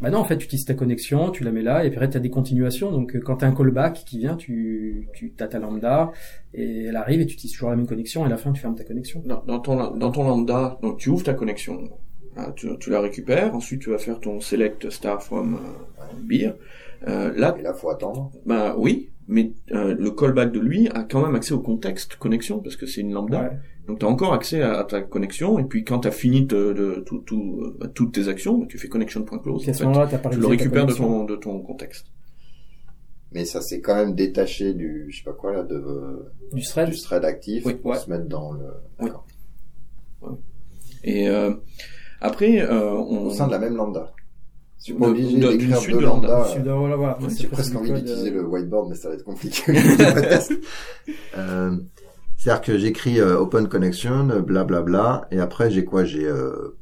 Bah 0.00 0.08
non, 0.08 0.18
en 0.18 0.24
fait, 0.24 0.38
tu 0.38 0.46
utilises 0.46 0.64
ta 0.64 0.72
connexion, 0.72 1.30
tu 1.30 1.44
la 1.44 1.52
mets 1.52 1.60
là, 1.60 1.84
et 1.84 1.90
puis 1.90 1.98
après, 1.98 2.08
tu 2.08 2.16
as 2.16 2.20
des 2.20 2.30
continuations. 2.30 2.90
Donc, 2.90 3.14
euh, 3.14 3.20
quand 3.20 3.36
tu 3.36 3.44
as 3.44 3.48
un 3.48 3.54
callback 3.54 4.02
qui 4.06 4.18
vient, 4.18 4.34
tu, 4.34 5.08
tu 5.12 5.34
as 5.38 5.46
ta 5.46 5.58
lambda, 5.58 6.10
et 6.54 6.84
elle 6.84 6.96
arrive, 6.96 7.20
et 7.20 7.26
tu 7.26 7.34
utilises 7.34 7.52
toujours 7.52 7.68
la 7.68 7.76
même 7.76 7.86
connexion, 7.86 8.22
et 8.22 8.26
à 8.26 8.30
la 8.30 8.38
fin, 8.38 8.50
tu 8.52 8.62
fermes 8.62 8.76
ta 8.76 8.84
connexion. 8.84 9.22
Dans, 9.26 9.42
dans 9.44 9.60
ton, 9.60 9.96
dans 9.96 10.10
ton 10.10 10.24
lambda, 10.24 10.78
donc 10.80 10.96
tu 10.96 11.10
ouvres 11.10 11.24
ta 11.24 11.34
connexion, 11.34 11.90
hein, 12.36 12.50
tu, 12.56 12.68
tu, 12.78 12.88
la 12.88 13.02
récupères, 13.02 13.54
ensuite 13.54 13.82
tu 13.82 13.90
vas 13.90 13.98
faire 13.98 14.20
ton 14.20 14.40
select 14.40 14.88
star 14.88 15.22
from 15.22 15.56
euh, 15.56 16.02
beer. 16.22 16.52
Euh, 17.06 17.32
là, 17.36 17.54
et 17.58 17.62
là, 17.62 17.74
faut 17.74 17.90
attendre. 17.90 18.32
Bah 18.46 18.74
oui, 18.78 19.10
mais 19.28 19.52
euh, 19.72 19.94
le 19.94 20.10
callback 20.12 20.50
de 20.50 20.60
lui 20.60 20.88
a 20.88 21.02
quand 21.02 21.22
même 21.22 21.34
accès 21.34 21.52
au 21.52 21.60
contexte 21.60 22.16
connexion, 22.16 22.60
parce 22.60 22.76
que 22.76 22.86
c'est 22.86 23.02
une 23.02 23.12
lambda. 23.12 23.42
Ouais. 23.42 23.50
Donc 23.90 23.98
tu 23.98 24.06
as 24.06 24.08
encore 24.08 24.32
accès 24.32 24.62
à, 24.62 24.84
ta 24.84 25.02
connexion 25.02 25.58
et 25.58 25.64
puis 25.64 25.84
quand 25.84 26.00
tu 26.00 26.08
as 26.08 26.12
fini 26.12 26.46
de, 26.46 26.72
de, 26.72 27.02
tout, 27.04 27.18
tout, 27.18 27.74
euh, 27.82 27.88
toutes 27.88 28.12
tes 28.12 28.28
actions, 28.28 28.64
tu 28.66 28.78
fais 28.78 28.88
connection.close. 28.88 29.68
En 29.68 29.72
fait, 29.72 30.28
tu 30.30 30.38
le 30.38 30.46
récupères 30.46 30.86
de 30.86 30.92
ton, 30.92 31.24
de 31.24 31.36
ton 31.36 31.60
contexte. 31.60 32.06
Mais 33.32 33.44
ça 33.44 33.60
s'est 33.60 33.80
quand 33.80 33.94
même 33.94 34.14
détaché 34.14 34.74
du, 34.74 35.06
je 35.10 35.18
sais 35.18 35.24
pas 35.24 35.32
quoi 35.32 35.52
là, 35.52 35.62
de 35.62 36.32
du 36.52 36.62
thread, 36.62 36.90
du 36.90 36.98
thread 36.98 37.24
actif 37.24 37.64
oui, 37.64 37.74
pour 37.74 37.92
ouais. 37.92 37.98
se 37.98 38.10
mettre 38.10 38.26
dans 38.26 38.52
le. 38.52 38.66
Oui. 39.00 39.10
Ouais. 40.22 40.30
Et 41.04 41.28
euh, 41.28 41.54
après, 42.20 42.60
euh, 42.60 42.92
on... 42.92 43.26
au 43.26 43.30
sein 43.30 43.46
de 43.46 43.52
la 43.52 43.58
même 43.58 43.76
lambda. 43.76 44.12
Suis 44.78 44.94
pas 44.94 45.08
obligé 45.08 45.36
de, 45.36 45.48
d'écrire 45.48 45.80
de 45.80 45.98
lambda. 45.98 46.46
Voilà, 46.64 46.96
voilà. 46.96 47.18
Ouais, 47.20 47.28
J'ai 47.38 47.48
presque 47.48 47.76
envie 47.76 47.92
d'utiliser 47.92 48.30
le 48.30 48.46
whiteboard, 48.46 48.88
mais 48.88 48.96
ça 48.96 49.10
va 49.10 49.14
être 49.14 49.24
compliqué. 49.24 49.62
euh, 51.36 51.76
c'est-à-dire 52.40 52.62
que 52.62 52.78
j'écris 52.78 53.20
euh, 53.20 53.38
open 53.38 53.68
connection, 53.68 54.24
blablabla, 54.24 54.64
bla, 54.64 54.82
bla, 54.82 55.28
et 55.30 55.38
après 55.40 55.70
j'ai 55.70 55.84
quoi? 55.84 56.04
J'ai 56.04 56.24
euh, 56.24 56.74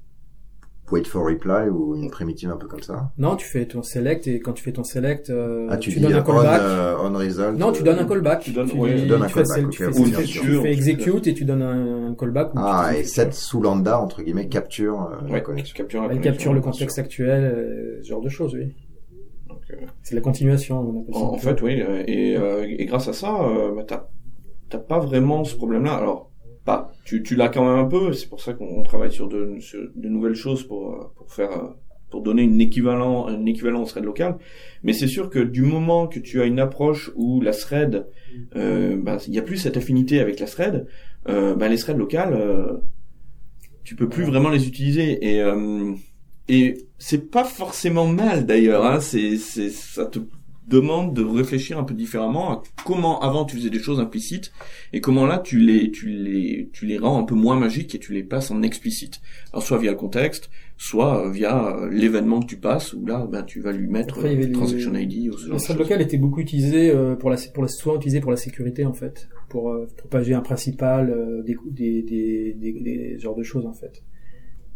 wait 0.93 1.05
for 1.05 1.27
reply 1.27 1.69
ou 1.69 1.97
une 1.97 2.11
primitive 2.11 2.51
un 2.51 2.57
peu 2.57 2.67
comme 2.67 2.83
ça 2.83 3.11
Non, 3.19 3.37
tu 3.37 3.47
fais 3.47 3.67
ton 3.67 3.83
select 3.83 4.27
et 4.27 4.41
quand 4.41 4.53
tu 4.53 4.63
fais 4.63 4.73
ton 4.73 4.85
select, 4.85 5.31
euh, 5.31 5.67
ah, 5.69 5.77
tu, 5.77 5.91
tu 5.91 5.99
dis 5.99 6.05
donnes 6.07 6.15
un 6.15 6.23
callback. 6.23 6.63
On, 7.03 7.15
on 7.15 7.19
result. 7.19 7.59
Non, 7.59 7.73
tu 7.73 7.83
donnes 7.83 7.99
un 7.99 8.07
callback. 8.07 8.41
Tu 8.41 8.53
donnes, 8.53 8.71
tu, 8.71 8.77
ouais, 8.77 8.95
tu, 8.95 9.03
tu 9.03 9.07
donnes 9.09 9.23
un 9.23 9.29
callback. 9.29 9.71
tu 9.71 9.85
okay. 9.85 10.01
fais, 10.01 10.25
tu 10.25 10.41
tu 10.41 10.67
execute 10.67 11.27
et 11.27 11.35
tu 11.35 11.45
donnes 11.45 11.63
un, 11.63 12.11
un 12.11 12.15
callback. 12.15 12.53
Ah, 12.57 12.93
et 12.97 13.05
cette 13.05 13.35
sous 13.35 13.61
lambda 13.61 14.01
entre 14.01 14.23
guillemets 14.23 14.49
capture 14.49 15.03
euh, 15.03 15.27
ouais, 15.27 15.33
la 15.33 15.41
connexion. 15.41 15.75
Capture, 15.77 16.01
la 16.01 16.07
Elle 16.07 16.11
connexion, 16.13 16.33
capture 16.33 16.53
le 16.55 16.61
contexte 16.61 16.99
actuel, 16.99 17.45
euh, 17.45 17.99
ce 18.03 18.09
genre 18.09 18.23
de 18.23 18.29
choses, 18.29 18.55
oui. 18.55 18.75
Euh, 19.71 19.75
c'est 20.03 20.15
la 20.15 20.23
continuation, 20.23 20.81
on 20.81 21.01
appelle 21.03 21.15
ça. 21.15 21.21
En, 21.21 21.35
en 21.35 21.37
fait, 21.37 21.61
oui, 21.61 21.83
et, 22.07 22.37
euh, 22.37 22.65
et 22.67 22.87
grâce 22.87 23.09
à 23.09 23.13
ça, 23.13 23.35
euh, 23.43 23.75
bah, 23.75 24.09
t'as 24.69 24.79
pas 24.79 24.99
vraiment 24.99 25.45
ce 25.45 25.57
problème-là. 25.57 25.95
Alors, 25.95 26.31
pas, 26.65 26.93
tu, 27.05 27.23
tu 27.23 27.35
l'as 27.37 27.49
quand 27.49 27.65
même 27.65 27.85
un 27.85 27.89
peu. 27.89 28.13
C'est 28.13 28.29
pour 28.29 28.41
ça 28.41 28.53
qu'on 28.53 28.83
travaille 28.83 29.13
sur 29.13 29.29
de, 29.29 29.57
sur 29.61 29.81
de 29.95 30.09
nouvelles 30.09 30.35
choses 30.35 30.65
pour 30.65 30.93
euh, 30.93 31.13
pour 31.17 31.33
faire 31.33 31.75
pour 32.11 32.23
donner 32.23 32.43
une 32.43 32.61
équivalent 32.61 33.27
un 33.27 33.45
équivalent 33.47 33.83
au 33.83 33.87
thread 33.87 34.05
local. 34.05 34.39
Mais 34.83 34.93
c'est 34.93 35.09
sûr 35.09 35.31
que 35.31 35.39
du 35.39 35.63
moment 35.63 36.07
que 36.07 36.19
tu 36.19 36.41
as 36.41 36.45
une 36.45 36.61
approche 36.61 37.11
où 37.17 37.41
la 37.41 37.53
thread, 37.53 38.07
euh, 38.57 38.97
bah, 39.01 39.19
il 39.27 39.35
y 39.35 39.39
a 39.39 39.43
plus 39.43 39.57
cette 39.57 39.77
affinité 39.77 40.21
avec 40.21 40.41
la 40.41 40.47
thread, 40.47 40.87
euh, 41.29 41.55
bah, 41.55 41.69
les 41.69 41.77
threads 41.77 41.99
locales, 41.99 42.35
euh, 42.35 42.79
tu 43.85 43.95
peux 43.97 44.09
plus 44.09 44.25
vraiment 44.25 44.51
les 44.51 44.67
utiliser 44.69 45.19
et 45.27 45.43
euh, 45.43 45.93
et 46.49 46.87
c'est 46.99 47.31
pas 47.31 47.45
forcément 47.45 48.07
mal 48.07 48.47
d'ailleurs. 48.47 48.85
Hein, 48.85 49.01
c'est 49.01 49.37
c'est 49.37 49.71
ça 49.71 50.07
te 50.07 50.19
demande 50.69 51.15
de 51.15 51.23
réfléchir 51.23 51.79
un 51.79 51.85
peu 51.85 51.95
différemment 51.95 52.53
à 52.53 52.63
comment 52.85 53.21
avant 53.21 53.45
tu 53.45 53.57
faisais 53.57 53.71
des 53.71 53.79
choses 53.79 54.01
implicites 54.01 54.53
et 54.93 55.01
comment 55.01 55.27
là 55.27 55.39
tu 55.39 55.59
les 55.59 55.91
tu 55.91 56.09
les 56.11 56.69
tu 56.73 56.87
les 56.87 56.99
rends 56.99 57.19
un 57.19 57.25
peu 57.25 57.35
moins 57.35 57.59
magiques 57.59 57.95
et 57.95 57.99
tu 57.99 58.13
les 58.13 58.23
passes 58.23 58.51
en 58.51 58.63
explicite. 58.63 59.21
Alors 59.53 59.63
soit 59.63 59.79
via 59.79 59.91
le 59.93 59.97
contexte, 59.97 60.51
soit 60.77 61.31
via 61.31 61.77
l'événement 61.91 62.41
que 62.41 62.47
tu 62.47 62.57
passes 62.59 62.93
où 62.93 63.05
là 63.07 63.27
ben 63.31 63.43
tu 63.43 63.61
vas 63.61 63.73
lui 63.73 63.89
mettre 63.89 64.19
Après, 64.19 64.33
avait 64.33 64.51
transaction 64.53 64.93
les- 64.93 65.03
ID 65.05 65.31
ou 65.31 65.39
ce 65.39 65.47
genre 65.49 65.57
de 65.57 65.61
thread 65.63 65.77
choses. 65.77 65.79
local 65.79 66.03
était 66.03 66.19
beaucoup 66.19 66.41
utilisé 66.41 66.91
euh, 66.91 67.17
pour 67.17 67.31
la, 67.31 67.37
pour 67.55 67.63
la, 67.63 67.69
souvent 67.69 67.97
utilisé 67.97 68.21
pour 68.21 68.31
la 68.31 68.37
sécurité 68.37 68.85
en 68.85 68.93
fait, 68.93 69.29
pour 69.49 69.71
euh, 69.73 69.87
propager 69.97 70.35
un 70.35 70.41
principal, 70.43 71.11
euh, 71.11 71.43
des, 71.43 71.57
des, 71.71 72.03
des, 72.03 72.53
des, 72.55 72.73
des 72.81 73.19
genres 73.19 73.35
de 73.37 73.43
choses 73.43 73.67
en 73.67 73.73
fait. 73.73 74.03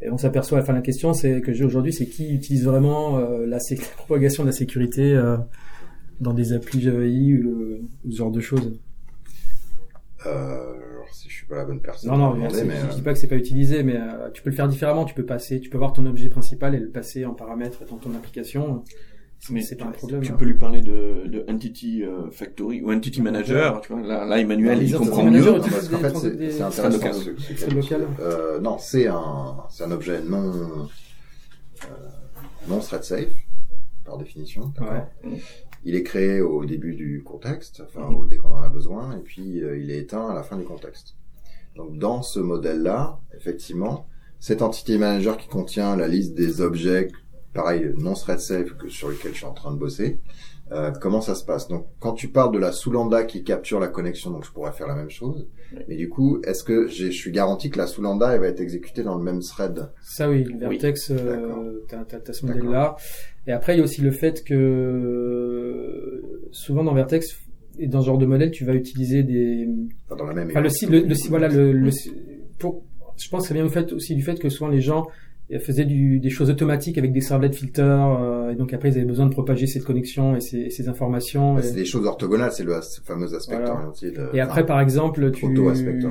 Et 0.04 0.10
on 0.10 0.16
s'aperçoit, 0.18 0.58
enfin 0.58 0.72
la 0.72 0.80
question 0.80 1.12
c'est 1.14 1.40
que 1.42 1.52
j'ai 1.52 1.64
aujourd'hui, 1.64 1.92
c'est 1.92 2.06
qui 2.06 2.32
utilise 2.34 2.64
vraiment 2.64 3.18
euh, 3.18 3.46
la, 3.46 3.58
la 3.70 3.76
propagation 3.96 4.42
de 4.42 4.48
la 4.48 4.52
sécurité 4.52 5.12
euh, 5.12 5.36
dans 6.20 6.32
des 6.34 6.52
applis 6.52 6.80
JavaI 6.80 7.34
ou, 7.42 7.48
euh, 7.48 7.80
ou 8.04 8.10
ce 8.10 8.16
genre 8.16 8.30
de 8.30 8.40
choses. 8.40 8.78
Euh, 10.26 10.74
alors, 10.94 11.08
si 11.12 11.28
je 11.28 11.34
suis 11.34 11.46
pas 11.46 11.56
la 11.56 11.64
bonne 11.64 11.80
personne. 11.80 12.10
Non, 12.10 12.16
non, 12.16 12.34
demander, 12.34 12.62
mais, 12.64 12.76
je 12.80 12.86
euh, 12.86 12.94
dis 12.94 13.02
pas 13.02 13.12
que 13.12 13.18
c'est 13.18 13.26
pas 13.26 13.36
utilisé, 13.36 13.82
mais 13.82 13.96
euh, 13.96 14.30
tu 14.32 14.42
peux 14.42 14.50
le 14.50 14.56
faire 14.56 14.68
différemment. 14.68 15.04
Tu 15.04 15.14
peux 15.14 15.24
passer, 15.26 15.60
tu 15.60 15.68
peux 15.68 15.78
voir 15.78 15.92
ton 15.92 16.06
objet 16.06 16.28
principal 16.28 16.74
et 16.74 16.78
le 16.78 16.88
passer 16.90 17.24
en 17.24 17.34
paramètre 17.34 17.84
dans 17.86 17.96
ton 17.96 18.14
application. 18.14 18.84
Mais 19.50 19.60
c'est 19.60 19.74
pas 19.74 19.86
un 19.86 19.90
tu- 19.90 19.98
problème. 19.98 20.22
Tu 20.22 20.30
hein. 20.30 20.36
peux 20.38 20.44
lui 20.44 20.54
parler 20.54 20.80
de, 20.82 21.26
de 21.26 21.44
Entity 21.48 22.04
Factory 22.30 22.80
ou 22.82 22.92
Entity 22.92 23.20
Manager. 23.20 23.80
Tu 23.80 23.92
vois, 23.92 24.00
là, 24.02 24.24
là 24.24 24.38
Emmanuel, 24.38 24.78
Les 24.78 24.84
il 24.90 24.94
Entity 24.94 25.08
comprend 25.10 25.24
Manager 25.24 25.54
mieux. 25.54 25.58
Non, 25.58 25.64
fait, 25.64 25.80
c'est 26.14 26.20
c'est 26.20 26.36
des 26.36 26.62
intéressant. 26.62 26.88
local. 26.96 27.14
ce- 27.14 27.54
ce 27.56 27.74
local. 27.74 28.06
Euh, 28.20 28.60
non, 28.60 28.78
c'est 28.78 29.08
un, 29.08 29.56
c'est 29.68 29.82
un 29.82 29.90
objet 29.90 30.20
non, 30.22 30.52
euh, 30.52 31.86
non 32.68 32.78
thread 32.78 33.02
safe, 33.02 33.34
par 34.04 34.16
définition. 34.18 34.72
Ouais. 34.80 35.32
Il 35.84 35.94
est 35.96 36.02
créé 36.02 36.40
au 36.40 36.64
début 36.64 36.94
du 36.94 37.22
contexte, 37.24 37.82
enfin, 37.84 38.08
Mhm. 38.10 38.28
dès 38.28 38.36
qu'on 38.36 38.50
en 38.50 38.62
a 38.62 38.68
besoin, 38.68 39.16
et 39.16 39.20
puis 39.20 39.62
euh, 39.62 39.78
il 39.78 39.90
est 39.90 39.98
éteint 39.98 40.28
à 40.28 40.34
la 40.34 40.42
fin 40.42 40.56
du 40.56 40.64
contexte. 40.64 41.16
Donc, 41.76 41.98
dans 41.98 42.22
ce 42.22 42.38
modèle-là, 42.40 43.20
effectivement, 43.36 44.06
cet 44.38 44.62
entity 44.62 44.98
manager 44.98 45.36
qui 45.36 45.48
contient 45.48 45.96
la 45.96 46.06
liste 46.08 46.34
des 46.34 46.60
objets, 46.60 47.08
pareil, 47.54 47.92
non 47.96 48.14
thread 48.14 48.38
safe, 48.40 48.76
que, 48.76 48.88
sur 48.88 49.08
lesquels 49.10 49.32
je 49.32 49.38
suis 49.38 49.46
en 49.46 49.54
train 49.54 49.72
de 49.72 49.78
bosser, 49.78 50.20
Euh, 50.74 50.90
comment 51.00 51.20
ça 51.20 51.34
se 51.34 51.44
passe? 51.44 51.68
Donc, 51.68 51.86
quand 52.00 52.12
tu 52.12 52.28
parles 52.28 52.52
de 52.52 52.58
la 52.58 52.72
Soulanda 52.72 53.24
qui 53.24 53.44
capture 53.44 53.78
la 53.80 53.88
connexion, 53.88 54.30
donc 54.30 54.44
je 54.44 54.50
pourrais 54.52 54.72
faire 54.72 54.86
la 54.86 54.94
même 54.94 55.10
chose. 55.10 55.46
Oui. 55.74 55.82
Mais 55.88 55.96
du 55.96 56.08
coup, 56.08 56.40
est-ce 56.44 56.64
que 56.64 56.86
j'ai- 56.86 57.10
je 57.10 57.16
suis 57.18 57.30
garanti 57.30 57.70
que 57.70 57.78
la 57.78 57.86
Soulanda 57.86 58.32
elle 58.34 58.40
va 58.40 58.48
être 58.48 58.60
exécutée 58.60 59.02
dans 59.02 59.16
le 59.16 59.22
même 59.24 59.40
thread? 59.40 59.88
Ça 60.02 60.28
oui, 60.30 60.44
le 60.44 60.58
Vertex, 60.58 61.10
D'accord. 61.10 61.58
euh, 61.58 61.84
t'as, 61.88 62.04
t'as, 62.04 62.18
t'as 62.20 62.32
ce 62.32 62.46
modèle-là. 62.46 62.96
Et 63.46 63.52
après, 63.52 63.74
il 63.74 63.78
y 63.78 63.80
a 63.80 63.84
aussi 63.84 64.00
le 64.02 64.10
fait 64.12 64.44
que 64.44 64.54
euh, 64.54 66.22
souvent 66.52 66.84
dans 66.84 66.94
Vertex 66.94 67.26
et 67.78 67.86
dans 67.86 68.00
ce 68.02 68.06
genre 68.06 68.18
de 68.18 68.26
modèle, 68.26 68.50
tu 68.50 68.64
vas 68.64 68.74
utiliser 68.74 69.22
des, 69.22 69.68
Enfin, 70.06 70.16
dans 70.16 70.26
la 70.26 70.34
même 70.34 70.48
enfin, 70.50 70.60
le, 70.60 70.68
le, 70.90 71.00
le, 71.08 71.14
voilà, 71.28 71.48
le, 71.48 71.72
le, 71.72 71.90
pour, 72.58 72.82
je 73.16 73.28
pense 73.30 73.42
que 73.42 73.48
ça 73.48 73.54
vient 73.54 73.64
au 73.64 73.70
fait 73.70 73.92
aussi 73.92 74.14
du 74.14 74.22
fait 74.22 74.38
que 74.38 74.48
souvent 74.48 74.68
les 74.70 74.80
gens 74.80 75.06
euh, 75.52 75.58
faisaient 75.58 75.84
du, 75.84 76.18
des 76.20 76.30
choses 76.30 76.50
automatiques 76.50 76.98
avec 76.98 77.12
des 77.12 77.20
servlets 77.20 77.52
filters, 77.52 78.18
euh, 78.20 78.50
et 78.50 78.54
donc 78.54 78.72
après 78.72 78.88
ils 78.90 78.96
avaient 78.96 79.04
besoin 79.06 79.26
de 79.26 79.30
propager 79.32 79.66
cette 79.66 79.84
connexion 79.84 80.34
et 80.36 80.40
ces, 80.40 80.70
ces 80.70 80.88
informations. 80.88 81.54
Bah, 81.54 81.60
et- 81.60 81.62
c'est 81.64 81.74
des 81.74 81.84
choses 81.84 82.06
orthogonales, 82.06 82.52
c'est 82.52 82.64
le 82.64 82.72
fameux 83.04 83.34
aspect 83.34 83.56
Voilà. 83.56 83.74
orienté. 83.74 84.10
de- 84.10 84.28
Et 84.34 84.40
après, 84.40 84.64
par 84.66 84.80
exemple, 84.80 85.30
tu, 85.32 85.46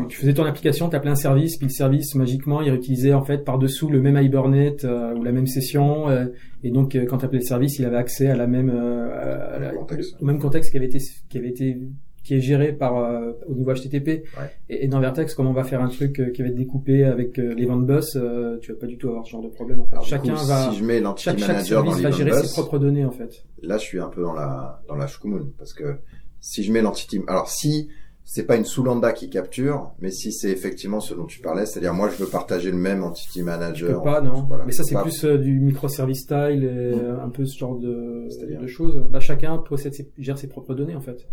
tu 0.09 0.17
faisais 0.17 0.33
ton 0.33 0.43
application, 0.45 0.89
tu 0.89 0.95
appelais 0.95 1.11
un 1.11 1.15
service, 1.15 1.57
puis 1.57 1.67
le 1.67 1.73
service, 1.73 2.15
magiquement, 2.15 2.61
il 2.61 2.69
réutilisait 2.69 3.13
en 3.13 3.23
fait 3.23 3.43
par-dessous 3.43 3.89
le 3.89 4.01
même 4.01 4.17
Hibernate 4.17 4.83
euh, 4.85 5.13
ou 5.15 5.23
la 5.23 5.31
même 5.31 5.47
session. 5.47 6.09
euh, 6.09 6.25
et 6.63 6.69
donc, 6.71 6.95
euh, 6.95 7.05
quand 7.05 7.17
tu 7.17 7.25
appelais 7.25 7.39
le 7.39 7.45
service, 7.45 7.79
il 7.79 7.85
avait 7.85 7.97
accès 7.97 8.27
à 8.27 8.35
la 8.35 8.45
même, 8.47 8.69
euh, 8.69 9.55
à 9.55 9.59
la- 9.59 9.73
au 9.75 10.25
même 10.25 10.39
contexte 10.39 10.71
qui 10.71 10.77
avait 10.77 10.85
été, 10.85 10.99
qui 11.29 11.37
avait 11.37 11.49
été, 11.49 11.77
qui 12.23 12.35
est 12.35 12.39
géré 12.39 12.73
par 12.73 12.97
euh, 12.97 13.31
au 13.47 13.53
niveau 13.55 13.73
HTTP. 13.73 14.07
Ouais. 14.07 14.23
Et, 14.69 14.85
et 14.85 14.87
dans 14.87 14.99
Vertex, 14.99 15.33
comme 15.33 15.47
on 15.47 15.53
va 15.53 15.63
faire 15.63 15.81
un 15.81 15.89
truc 15.89 16.19
euh, 16.19 16.29
qui 16.31 16.41
va 16.41 16.49
être 16.49 16.55
découpé 16.55 17.03
avec 17.03 17.39
euh, 17.39 17.53
l'event 17.55 17.77
bus, 17.77 18.15
euh, 18.15 18.57
tu 18.61 18.71
vas 18.71 18.77
pas 18.79 18.85
du 18.87 18.97
tout 18.97 19.09
avoir 19.09 19.25
ce 19.25 19.31
genre 19.31 19.41
de 19.41 19.49
problème. 19.49 19.81
En 19.81 19.85
fait, 19.85 19.93
Alors, 19.93 20.05
chacun 20.05 20.35
coup, 20.35 20.45
va, 20.45 20.71
si 20.71 20.77
je 20.77 20.83
mets 20.83 20.99
l'entity 20.99 21.41
manager 21.41 21.83
dans 21.83 21.91
va 21.91 22.11
gérer 22.11 22.33
ses 22.33 22.53
propres 22.53 22.77
données 22.77 23.05
en 23.05 23.11
fait. 23.11 23.43
là 23.61 23.77
je 23.77 23.83
suis 23.83 23.99
un 23.99 24.09
peu 24.09 24.21
dans 24.21 24.33
la 24.33 24.81
dans 24.87 24.95
la 24.95 25.07
shkumun 25.07 25.47
parce 25.57 25.73
que 25.73 25.95
si 26.39 26.63
je 26.63 26.71
mets 26.71 26.81
l'entity 26.81 27.21
alors 27.27 27.49
si 27.49 27.89
c'est 28.23 28.45
pas 28.45 28.55
une 28.55 28.65
Soulanda 28.65 29.11
qui 29.13 29.29
capture 29.29 29.91
mais 29.99 30.11
si 30.11 30.31
c'est 30.31 30.51
effectivement 30.51 30.99
ce 30.99 31.13
dont 31.13 31.25
tu 31.25 31.39
parlais 31.41 31.65
c'est-à-dire 31.65 31.93
moi 31.93 32.09
je 32.09 32.23
veux 32.23 32.29
partager 32.29 32.71
le 32.71 32.77
même 32.77 33.03
entity 33.03 33.41
manager 33.43 33.97
peux 33.97 34.03
pas, 34.03 34.21
non. 34.21 34.45
Voilà. 34.47 34.65
Mais 34.65 34.71
ça, 34.71 34.83
c'est 34.83 34.95
plus 35.01 35.25
du 35.25 35.59
microservice 35.59 36.21
style, 36.21 36.63
et 36.63 36.67
euh, 36.67 37.23
un 37.23 37.29
peu 37.29 37.45
ce 37.45 37.57
genre 37.57 37.77
de, 37.77 38.27
de 38.61 38.67
choses. 38.67 39.03
Bah, 39.11 39.19
chacun 39.19 39.57
possède 39.57 39.93
ses, 39.93 40.09
gère 40.17 40.37
ses 40.37 40.47
propres 40.47 40.73
données, 40.73 40.95
en 40.95 41.01
fait. 41.01 41.27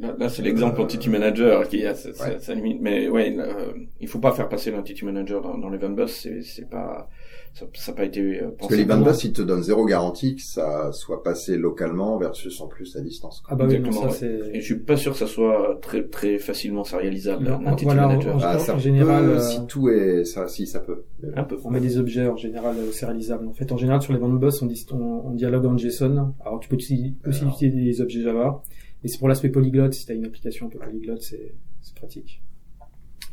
Là, 0.00 0.14
là, 0.18 0.28
c'est 0.30 0.42
l'exemple 0.42 0.80
Entity 0.80 1.10
Manager 1.10 1.68
qui 1.68 1.84
a 1.84 1.94
sa, 1.94 2.12
sa- 2.14 2.24
Ouais. 2.28 2.36
sa 2.38 2.54
limite. 2.54 2.78
Mais 2.80 3.08
ouais, 3.08 3.30
là, 3.30 3.44
euh, 3.44 3.72
il 4.00 4.08
faut 4.08 4.18
pas 4.20 4.32
faire 4.32 4.48
passer 4.48 4.70
l'Entity 4.70 5.04
Manager 5.04 5.42
dans, 5.42 5.58
dans 5.58 5.68
l'Event 5.68 5.90
Bus. 5.90 6.10
C'est, 6.10 6.40
c'est 6.42 6.68
pas, 6.70 7.10
ça, 7.52 7.66
ça 7.74 7.92
a 7.92 7.94
pas 7.94 8.04
été 8.04 8.20
euh, 8.20 8.44
parce 8.56 8.56
pensé. 8.56 8.74
que 8.74 8.74
l'event 8.80 8.94
comment. 9.00 9.10
bus 9.10 9.24
il 9.24 9.32
te 9.34 9.42
donne 9.42 9.62
zéro 9.62 9.84
garantie 9.84 10.36
que 10.36 10.42
ça 10.42 10.92
soit 10.92 11.22
passé 11.22 11.58
localement 11.58 12.16
versus 12.16 12.58
en 12.62 12.68
plus 12.68 12.96
à 12.96 13.00
distance 13.02 13.40
quoi. 13.40 13.50
Ah 13.52 13.56
bah 13.56 13.64
oui, 13.68 13.78
non, 13.78 13.86
Exactement, 13.86 14.10
ça 14.12 14.26
ouais. 14.26 14.38
c'est... 14.50 14.56
Et 14.56 14.60
je 14.60 14.64
suis 14.64 14.78
pas 14.78 14.96
sûr 14.96 15.12
que 15.12 15.18
ça 15.18 15.26
soit 15.26 15.78
très, 15.82 16.04
très 16.04 16.38
facilement 16.38 16.84
serialisable, 16.84 17.44
Non, 17.44 17.60
l'Entity 17.60 17.84
voilà, 17.84 18.06
Manager. 18.06 18.36
en- 18.36 18.40
Ah, 18.42 18.58
ça 18.58 18.74
en 18.74 18.78
général, 18.78 19.24
peut, 19.24 19.30
euh, 19.32 19.40
si 19.40 19.66
tout 19.66 19.90
est 19.90 20.24
ça 20.24 20.48
si 20.48 20.66
ça 20.66 20.80
peut 20.80 21.02
Un 21.34 21.44
peu. 21.44 21.58
On 21.64 21.70
met 21.70 21.80
des 21.80 21.98
objets 21.98 22.26
en 22.28 22.36
général 22.36 22.76
euh, 22.78 22.92
sérialisables. 22.92 23.46
En 23.46 23.52
fait, 23.52 23.70
en 23.72 23.76
général, 23.76 24.00
sur 24.00 24.12
les 24.14 24.18
bandes 24.18 24.38
boss, 24.40 24.62
on, 24.62 24.66
dis- 24.66 24.86
on, 24.92 24.96
on 25.26 25.30
dialogue 25.32 25.66
en 25.66 25.76
JSON. 25.76 26.32
Alors, 26.44 26.60
tu 26.60 26.68
peux 26.68 26.76
aussi, 26.76 27.14
aussi 27.26 27.42
Alors. 27.42 27.54
utiliser 27.54 27.84
des 27.84 28.00
objets 28.00 28.22
Java. 28.22 28.62
Et 29.06 29.08
c'est 29.08 29.18
pour 29.18 29.28
l'aspect 29.28 29.50
polyglotte. 29.50 29.94
Si 29.94 30.04
tu 30.04 30.10
as 30.10 30.16
une 30.16 30.24
application 30.26 30.66
un 30.66 30.68
peu 30.68 30.80
polyglotte, 30.80 31.22
c'est 31.22 31.54
c'est 31.80 31.94
pratique. 31.94 32.42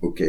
ok 0.01 0.21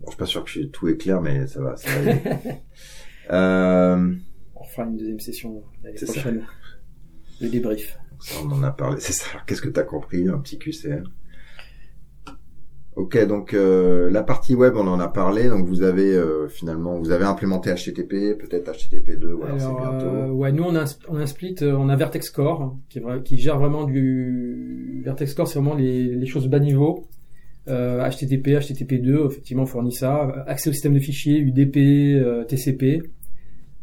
bon, 0.00 0.06
je 0.06 0.10
suis 0.10 0.18
pas 0.18 0.26
sûr 0.26 0.44
que 0.44 0.64
tout 0.64 0.88
est 0.88 0.96
clair 0.96 1.22
mais 1.22 1.46
ça 1.46 1.60
va 1.62 1.76
ça 1.76 1.88
va 1.90 2.10
aller. 2.10 2.20
euh, 3.30 4.14
On 4.56 4.64
fera 4.64 4.82
une 4.88 4.96
deuxième 4.96 5.20
session 5.20 5.62
l'année 5.84 5.96
ça. 5.96 6.06
prochaine. 6.06 6.44
Le 7.40 7.48
débrief. 7.50 7.96
Ça, 8.18 8.34
on 8.42 8.50
en 8.50 8.64
a 8.64 8.72
parlé. 8.72 8.98
C'est 8.98 9.12
ça. 9.12 9.30
Alors, 9.30 9.44
qu'est-ce 9.46 9.62
que 9.62 9.68
t'as 9.68 9.84
compris 9.84 10.26
Un 10.26 10.38
petit 10.40 10.58
QCM. 10.58 11.04
Ok, 12.98 13.16
donc 13.28 13.54
euh, 13.54 14.10
la 14.10 14.24
partie 14.24 14.56
web, 14.56 14.74
on 14.76 14.88
en 14.88 14.98
a 14.98 15.06
parlé. 15.06 15.48
Donc 15.48 15.66
vous 15.66 15.82
avez 15.82 16.12
euh, 16.16 16.48
finalement, 16.48 16.98
vous 16.98 17.12
avez 17.12 17.24
implémenté 17.24 17.72
HTTP, 17.72 18.36
peut-être 18.36 18.72
HTTP 18.72 19.16
2, 19.20 19.34
ou 19.34 19.44
alors 19.44 19.56
bientôt. 19.56 20.06
euh, 20.06 20.28
ouais, 20.30 20.50
nous 20.50 20.64
on 20.64 20.74
a, 20.74 20.84
on 21.08 21.16
a 21.16 21.20
un 21.20 21.26
split, 21.26 21.54
euh, 21.62 21.76
on 21.78 21.88
a 21.88 21.94
Vertex 21.94 22.28
Core 22.30 22.76
qui, 22.88 23.00
qui 23.24 23.38
gère 23.38 23.56
vraiment 23.56 23.84
du 23.84 25.00
Vertex 25.04 25.32
Core, 25.32 25.46
c'est 25.46 25.60
vraiment 25.60 25.76
les, 25.76 26.06
les 26.16 26.26
choses 26.26 26.48
bas 26.48 26.58
niveau. 26.58 27.06
Euh, 27.68 28.04
HTTP, 28.10 28.48
HTTP2, 28.58 29.26
effectivement, 29.26 29.62
on 29.62 29.66
fournit 29.66 29.92
ça. 29.92 30.44
Accès 30.48 30.70
au 30.70 30.72
système 30.72 30.94
de 30.94 30.98
fichiers, 30.98 31.38
UDP, 31.38 31.76
euh, 31.76 32.42
TCP. 32.44 33.02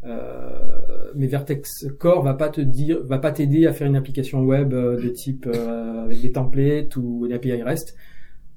Euh, 0.04 1.12
mais 1.16 1.28
Vertex 1.28 1.88
Core 2.00 2.22
va 2.22 2.34
pas 2.34 2.50
te 2.50 2.60
dire, 2.60 3.00
va 3.06 3.20
pas 3.20 3.32
t'aider 3.32 3.66
à 3.66 3.72
faire 3.72 3.88
une 3.88 3.96
application 3.96 4.44
web 4.44 4.74
euh, 4.74 5.02
de 5.02 5.08
type 5.08 5.48
euh, 5.48 6.04
avec 6.04 6.22
des 6.22 6.34
templates 6.34 6.98
ou 6.98 7.26
une 7.26 7.32
API 7.32 7.64
REST. 7.64 7.96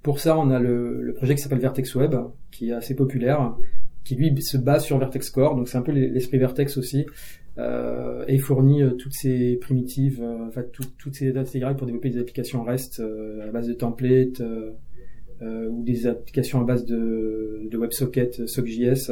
Pour 0.03 0.20
ça, 0.20 0.38
on 0.38 0.51
a 0.51 0.59
le, 0.61 1.03
le 1.03 1.12
projet 1.14 1.34
qui 1.34 1.42
s'appelle 1.42 1.59
Vertex 1.59 1.94
Web, 1.94 2.14
qui 2.51 2.70
est 2.70 2.72
assez 2.72 2.94
populaire, 2.94 3.57
qui 4.05 4.14
lui 4.14 4.40
se 4.42 4.57
base 4.57 4.84
sur 4.84 4.99
Vertex 4.99 5.28
Core. 5.30 5.57
Donc 5.57 5.68
c'est 5.68 5.76
un 5.78 5.82
peu 5.82 5.92
l'esprit 5.92 6.38
Vertex 6.38 6.76
aussi. 6.78 7.05
Euh, 7.59 8.24
et 8.28 8.38
fournit 8.38 8.84
euh, 8.84 8.90
toutes 8.92 9.14
ces 9.14 9.57
primitives, 9.57 10.22
euh, 10.22 10.46
enfin 10.46 10.62
tout- 10.72 10.84
toutes 10.96 11.16
ces 11.16 11.36
intégrales 11.36 11.74
pour 11.74 11.88
développer 11.88 12.09
des 12.09 12.20
applications 12.20 12.62
REST 12.62 13.01
euh, 13.01 13.49
à 13.49 13.51
base 13.51 13.66
de 13.66 13.72
templates 13.72 14.40
euh, 14.40 15.68
ou 15.68 15.82
des 15.82 16.07
applications 16.07 16.61
à 16.61 16.64
base 16.64 16.84
de, 16.84 17.62
de 17.68 17.76
WebSocket, 17.76 18.46
SockJS. 18.46 19.11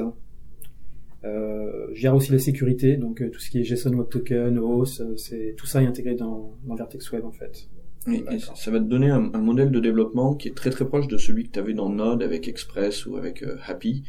Euh, 1.24 1.88
gère 1.92 2.14
aussi 2.14 2.30
la 2.30 2.38
sécurité, 2.38 2.96
donc 2.96 3.20
tout 3.32 3.40
ce 3.40 3.50
qui 3.50 3.58
est 3.58 3.64
JSON 3.64 3.92
Web 3.94 4.08
Token, 4.10 4.58
OAuth, 4.60 5.02
c'est 5.16 5.54
tout 5.56 5.66
ça 5.66 5.82
est 5.82 5.86
intégré 5.86 6.14
dans, 6.14 6.54
dans 6.64 6.76
Vertex 6.76 7.10
Web 7.10 7.24
en 7.24 7.32
fait. 7.32 7.68
Et, 8.12 8.24
et 8.34 8.38
ça 8.38 8.70
va 8.70 8.78
te 8.78 8.84
donner 8.84 9.10
un, 9.10 9.30
un 9.34 9.40
modèle 9.40 9.70
de 9.70 9.80
développement 9.80 10.34
qui 10.34 10.48
est 10.48 10.54
très 10.54 10.70
très 10.70 10.86
proche 10.86 11.08
de 11.08 11.16
celui 11.18 11.44
que 11.44 11.50
tu 11.52 11.58
avais 11.58 11.74
dans 11.74 11.88
Node 11.90 12.22
avec 12.22 12.46
Express 12.48 13.06
ou 13.06 13.16
avec 13.16 13.42
euh, 13.42 13.56
Happy, 13.66 14.04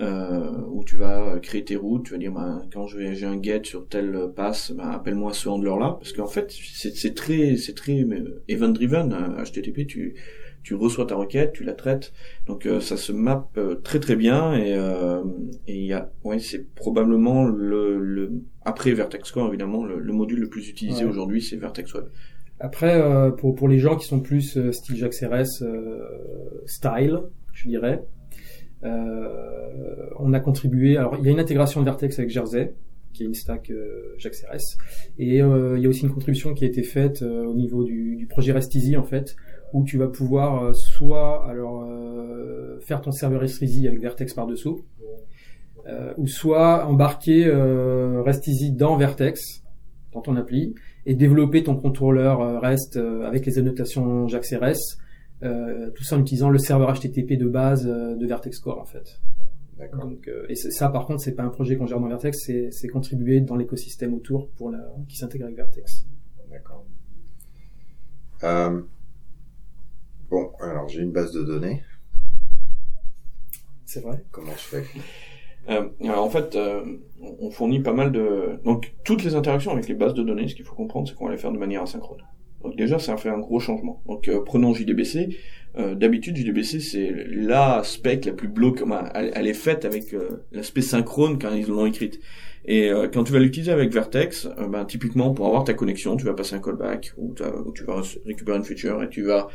euh, 0.00 0.50
où 0.70 0.84
tu 0.84 0.96
vas 0.96 1.38
créer 1.40 1.64
tes 1.64 1.76
routes, 1.76 2.04
tu 2.06 2.12
vas 2.12 2.18
dire 2.18 2.32
bah, 2.32 2.62
quand 2.72 2.86
j'ai 2.86 3.24
un 3.26 3.40
get 3.42 3.62
sur 3.64 3.86
tel 3.88 4.18
pass, 4.34 4.72
bah, 4.72 4.90
appelle-moi 4.92 5.32
ce 5.34 5.48
handler 5.48 5.74
là, 5.78 5.96
parce 6.00 6.12
qu'en 6.12 6.26
fait 6.26 6.50
c'est 6.50 7.14
très 7.14 7.56
c'est 7.56 7.74
très 7.74 8.06
event 8.48 8.68
driven 8.70 9.14
HTTP, 9.44 9.86
tu 9.86 10.14
tu 10.62 10.74
reçois 10.76 11.06
ta 11.06 11.16
requête, 11.16 11.52
tu 11.54 11.64
la 11.64 11.72
traites, 11.72 12.12
donc 12.46 12.66
euh, 12.66 12.80
ça 12.80 12.96
se 12.96 13.10
map 13.12 13.48
euh, 13.56 13.74
très 13.74 13.98
très 13.98 14.14
bien 14.14 14.54
et 14.54 14.74
euh, 14.76 15.22
et 15.66 15.76
il 15.76 15.86
y 15.86 15.92
a 15.92 16.10
ouais 16.22 16.38
c'est 16.38 16.72
probablement 16.74 17.44
le, 17.44 17.98
le 17.98 18.30
après 18.64 18.92
Vertex 18.92 19.32
Core 19.32 19.48
évidemment 19.48 19.84
le, 19.84 19.98
le 19.98 20.12
module 20.12 20.38
le 20.38 20.48
plus 20.48 20.68
utilisé 20.70 21.04
Ouais. 21.04 21.10
aujourd'hui 21.10 21.42
c'est 21.42 21.56
Vertex 21.56 21.92
Web. 21.94 22.04
Après, 22.62 22.94
euh, 22.94 23.30
pour, 23.30 23.54
pour 23.54 23.68
les 23.68 23.78
gens 23.78 23.96
qui 23.96 24.06
sont 24.06 24.20
plus 24.20 24.56
euh, 24.56 24.70
style 24.72 24.96
JAX-RS, 24.96 25.62
euh, 25.62 26.62
style, 26.66 27.20
je 27.52 27.68
dirais, 27.68 28.04
euh, 28.84 29.28
on 30.18 30.32
a 30.32 30.40
contribué. 30.40 30.96
Alors, 30.96 31.16
il 31.18 31.24
y 31.24 31.28
a 31.28 31.32
une 31.32 31.40
intégration 31.40 31.80
de 31.80 31.84
Vertex 31.84 32.18
avec 32.18 32.30
Jersey, 32.30 32.74
qui 33.12 33.24
est 33.24 33.26
une 33.26 33.34
stack 33.34 33.70
euh, 33.70 34.14
JAX-RS, 34.18 34.78
et 35.18 35.42
euh, 35.42 35.76
il 35.76 35.82
y 35.82 35.86
a 35.86 35.88
aussi 35.88 36.04
une 36.04 36.12
contribution 36.12 36.54
qui 36.54 36.64
a 36.64 36.68
été 36.68 36.82
faite 36.82 37.22
au 37.22 37.54
niveau 37.54 37.84
du, 37.84 38.16
du 38.16 38.26
projet 38.26 38.52
REST-Easy, 38.52 38.96
en 38.96 39.04
fait, 39.04 39.34
où 39.72 39.84
tu 39.84 39.98
vas 39.98 40.08
pouvoir 40.08 40.74
soit 40.74 41.44
alors 41.48 41.84
faire 42.80 43.00
ton 43.00 43.10
serveur 43.10 43.40
REST-Easy 43.40 43.88
avec 43.88 44.00
Vertex 44.00 44.34
par-dessous, 44.34 44.84
euh, 45.88 46.12
ou 46.16 46.28
soit 46.28 46.86
embarquer 46.86 47.44
euh, 47.44 48.22
REST-Easy 48.22 48.72
dans 48.72 48.96
Vertex, 48.96 49.64
dans 50.12 50.20
ton 50.20 50.36
appli, 50.36 50.74
et 51.06 51.14
développer 51.14 51.62
ton 51.62 51.76
contrôleur 51.76 52.40
euh, 52.40 52.58
REST 52.58 52.96
euh, 52.96 53.26
avec 53.26 53.46
les 53.46 53.58
annotations 53.58 54.28
JAX-RS, 54.28 54.98
euh, 55.42 55.90
tout 55.90 56.04
ça 56.04 56.16
en 56.16 56.20
utilisant 56.20 56.50
le 56.50 56.58
serveur 56.58 56.92
HTTP 56.92 57.32
de 57.36 57.48
base 57.48 57.84
de 57.86 58.26
Vertex 58.26 58.58
Core 58.60 58.80
en 58.80 58.84
fait. 58.84 59.20
D'accord. 59.78 60.06
Donc, 60.06 60.28
euh, 60.28 60.46
et 60.48 60.54
ça 60.54 60.88
par 60.90 61.06
contre 61.06 61.22
c'est 61.22 61.34
pas 61.34 61.42
un 61.42 61.48
projet 61.48 61.76
qu'on 61.76 61.86
gère 61.86 61.98
dans 61.98 62.08
Vertex, 62.08 62.38
c'est, 62.44 62.70
c'est 62.70 62.88
contribué 62.88 63.40
dans 63.40 63.56
l'écosystème 63.56 64.14
autour 64.14 64.50
pour 64.50 64.70
la, 64.70 64.78
qui 65.08 65.16
s'intègre 65.16 65.46
avec 65.46 65.56
Vertex. 65.56 66.06
D'accord. 66.50 66.86
Euh, 68.44 68.82
bon, 70.30 70.52
alors 70.60 70.88
j'ai 70.88 71.00
une 71.00 71.12
base 71.12 71.32
de 71.32 71.42
données. 71.42 71.82
C'est 73.84 74.00
vrai. 74.00 74.24
Comment 74.30 74.52
je 74.52 74.76
fais? 74.76 74.84
Euh, 75.68 75.88
alors 76.02 76.24
en 76.24 76.30
fait, 76.30 76.56
euh, 76.56 76.82
on 77.40 77.50
fournit 77.50 77.80
pas 77.80 77.92
mal 77.92 78.12
de... 78.12 78.58
Donc 78.64 78.94
toutes 79.04 79.24
les 79.24 79.34
interactions 79.34 79.72
avec 79.72 79.88
les 79.88 79.94
bases 79.94 80.14
de 80.14 80.22
données, 80.22 80.48
ce 80.48 80.54
qu'il 80.54 80.64
faut 80.64 80.74
comprendre, 80.74 81.08
c'est 81.08 81.14
qu'on 81.14 81.26
va 81.26 81.32
les 81.32 81.38
faire 81.38 81.52
de 81.52 81.58
manière 81.58 81.82
asynchrone. 81.82 82.22
Donc 82.62 82.76
déjà, 82.76 82.98
ça 82.98 83.16
fait 83.16 83.28
un 83.28 83.38
gros 83.38 83.60
changement. 83.60 84.02
Donc 84.06 84.28
euh, 84.28 84.42
prenons 84.44 84.74
JDBC. 84.74 85.36
Euh, 85.78 85.94
D'habitude, 85.94 86.36
JDBC, 86.36 86.80
c'est 86.80 87.12
la 87.28 87.82
spec 87.82 88.26
la 88.26 88.32
plus 88.32 88.48
bloquée. 88.48 88.84
Elle, 89.14 89.46
est 89.46 89.54
faite 89.54 89.84
avec 89.84 90.12
euh, 90.12 90.44
l'aspect 90.52 90.82
synchrone 90.82 91.38
quand 91.38 91.52
ils 91.54 91.66
l'ont 91.66 91.86
écrite. 91.86 92.20
Et 92.64 92.90
euh, 92.90 93.08
quand 93.08 93.24
tu 93.24 93.32
vas 93.32 93.38
l'utiliser 93.38 93.72
avec 93.72 93.92
Vertex, 93.92 94.48
ben, 94.68 94.84
typiquement, 94.84 95.32
pour 95.32 95.46
avoir 95.46 95.64
ta 95.64 95.74
connexion, 95.74 96.16
tu 96.16 96.24
vas 96.24 96.34
passer 96.34 96.54
un 96.54 96.60
callback 96.60 97.12
ou, 97.16 97.34
ou 97.64 97.72
tu 97.72 97.84
vas 97.84 98.02
récupérer 98.26 98.58
une 98.58 98.64
feature 98.64 99.02
et 99.02 99.08
tu 99.08 99.22
vas... 99.22 99.48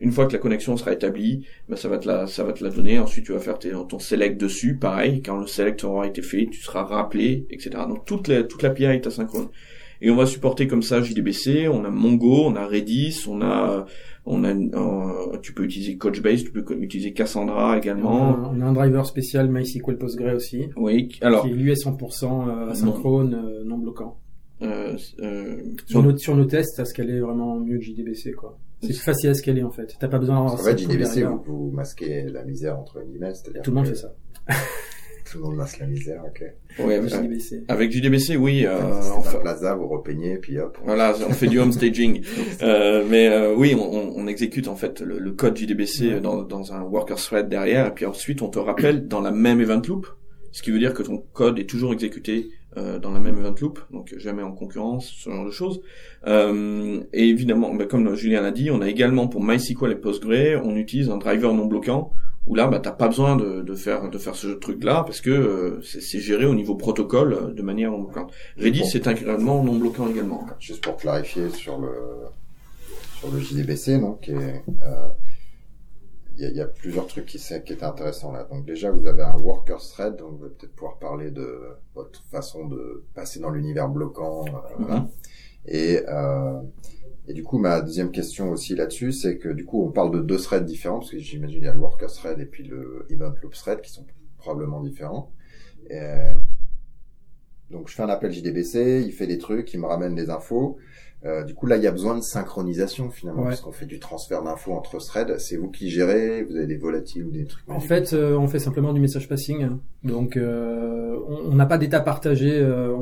Une 0.00 0.10
fois 0.12 0.26
que 0.26 0.32
la 0.32 0.38
connexion 0.38 0.76
sera 0.76 0.92
établie, 0.92 1.46
ben 1.68 1.76
ça 1.76 1.88
va 1.88 1.98
te 1.98 2.06
la, 2.06 2.26
ça 2.26 2.44
va 2.44 2.52
te 2.52 2.62
la 2.64 2.70
donner. 2.70 2.98
Ensuite, 2.98 3.26
tu 3.26 3.32
vas 3.32 3.38
faire 3.38 3.58
tes, 3.58 3.70
ton 3.88 3.98
select 3.98 4.40
dessus. 4.40 4.76
Pareil, 4.76 5.22
quand 5.22 5.38
le 5.38 5.46
select 5.46 5.84
aura 5.84 6.06
été 6.06 6.20
fait, 6.20 6.46
tu 6.50 6.60
seras 6.60 6.84
rappelé, 6.84 7.46
etc. 7.50 7.70
Donc 7.88 8.04
toute 8.04 8.28
la, 8.28 8.42
toute 8.42 8.62
l'API 8.62 8.84
est 8.84 9.06
asynchrone. 9.06 9.48
Et 10.00 10.10
on 10.10 10.16
va 10.16 10.26
supporter 10.26 10.66
comme 10.66 10.82
ça 10.82 11.00
JDBC, 11.00 11.68
on 11.68 11.84
a 11.84 11.90
Mongo, 11.90 12.44
on 12.44 12.56
a 12.56 12.66
Redis, 12.66 13.24
on 13.28 13.40
a 13.40 13.86
on 14.26 14.44
a 14.44 14.52
euh, 14.52 15.38
tu 15.42 15.52
peux 15.52 15.64
utiliser 15.64 15.96
Couchbase, 15.96 16.44
tu 16.44 16.50
peux 16.50 16.64
utiliser 16.80 17.12
Cassandra 17.12 17.78
également. 17.78 18.38
On 18.52 18.60
a, 18.60 18.64
un 18.64 18.72
driver 18.72 19.06
spécial 19.06 19.48
MySQL 19.48 19.96
Postgre 19.96 20.34
aussi. 20.34 20.66
Oui, 20.76 21.08
alors 21.20 21.44
qui 21.44 21.50
lui 21.50 21.70
est 21.70 21.82
100% 21.82 22.68
asynchrone, 22.70 23.30
non, 23.30 23.64
non 23.64 23.78
bloquant. 23.78 24.18
Euh, 24.62 24.96
sur, 25.86 26.02
nos, 26.02 26.16
sur 26.16 26.36
nos 26.36 26.44
tests, 26.44 26.76
ça 26.76 26.84
scaler 26.84 27.20
vraiment 27.20 27.58
mieux 27.60 27.78
que 27.78 27.84
JDBC 27.84 28.32
quoi. 28.32 28.58
C'est 28.86 28.92
facile 28.94 29.30
à 29.30 29.34
scaler 29.34 29.62
en 29.62 29.70
fait. 29.70 29.94
T'as 29.98 30.08
pas 30.08 30.18
besoin 30.18 30.36
d'avoir. 30.36 30.54
En 30.54 30.56
fait, 30.56 30.78
JDBC, 30.78 31.22
vous, 31.22 31.42
vous, 31.46 31.70
masquez 31.70 32.24
la 32.24 32.44
misère 32.44 32.78
entre 32.78 33.02
guillemets, 33.02 33.34
c'est-à-dire. 33.34 33.62
Tout 33.62 33.70
le 33.70 33.76
monde 33.76 33.86
fait 33.86 33.94
ça. 33.94 34.14
Tout 35.30 35.38
le 35.38 35.44
monde 35.44 35.56
masque 35.56 35.80
la 35.80 35.86
misère, 35.86 36.22
ok. 36.24 36.44
Ouais, 36.84 36.94
avec 36.96 37.10
JDBC. 37.10 37.64
Avec 37.68 37.90
JDBC, 37.90 38.36
oui. 38.36 38.66
Euh, 38.66 38.78
on 39.16 39.22
fait 39.22 39.40
Plaza, 39.40 39.74
vous 39.74 39.88
repeignez, 39.88 40.36
puis 40.36 40.58
hop. 40.58 40.78
Voilà, 40.84 41.14
on 41.26 41.32
fait 41.32 41.46
du 41.48 41.58
home 41.58 41.72
staging. 41.72 42.22
euh, 42.62 43.04
mais 43.08 43.28
euh, 43.28 43.54
oui, 43.56 43.74
on, 43.74 44.16
on, 44.16 44.26
exécute 44.26 44.68
en 44.68 44.76
fait 44.76 45.00
le, 45.00 45.18
le 45.18 45.32
code 45.32 45.56
JDBC 45.56 46.20
dans, 46.20 46.42
dans 46.42 46.72
un 46.72 46.82
worker 46.82 47.16
thread 47.16 47.48
derrière, 47.48 47.86
et 47.86 47.94
puis 47.94 48.06
ensuite 48.06 48.42
on 48.42 48.48
te 48.48 48.58
rappelle 48.58 49.08
dans 49.08 49.20
la 49.20 49.30
même 49.30 49.60
event 49.60 49.82
loop, 49.88 50.06
ce 50.52 50.62
qui 50.62 50.70
veut 50.70 50.78
dire 50.78 50.94
que 50.94 51.02
ton 51.02 51.18
code 51.32 51.58
est 51.58 51.68
toujours 51.68 51.92
exécuté 51.92 52.50
euh, 52.76 52.98
dans 52.98 53.12
la 53.12 53.20
même 53.20 53.38
event 53.38 53.54
loop, 53.60 53.80
donc 53.90 54.14
jamais 54.16 54.42
en 54.42 54.52
concurrence, 54.52 55.06
ce 55.06 55.30
genre 55.30 55.44
de 55.44 55.50
choses. 55.50 55.80
Euh, 56.26 57.02
et 57.12 57.28
évidemment, 57.28 57.74
bah, 57.74 57.86
comme 57.86 58.14
Julien 58.14 58.42
l'a 58.42 58.50
dit, 58.50 58.70
on 58.70 58.80
a 58.80 58.88
également 58.88 59.28
pour 59.28 59.42
MySQL 59.42 59.92
et 59.92 59.96
PostgreSQL, 59.96 60.62
on 60.64 60.76
utilise 60.76 61.10
un 61.10 61.18
driver 61.18 61.52
non 61.54 61.66
bloquant 61.66 62.10
où 62.46 62.54
là, 62.54 62.66
bah, 62.66 62.78
t'as 62.78 62.92
pas 62.92 63.08
besoin 63.08 63.36
de, 63.36 63.62
de, 63.62 63.74
faire 63.74 64.10
de 64.10 64.18
faire 64.18 64.34
ce 64.34 64.48
truc-là 64.48 65.02
parce 65.04 65.20
que 65.20 65.30
euh, 65.30 65.80
c'est 65.82 66.20
géré 66.20 66.44
au 66.44 66.54
niveau 66.54 66.74
protocole 66.74 67.54
de 67.54 67.62
manière 67.62 67.90
non 67.90 68.00
bloquante. 68.00 68.32
Redis, 68.58 68.84
c'est 68.86 69.06
intégralement 69.06 69.62
non 69.62 69.76
bloquant 69.76 70.08
également. 70.08 70.46
Juste 70.60 70.84
pour 70.84 70.96
clarifier 70.96 71.48
sur 71.50 71.78
le 71.78 71.90
sur 73.18 73.30
le 73.30 73.40
JDBC, 73.40 73.98
donc, 74.00 74.28
euh, 74.28 74.52
il 76.36 76.56
y, 76.56 76.60
a, 76.60 76.66
plusieurs 76.66 77.06
trucs 77.06 77.26
qui, 77.26 77.38
qui 77.38 77.72
étaient 77.72 77.84
intéressants 77.84 78.32
là. 78.32 78.44
Donc 78.50 78.64
déjà, 78.66 78.90
vous 78.90 79.06
avez 79.06 79.22
un 79.22 79.36
worker 79.36 79.78
thread, 79.78 80.16
donc 80.16 80.38
vous 80.38 80.44
allez 80.44 80.54
peut-être 80.54 80.74
pouvoir 80.74 80.98
parler 80.98 81.30
de 81.30 81.60
votre 81.94 82.24
façon 82.24 82.66
de 82.66 83.04
passer 83.14 83.40
dans 83.40 83.50
l'univers 83.50 83.88
bloquant. 83.88 84.44
Mm-hmm. 84.44 85.06
Et 85.66 86.02
euh, 86.08 86.60
et 87.26 87.32
du 87.32 87.42
coup, 87.42 87.58
ma 87.58 87.80
deuxième 87.80 88.10
question 88.10 88.50
aussi 88.50 88.74
là-dessus, 88.74 89.12
c'est 89.12 89.38
que 89.38 89.48
du 89.48 89.64
coup, 89.64 89.82
on 89.82 89.90
parle 89.90 90.10
de 90.10 90.20
deux 90.20 90.36
threads 90.36 90.64
différents, 90.64 90.98
parce 90.98 91.10
que 91.10 91.18
j'imagine 91.18 91.62
il 91.62 91.64
y 91.64 91.68
a 91.68 91.72
le 91.72 91.80
worker 91.80 92.10
thread 92.10 92.38
et 92.40 92.46
puis 92.46 92.64
le 92.64 93.06
event 93.10 93.32
loop 93.42 93.54
thread 93.54 93.80
qui 93.80 93.90
sont 93.90 94.04
probablement 94.38 94.82
différents. 94.82 95.32
Et 95.88 96.32
donc, 97.70 97.88
je 97.88 97.94
fais 97.94 98.02
un 98.02 98.08
appel 98.08 98.30
JDBC, 98.30 99.02
il 99.06 99.12
fait 99.12 99.26
des 99.26 99.38
trucs, 99.38 99.72
il 99.72 99.80
me 99.80 99.86
ramène 99.86 100.14
des 100.14 100.28
infos. 100.28 100.76
Euh, 101.24 101.42
du 101.44 101.54
coup, 101.54 101.66
là, 101.66 101.76
il 101.78 101.82
y 101.82 101.86
a 101.86 101.90
besoin 101.90 102.16
de 102.16 102.22
synchronisation 102.22 103.10
finalement, 103.10 103.44
parce 103.44 103.62
qu'on 103.62 103.72
fait 103.72 103.86
du 103.86 103.98
transfert 103.98 104.42
d'infos 104.42 104.72
entre 104.72 104.98
threads. 104.98 105.38
C'est 105.38 105.56
vous 105.56 105.70
qui 105.70 105.88
gérez, 105.88 106.42
vous 106.42 106.54
avez 106.56 106.66
des 106.66 106.76
volatiles 106.76 107.24
ou 107.24 107.30
des 107.30 107.46
trucs. 107.46 107.68
En 107.70 107.80
fait, 107.80 108.12
euh, 108.12 108.36
on 108.36 108.46
fait 108.46 108.58
simplement 108.58 108.92
du 108.92 109.00
message 109.00 109.28
passing. 109.28 109.68
Donc, 110.02 110.36
euh, 110.36 111.18
on 111.28 111.54
n'a 111.54 111.66
pas 111.66 111.78
d'état 111.78 112.00
partagé. 112.00 112.52
Euh, 112.52 112.94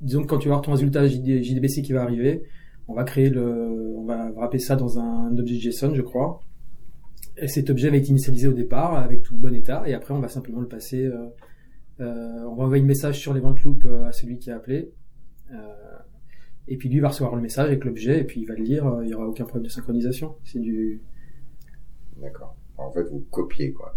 disons 0.00 0.22
que 0.22 0.26
quand 0.26 0.38
tu 0.38 0.48
vas 0.48 0.54
avoir 0.54 0.64
ton 0.64 0.72
résultat 0.72 1.06
JDBC 1.06 1.82
qui 1.82 1.92
va 1.92 2.02
arriver, 2.02 2.44
on 2.88 2.94
va 2.94 3.04
créer 3.04 3.28
le, 3.28 3.94
on 3.96 4.04
va 4.04 4.30
wrapper 4.30 4.58
ça 4.58 4.74
dans 4.74 4.98
un 4.98 5.36
objet 5.36 5.56
JSON, 5.56 5.94
je 5.94 6.02
crois. 6.02 6.40
Et 7.36 7.46
cet 7.46 7.70
objet 7.70 7.90
va 7.90 7.96
être 7.96 8.08
initialisé 8.08 8.48
au 8.48 8.52
départ 8.52 8.96
avec 8.96 9.22
tout 9.22 9.34
le 9.34 9.40
bon 9.40 9.54
état, 9.54 9.84
et 9.86 9.94
après 9.94 10.14
on 10.14 10.20
va 10.20 10.28
simplement 10.28 10.60
le 10.60 10.66
passer. 10.66 11.04
Euh, 11.04 11.28
euh, 12.00 12.44
on 12.48 12.54
va 12.54 12.64
envoyer 12.64 12.82
un 12.82 12.86
message 12.86 13.18
sur 13.18 13.34
l'event 13.34 13.54
loop 13.64 13.84
euh, 13.84 14.08
à 14.08 14.12
celui 14.12 14.38
qui 14.38 14.50
a 14.50 14.56
appelé. 14.56 14.92
Et 16.68 16.76
puis 16.76 16.88
lui 16.88 17.00
va 17.00 17.08
recevoir 17.08 17.34
le 17.34 17.42
message 17.42 17.66
avec 17.66 17.84
l'objet, 17.84 18.20
et 18.20 18.24
puis 18.24 18.40
il 18.40 18.46
va 18.46 18.54
le 18.54 18.62
lire. 18.62 19.00
il 19.02 19.08
y 19.08 19.14
aura 19.14 19.26
aucun 19.26 19.44
problème 19.44 19.64
de 19.64 19.70
synchronisation. 19.70 20.36
C'est 20.44 20.60
du. 20.60 21.00
D'accord. 22.20 22.56
En 22.76 22.90
fait, 22.90 23.04
vous 23.04 23.24
copiez 23.30 23.72
quoi. 23.72 23.96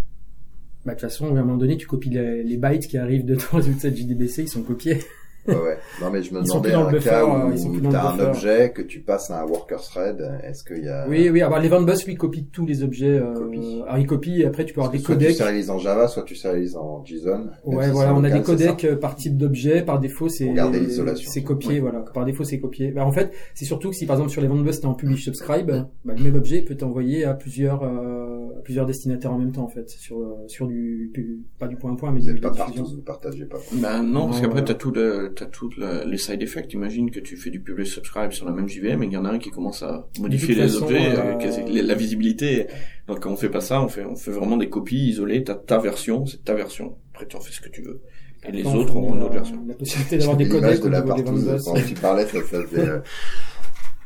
Bah, 0.85 0.93
de 0.93 0.99
toute 0.99 1.01
façon, 1.01 1.27
à 1.35 1.39
un 1.39 1.43
moment 1.43 1.57
donné, 1.57 1.77
tu 1.77 1.85
copies 1.85 2.09
les, 2.09 2.43
les 2.43 2.57
bytes 2.57 2.87
qui 2.87 2.97
arrivent 2.97 3.25
de 3.25 3.35
ton 3.35 3.57
résultat 3.57 3.91
de 3.91 3.95
JDBC, 3.95 4.43
ils 4.43 4.47
sont 4.47 4.63
copiés. 4.63 4.99
Ouais, 5.47 5.55
ouais. 5.55 5.77
Non, 6.01 6.09
mais 6.11 6.21
je 6.21 6.33
me 6.33 6.41
demandais 6.41 6.73
un 6.73 6.91
cas 6.99 7.25
où 7.25 7.51
tu 7.51 7.95
as 7.95 8.09
un 8.09 8.19
objet 8.19 8.71
que 8.71 8.81
tu 8.81 8.99
passes 8.99 9.31
à 9.31 9.41
un 9.41 9.45
worker 9.45 9.81
thread. 9.81 10.39
Est-ce 10.43 10.63
qu'il 10.63 10.83
y 10.85 10.89
a... 10.89 11.07
Oui, 11.07 11.29
oui. 11.29 11.41
Alors, 11.41 11.59
l'event 11.59 11.81
bus, 11.81 12.05
lui, 12.05 12.15
copie 12.15 12.45
tous 12.45 12.65
les 12.65 12.83
objets. 12.83 13.19
Euh... 13.19 13.83
Alors, 13.87 13.97
il 13.97 14.07
copie 14.07 14.41
et 14.41 14.45
après, 14.45 14.65
tu 14.65 14.73
peux 14.73 14.81
avoir 14.81 14.91
des 14.91 15.01
codecs. 15.01 15.29
Soit 15.29 15.31
tu 15.31 15.37
sérialises 15.37 15.69
en 15.69 15.79
Java, 15.79 16.07
soit 16.07 16.23
tu 16.23 16.35
sérialises 16.35 16.75
en 16.75 17.03
JSON. 17.03 17.47
Ouais, 17.65 17.89
voilà. 17.89 18.13
On 18.13 18.23
a 18.23 18.29
des 18.29 18.41
codecs 18.41 18.85
euh, 18.85 18.95
par 18.95 19.15
type 19.15 19.37
d'objet. 19.37 19.83
Par 19.83 19.99
défaut, 19.99 20.29
c'est, 20.29 20.51
l'isolation. 20.53 21.31
c'est 21.31 21.43
copié, 21.43 21.79
voilà. 21.79 21.99
Par 22.13 22.25
défaut, 22.25 22.43
c'est 22.43 22.59
copié. 22.59 22.91
Bah, 22.91 23.05
en 23.05 23.11
fait, 23.11 23.31
c'est 23.55 23.65
surtout 23.65 23.89
que 23.89 23.95
si, 23.95 24.05
par 24.05 24.17
exemple, 24.17 24.31
sur 24.31 24.41
l'event 24.41 24.55
bus, 24.55 24.79
t'es 24.79 24.85
en 24.85 24.93
publish 24.93 25.25
subscribe, 25.25 25.71
bah, 26.05 26.13
le 26.17 26.23
même 26.23 26.35
objet 26.35 26.61
peut 26.61 26.75
t'envoyer 26.75 27.25
à 27.25 27.33
plusieurs, 27.33 27.83
euh, 27.83 28.47
plusieurs 28.63 28.85
destinataires 28.85 29.33
en 29.33 29.39
même 29.39 29.51
temps, 29.51 29.63
en 29.63 29.69
fait. 29.69 29.89
Sur, 29.89 30.19
euh, 30.19 30.35
sur 30.47 30.67
du, 30.67 31.11
pas 31.57 31.67
du 31.67 31.77
point 31.77 31.93
à 31.93 31.95
point, 31.95 32.11
mais 32.11 32.21
du 32.21 32.39
pas 32.39 32.51
partout, 32.51 32.85
vous 32.85 33.01
partagez 33.01 33.45
pas. 33.45 33.57
Ben, 33.73 34.03
non, 34.03 34.27
parce 34.27 34.41
qu'après, 34.41 34.63
t'as 34.63 34.73
tout 34.73 34.91
le, 34.91 35.30
t'as 35.33 35.45
tout 35.45 35.69
le, 35.77 36.03
les 36.05 36.17
side 36.17 36.41
effects. 36.41 36.73
Imagine 36.73 37.11
que 37.11 37.19
tu 37.19 37.37
fais 37.37 37.49
du 37.49 37.59
publish 37.59 37.93
subscribe 37.93 38.31
sur 38.31 38.45
la 38.45 38.51
même 38.51 38.67
JVM 38.67 39.03
et 39.03 39.05
qu'il 39.07 39.13
y 39.13 39.17
en 39.17 39.25
a 39.25 39.29
un 39.29 39.39
qui 39.39 39.49
commence 39.49 39.83
à 39.83 40.07
modifier 40.19 40.55
les 40.55 40.75
objets, 40.77 41.13
euh... 41.17 41.83
la 41.83 41.95
visibilité. 41.95 42.67
Donc 43.07 43.21
quand 43.21 43.31
on 43.31 43.35
fait 43.35 43.49
pas 43.49 43.61
ça, 43.61 43.81
on 43.81 43.87
fait 43.87 44.05
on 44.05 44.15
fait 44.15 44.31
vraiment 44.31 44.57
des 44.57 44.69
copies 44.69 45.09
isolées. 45.09 45.43
T'as 45.43 45.55
ta 45.55 45.79
version, 45.79 46.25
c'est 46.25 46.43
ta 46.43 46.53
version. 46.53 46.97
Après 47.13 47.27
tu 47.27 47.35
en 47.35 47.41
fais 47.41 47.51
ce 47.51 47.61
que 47.61 47.69
tu 47.69 47.81
veux. 47.81 48.01
Et 48.47 48.51
les 48.51 48.65
autres 48.65 48.95
ont 48.95 49.15
une 49.15 49.21
autre 49.21 49.33
version. 49.33 49.63
La 49.67 49.75
possibilité 49.75 50.17
d'avoir 50.17 50.37
des 50.37 50.47
codecs 50.47 50.83
au 50.83 50.89
niveau 50.89 51.13
des 51.13 51.23
vendors. 51.23 51.77
Tu 51.87 51.93
parlais, 51.93 52.25
ça, 52.25 52.39
ça 52.43 52.57
euh, 52.57 53.01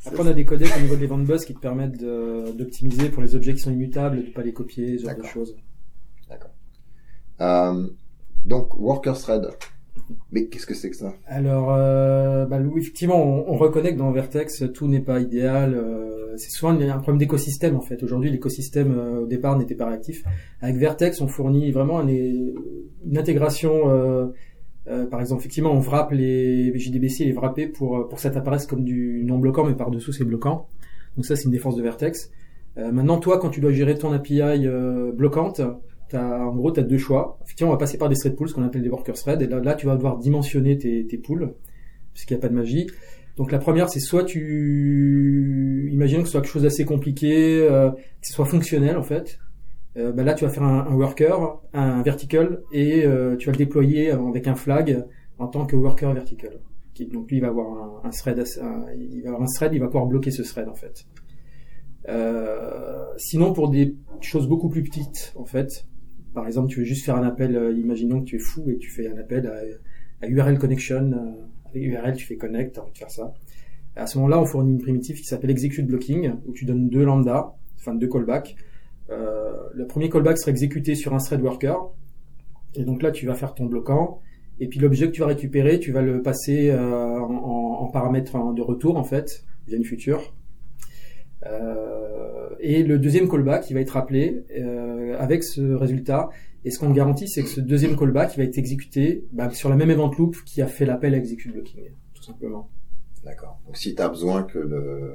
Après, 0.06 0.24
on 0.24 0.28
a 0.28 0.34
des 0.34 0.46
codecs 0.46 0.72
au 0.78 0.82
niveau 0.82 0.96
des 0.98 1.08
vendors 1.08 1.40
qui 1.40 1.54
te 1.54 1.60
permettent 1.60 1.98
d'optimiser 1.98 3.10
pour 3.10 3.24
les 3.24 3.36
objets 3.36 3.54
qui 3.54 3.62
sont 3.62 3.72
immutables, 3.72 4.18
de 4.18 4.32
pas 4.32 4.44
les 4.44 4.52
copier, 4.52 4.98
ce 4.98 5.06
genre 5.06 5.18
de 5.18 5.24
choses. 5.24 5.56
D'accord. 6.30 6.52
Euh, 7.42 7.88
donc, 8.46 8.78
worker 8.78 9.18
thread. 9.18 9.50
Mais 10.32 10.46
qu'est-ce 10.46 10.66
que 10.66 10.74
c'est 10.74 10.90
que 10.90 10.96
ça? 10.96 11.14
Alors, 11.26 11.74
euh, 11.74 12.46
bah, 12.46 12.60
effectivement, 12.78 13.24
on, 13.24 13.54
on, 13.54 13.58
reconnaît 13.58 13.94
que 13.94 14.00
dans 14.00 14.12
Vertex, 14.12 14.64
tout 14.74 14.88
n'est 14.88 15.00
pas 15.00 15.20
idéal. 15.20 15.74
Euh, 15.74 16.16
c'est 16.38 16.52
souvent 16.52 16.80
un 16.80 16.98
problème 16.98 17.18
d'écosystème 17.18 17.76
en 17.76 17.82
fait. 17.82 18.04
Aujourd'hui, 18.04 18.30
l'écosystème 18.30 18.94
euh, 18.98 19.22
au 19.22 19.26
départ 19.26 19.58
n'était 19.58 19.76
pas 19.76 19.88
réactif. 19.88 20.24
Avec 20.62 20.78
Vertex, 20.78 21.22
on 21.22 21.28
fournit 21.28 21.72
vraiment 21.72 22.02
une, 22.02 22.54
intégration. 23.16 23.90
Euh, 23.90 24.28
euh, 24.88 25.08
par 25.08 25.20
exemple, 25.20 25.42
effectivement, 25.42 25.72
on 25.72 25.80
wrap 25.80 26.12
les 26.12 26.78
JDBC 26.78 27.26
les 27.26 27.34
wrapper 27.34 27.68
pour 27.68 28.08
pour 28.08 28.18
que 28.18 28.22
ça 28.22 28.30
t'apparaisse 28.30 28.66
comme 28.66 28.84
du 28.84 29.24
non 29.26 29.40
bloquant, 29.40 29.66
mais 29.66 29.74
par 29.74 29.92
dessous 29.92 30.12
c'est 30.12 30.26
bloquant. 30.26 30.68
Donc 31.16 31.26
ça, 31.26 31.36
c'est 31.36 31.46
une 31.46 31.52
défense 31.52 31.76
de 31.76 31.82
Vertex. 31.82 32.32
maintenant, 32.76 33.18
toi, 33.18 33.40
quand 33.40 33.50
tu 33.50 33.62
dois 33.62 33.72
gérer 33.72 33.98
ton 33.98 34.12
API 34.12 34.68
bloquante, 35.14 35.62
en 36.14 36.56
gros, 36.56 36.72
tu 36.72 36.80
as 36.80 36.84
deux 36.84 36.98
choix. 36.98 37.40
Effectivement, 37.44 37.72
on 37.72 37.76
va 37.76 37.80
passer 37.80 37.98
par 37.98 38.10
des 38.10 38.16
thread 38.16 38.36
pools, 38.36 38.50
ce 38.50 38.54
qu'on 38.54 38.64
appelle 38.64 38.84
des 38.84 38.90
worker 38.90 39.16
threads. 39.16 39.42
Et 39.42 39.48
là, 39.48 39.60
là, 39.60 39.74
tu 39.74 39.86
vas 39.86 39.96
devoir 39.96 40.18
dimensionner 40.18 40.78
tes, 40.78 41.06
tes 41.06 41.18
pools, 41.18 41.54
puisqu'il 42.14 42.34
n'y 42.36 42.40
a 42.40 42.42
pas 42.42 42.50
de 42.50 42.56
magie. 42.56 42.88
Donc 43.38 43.52
la 43.52 43.60
première, 43.60 43.90
c'est 43.90 44.00
soit 44.00 44.24
tu 44.24 45.90
imagines 45.92 46.20
que 46.20 46.26
ce 46.26 46.34
soit 46.34 46.42
quelque 46.42 46.52
chose 46.52 46.64
d'assez 46.64 46.86
compliqué, 46.86 47.68
euh, 47.70 47.92
que 47.92 48.28
ce 48.28 48.34
soit 48.34 48.46
fonctionnel 48.46 48.98
en 48.98 49.04
fait. 49.04 49.40
Euh, 49.98 50.12
bah 50.12 50.24
là, 50.24 50.34
tu 50.34 50.46
vas 50.46 50.52
faire 50.52 50.64
un, 50.64 50.94
worker, 50.94 51.60
un 51.74 52.02
vertical, 52.02 52.62
et 52.72 53.06
euh, 53.06 53.36
tu 53.38 53.48
vas 53.48 53.54
le 53.54 53.58
déployer 53.58 54.12
avec 54.12 54.48
un 54.48 54.56
flag 54.56 55.06
en 55.38 55.48
tant 55.48 55.66
que 55.66 55.76
worker 55.76 56.14
vertical. 56.14 56.60
donc 57.12 57.30
lui, 57.30 57.38
il 57.38 57.42
va 57.42 57.48
avoir 57.48 58.06
un, 58.06 58.10
thread, 58.10 58.42
il 58.98 59.22
va 59.22 59.30
avoir 59.30 59.42
un 59.42 59.52
thread, 59.54 59.74
il 59.74 59.80
va 59.80 59.88
pouvoir 59.88 60.06
bloquer 60.06 60.32
ce 60.32 60.42
thread 60.42 60.68
en 60.68 60.76
fait. 60.76 61.06
Euh, 62.08 63.06
sinon, 63.18 63.54
pour 63.54 63.70
des 63.70 63.96
choses 64.22 64.48
beaucoup 64.48 64.70
plus 64.70 64.84
petites, 64.84 65.34
en 65.36 65.46
fait, 65.46 65.88
par 66.36 66.46
exemple, 66.46 66.70
tu 66.70 66.80
veux 66.80 66.86
juste 66.86 67.06
faire 67.06 67.16
un 67.16 67.24
appel, 67.24 67.56
euh, 67.56 67.72
imaginons 67.72 68.20
que 68.20 68.26
tu 68.26 68.36
es 68.36 68.40
fou 68.40 68.70
et 68.70 68.78
tu 68.78 68.92
fais 68.92 69.08
un 69.10 69.18
appel 69.18 69.52
à, 70.22 70.28
URL 70.28 70.60
connection, 70.60 71.12
euh, 71.14 71.70
avec 71.70 71.84
URL, 71.84 72.16
tu 72.16 72.26
fais 72.26 72.36
connect, 72.36 72.74
tu 72.74 72.80
as 72.80 72.84
envie 72.84 72.92
de 72.92 72.98
faire 72.98 73.10
ça. 73.10 73.34
À 73.96 74.06
ce 74.06 74.18
moment-là, 74.18 74.42
on 74.42 74.46
fournit 74.46 74.72
une 74.72 74.82
primitive 74.82 75.16
qui 75.16 75.24
s'appelle 75.24 75.50
execute 75.50 75.88
blocking, 75.88 76.34
où 76.46 76.52
tu 76.52 76.66
donnes 76.66 76.90
deux 76.90 77.06
lambda, 77.06 77.56
enfin 77.78 77.96
deux 77.96 78.08
callbacks. 78.08 78.56
Euh, 79.10 79.54
le 79.74 79.88
premier 79.88 80.10
callback 80.10 80.38
sera 80.38 80.52
exécuté 80.52 80.94
sur 80.94 81.14
un 81.14 81.18
thread 81.20 81.42
worker, 81.42 81.92
et 82.76 82.84
donc 82.84 83.02
là, 83.02 83.12
tu 83.12 83.26
vas 83.26 83.36
faire 83.36 83.56
ton 83.56 83.66
bloquant, 83.66 84.20
et 84.60 84.68
puis 84.68 84.80
l'objet 84.80 85.08
que 85.08 85.12
tu 85.12 85.22
vas 85.22 85.28
récupérer, 85.28 85.80
tu 85.80 85.94
vas 85.94 86.02
le 86.02 86.22
passer 86.22 86.74
en, 86.74 86.78
en, 86.78 87.88
paramètre 87.88 88.54
de 88.54 88.62
retour, 88.62 88.98
en 88.98 89.04
fait, 89.04 89.46
via 89.68 89.78
une 89.78 89.86
future. 89.86 90.34
Euh, 91.46 92.35
et 92.66 92.82
le 92.82 92.98
deuxième 92.98 93.30
callback, 93.30 93.70
il 93.70 93.76
va 93.76 93.80
être 93.80 93.96
appelé 93.96 94.44
euh, 94.58 95.16
avec 95.20 95.44
ce 95.44 95.62
résultat. 95.62 96.30
Et 96.64 96.72
ce 96.72 96.80
qu'on 96.80 96.90
garantit, 96.90 97.28
c'est 97.28 97.44
que 97.44 97.50
ce 97.50 97.62
deuxième 97.62 97.96
callback, 97.96 98.34
il 98.34 98.38
va 98.38 98.44
être 98.44 98.58
exécuté 98.58 99.24
bah, 99.32 99.52
sur 99.52 99.70
la 99.70 99.76
même 99.76 99.92
event 99.92 100.12
loop 100.18 100.36
qui 100.46 100.64
a 100.64 100.68
fait 100.68 100.86
l'appel 100.86 101.14
à 101.14 101.18
execute 101.18 101.54
blocking, 101.54 101.92
tout 102.16 102.24
simplement. 102.24 102.72
D'accord. 103.24 103.60
Donc 103.68 103.78
si 103.78 103.94
tu 103.94 104.02
as 104.02 104.10
besoin 104.10 104.42
que 104.44 104.58
le 104.58 105.14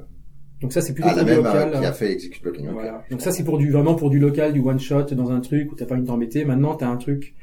donc 0.61 0.73
ça 0.73 0.81
c'est 0.81 0.93
plutôt 0.93 1.09
ah, 1.11 1.15
pour 1.15 1.25
du 1.25 1.33
local. 1.33 1.71
qui 1.71 1.85
a 1.85 1.91
fait 1.91 2.11
execute 2.11 2.41
blocking. 2.41 2.69
Voilà. 2.69 3.03
Donc 3.09 3.19
ça 3.19 3.31
c'est 3.31 3.43
pour 3.43 3.57
du 3.57 3.69
vraiment 3.69 3.95
pour 3.95 4.09
du 4.09 4.19
local, 4.19 4.53
du 4.53 4.61
one 4.61 4.79
shot 4.79 5.03
dans 5.11 5.31
un 5.31 5.41
truc 5.41 5.71
où 5.71 5.75
t'as 5.75 5.85
pas 5.85 5.95
envie 5.95 6.03
de 6.03 6.07
t'embêter. 6.07 6.45
Maintenant 6.45 6.75
t'as 6.75 6.87
un 6.87 6.97
truc 6.97 7.35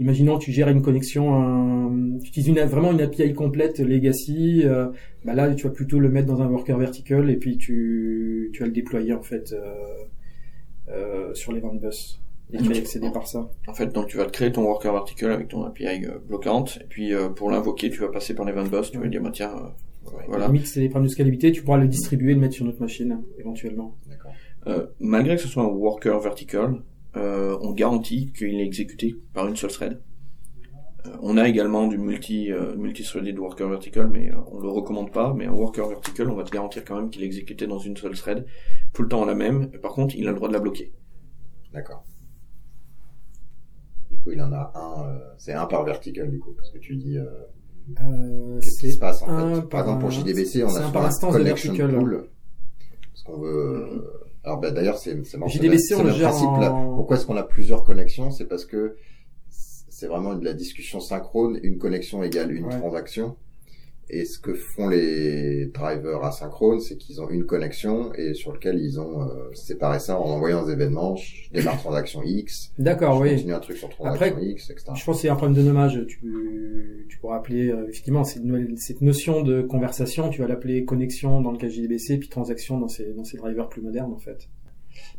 imaginons 0.00 0.38
tu 0.38 0.50
gères 0.50 0.68
une 0.68 0.82
connexion, 0.82 1.34
un, 1.34 2.18
tu 2.20 2.28
utilises 2.28 2.48
une, 2.48 2.60
vraiment 2.60 2.90
une 2.90 3.00
API 3.00 3.32
complète 3.34 3.78
legacy, 3.78 4.62
euh, 4.64 4.88
bah 5.24 5.34
là 5.34 5.54
tu 5.54 5.68
vas 5.68 5.72
plutôt 5.72 6.00
le 6.00 6.08
mettre 6.08 6.26
dans 6.26 6.42
un 6.42 6.48
worker 6.48 6.76
vertical 6.78 7.30
et 7.30 7.36
puis 7.36 7.58
tu, 7.58 8.50
tu 8.52 8.60
vas 8.60 8.66
le 8.66 8.72
déployer 8.72 9.12
en 9.12 9.22
fait 9.22 9.52
euh, 9.52 9.74
euh, 10.88 11.34
sur 11.34 11.52
les 11.52 11.60
ventes 11.60 11.80
bus. 11.80 12.20
Et 12.52 12.58
tu 12.58 12.64
vas 12.64 12.74
y 12.74 12.78
accéder 12.78 13.10
par 13.12 13.28
ça. 13.28 13.48
En 13.68 13.74
fait, 13.74 13.92
donc 13.92 14.08
tu 14.08 14.16
vas 14.16 14.24
te 14.24 14.32
créer 14.32 14.50
ton 14.50 14.64
worker 14.64 14.92
vertical 14.92 15.30
avec 15.30 15.46
ton 15.46 15.62
API 15.62 16.04
euh, 16.04 16.18
bloquante, 16.26 16.78
et 16.82 16.86
puis 16.88 17.14
euh, 17.14 17.28
pour 17.28 17.50
l'invoquer, 17.50 17.90
tu 17.90 18.00
vas 18.00 18.08
passer 18.08 18.34
par 18.34 18.44
les 18.44 18.52
ventes 18.52 18.70
bus, 18.70 18.90
tu 18.90 18.98
vas 18.98 19.06
dire, 19.06 19.22
bah, 19.22 19.30
tiens, 19.32 19.52
euh, 19.56 20.10
voilà. 20.26 20.46
Limite, 20.46 20.66
c'est 20.66 20.80
des 20.80 20.88
problèmes 20.88 21.06
de 21.06 21.12
scalabilité, 21.12 21.52
tu 21.52 21.62
pourras 21.62 21.78
le 21.78 21.86
distribuer 21.86 22.32
et 22.32 22.34
le 22.34 22.40
mettre 22.40 22.54
sur 22.54 22.64
notre 22.64 22.80
machine, 22.80 23.22
éventuellement. 23.38 23.96
D'accord. 24.08 24.32
Euh, 24.66 24.86
malgré 24.98 25.36
que 25.36 25.42
ce 25.42 25.48
soit 25.48 25.62
un 25.62 25.68
worker 25.68 26.18
vertical, 26.20 26.82
euh, 27.16 27.56
on 27.60 27.72
garantit 27.72 28.32
qu'il 28.32 28.54
est 28.60 28.64
exécuté 28.64 29.16
par 29.34 29.46
une 29.46 29.56
seule 29.56 29.70
thread. 29.70 30.00
Euh, 31.06 31.16
on 31.22 31.36
a 31.38 31.48
également 31.48 31.86
du 31.86 31.96
multi 31.98 32.52
euh, 32.52 32.76
multi-threaded 32.76 33.38
worker 33.38 33.68
vertical, 33.68 34.08
mais 34.08 34.30
euh, 34.30 34.36
on 34.52 34.58
le 34.60 34.68
recommande 34.68 35.12
pas. 35.12 35.32
Mais 35.34 35.46
un 35.46 35.52
worker 35.52 35.88
vertical, 35.88 36.30
on 36.30 36.34
va 36.34 36.44
te 36.44 36.50
garantir 36.50 36.84
quand 36.84 36.96
même 36.96 37.10
qu'il 37.10 37.22
est 37.22 37.26
exécuté 37.26 37.66
dans 37.66 37.78
une 37.78 37.96
seule 37.96 38.14
thread, 38.16 38.44
tout 38.92 39.02
le 39.02 39.08
temps 39.08 39.24
la 39.24 39.34
même. 39.34 39.70
Par 39.80 39.92
contre, 39.92 40.14
il 40.16 40.26
a 40.28 40.30
le 40.30 40.36
droit 40.36 40.48
de 40.48 40.52
la 40.54 40.60
bloquer. 40.60 40.92
D'accord. 41.72 42.04
Du 44.10 44.18
coup, 44.18 44.32
il 44.32 44.42
en 44.42 44.52
a 44.52 44.72
un, 44.74 45.08
euh, 45.08 45.18
c'est 45.38 45.52
un 45.54 45.66
par 45.66 45.84
vertical, 45.84 46.30
du 46.30 46.38
coup, 46.38 46.52
parce 46.56 46.70
que 46.70 46.78
tu 46.78 46.96
dis, 46.96 47.16
euh, 47.16 47.24
Euh, 48.02 48.60
qu'est-ce 48.60 48.80
qui 48.80 48.92
se 48.92 48.98
passe, 48.98 49.22
en 49.22 49.28
un 49.30 49.54
fait? 49.62 49.68
Par 49.68 49.80
exemple, 49.80 50.00
pour 50.00 50.10
JDBC, 50.10 50.62
on 50.64 50.68
a 50.76 50.80
un 50.84 50.90
par 50.90 51.04
un 51.04 51.08
instance 51.08 51.34
de 51.34 51.42
vertical. 51.42 51.92
pool. 51.96 52.28
Parce 53.12 53.22
qu'on 53.24 53.40
veut, 53.40 53.48
euh, 53.48 54.29
alors, 54.44 54.58
bah, 54.58 54.70
d'ailleurs, 54.70 54.98
c'est, 54.98 55.24
c'est 55.26 55.36
marrant. 55.36 55.50
JDBC, 55.50 55.94
on 55.96 56.02
le 56.04 56.10
gère 56.12 56.30
principe, 56.30 56.48
là. 56.60 56.70
Pourquoi 56.70 57.16
est-ce 57.16 57.26
qu'on 57.26 57.36
a 57.36 57.42
plusieurs 57.42 57.84
connexions? 57.84 58.30
C'est 58.30 58.46
parce 58.46 58.64
que 58.64 58.96
c'est 59.50 60.06
vraiment 60.06 60.34
de 60.34 60.44
la 60.44 60.54
discussion 60.54 60.98
synchrone. 61.00 61.58
Une 61.62 61.76
connexion 61.78 62.22
égale 62.22 62.52
une 62.52 62.64
Ouais. 62.66 62.78
transaction. 62.78 63.36
Et 64.12 64.24
ce 64.24 64.40
que 64.40 64.54
font 64.54 64.88
les 64.88 65.66
drivers 65.66 66.24
asynchrones, 66.24 66.80
c'est 66.80 66.96
qu'ils 66.96 67.20
ont 67.20 67.30
une 67.30 67.46
connexion 67.46 68.12
et 68.14 68.34
sur 68.34 68.52
lequel 68.52 68.80
ils 68.80 68.98
ont 68.98 69.22
euh, 69.22 69.54
séparé 69.54 70.00
ça 70.00 70.18
en 70.18 70.24
envoyant 70.24 70.64
des 70.66 70.72
événements. 70.72 71.14
Je 71.14 71.50
démarre 71.52 71.78
transaction 71.80 72.20
X, 72.24 72.72
D'accord, 72.76 73.20
oui. 73.20 73.30
continue 73.30 73.54
un 73.54 73.60
truc 73.60 73.76
sur 73.76 73.88
transaction 73.88 74.26
Après, 74.26 74.44
X, 74.44 74.70
etc. 74.70 74.92
Je 74.96 75.04
pense 75.04 75.16
que 75.16 75.22
c'est 75.22 75.28
un 75.28 75.36
problème 75.36 75.56
de 75.56 75.62
nommage. 75.62 76.04
Tu, 76.08 77.06
tu 77.08 77.18
pourras 77.18 77.36
appeler, 77.36 77.70
euh, 77.70 77.86
effectivement, 77.88 78.24
cette 78.24 79.00
notion 79.00 79.42
de 79.42 79.62
conversation, 79.62 80.28
tu 80.28 80.40
vas 80.40 80.48
l'appeler 80.48 80.84
connexion 80.84 81.40
dans 81.40 81.52
le 81.52 81.58
cas 81.58 81.68
JDBC, 81.68 82.18
puis 82.18 82.28
transaction 82.28 82.78
dans 82.80 82.88
ces, 82.88 83.12
dans 83.12 83.24
ces 83.24 83.36
drivers 83.36 83.68
plus 83.68 83.82
modernes, 83.82 84.12
en 84.12 84.18
fait. 84.18 84.48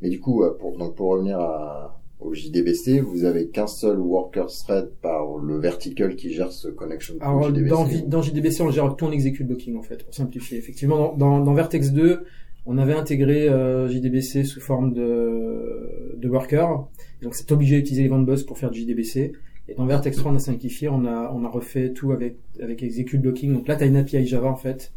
Mais 0.02 0.10
du 0.10 0.20
coup, 0.20 0.44
euh, 0.44 0.58
pour, 0.60 0.78
donc 0.78 0.96
pour 0.96 1.12
revenir 1.12 1.40
à, 1.40 2.01
au 2.22 2.34
JDBC, 2.34 3.00
vous 3.02 3.24
avez 3.26 3.48
qu'un 3.48 3.68
seul 3.68 4.00
worker 4.00 4.48
thread 4.48 4.90
par 5.02 5.38
le 5.38 5.58
vertical 5.58 6.16
qui 6.16 6.32
gère 6.32 6.52
ce 6.52 6.68
connection 6.68 7.16
pool 7.16 7.24
Alors, 7.28 7.50
JDBC. 7.50 8.08
dans, 8.08 8.22
JDBC, 8.22 8.62
on 8.62 8.70
gère 8.70 8.96
tout 8.96 9.06
en 9.06 9.12
execute 9.12 9.48
blocking, 9.48 9.76
en 9.76 9.82
fait, 9.82 10.04
pour 10.04 10.14
simplifier. 10.14 10.58
Effectivement, 10.58 10.98
dans, 10.98 11.16
dans, 11.18 11.40
dans 11.44 11.54
Vertex 11.54 11.92
2, 11.92 12.24
on 12.68 12.78
avait 12.78 12.94
intégré 12.94 13.50
euh, 13.50 13.88
JDBC 13.90 14.44
sous 14.44 14.62
forme 14.62 14.94
de, 14.94 16.16
de 16.18 16.30
worker. 16.30 16.88
Donc, 17.24 17.34
c'est 17.36 17.52
obligé 17.52 17.78
d'utiliser 17.78 18.04
les 18.04 18.08
event 18.08 18.20
bus 18.22 18.44
pour 18.44 18.58
faire 18.58 18.70
du 18.72 18.82
JDBC. 18.82 19.34
Et 19.68 19.74
dans 19.76 19.86
Vertex 19.86 20.16
3, 20.18 20.32
on 20.32 20.36
a 20.36 20.40
simplifié, 20.40 20.90
on 20.90 21.06
a, 21.06 21.32
on 21.34 21.44
a 21.44 21.50
refait 21.50 21.92
tout 21.92 22.12
avec, 22.12 22.36
avec 22.62 22.84
execute 22.84 23.22
blocking. 23.22 23.54
Donc 23.54 23.68
là, 23.68 23.76
tu 23.76 23.84
as 23.84 23.88
une 23.88 23.96
API 23.96 24.26
Java, 24.28 24.48
en 24.48 24.56
fait, 24.56 24.92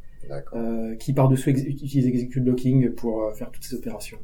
euh, 0.54 0.94
qui 0.96 1.12
par-dessous 1.12 1.50
ex- 1.50 1.62
utilise 1.64 2.06
execute 2.06 2.42
blocking 2.44 2.90
pour 2.90 3.24
euh, 3.24 3.32
faire 3.32 3.50
toutes 3.50 3.64
ces 3.64 3.76
opérations. 3.76 4.18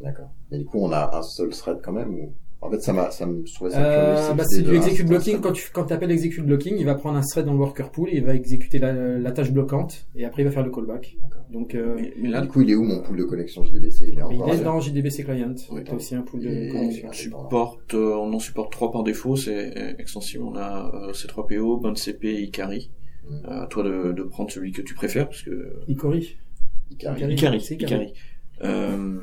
D'accord. 0.00 0.30
Mais 0.50 0.58
du 0.58 0.64
coup, 0.64 0.78
on 0.80 0.92
a 0.92 1.16
un 1.16 1.22
seul 1.22 1.50
thread 1.50 1.78
quand 1.82 1.92
même 1.92 2.14
ou... 2.14 2.32
En 2.62 2.70
fait, 2.70 2.80
ça 2.82 2.92
m'a, 2.92 3.10
ça 3.10 3.24
me 3.24 3.42
je 3.46 3.54
trouvais 3.54 3.70
ça 3.70 3.82
Euh, 3.82 4.34
bah, 4.34 4.44
c'est 4.46 4.60
de 4.60 4.68
du 4.70 4.76
execute 4.76 5.06
blocking. 5.06 5.40
Quand 5.40 5.52
tu 5.52 5.70
quand 5.72 5.90
appelles 5.92 6.10
execute 6.10 6.44
blocking, 6.44 6.76
il 6.78 6.84
va 6.84 6.94
prendre 6.94 7.16
un 7.16 7.22
thread 7.22 7.46
dans 7.46 7.54
le 7.54 7.58
worker 7.58 7.90
pool 7.90 8.10
et 8.10 8.18
il 8.18 8.24
va 8.24 8.34
exécuter 8.34 8.78
la, 8.78 8.92
la 8.92 9.32
tâche 9.32 9.50
bloquante 9.50 10.06
et 10.14 10.26
après 10.26 10.42
il 10.42 10.44
va 10.44 10.50
faire 10.50 10.62
le 10.62 10.70
callback. 10.70 11.16
Donc 11.50 11.74
euh, 11.74 11.94
Mais, 11.96 12.12
mais 12.18 12.28
là, 12.28 12.42
Du 12.42 12.48
coup, 12.48 12.60
il 12.60 12.70
est 12.70 12.74
où 12.74 12.84
mon 12.84 13.00
pool 13.00 13.16
de 13.16 13.24
connexion 13.24 13.64
JDBC 13.64 14.08
Il 14.12 14.18
est 14.18 14.22
il 14.46 14.54
est 14.60 14.62
dans 14.62 14.78
JDBC 14.78 15.24
Client. 15.24 15.54
Oui, 15.72 15.84
T'as 15.84 15.94
aussi 15.94 16.14
un 16.14 16.20
pool 16.20 16.40
de 16.40 16.70
connexion. 16.70 17.08
on 17.08 17.12
supporte, 17.14 17.94
euh, 17.94 18.14
on 18.14 18.30
en 18.34 18.38
supporte 18.38 18.70
trois 18.72 18.92
par 18.92 19.04
défaut, 19.04 19.36
c'est 19.36 19.94
extensible. 19.98 20.44
On 20.44 20.54
a 20.54 20.90
euh, 21.08 21.12
C3PO, 21.12 21.80
BandCP 21.80 22.24
et 22.26 22.42
Ikari. 22.42 22.90
Mm. 23.26 23.34
Euh, 23.46 23.62
à 23.62 23.66
toi 23.68 23.82
de, 23.84 24.12
de 24.12 24.22
prendre 24.22 24.50
celui 24.50 24.72
que 24.72 24.82
tu 24.82 24.92
préfères, 24.94 25.28
parce 25.28 25.42
que 25.42 25.80
Icori. 25.88 26.36
Ikari. 26.90 27.32
Ikari. 27.32 27.58
Ikari, 27.70 28.12
Euh, 28.62 29.18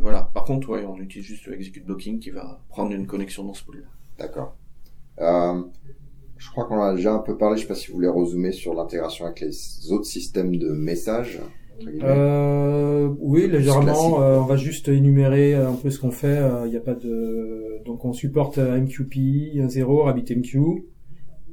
voilà. 0.00 0.30
Par 0.34 0.44
contre, 0.44 0.68
ouais, 0.70 0.84
on 0.84 0.96
utilise 0.98 1.26
juste 1.26 1.46
le 1.46 1.54
execute 1.54 1.84
blocking 1.86 2.18
qui 2.18 2.30
va 2.30 2.60
prendre 2.68 2.92
une 2.92 3.06
connexion 3.06 3.44
dans 3.44 3.54
ce 3.54 3.64
pool-là. 3.64 3.86
D'accord. 4.18 4.56
Euh, 5.20 5.62
je 6.36 6.50
crois 6.50 6.64
qu'on 6.66 6.80
a 6.82 6.94
déjà 6.94 7.12
un 7.14 7.20
peu 7.20 7.36
parlé. 7.36 7.56
Je 7.56 7.62
sais 7.62 7.68
pas 7.68 7.74
si 7.74 7.88
vous 7.88 7.94
voulez 7.94 8.08
rezoomer 8.08 8.52
sur 8.52 8.74
l'intégration 8.74 9.24
avec 9.26 9.40
les 9.40 9.92
autres 9.92 10.06
systèmes 10.06 10.56
de 10.56 10.70
messages. 10.70 11.40
Euh, 12.02 13.08
oui, 13.18 13.48
légèrement. 13.48 14.22
euh, 14.22 14.38
on 14.38 14.44
va 14.46 14.56
juste 14.56 14.88
énumérer 14.88 15.54
un 15.54 15.74
peu 15.74 15.90
ce 15.90 16.00
qu'on 16.00 16.10
fait. 16.10 16.40
Il 16.64 16.70
n'y 16.70 16.76
a 16.76 16.80
pas 16.80 16.94
de 16.94 17.82
donc 17.84 18.04
on 18.04 18.12
supporte 18.12 18.58
MQP 18.58 19.14
1.0, 19.56 20.02
RabbitMQ. 20.02 20.58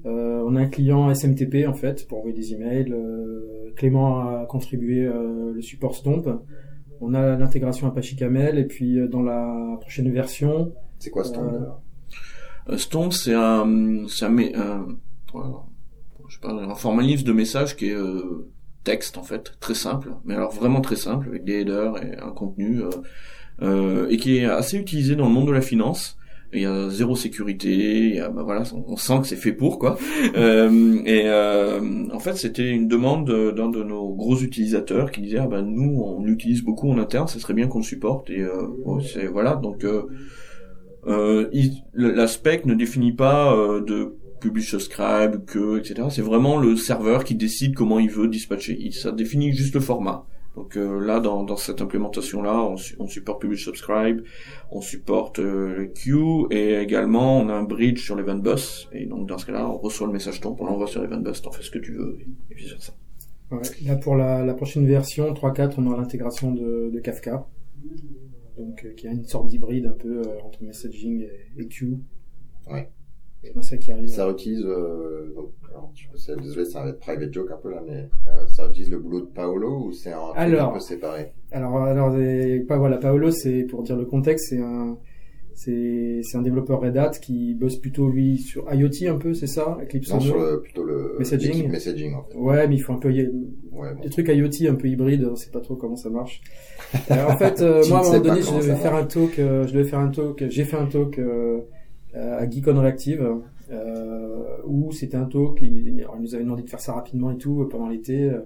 Euh, 0.05 0.43
on 0.45 0.55
a 0.55 0.61
un 0.61 0.67
client 0.67 1.13
SMTP 1.13 1.65
en 1.67 1.73
fait 1.73 2.07
pour 2.07 2.17
envoyer 2.19 2.35
des 2.35 2.53
emails. 2.53 2.91
Euh, 2.91 3.71
Clément 3.75 4.19
a 4.19 4.45
contribué 4.45 5.05
euh, 5.05 5.53
le 5.53 5.61
support 5.61 5.95
Stomp. 5.95 6.27
On 7.01 7.13
a 7.13 7.35
l'intégration 7.35 7.87
Apache 7.87 8.15
Camel 8.15 8.57
et 8.57 8.65
puis 8.65 8.97
euh, 8.99 9.07
dans 9.07 9.21
la 9.21 9.77
prochaine 9.81 10.11
version, 10.11 10.73
C'est 10.99 11.09
quoi 11.09 11.23
ce 11.23 11.33
euh, 11.37 11.59
Euh, 12.69 12.77
Stomp, 12.77 13.11
c'est 13.11 13.33
un, 13.33 14.05
c'est 14.07 14.25
un, 14.25 14.29
mé- 14.33 14.55
un, 14.55 14.87
voilà, 15.33 15.53
je 16.29 16.35
sais 16.35 16.39
pas, 16.41 16.53
un 16.53 16.75
formalisme 16.75 17.25
de 17.25 17.33
message 17.33 17.75
qui 17.75 17.89
est 17.89 17.95
euh, 17.95 18.47
texte 18.85 19.17
en 19.17 19.23
fait, 19.23 19.53
très 19.59 19.75
simple, 19.75 20.13
mais 20.23 20.33
alors 20.35 20.51
vraiment 20.51 20.79
très 20.81 20.95
simple, 20.95 21.27
avec 21.27 21.43
des 21.43 21.61
headers 21.61 22.01
et 22.01 22.17
un 22.17 22.31
contenu, 22.31 22.81
euh, 22.81 22.89
euh, 23.61 24.07
et 24.09 24.17
qui 24.17 24.37
est 24.37 24.45
assez 24.45 24.77
utilisé 24.77 25.15
dans 25.15 25.27
le 25.27 25.33
monde 25.33 25.47
de 25.47 25.51
la 25.53 25.61
finance. 25.61 26.17
Il 26.53 26.61
y 26.61 26.65
a 26.65 26.89
zéro 26.89 27.15
sécurité, 27.15 27.69
il 28.09 28.15
y 28.15 28.19
a, 28.19 28.29
bah 28.29 28.43
voilà, 28.43 28.63
on, 28.87 28.95
sent 28.95 29.19
que 29.21 29.27
c'est 29.27 29.35
fait 29.35 29.53
pour 29.53 29.79
quoi. 29.79 29.97
Euh, 30.35 30.99
et 31.05 31.23
euh, 31.25 31.79
en 32.11 32.19
fait, 32.19 32.35
c'était 32.35 32.69
une 32.69 32.87
demande 32.87 33.27
de- 33.27 33.51
d'un 33.51 33.69
de 33.69 33.83
nos 33.83 34.13
gros 34.13 34.37
utilisateurs 34.39 35.11
qui 35.11 35.21
disait 35.21 35.37
ah 35.39 35.47
ben 35.47 35.61
nous 35.61 36.01
on 36.01 36.23
l'utilise 36.23 36.63
beaucoup 36.63 36.89
en 36.91 36.97
interne, 36.97 37.27
ça 37.27 37.39
serait 37.39 37.53
bien 37.53 37.67
qu'on 37.67 37.79
le 37.79 37.83
supporte. 37.83 38.29
Et 38.29 38.41
euh, 38.41 38.67
bon, 38.85 38.99
c'est 39.01 39.27
voilà 39.27 39.55
donc. 39.55 39.83
Euh, 39.83 40.03
euh, 41.07 41.49
il- 41.51 41.83
le- 41.93 42.11
la 42.11 42.27
spec 42.27 42.65
ne 42.65 42.73
définit 42.73 43.11
pas 43.13 43.53
euh, 43.55 43.81
de 43.81 44.15
publish 44.39 44.71
subscribe 44.71 45.43
que 45.45 45.77
etc. 45.79 46.07
C'est 46.09 46.21
vraiment 46.21 46.57
le 46.57 46.75
serveur 46.75 47.23
qui 47.23 47.35
décide 47.35 47.75
comment 47.75 47.99
il 47.99 48.09
veut 48.09 48.27
dispatcher. 48.27 48.77
Ça 48.91 49.11
définit 49.11 49.53
juste 49.53 49.75
le 49.75 49.81
format. 49.81 50.25
Donc 50.55 50.77
euh, 50.77 50.99
là, 50.99 51.19
dans, 51.19 51.43
dans 51.43 51.55
cette 51.55 51.81
implémentation-là, 51.81 52.63
on, 52.63 52.75
on 52.99 53.07
supporte 53.07 53.41
publish 53.41 53.65
subscribe, 53.65 54.21
on 54.71 54.81
supporte 54.81 55.39
euh, 55.39 55.87
queue 56.03 56.47
et 56.51 56.75
également 56.75 57.39
on 57.39 57.49
a 57.49 57.53
un 57.53 57.63
bridge 57.63 58.03
sur 58.03 58.15
l'event 58.15 58.35
bus. 58.37 58.87
Et 58.91 59.05
donc 59.05 59.27
dans 59.27 59.37
ce 59.37 59.47
cas-là, 59.47 59.67
on 59.67 59.77
reçoit 59.77 60.05
le 60.07 60.13
message 60.13 60.41
ton, 60.41 60.55
on 60.59 60.65
l'envoie 60.65 60.87
sur 60.87 61.01
l'event 61.01 61.17
bus, 61.17 61.41
t'en 61.41 61.51
fais 61.51 61.63
ce 61.63 61.71
que 61.71 61.79
tu 61.79 61.93
veux 61.93 62.19
et 62.51 62.53
vice 62.53 62.69
versa. 62.69 62.93
ouais, 63.51 63.61
là 63.85 63.95
pour 63.95 64.15
la, 64.15 64.45
la 64.45 64.53
prochaine 64.53 64.85
version 64.85 65.33
3.4, 65.33 65.73
on 65.77 65.87
aura 65.87 65.97
l'intégration 65.97 66.51
de, 66.51 66.91
de 66.93 66.99
Kafka. 66.99 67.47
Donc 68.57 68.85
euh, 68.85 68.93
qui 68.93 69.07
a 69.07 69.11
une 69.11 69.25
sorte 69.25 69.47
d'hybride 69.47 69.87
un 69.87 69.91
peu 69.97 70.19
euh, 70.19 70.39
entre 70.45 70.63
messaging 70.63 71.21
et, 71.21 71.61
et 71.61 71.67
queue. 71.67 71.97
Ouais. 72.69 72.89
Ça 73.61 73.77
qui 73.77 73.91
arrive. 73.91 74.07
Ça 74.07 74.29
utilise, 74.29 74.63
euh, 74.65 75.33
donc, 75.35 75.51
alors, 75.69 75.91
je 75.95 76.17
sais, 76.17 76.35
désolé, 76.35 76.65
va 76.73 76.89
être 76.89 76.99
private 76.99 77.33
joke 77.33 77.51
un 77.51 77.57
peu 77.57 77.71
là, 77.71 77.81
mais 77.85 78.09
euh, 78.27 78.47
ça 78.47 78.67
utilise 78.67 78.89
le 78.89 78.99
boulot 78.99 79.21
de 79.21 79.25
Paolo 79.25 79.85
ou 79.87 79.91
c'est 79.91 80.11
un 80.13 80.19
truc 80.27 80.37
Alors. 80.37 80.69
un 80.69 80.73
peu 80.73 80.79
séparé? 80.79 81.33
Alors, 81.51 81.77
alors, 81.77 82.15
des- 82.15 82.59
pas 82.67 82.77
voilà, 82.77 82.97
Paolo, 82.97 83.31
c'est 83.31 83.63
pour 83.63 83.83
dire 83.83 83.95
le 83.97 84.05
contexte, 84.05 84.47
c'est 84.49 84.59
un, 84.61 84.97
c'est, 85.53 86.21
c'est 86.23 86.37
un 86.37 86.41
développeur 86.41 86.81
Red 86.81 86.97
Hat 86.97 87.11
qui 87.21 87.53
bosse 87.53 87.77
plutôt 87.77 88.09
lui 88.09 88.37
sur 88.37 88.71
IoT 88.73 89.07
un 89.09 89.17
peu, 89.17 89.33
c'est 89.33 89.47
ça, 89.47 89.77
Eclipse 89.81 90.11
Non, 90.13 90.19
sur 90.19 90.37
le, 90.37 90.61
plutôt 90.61 90.83
le 90.83 91.15
Messaging. 91.19 91.69
messaging 91.69 92.13
en 92.15 92.23
fait. 92.23 92.35
Ouais, 92.37 92.67
mais 92.67 92.75
il 92.75 92.79
faut 92.79 92.93
un 92.93 92.97
peu 92.99 93.09
Ouais, 93.09 93.93
bon. 93.95 94.01
des 94.01 94.09
trucs 94.09 94.27
IoT 94.29 94.69
un 94.69 94.75
peu 94.75 94.87
hybrides, 94.87 95.27
on 95.31 95.35
sait 95.35 95.51
pas 95.51 95.59
trop 95.61 95.75
comment 95.75 95.95
ça 95.95 96.09
marche. 96.09 96.41
Alors, 97.09 97.31
en 97.31 97.37
fait, 97.37 97.61
euh, 97.61 97.83
moi 97.89 97.99
à 97.99 98.01
un 98.01 98.03
moment 98.05 98.19
donné, 98.19 98.41
je 98.41 98.57
devais 98.57 98.75
faire 98.75 98.95
un 98.95 99.05
talk, 99.05 99.37
euh, 99.39 99.67
je 99.67 99.73
devais 99.73 99.83
faire 99.85 99.99
un 99.99 100.09
talk, 100.09 100.43
j'ai 100.49 100.63
fait 100.63 100.77
un 100.77 100.85
talk 100.87 101.19
euh, 101.19 101.23
euh, 101.23 101.59
à 102.15 102.49
Geekon 102.49 102.79
Reactive 102.79 103.41
euh, 103.71 104.57
où 104.65 104.91
c'était 104.91 105.17
un 105.17 105.25
talk, 105.25 105.59
il, 105.61 106.05
nous 106.19 106.35
avait 106.35 106.43
demandé 106.43 106.63
de 106.63 106.69
faire 106.69 106.79
ça 106.79 106.93
rapidement 106.93 107.31
et 107.31 107.37
tout 107.37 107.61
euh, 107.61 107.69
pendant 107.69 107.87
l'été. 107.87 108.29
euh, 108.29 108.41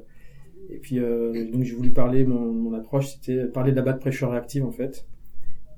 et 0.69 0.79
puis 0.79 0.99
euh, 0.99 1.49
donc 1.51 1.63
j'ai 1.63 1.75
voulu 1.75 1.91
parler, 1.91 2.25
mon, 2.25 2.51
mon 2.51 2.73
approche 2.73 3.15
c'était 3.15 3.45
parler 3.45 3.71
de 3.71 3.77
la 3.77 3.83
bad 3.83 3.99
pressure 3.99 4.31
réactive 4.31 4.65
en 4.65 4.71
fait. 4.71 5.05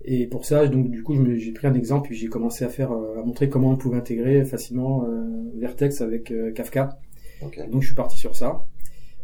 Et 0.05 0.27
pour 0.27 0.45
ça, 0.45 0.65
donc 0.67 0.89
du 0.89 1.03
coup, 1.03 1.13
j'ai 1.35 1.51
pris 1.51 1.67
un 1.67 1.73
exemple 1.73 2.07
puis 2.09 2.17
j'ai 2.17 2.27
commencé 2.27 2.63
à 2.63 2.69
faire, 2.69 2.91
euh, 2.91 3.19
à 3.19 3.23
montrer 3.23 3.49
comment 3.49 3.71
on 3.71 3.75
pouvait 3.75 3.97
intégrer 3.97 4.45
facilement 4.45 5.05
euh, 5.05 5.51
Vertex 5.57 6.01
avec 6.01 6.31
euh, 6.31 6.51
Kafka. 6.51 6.97
Donc 7.41 7.81
je 7.81 7.87
suis 7.87 7.95
parti 7.95 8.17
sur 8.17 8.35
ça. 8.35 8.65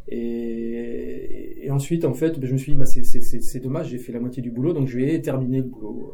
Et, 0.08 1.66
et 1.66 1.72
ensuite, 1.72 2.06
en 2.06 2.14
fait, 2.14 2.40
ben, 2.40 2.48
je 2.48 2.54
me 2.54 2.58
suis 2.58 2.74
dit, 2.74 2.78
bah, 2.78 2.86
c'est, 2.86 3.04
c'est, 3.04 3.22
c'est, 3.22 3.42
c'est 3.42 3.60
dommage, 3.60 3.90
j'ai 3.90 3.98
fait 3.98 4.12
la 4.12 4.20
moitié 4.20 4.44
du 4.44 4.52
boulot, 4.52 4.74
donc 4.74 4.88
je 4.88 4.98
vais 4.98 5.20
terminer 5.22 5.58
le 5.58 5.64
boulot. 5.64 6.14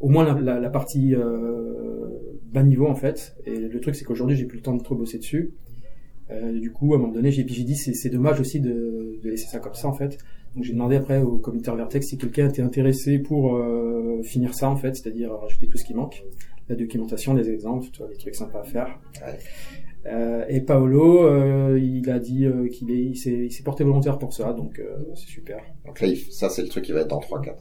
Au 0.00 0.08
moins 0.08 0.24
la, 0.24 0.40
la, 0.40 0.60
la 0.60 0.70
partie 0.70 1.14
euh, 1.14 2.08
bas 2.52 2.62
niveau 2.62 2.86
en 2.86 2.94
fait. 2.94 3.36
Et 3.46 3.58
le 3.58 3.80
truc 3.80 3.94
c'est 3.94 4.04
qu'aujourd'hui 4.04 4.36
j'ai 4.36 4.46
plus 4.46 4.58
le 4.58 4.62
temps 4.62 4.74
de 4.74 4.82
trop 4.82 4.94
bosser 4.94 5.18
dessus. 5.18 5.54
Euh, 6.30 6.58
du 6.60 6.70
coup, 6.70 6.94
à 6.94 6.96
un 6.96 7.00
moment 7.00 7.12
donné, 7.12 7.32
j'ai 7.32 7.42
dit 7.42 7.74
c'est 7.74 8.08
dommage 8.08 8.40
aussi 8.40 8.60
de, 8.60 9.18
de 9.20 9.30
laisser 9.30 9.48
ça 9.48 9.58
comme 9.58 9.74
ça 9.74 9.88
en 9.88 9.92
fait. 9.92 10.16
Donc 10.54 10.64
j'ai 10.64 10.72
demandé 10.72 10.96
après 10.96 11.20
au 11.22 11.38
comité 11.38 11.70
Vertex 11.74 12.06
si 12.06 12.18
quelqu'un 12.18 12.48
était 12.48 12.62
intéressé 12.62 13.18
pour 13.18 13.56
euh, 13.56 14.20
finir 14.22 14.54
ça 14.54 14.68
en 14.68 14.76
fait, 14.76 14.96
c'est-à-dire 14.96 15.32
rajouter 15.32 15.68
tout 15.68 15.78
ce 15.78 15.84
qui 15.84 15.94
manque, 15.94 16.24
la 16.68 16.76
documentation, 16.76 17.34
des 17.34 17.50
exemples, 17.50 17.88
tu 17.92 17.98
vois, 17.98 18.08
des 18.08 18.16
trucs 18.16 18.34
sympas 18.34 18.60
à 18.60 18.64
faire. 18.64 19.00
Ouais. 19.24 19.38
Euh, 20.06 20.44
et 20.48 20.60
Paolo, 20.60 21.24
euh, 21.24 21.78
il 21.80 22.08
a 22.10 22.18
dit 22.18 22.46
euh, 22.46 22.68
qu'il 22.68 22.90
est, 22.90 23.02
il 23.02 23.16
s'est, 23.16 23.62
porté 23.62 23.84
volontaire 23.84 24.18
pour 24.18 24.32
ça, 24.32 24.52
donc 24.52 24.78
euh, 24.78 24.98
c'est 25.14 25.28
super. 25.28 25.62
Donc 25.84 26.00
là, 26.00 26.08
ça, 26.30 26.48
c'est 26.48 26.62
le 26.62 26.68
truc 26.68 26.84
qui 26.84 26.92
va 26.92 27.00
être 27.00 27.08
dans 27.08 27.20
3-4. 27.20 27.54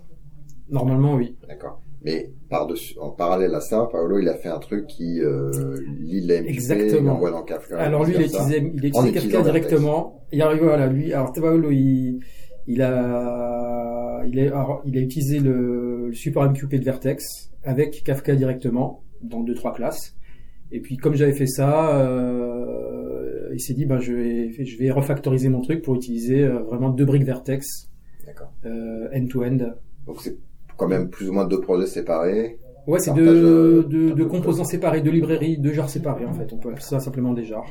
Normalement, 0.70 1.16
oui. 1.16 1.36
D'accord. 1.48 1.82
Mais 2.02 2.32
par-dessus, 2.50 2.98
en 3.00 3.10
parallèle 3.12 3.54
à 3.54 3.60
ça, 3.60 3.88
Paolo, 3.92 4.20
il 4.20 4.30
a 4.30 4.36
fait 4.36 4.48
un 4.48 4.60
truc 4.60 4.88
qui 4.88 5.20
euh, 5.22 5.52
lit 6.00 6.32
Exactement. 6.32 7.14
envoie 7.16 7.32
dans 7.32 7.44
Kafka. 7.44 7.78
Alors 7.78 8.06
lui, 8.06 8.14
il 8.16 8.22
utilisé, 8.22 8.58
il 8.74 8.86
a 8.86 8.98
En 8.98 9.06
utilisé 9.06 9.10
utilisant 9.10 9.14
Kafka 9.14 9.42
Vertex. 9.44 9.68
directement. 9.68 10.24
Il 10.32 10.42
arrive, 10.42 10.64
voilà, 10.64 10.88
lui. 10.88 11.12
Alors 11.14 11.34
Paolo, 11.34 11.72
il, 11.72 12.20
il 12.68 12.82
a, 12.82 14.22
il 14.26 14.40
a, 14.40 14.44
alors, 14.48 14.82
il 14.86 14.98
a 14.98 15.02
utilisé 15.02 15.40
le, 15.40 16.08
le 16.08 16.14
support 16.14 16.46
MQP 16.50 16.76
de 16.76 16.86
Vertex 16.86 17.52
avec 17.64 18.04
Kafka 18.06 18.34
directement 18.36 19.04
dans 19.22 19.42
deux 19.42 19.54
trois 19.56 19.74
classes. 19.74 20.16
Et 20.72 20.80
puis 20.80 20.96
comme 20.98 21.16
j'avais 21.16 21.34
fait 21.34 21.48
ça, 21.48 22.00
euh, 22.00 23.50
il 23.54 23.60
s'est 23.60 23.74
dit, 23.74 23.86
ben 23.86 24.00
je 24.00 24.14
vais, 24.14 24.66
je 24.66 24.78
vais 24.78 24.92
refactoriser 24.92 25.50
mon 25.50 25.62
truc 25.62 25.82
pour 25.82 25.96
utiliser 25.96 26.44
euh, 26.44 26.60
vraiment 26.60 26.90
deux 26.90 27.06
briques 27.06 27.24
Vertex 27.26 27.90
D'accord. 28.26 28.54
euh, 28.66 29.10
end-to-end. 29.14 29.58
Donc 30.06 30.22
c'est 30.22 30.38
quand 30.80 30.88
même 30.88 31.10
plus 31.10 31.30
ou 31.30 31.34
moins 31.34 31.46
deux 31.46 31.62
projets 31.62 31.86
séparés. 31.88 32.58
Ouais, 32.88 33.00
c'est 33.00 33.12
Partage, 33.12 33.28
deux, 33.28 33.84
deux, 33.84 34.12
un 34.12 34.16
deux 34.16 34.24
peu 34.24 34.30
composants 34.30 34.64
séparés, 34.64 35.02
deux 35.02 35.12
librairies, 35.12 35.58
deux 35.60 35.74
genres 35.74 35.90
séparés 35.90 36.26
en 36.26 36.34
fait. 36.34 36.52
On 36.54 36.58
peut 36.58 36.70
appeler 36.70 36.82
ça 36.82 37.00
simplement 37.00 37.34
des 37.34 37.44
genres. 37.46 37.68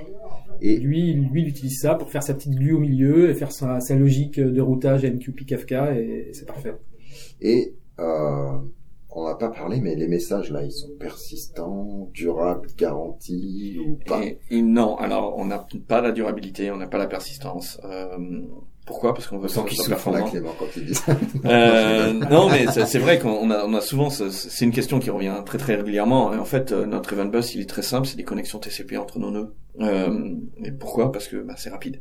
Et 0.61 0.77
Lui, 0.77 1.13
lui, 1.15 1.43
il 1.43 1.49
utilise 1.49 1.81
ça 1.81 1.95
pour 1.97 2.11
faire 2.11 2.23
sa 2.23 2.35
petite 2.35 2.55
glue 2.55 2.75
au 2.75 2.79
milieu 2.79 3.31
et 3.31 3.35
faire 3.35 3.51
sa, 3.53 3.81
sa 3.81 3.97
logique 3.97 4.39
de 4.39 4.61
routage 4.61 5.05
MQP 5.05 5.45
Kafka 5.47 5.95
et 5.99 6.31
c'est 6.33 6.47
parfait. 6.47 6.75
Et 7.41 7.75
euh, 7.99 8.59
on 9.11 9.25
n'a 9.27 9.35
pas 9.35 9.49
parlé, 9.49 9.81
mais 9.81 9.95
les 9.97 10.07
messages 10.07 10.51
là, 10.51 10.63
ils 10.63 10.71
sont 10.73 10.91
persistants, 11.01 12.09
durables, 12.15 12.69
garantis 12.77 13.79
ou 13.85 13.99
pas? 14.07 14.23
Et- 14.23 14.39
et 14.51 14.63
non, 14.63 14.97
alors 14.99 15.35
on 15.39 15.47
n'a 15.47 15.67
pas 15.89 16.01
la 16.01 16.13
durabilité, 16.13 16.71
on 16.71 16.77
n'a 16.77 16.87
pas 16.87 16.99
la 16.99 17.07
persistance. 17.07 17.81
Euh, 17.85 18.41
pourquoi? 18.89 19.15
Parce 19.15 19.29
qu'on 19.29 19.39
veut 19.39 19.47
Sans 19.49 19.63
que 19.63 19.69
qu'ils 19.69 19.77
souffrent 19.77 19.91
performant. 19.91 20.29
Clément, 20.29 20.51
quand 20.59 20.65
ils 20.77 20.85
disent. 20.87 21.05
Euh, 21.45 22.13
non, 22.31 22.49
mais 22.51 22.67
c'est 22.67 22.99
vrai 22.99 23.19
qu'on 23.21 23.51
a, 23.53 23.65
on 23.65 23.75
a 23.75 23.81
souvent, 23.81 24.11
ce- 24.11 24.31
c'est 24.31 24.65
une 24.65 24.73
question 24.73 24.99
qui 24.99 25.11
revient 25.11 25.35
très 25.47 25.59
très 25.59 25.77
régulièrement. 25.77 26.33
Et 26.33 26.39
en 26.39 26.45
fait, 26.45 26.73
euh, 26.73 26.87
notre 26.87 27.13
event 27.13 27.27
bus, 27.27 27.55
il 27.55 27.61
est 27.61 27.69
très 27.69 27.83
simple, 27.83 28.07
c'est 28.09 28.17
des 28.17 28.25
connexions 28.25 28.59
TCP 28.59 28.97
entre 28.97 29.19
nos 29.21 29.31
nœuds. 29.31 29.55
Euh, 29.81 30.35
et 30.65 30.73
pourquoi? 30.73 31.13
Parce 31.13 31.29
que 31.29 31.37
bah, 31.37 31.55
c'est 31.57 31.71
rapide. 31.71 32.01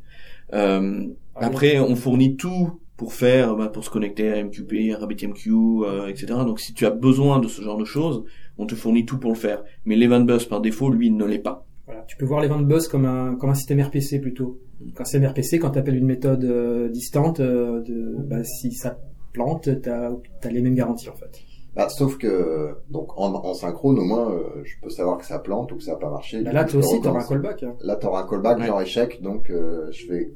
Euh, 0.53 1.05
après, 1.35 1.79
on 1.79 1.95
fournit 1.95 2.37
tout 2.37 2.79
pour 2.95 3.13
faire, 3.13 3.55
bah, 3.55 3.67
pour 3.67 3.83
se 3.83 3.89
connecter 3.91 4.31
à 4.31 4.41
MQP, 4.43 4.93
à 4.95 4.97
RabbitMQ, 4.99 5.51
euh, 5.51 6.07
etc. 6.07 6.27
Donc, 6.45 6.59
si 6.59 6.73
tu 6.73 6.85
as 6.85 6.89
besoin 6.89 7.39
de 7.39 7.47
ce 7.47 7.61
genre 7.61 7.77
de 7.77 7.85
choses, 7.85 8.23
on 8.57 8.65
te 8.65 8.73
fournit 8.73 9.05
tout 9.05 9.19
pour 9.19 9.31
le 9.31 9.37
faire. 9.37 9.63
Mais 9.85 9.95
l'event 9.95 10.21
bus, 10.21 10.45
par 10.45 10.61
défaut, 10.61 10.89
lui, 10.89 11.07
il 11.07 11.15
ne 11.17 11.25
l'est 11.25 11.37
pas. 11.37 11.65
Voilà. 11.85 12.01
Tu 12.07 12.17
peux 12.17 12.25
voir 12.25 12.41
les 12.41 12.47
ventes 12.47 12.65
bus 12.67 12.87
comme 12.87 13.05
un, 13.05 13.35
comme 13.35 13.49
un 13.51 13.55
système 13.55 13.79
RPC 13.81 14.19
plutôt. 14.19 14.59
Quand 14.95 15.05
c'est 15.05 15.23
un 15.23 15.29
RPC, 15.29 15.59
quand 15.59 15.71
tu 15.71 15.79
appelles 15.79 15.95
une 15.97 16.05
méthode 16.05 16.43
euh, 16.43 16.89
distante, 16.89 17.39
euh, 17.39 17.81
de, 17.81 18.15
bah, 18.17 18.43
si 18.43 18.71
ça 18.71 18.97
plante, 19.33 19.69
tu 19.81 19.89
as, 19.89 20.11
les 20.49 20.61
mêmes 20.61 20.75
garanties 20.75 21.09
en 21.09 21.15
fait. 21.15 21.39
Bah, 21.75 21.89
sauf 21.89 22.17
que 22.17 22.75
donc 22.89 23.09
en, 23.19 23.33
en 23.33 23.53
synchrone, 23.53 23.99
au 23.99 24.03
moins, 24.03 24.31
euh, 24.31 24.63
je 24.63 24.73
peux 24.81 24.89
savoir 24.89 25.17
que 25.19 25.25
ça 25.25 25.39
plante 25.39 25.71
ou 25.71 25.77
que 25.77 25.83
ça 25.83 25.91
n'a 25.91 25.97
pas 25.97 26.09
marché. 26.09 26.41
Bah, 26.41 26.51
là, 26.53 26.63
toi 26.63 26.79
aussi, 26.79 26.99
tu 27.01 27.07
auras 27.07 27.23
un 27.23 27.27
callback. 27.27 27.63
hein. 27.63 27.75
Là, 27.81 27.95
t'auras 27.95 28.23
un 28.23 28.27
callback 28.27 28.59
Ouais. 28.59 28.65
genre 28.67 28.81
échec, 28.81 29.21
donc 29.21 29.49
euh, 29.49 29.91
je 29.91 30.07
vais 30.11 30.31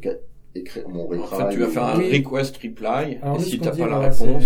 écrire 0.54 0.88
mon 0.90 1.06
En 1.06 1.08
retry. 1.08 1.38
fait, 1.38 1.50
tu 1.50 1.60
vas 1.60 1.68
faire 1.68 1.84
un 1.86 1.98
Oui. 1.98 2.12
request 2.18 2.58
reply. 2.58 3.18
Alors, 3.22 3.38
et 3.38 3.40
si 3.40 3.60
t'as 3.60 3.72
dit, 3.72 3.80
pas 3.80 3.88
la 3.88 3.96
voilà, 3.98 4.10
réponse, 4.10 4.46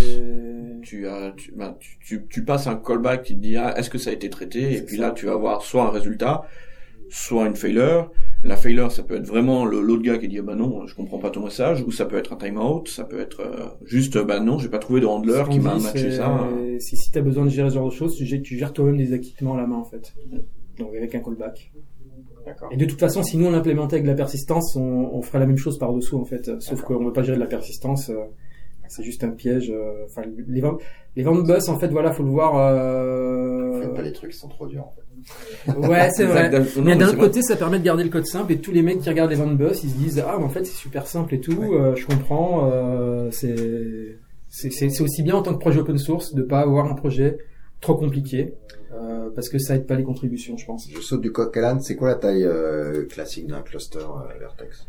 tu, 0.83 1.07
as, 1.07 1.31
tu, 1.35 1.51
ben, 1.55 1.75
tu, 1.79 1.97
tu, 2.05 2.25
tu 2.29 2.45
passes 2.45 2.67
un 2.67 2.75
callback 2.75 3.23
qui 3.23 3.35
te 3.35 3.41
dit 3.41 3.57
ah, 3.57 3.77
est-ce 3.77 3.89
que 3.89 3.97
ça 3.97 4.11
a 4.11 4.13
été 4.13 4.29
traité? 4.29 4.73
Et 4.77 4.81
puis 4.81 4.97
ça. 4.97 5.03
là 5.07 5.11
tu 5.11 5.25
vas 5.25 5.33
avoir 5.33 5.63
soit 5.63 5.83
un 5.83 5.89
résultat 5.89 6.43
soit 7.16 7.45
une 7.47 7.55
failure 7.55 8.11
la 8.43 8.57
failure 8.57 8.91
ça 8.91 9.03
peut 9.03 9.16
être 9.16 9.26
vraiment 9.26 9.66
le- 9.66 9.82
l'autre 9.82 10.03
gars 10.03 10.18
qui 10.18 10.28
dit 10.28 10.38
ah, 10.39 10.43
bah 10.43 10.55
non 10.55 10.86
je 10.86 10.93
comprends 10.95 11.18
pas 11.18 11.30
ton 11.32 11.43
message 11.43 11.82
ou 11.82 11.91
ça 11.91 12.05
peut 12.05 12.18
être 12.18 12.34
un 12.34 12.36
timeout 12.36 12.84
ça 12.88 13.05
peut 13.05 13.20
être 13.20 13.39
euh, 13.41 13.66
juste 13.86 14.18
bah 14.24 14.39
non 14.39 14.59
j'ai 14.59 14.70
pas 14.70 14.78
trouvé 14.80 14.99
de 15.01 15.05
handler 15.05 15.41
qui 15.49 15.59
m'a 15.59 15.76
matché 15.76 16.11
c'est- 16.11 16.18
ça 16.18 16.47
Si, 16.80 16.97
si 16.97 17.11
tu 17.11 17.18
as 17.18 17.22
besoin 17.22 17.45
de 17.45 17.49
gérer 17.49 17.70
ce 17.70 17.76
genre 17.76 17.88
de 17.89 17.93
choses, 17.93 18.16
tu, 18.18 18.26
gères- 18.26 18.74
toi-même 18.74 18.97
des 18.97 19.13
acquittements 19.13 19.53
à 19.55 19.57
la 19.61 19.66
main 19.68 19.78
en 19.78 19.86
fait. 19.86 20.13
Donc 20.78 20.89
avec 20.95 21.16
un 21.16 21.20
callback. 21.20 21.72
D'accord. 22.45 22.70
Et 22.72 22.78
de 22.78 22.86
toute 22.86 22.99
façon, 22.99 23.24
si 23.24 23.38
nous 23.38 23.45
on 23.47 23.51
l'implémentait 23.51 23.95
avec 23.95 24.03
de 24.03 24.09
la 24.09 24.16
persistance, 24.16 24.76
on, 24.76 24.82
on 25.13 25.22
ferait 25.22 25.39
la 25.39 25.45
même 25.47 25.57
chose 25.57 25.80
par 25.80 25.93
dessous 25.93 26.18
en 26.20 26.26
fait. 26.26 26.51
Sauf 26.59 26.82
qu'on 26.82 26.99
ne 26.99 27.05
veut 27.07 27.13
pas 27.13 27.24
gérer 27.24 27.38
de 27.38 27.41
la 27.43 27.47
persistance. 27.47 28.09
euh, 28.09 28.18
C'est 28.89 29.03
juste 29.03 29.23
un 29.23 29.29
piège. 29.31 29.69
euh, 29.71 30.05
Enfin, 30.05 30.21
les 30.47 30.61
ventes, 30.61 30.81
les 31.15 31.23
ventes 31.23 31.45
bus 31.45 31.67
en 31.69 31.77
fait, 31.79 31.88
voilà, 31.88 32.11
faut 32.13 32.23
le 32.23 32.29
voir. 32.29 32.55
euh, 32.57 33.81
Faites 33.81 33.93
pas 33.93 34.01
les 34.01 34.11
trucs 34.13 34.31
qui 34.31 34.38
sont 34.38 34.47
trop 34.49 34.67
durs. 34.67 34.86
En 34.86 34.91
fait. 35.71 35.88
Ouais, 35.88 36.09
c'est 36.11 36.25
vrai. 36.25 36.51
Mais 36.83 36.95
d'un 36.95 37.07
autre 37.09 37.17
côté, 37.17 37.41
ça 37.41 37.55
permet 37.55 37.79
de 37.79 37.83
garder 37.83 38.03
le 38.03 38.09
code 38.09 38.25
simple 38.25 38.51
et 38.53 38.57
tous 38.57 38.71
les 38.71 38.81
mecs 38.81 38.99
qui 38.99 39.09
regardent 39.09 39.31
les 39.31 39.36
ventes 39.38 39.57
bus, 39.57 39.83
ils 39.83 39.89
se 39.89 39.95
disent 39.95 40.23
ah 40.25 40.36
mais 40.38 40.45
en 40.45 40.49
fait 40.49 40.65
c'est 40.65 40.75
super 40.75 41.07
simple 41.07 41.33
et 41.33 41.39
tout, 41.39 41.53
Ouais. 41.53 41.75
euh, 41.77 41.95
je 41.95 42.05
comprends. 42.05 42.69
euh, 42.71 43.29
c'est 43.31 44.17
c'est 44.49 45.01
aussi 45.01 45.21
bien 45.23 45.36
en 45.36 45.41
tant 45.41 45.53
que 45.53 45.59
projet 45.59 45.79
open 45.79 45.97
source 45.97 46.33
de 46.33 46.41
pas 46.41 46.59
avoir 46.61 46.86
un 46.89 46.95
projet 46.95 47.38
trop 47.81 47.95
compliqué 47.95 48.53
euh, 48.93 49.29
parce 49.36 49.49
que 49.49 49.57
ça 49.57 49.75
aide 49.75 49.86
pas 49.86 49.95
les 49.95 50.03
contributions, 50.03 50.55
je 50.55 50.65
pense. 50.65 50.88
Je 50.89 51.01
saute 51.01 51.19
du 51.19 51.31
coq 51.33 51.55
à 51.57 51.61
l'âne. 51.61 51.81
C'est 51.81 51.97
quoi 51.97 52.07
la 52.07 52.15
taille 52.15 52.45
euh, 52.45 53.05
classique 53.05 53.47
d'un 53.47 53.61
cluster 53.61 53.99
euh, 53.99 54.39
Vertex? 54.39 54.88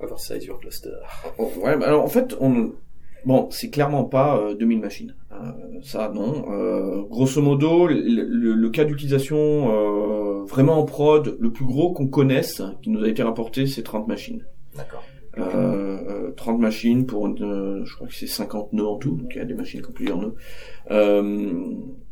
Oversize 0.00 0.44
your 0.44 0.60
cluster. 0.60 0.90
Oh, 1.38 1.50
ouais 1.64 1.76
bah 1.76 1.86
alors 1.88 2.04
en 2.04 2.08
fait 2.08 2.36
on 2.40 2.72
bon 3.24 3.48
c'est 3.50 3.70
clairement 3.70 4.04
pas 4.04 4.38
euh, 4.38 4.54
2000 4.54 4.80
machines 4.80 5.14
Euh, 5.32 5.80
ça 5.82 6.10
non 6.14 6.44
Euh, 6.52 7.02
grosso 7.08 7.40
modo 7.42 7.86
le, 7.86 7.94
le- 7.96 8.54
le 8.54 8.70
cas 8.70 8.84
d'utilisation 8.84 9.38
euh, 9.38 10.44
vraiment 10.44 10.78
en 10.78 10.84
prod 10.84 11.36
le 11.40 11.50
plus 11.50 11.64
gros 11.64 11.92
qu'on 11.92 12.06
connaisse 12.08 12.62
qui 12.82 12.90
nous 12.90 13.02
a 13.04 13.08
été 13.08 13.22
rapporté 13.22 13.66
c'est 13.66 13.82
30 13.82 14.08
machines 14.08 14.44
D'accord. 14.76 15.02
euh, 15.38 15.98
euh, 16.28 16.30
30 16.36 16.58
machines 16.60 17.06
pour 17.06 17.26
une, 17.26 17.42
euh, 17.42 17.84
je 17.84 17.94
crois 17.94 18.06
que 18.08 18.14
c'est 18.14 18.26
50 18.26 18.72
nœuds 18.74 18.86
en 18.86 18.96
tout, 18.98 19.12
donc 19.16 19.28
il 19.34 19.38
y 19.38 19.40
a 19.40 19.44
des 19.46 19.54
machines 19.54 19.80
qui 19.82 19.88
ont 19.88 19.92
plusieurs 19.92 20.18
nœuds. 20.20 20.34
Euh, 20.90 21.22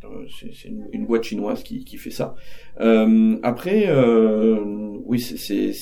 euh, 0.05 0.27
c'est 0.39 0.69
une, 0.69 0.87
une 0.93 1.07
boîte 1.07 1.25
chinoise 1.25 1.63
qui, 1.63 1.85
qui 1.85 1.97
fait 1.99 2.11
ça. 2.11 2.35
Euh, 2.81 3.37
après, 3.43 3.85
euh, 3.89 4.59
oui, 5.05 5.19
c'est, 5.21 5.73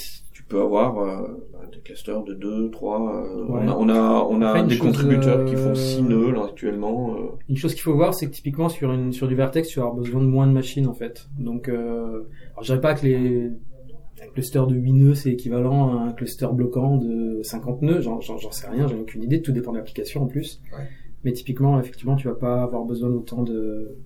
peux 0.48 0.60
avoir 0.60 0.98
euh, 0.98 1.26
des 1.72 1.80
clusters 1.80 2.22
de 2.24 2.34
2, 2.34 2.70
3. 2.70 3.14
euh, 3.16 3.44
Ouais. 3.46 3.60
On 3.66 3.68
a, 3.68 3.74
on 3.76 3.88
a, 3.88 4.26
on 4.30 4.42
a 4.42 4.48
Après, 4.50 4.64
des 4.64 4.74
chose, 4.74 4.86
contributeurs 4.86 5.44
qui 5.44 5.54
euh, 5.54 5.58
font 5.58 5.74
6 5.74 6.02
nœuds 6.02 6.32
là, 6.32 6.44
actuellement. 6.44 7.14
euh. 7.14 7.18
Une 7.48 7.56
chose 7.56 7.74
qu'il 7.74 7.82
faut 7.82 7.94
voir, 7.94 8.14
c'est 8.14 8.26
que 8.26 8.32
typiquement 8.32 8.68
sur 8.68 8.92
une 8.92 9.12
sur 9.12 9.28
du 9.28 9.34
Vertex, 9.34 9.68
tu 9.68 9.78
vas 9.78 9.86
avoir 9.86 9.98
besoin 9.98 10.20
de 10.20 10.26
moins 10.26 10.46
de 10.46 10.52
machines 10.52 10.86
en 10.86 10.94
fait. 10.94 11.28
Donc, 11.38 11.68
euh, 11.68 12.22
alors 12.52 12.62
je 12.62 12.66
dirais 12.66 12.80
pas 12.80 12.94
que 12.94 13.06
les 13.06 13.50
un 14.20 14.26
cluster 14.32 14.62
de 14.68 14.74
8 14.74 14.92
nœuds 14.94 15.14
c'est 15.14 15.30
équivalent 15.30 15.96
à 15.96 16.02
un 16.02 16.12
cluster 16.12 16.48
bloquant 16.52 16.96
de 16.96 17.40
50 17.42 17.82
nœuds. 17.82 18.00
J'en 18.00 18.20
sais 18.50 18.68
rien, 18.68 18.88
j'en 18.88 18.96
ai 18.96 19.00
aucune 19.00 19.22
idée. 19.22 19.42
Tout 19.42 19.52
dépend 19.52 19.72
de 19.72 19.76
l'application 19.78 20.22
en 20.22 20.26
plus. 20.26 20.60
Ouais. 20.72 20.84
Mais 21.24 21.32
typiquement, 21.32 21.78
effectivement, 21.80 22.14
tu 22.16 22.28
vas 22.28 22.34
pas 22.34 22.62
avoir 22.62 22.84
besoin 22.84 23.10
d'autant 23.10 23.42
de. 23.42 23.96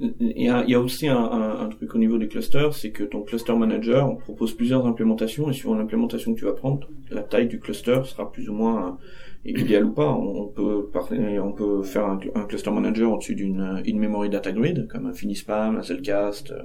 Il 0.00 0.14
y 0.42 0.48
a, 0.48 0.64
il 0.64 0.70
y 0.70 0.74
a 0.74 0.80
aussi 0.80 1.08
un, 1.08 1.16
un- 1.18 1.60
un 1.60 1.68
truc 1.68 1.94
au 1.94 1.98
niveau 1.98 2.18
des 2.18 2.28
clusters, 2.28 2.74
c'est 2.74 2.90
que 2.90 3.04
ton 3.04 3.22
cluster 3.22 3.54
manager 3.54 4.16
propose 4.18 4.54
plusieurs 4.54 4.86
implémentations 4.86 5.50
et 5.50 5.52
suivant 5.52 5.74
l'implémentation 5.74 6.34
que 6.34 6.38
tu 6.38 6.44
vas 6.46 6.52
prendre, 6.52 6.88
la 7.10 7.22
taille 7.22 7.48
du 7.48 7.60
cluster 7.60 8.00
sera 8.04 8.32
plus 8.32 8.48
ou 8.48 8.54
moins 8.54 8.98
euh, 9.46 9.50
idéale 9.50 9.84
ou 9.86 9.92
pas. 9.92 10.10
On, 10.10 10.46
peut 10.46 10.90
on 10.94 11.52
peut 11.52 11.82
faire 11.82 12.06
un, 12.06 12.16
cl- 12.18 12.30
un 12.34 12.44
cluster 12.44 12.70
manager 12.70 13.12
au-dessus 13.12 13.34
d'une 13.34 13.60
euh, 13.60 13.82
in-memory 13.86 14.30
data 14.30 14.52
grid 14.52 14.88
comme 14.88 15.06
un 15.06 15.12
Finispam, 15.12 15.76
un 15.76 15.82
Cellcast, 15.82 16.50
euh, 16.52 16.62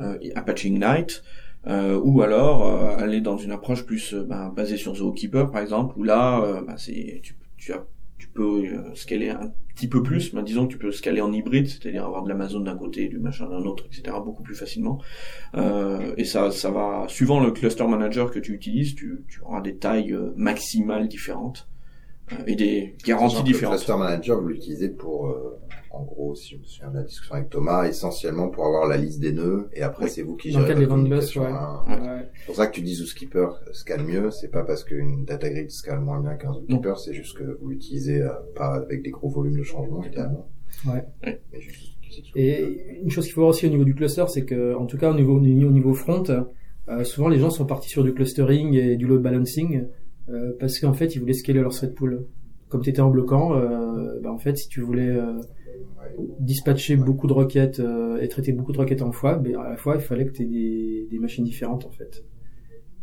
euh, 0.00 0.18
Apache 0.34 0.64
Ignite. 0.64 1.22
Euh, 1.68 2.00
ou 2.04 2.22
alors 2.22 2.64
euh, 2.68 2.96
aller 2.96 3.20
dans 3.20 3.36
une 3.38 3.50
approche 3.50 3.84
plus 3.84 4.14
ben, 4.14 4.52
basée 4.54 4.76
sur 4.76 4.94
Zookeeper 4.94 5.50
par 5.50 5.60
exemple 5.62 5.98
où 5.98 6.04
là 6.04 6.62
ben, 6.64 6.76
c'est 6.76 7.20
tu, 7.24 7.34
tu 7.56 7.72
as 7.72 7.84
tu 8.18 8.28
peux 8.28 8.64
euh, 8.64 8.94
scaler 8.94 9.30
un 9.30 9.52
petit 9.74 9.88
peu 9.88 10.02
plus, 10.02 10.32
mais 10.32 10.42
disons 10.42 10.66
que 10.66 10.72
tu 10.72 10.78
peux 10.78 10.90
scaler 10.90 11.20
en 11.20 11.32
hybride, 11.32 11.68
c'est-à-dire 11.68 12.04
avoir 12.06 12.22
de 12.22 12.28
l'Amazon 12.30 12.60
d'un 12.60 12.76
côté 12.76 13.04
et 13.04 13.08
du 13.08 13.18
machin 13.18 13.46
d'un 13.48 13.62
autre, 13.64 13.84
etc., 13.86 14.16
beaucoup 14.24 14.42
plus 14.42 14.54
facilement. 14.54 15.00
Euh, 15.54 16.14
et 16.16 16.24
ça, 16.24 16.50
ça 16.50 16.70
va, 16.70 17.04
suivant 17.08 17.40
le 17.40 17.50
cluster 17.50 17.86
manager 17.86 18.30
que 18.30 18.38
tu 18.38 18.52
utilises, 18.54 18.94
tu, 18.94 19.24
tu 19.28 19.40
auras 19.42 19.60
des 19.60 19.76
tailles 19.76 20.12
euh, 20.12 20.32
maximales 20.36 21.08
différentes 21.08 21.68
euh, 22.32 22.36
et 22.46 22.56
des 22.56 22.96
garanties 23.04 23.36
que 23.36 23.40
Le 23.40 23.46
différentes. 23.46 23.76
cluster 23.76 23.96
manager, 23.98 24.40
vous 24.40 24.48
l'utilisez 24.48 24.88
pour, 24.88 25.26
euh, 25.26 25.58
en 25.96 26.04
gros, 26.04 26.34
si 26.34 26.54
je 26.54 26.58
me 26.58 26.64
souviens 26.64 26.90
de 26.90 26.96
la 26.96 27.02
discussion 27.02 27.34
avec 27.34 27.50
Thomas, 27.50 27.86
essentiellement 27.88 28.48
pour 28.48 28.66
avoir 28.66 28.86
la 28.86 28.96
liste 28.96 29.20
des 29.20 29.32
nœuds, 29.32 29.68
et 29.72 29.82
après 29.82 30.04
Oui. 30.04 30.10
c'est 30.10 30.22
vous 30.22 30.36
qui 30.36 30.52
Dans 30.52 30.60
le 30.60 30.66
gérez 30.66 30.74
cas 30.74 30.80
des 30.80 30.92
ouais. 31.40 31.46
hein. 31.46 31.80
Ouais. 31.88 32.28
C'est 32.38 32.46
pour 32.46 32.54
ça 32.56 32.66
que 32.66 32.72
tu 32.74 32.82
dis 32.82 32.94
Zookeeper 32.94 33.60
scale 33.72 34.04
mieux, 34.04 34.30
c'est 34.30 34.48
pas 34.50 34.62
parce 34.64 34.84
qu'une 34.84 35.24
data 35.24 35.48
grid 35.50 35.70
scale 35.70 36.00
moins 36.00 36.20
bien 36.20 36.34
qu'un 36.34 36.52
Zookeeper, 36.52 36.98
c'est 36.98 37.14
juste 37.14 37.36
que 37.38 37.58
vous 37.60 37.68
l'utilisez 37.68 38.22
euh, 38.22 38.30
pas 38.54 38.74
avec 38.74 39.02
des 39.02 39.10
gros 39.10 39.28
volumes 39.28 39.56
de 39.58 39.62
changement, 39.62 40.02
idéalement. 40.04 40.48
Ouais. 40.86 41.04
Ouais. 41.24 41.40
Mais 41.52 41.60
juste- 41.60 41.92
Et 42.34 43.00
une 43.02 43.10
chose 43.10 43.24
qu'il 43.24 43.34
faut 43.34 43.40
voir 43.42 43.50
aussi 43.50 43.66
au 43.66 43.70
niveau 43.70 43.84
du 43.84 43.94
cluster, 43.94 44.24
c'est 44.28 44.44
que, 44.44 44.74
en 44.74 44.86
tout 44.86 44.96
cas, 44.98 45.10
au 45.10 45.14
niveau, 45.14 45.36
au 45.36 45.40
niveau 45.40 45.92
front, 45.94 46.22
euh, 46.88 47.04
souvent 47.04 47.28
les 47.28 47.38
gens 47.38 47.50
sont 47.50 47.66
partis 47.66 47.88
sur 47.88 48.04
du 48.04 48.14
clustering 48.14 48.74
et 48.74 48.96
du 48.96 49.06
load 49.06 49.22
balancing 49.22 49.86
euh, 50.28 50.52
parce 50.58 50.78
qu'en 50.78 50.92
fait, 50.92 51.14
ils 51.14 51.18
voulaient 51.20 51.32
scaler 51.32 51.60
leur 51.60 51.72
thread 51.72 51.94
pool. 51.94 52.26
Comme 52.68 52.82
tu 52.82 52.90
étais 52.90 53.00
en 53.00 53.10
bloquant, 53.10 53.54
euh, 53.56 54.18
bah, 54.22 54.32
en 54.32 54.38
fait, 54.38 54.56
si 54.56 54.68
tu 54.68 54.80
voulais 54.80 55.08
euh, 55.08 55.34
dispatcher 56.40 56.96
beaucoup 56.96 57.26
de 57.26 57.32
requêtes 57.32 57.80
euh, 57.80 58.20
et 58.20 58.28
traiter 58.28 58.52
beaucoup 58.52 58.72
de 58.72 58.78
requêtes 58.78 59.02
en 59.02 59.12
fois, 59.12 59.36
ben, 59.36 59.56
à 59.56 59.70
la 59.70 59.76
fois, 59.76 59.96
il 59.96 60.00
fallait 60.00 60.26
que 60.26 60.32
tu 60.32 60.42
aies 60.42 60.46
des, 60.46 61.08
des 61.10 61.18
machines 61.18 61.44
différentes, 61.44 61.84
en 61.84 61.90
fait. 61.90 62.24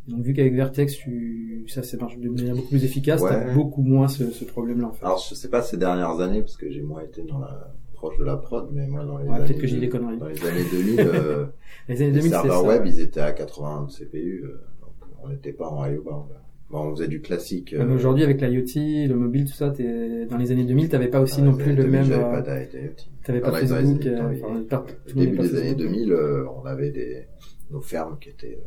Donc, 0.08 0.22
vu 0.24 0.34
qu'avec 0.34 0.54
Vertex, 0.54 0.96
tu, 0.98 1.66
ça, 1.70 1.82
ça 1.84 1.96
marche 1.98 2.18
de 2.18 2.28
manière 2.30 2.56
beaucoup 2.56 2.70
plus 2.70 2.84
efficace, 2.84 3.22
Ouais. 3.22 3.30
t'as 3.30 3.54
beaucoup 3.54 3.84
moins 3.84 4.08
ce, 4.08 4.32
ce 4.32 4.44
problème-là, 4.46 4.88
en 4.88 4.92
fait. 4.92 5.06
Alors, 5.06 5.24
je 5.30 5.34
sais 5.36 5.50
pas 5.50 5.62
ces 5.62 5.78
dernières 5.78 6.20
années, 6.20 6.42
parce 6.42 6.58
que 6.58 6.70
j'ai 6.70 6.82
moins 6.82 7.02
été 7.02 7.22
dans 7.24 7.40
la 7.40 7.74
proche 7.94 8.18
de 8.18 8.26
la 8.26 8.36
prod, 8.36 8.68
mais 8.74 8.86
moi, 8.88 9.06
dans 9.06 9.18
les 9.18 9.30
Ouais, 9.30 9.36
années, 9.38 9.56
que 9.56 9.66
j'ai 9.68 9.80
des 9.80 9.88
conneries. 9.90 10.18
dans 10.18 10.28
les 10.28 10.46
années 10.46 10.66
2000, 10.72 11.00
euh, 11.00 11.46
Les 11.88 11.96
années 12.02 12.08
les 12.12 12.20
2000, 12.20 12.22
c'était 12.24 12.30
serveurs 12.32 12.66
web, 12.66 12.84
ils 12.86 13.00
étaient 13.00 13.22
à 13.22 13.32
80 13.32 13.86
de 13.88 13.92
CPU, 13.92 14.44
euh, 14.44 14.62
donc 14.82 14.92
on 15.24 15.30
n'était 15.30 15.54
pas 15.54 15.70
en 15.70 15.86
IO 15.86 16.02
bound. 16.04 16.26
Bon, 16.74 16.88
on 16.88 16.96
faisait 16.96 17.08
du 17.08 17.22
classique. 17.22 17.72
Même 17.74 17.92
euh, 17.92 17.96
aujourd'hui, 17.96 18.24
avec 18.24 18.42
l'IoT, 18.42 19.08
le 19.08 19.14
mobile, 19.14 19.46
tout 19.46 19.54
ça, 19.54 19.70
t'es- 19.70 20.26
dans 20.26 20.38
les 20.38 20.52
années 20.52 20.66
2000, 20.66 20.90
t'avais 20.90 21.08
pas 21.08 21.20
aussi 21.22 21.40
dans 21.42 21.52
non 21.52 21.56
plus 21.56 21.70
le 21.76 21.84
2000, 21.84 21.92
même, 21.92 22.04
J'avais 22.06 22.24
euh, 22.24 22.32
pas 22.32 22.42
d'IoT. 22.42 22.90
t'avais 23.24 23.40
pas 23.42 23.52
Facebook, 23.52 24.06
euh, 24.08 24.34
Au 24.34 25.14
début 25.14 25.38
des 25.38 25.50
années 25.50 25.62
Facebook. 25.70 25.78
2000, 25.78 26.12
euh, 26.12 26.48
on 26.50 26.66
avait 26.66 26.90
des, 26.90 27.28
nos 27.70 27.80
fermes 27.80 28.18
qui 28.20 28.30
étaient, 28.30 28.60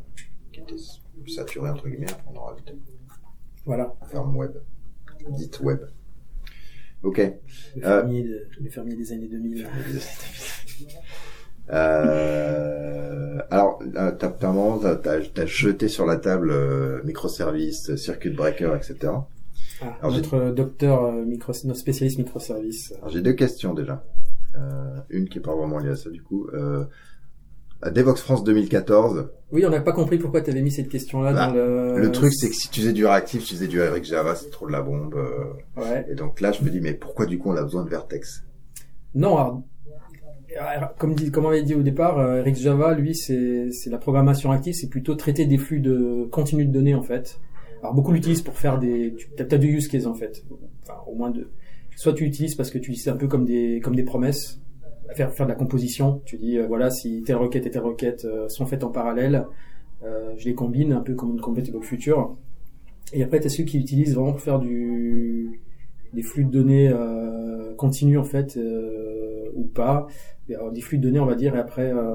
qui 0.53 0.61
étaient 0.61 0.77
saturées, 1.27 1.71
entre 1.71 1.89
guillemets, 1.89 2.07
on 2.33 2.37
en 2.39 2.45
rajoutait. 2.45 2.77
Voilà, 3.65 3.93
Ferme 4.09 4.37
web. 4.37 4.53
Dite 5.31 5.59
web. 5.61 5.81
Ok. 7.03 7.19
le 7.19 7.25
Euh, 7.25 7.81
fermier, 7.83 8.23
de- 8.23 8.47
le 8.61 8.71
fermier 8.71 8.95
des 8.95 9.13
années 9.13 9.27
2000. 9.27 9.67
Euh, 11.73 13.39
alors, 13.51 13.81
euh, 13.97 14.13
t'as, 14.13 14.29
t'as, 14.29 15.21
t'as 15.21 15.47
jeté 15.47 15.89
sur 15.89 16.07
la 16.07 16.17
table 16.17 16.51
euh, 16.51 17.01
microservices, 17.05 17.97
circuit 17.97 18.31
breaker, 18.31 18.75
etc. 18.77 19.13
Ah, 19.83 19.85
Alors, 20.01 20.15
notre 20.17 20.51
docteur, 20.51 21.05
euh, 21.05 21.25
micro, 21.25 21.53
notre 21.65 21.79
spécialiste 21.79 22.19
microservice. 22.19 22.93
Alors, 22.99 23.11
j'ai 23.11 23.21
deux 23.21 23.35
questions 23.35 23.75
déjà. 23.75 24.05
Euh, 24.57 24.97
une 25.11 25.29
qui 25.29 25.39
est 25.39 25.43
pas 25.43 25.55
vraiment 25.55 25.79
liée 25.79 25.91
à 25.91 25.97
ça 25.97 26.09
du 26.11 26.23
coup. 26.23 26.49
Euh, 26.55 26.85
Devox 27.85 28.23
France 28.23 28.43
2014, 28.43 29.29
Oui, 29.53 29.63
on 29.67 29.71
n'a 29.71 29.83
pas 29.83 29.93
compris 29.93 30.17
pourquoi 30.17 30.41
tu 30.41 30.51
avais 30.51 30.63
mis 30.63 30.71
cette 30.71 30.89
question-là 30.89 31.35
Bah, 31.35 31.49
dans 31.49 31.55
le... 31.55 31.99
le 32.01 32.11
truc 32.11 32.33
c'est 32.33 32.49
que 32.49 32.55
si 32.55 32.71
tu 32.71 32.81
faisais 32.81 32.95
du 32.95 33.05
réactif, 33.05 33.45
tu 33.45 33.55
faisais 33.55 33.67
du 33.69 33.83
avec 33.83 34.05
Java, 34.05 34.35
c'est 34.35 34.49
trop 34.51 34.67
de 34.67 34.73
la 34.73 34.81
bombe. 34.81 35.15
Ouais. 35.77 36.07
et 36.11 36.15
donc 36.15 36.41
là, 36.41 36.53
je 36.53 36.65
me 36.65 36.71
dis, 36.71 36.81
mais 36.81 36.95
pourquoi 36.95 37.27
du 37.27 37.39
coup 37.39 37.51
on 37.51 37.57
a 37.57 37.63
besoin 37.63 37.85
de 37.85 37.91
Vertex? 37.91 38.45
Non, 39.15 39.37
alors, 39.37 39.63
comme, 40.99 41.15
dit, 41.15 41.31
comme 41.31 41.47
on 41.47 41.49
avait 41.49 41.63
dit 41.63 41.75
au 41.75 41.83
départ, 41.83 42.19
euh, 42.19 42.41
Eric 42.41 42.57
Java, 42.57 42.95
lui, 42.95 43.15
c'est 43.15 43.71
la 43.91 43.99
programmation 43.99 44.51
active, 44.51 44.75
c'est 44.75 44.89
plutôt 44.89 45.15
traiter 45.15 45.47
des 45.47 45.59
flux 45.59 45.81
de 45.81 46.29
continu 46.31 46.65
de 46.65 46.73
données, 46.73 46.95
en 46.95 47.03
fait. 47.03 47.41
Alors, 47.83 47.95
beaucoup 47.95 48.13
l'utilisent 48.13 48.43
pour 48.43 48.55
faire 48.55 48.79
des... 48.79 49.15
Tu 49.15 49.43
as, 49.43 49.45
deux 49.45 49.69
use 49.69 49.89
cases, 49.89 50.07
en 50.07 50.15
fait. 50.15 50.45
Enfin, 50.83 50.99
au 51.07 51.15
moins 51.15 51.31
deux. 51.31 51.51
Soit 51.97 52.13
tu 52.13 52.25
utilises 52.25 52.55
parce 52.55 52.71
que 52.71 52.79
tu 52.79 52.91
utilises 52.91 53.09
un 53.09 53.17
peu 53.17 53.27
comme 53.27 53.45
des, 53.45 53.81
comme 53.83 53.97
des 53.97 54.03
promesses, 54.03 54.61
faire, 55.15 55.33
faire 55.33 55.47
de 55.47 55.53
la 55.53 55.57
composition. 55.57 56.21
Tu 56.25 56.37
dis, 56.37 56.59
euh, 56.59 56.67
voilà, 56.67 56.91
si 56.91 57.23
telle 57.23 57.37
requête 57.37 57.67
et 57.67 57.71
telle 57.71 57.83
requête 57.83 58.25
euh, 58.25 58.49
sont 58.49 58.67
faites 58.67 58.85
en 58.85 58.91
parallèle, 58.91 59.47
euh, 60.05 60.35
je 60.37 60.45
les 60.47 60.55
combine 60.55 60.93
un 60.93 61.01
peu 61.01 61.15
comme 61.15 61.31
une 61.31 61.41
compatible 61.41 61.83
future. 61.83 62.37
Et 63.13 63.23
après, 63.23 63.41
tu 63.41 63.47
as 63.47 63.51
ceux 63.51 63.65
qui 63.65 63.79
utilisent 63.79 64.15
vraiment 64.15 64.33
pour 64.33 64.43
faire 64.43 64.59
du 64.59 65.61
des 66.13 66.23
flux 66.23 66.45
de 66.45 66.51
données 66.51 66.89
euh, 66.89 67.75
continus 67.75 68.19
en 68.19 68.25
fait 68.25 68.59
ou 69.57 69.65
pas. 69.65 70.07
Des 70.49 70.81
flux 70.81 70.99
de 70.99 71.03
données, 71.03 71.19
on 71.19 71.27
va 71.27 71.35
dire, 71.35 71.57
et 71.57 71.59
après 71.59 71.93
euh, 71.93 72.15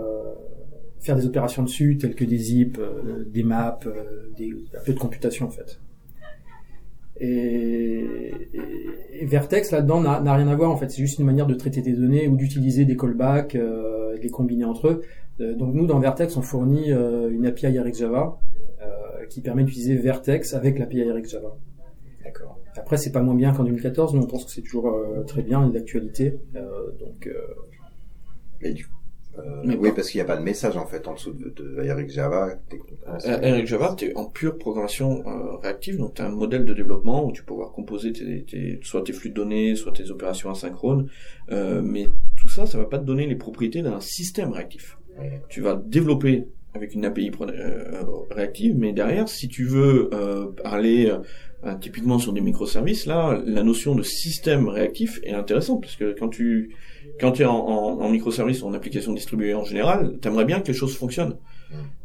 faire 1.00 1.16
des 1.16 1.26
opérations 1.26 1.64
dessus, 1.64 1.98
telles 1.98 2.16
que 2.16 2.24
des 2.24 2.38
zips, 2.38 2.80
euh, 2.80 3.26
des 3.28 3.44
maps, 3.44 3.80
euh, 3.86 4.30
des, 4.38 4.52
un 4.78 4.84
peu 4.86 4.94
de 4.94 5.00
computation 5.00 5.48
en 5.48 5.50
fait. 5.50 5.80
Et, 7.20 8.32
Vertex 9.24 9.72
là-dedans 9.72 10.02
n'a 10.02 10.34
rien 10.34 10.48
à 10.48 10.56
voir 10.56 10.72
en 10.72 10.78
fait. 10.78 10.90
C'est 10.90 11.02
juste 11.02 11.20
une 11.20 11.26
manière 11.26 11.46
de 11.46 11.54
traiter 11.54 11.82
des 11.82 11.94
données 11.94 12.28
ou 12.28 12.36
d'utiliser 12.36 12.86
des 12.86 12.98
callbacks, 12.98 13.56
de 13.56 14.18
les 14.20 14.30
combiner 14.30 14.66
entre 14.66 14.88
eux. 14.88 15.02
Donc 15.56 15.76
nous 15.76 15.86
dans 15.86 16.00
Vertex, 16.00 16.36
on 16.38 16.42
fournit 16.42 16.90
une 16.90 17.46
API 17.46 17.78
RxJava 17.78 18.40
qui 19.30 19.42
permet 19.42 19.64
d'utiliser 19.64 19.96
Vertex 19.96 20.56
avec 20.56 20.80
l'API 20.80 21.12
RxJava. 21.12 21.56
Après, 22.77 22.98
c'est 22.98 23.11
pas 23.11 23.22
moins 23.22 23.35
bien 23.35 23.53
qu'en 23.53 23.64
2014, 23.64 24.14
mais 24.14 24.19
on 24.22 24.27
pense 24.27 24.45
que 24.45 24.52
c'est 24.52 24.61
toujours 24.61 24.88
euh, 24.88 25.23
très 25.23 25.41
bien 25.41 25.68
et 25.68 25.72
d'actualité. 25.72 26.39
Euh, 26.56 26.91
donc, 26.99 27.27
euh, 27.27 27.34
Mais 28.61 28.73
du 28.73 28.88
euh, 29.38 29.41
Mais 29.64 29.76
oui, 29.77 29.89
pas- 29.89 29.95
parce 29.95 30.10
qu'il 30.10 30.18
n'y 30.19 30.23
a 30.23 30.26
pas 30.26 30.35
de 30.38 30.43
message 30.43 30.76
en 30.76 30.85
fait 30.85 31.07
en 31.07 31.14
dessous 31.14 31.31
de, 31.31 31.49
de 31.49 31.81
Eric 31.84 32.10
Java. 32.10 32.49
Euh, 33.26 33.39
Eric 33.41 33.65
Java, 33.65 33.95
tu 33.98 34.06
es 34.06 34.18
en 34.18 34.26
pure 34.26 34.57
programmation 34.57 35.23
euh, 35.26 35.56
réactive, 35.57 35.98
donc 35.98 36.15
tu 36.15 36.22
as 36.22 36.26
un 36.27 36.31
modèle 36.31 36.65
de 36.65 36.73
développement 36.73 37.26
où 37.26 37.31
tu 37.31 37.41
peux 37.41 37.48
pouvoir 37.53 37.72
composer 37.72 38.11
tes, 38.11 38.43
tes- 38.43 38.80
soit 38.84 39.03
tes 39.03 39.14
flux 39.14 39.30
de 39.30 39.35
données, 39.35 39.76
soit 39.76 39.93
tes 39.93 40.10
opérations 40.11 40.49
asynchrones, 40.52 41.07
euh, 41.52 41.81
mais 41.81 42.07
tout 42.38 42.49
ça, 42.49 42.65
ça 42.65 42.77
va 42.77 42.85
pas 42.85 42.99
te 42.99 43.06
donner 43.06 43.26
les 43.26 43.35
propriétés 43.38 43.81
d'un 43.81 44.02
système 44.02 44.52
réactif. 44.52 44.98
Ouais. 45.18 45.41
Tu 45.49 45.61
vas 45.61 45.76
développer 45.76 46.48
avec 46.73 46.93
une 46.93 47.06
API 47.06 47.31
euh, 47.41 48.03
réactive, 48.31 48.76
mais 48.77 48.91
derrière, 48.93 49.27
si 49.30 49.48
tu 49.48 49.64
veux 49.65 50.10
euh, 50.14 50.48
parler 50.64 51.14
euh, 51.66 51.76
typiquement 51.80 52.18
sur 52.20 52.34
des 52.34 52.42
microservices, 52.42 53.06
là, 53.06 53.40
la 53.46 53.64
notion 53.64 53.96
de 53.96 54.04
système 54.04 54.68
réactif 54.68 55.20
est 55.24 55.34
intéressante, 55.34 55.82
parce 55.82 55.96
que 55.96 56.16
quand 56.18 56.30
tu 56.30 56.76
quand 57.20 57.34
tu 57.34 57.44
es 57.44 57.46
en, 57.46 57.56
en, 57.56 58.02
en 58.02 58.10
microservice 58.10 58.62
ou 58.62 58.68
en 58.68 58.74
application 58.74 59.14
distribuée 59.14 59.54
en 59.54 59.64
général, 59.64 60.18
t'aimerais 60.22 60.46
bien 60.46 60.60
que 60.60 60.68
les 60.68 60.74
choses 60.74 60.96
fonctionnent. 60.96 61.36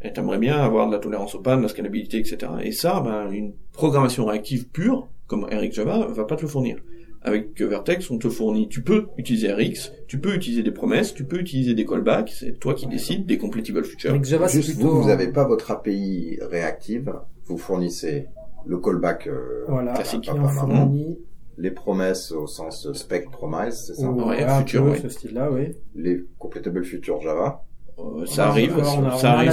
Et 0.03 0.12
t'aimerais 0.12 0.39
bien 0.39 0.57
avoir 0.57 0.87
de 0.87 0.93
la 0.93 0.99
tolérance 0.99 1.35
aux 1.35 1.41
pannes, 1.41 1.59
de 1.59 1.65
la 1.65 1.69
scalabilité, 1.69 2.19
etc. 2.19 2.53
Et 2.62 2.73
ça, 2.73 3.01
ben, 3.01 3.31
une 3.33 3.53
programmation 3.73 4.24
réactive 4.27 4.69
pure, 4.69 5.09
comme 5.27 5.45
RX 5.45 5.73
Java, 5.73 6.07
va 6.07 6.24
pas 6.24 6.37
te 6.37 6.43
le 6.43 6.49
fournir. 6.49 6.78
Avec 7.23 7.61
Vertex, 7.61 8.09
on 8.11 8.19
te 8.19 8.28
fournit, 8.28 8.69
tu 8.69 8.83
peux 8.83 9.07
utiliser 9.19 9.53
RX, 9.53 9.93
tu 10.07 10.20
peux 10.20 10.35
utiliser 10.35 10.62
des 10.62 10.70
promesses, 10.70 11.12
tu 11.12 11.24
peux 11.24 11.41
utiliser 11.41 11.74
des 11.74 11.85
callbacks, 11.85 12.31
c'est 12.31 12.61
toi 12.61 12.74
qui 12.74 12.87
décides, 12.87 13.27
des 13.27 13.39
completable 13.39 13.85
features. 13.85 14.11
avec 14.11 14.24
Java, 14.24 14.47
c'est 14.47 14.59
Juste 14.62 14.77
plutôt 14.77 14.93
vous, 14.93 15.03
vous 15.03 15.09
n'avez 15.09 15.33
pas 15.33 15.45
votre 15.45 15.73
API 15.73 16.39
réactive, 16.43 17.12
vous 17.47 17.59
fournissez 17.59 18.27
le 18.66 18.78
callback, 18.78 19.26
euh, 19.26 19.64
voilà, 19.68 19.93
classique. 19.94 20.26
Pas 20.26 20.34
mal, 20.34 20.51
fournit 20.51 21.18
les 21.59 21.70
promesses 21.70 22.32
au 22.32 22.47
sens 22.47 22.93
spec 22.93 23.30
promise, 23.30 23.84
c'est 23.86 23.94
ça? 23.94 24.06
Ou 24.09 24.18
Ouais, 24.18 24.24
voilà, 24.24 24.59
ouais. 24.90 24.98
ce 24.98 25.09
style-là, 25.09 25.51
oui. 25.51 25.72
Les 25.94 26.24
completable 26.38 26.84
future 26.84 27.20
Java 27.22 27.62
Euh, 27.98 28.26
ça 28.26 28.48
arrive, 28.48 28.74
Alors, 28.74 28.98
on 28.98 29.06
a, 29.06 29.16
ça 29.16 29.32
arrive, 29.32 29.48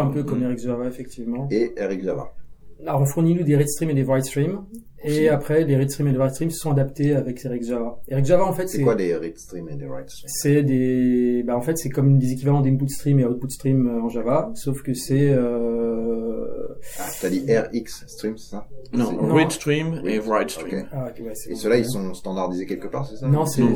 un 0.00 0.08
la- 0.08 0.14
peu 0.14 0.22
comme 0.22 0.38
Mm. 0.38 0.44
Eric 0.44 0.58
Java, 0.60 0.86
effectivement. 0.86 1.48
et 1.50 1.72
Eric 1.76 2.04
Java. 2.04 2.32
Alors, 2.80 3.00
on 3.00 3.06
fournit 3.06 3.34
nous 3.34 3.42
des 3.42 3.56
readstream 3.56 3.90
et 3.90 3.94
des 3.94 4.04
writestream. 4.04 4.60
Aussi. 4.72 4.82
Et 5.04 5.28
après, 5.28 5.64
les 5.64 5.76
readstream 5.76 6.08
et 6.08 6.12
les 6.12 6.18
writestream 6.18 6.50
sont 6.50 6.70
adaptés 6.70 7.14
avec 7.14 7.44
Eric 7.44 7.64
Java. 7.64 8.00
Eric 8.08 8.24
Java, 8.24 8.44
en 8.44 8.52
fait, 8.52 8.68
C'est 8.68 8.78
c'est 8.78 8.82
quoi 8.84 8.94
des 8.94 9.14
read 9.16 9.36
stream 9.38 9.68
et 9.68 9.74
des 9.76 9.86
write 9.86 10.08
stream? 10.10 10.28
C'est 10.28 10.62
des, 10.62 11.42
bah, 11.46 11.56
en 11.56 11.60
fait, 11.60 11.76
c'est 11.78 11.88
comme 11.90 12.18
des 12.18 12.32
équivalents 12.32 12.60
d'input 12.60 12.88
stream 12.88 13.18
et 13.20 13.24
output 13.24 13.50
stream 13.50 13.86
euh, 13.88 14.00
en 14.02 14.08
Java, 14.08 14.50
sauf 14.54 14.82
que 14.82 14.94
c'est, 14.94 15.30
euh... 15.30 16.68
Ah, 16.98 17.08
t'as 17.20 17.28
dit 17.30 17.44
RX 17.48 18.04
stream, 18.06 18.36
c'est 18.36 18.50
ça? 18.50 18.66
Non, 18.92 19.12
Non. 19.12 19.34
read 19.34 19.50
stream 19.50 20.00
et 20.04 20.18
write 20.18 20.50
stream. 20.50 20.86
Ah, 20.92 21.04
ouais, 21.04 21.12
Et 21.46 21.50
bon. 21.50 21.56
ceux-là, 21.56 21.76
ils 21.78 21.86
sont 21.86 22.14
standardisés 22.14 22.66
quelque 22.66 22.88
part, 22.88 23.06
c'est 23.06 23.16
ça? 23.16 23.28
Non, 23.28 23.46
c'est 23.46 23.62
un 23.62 23.66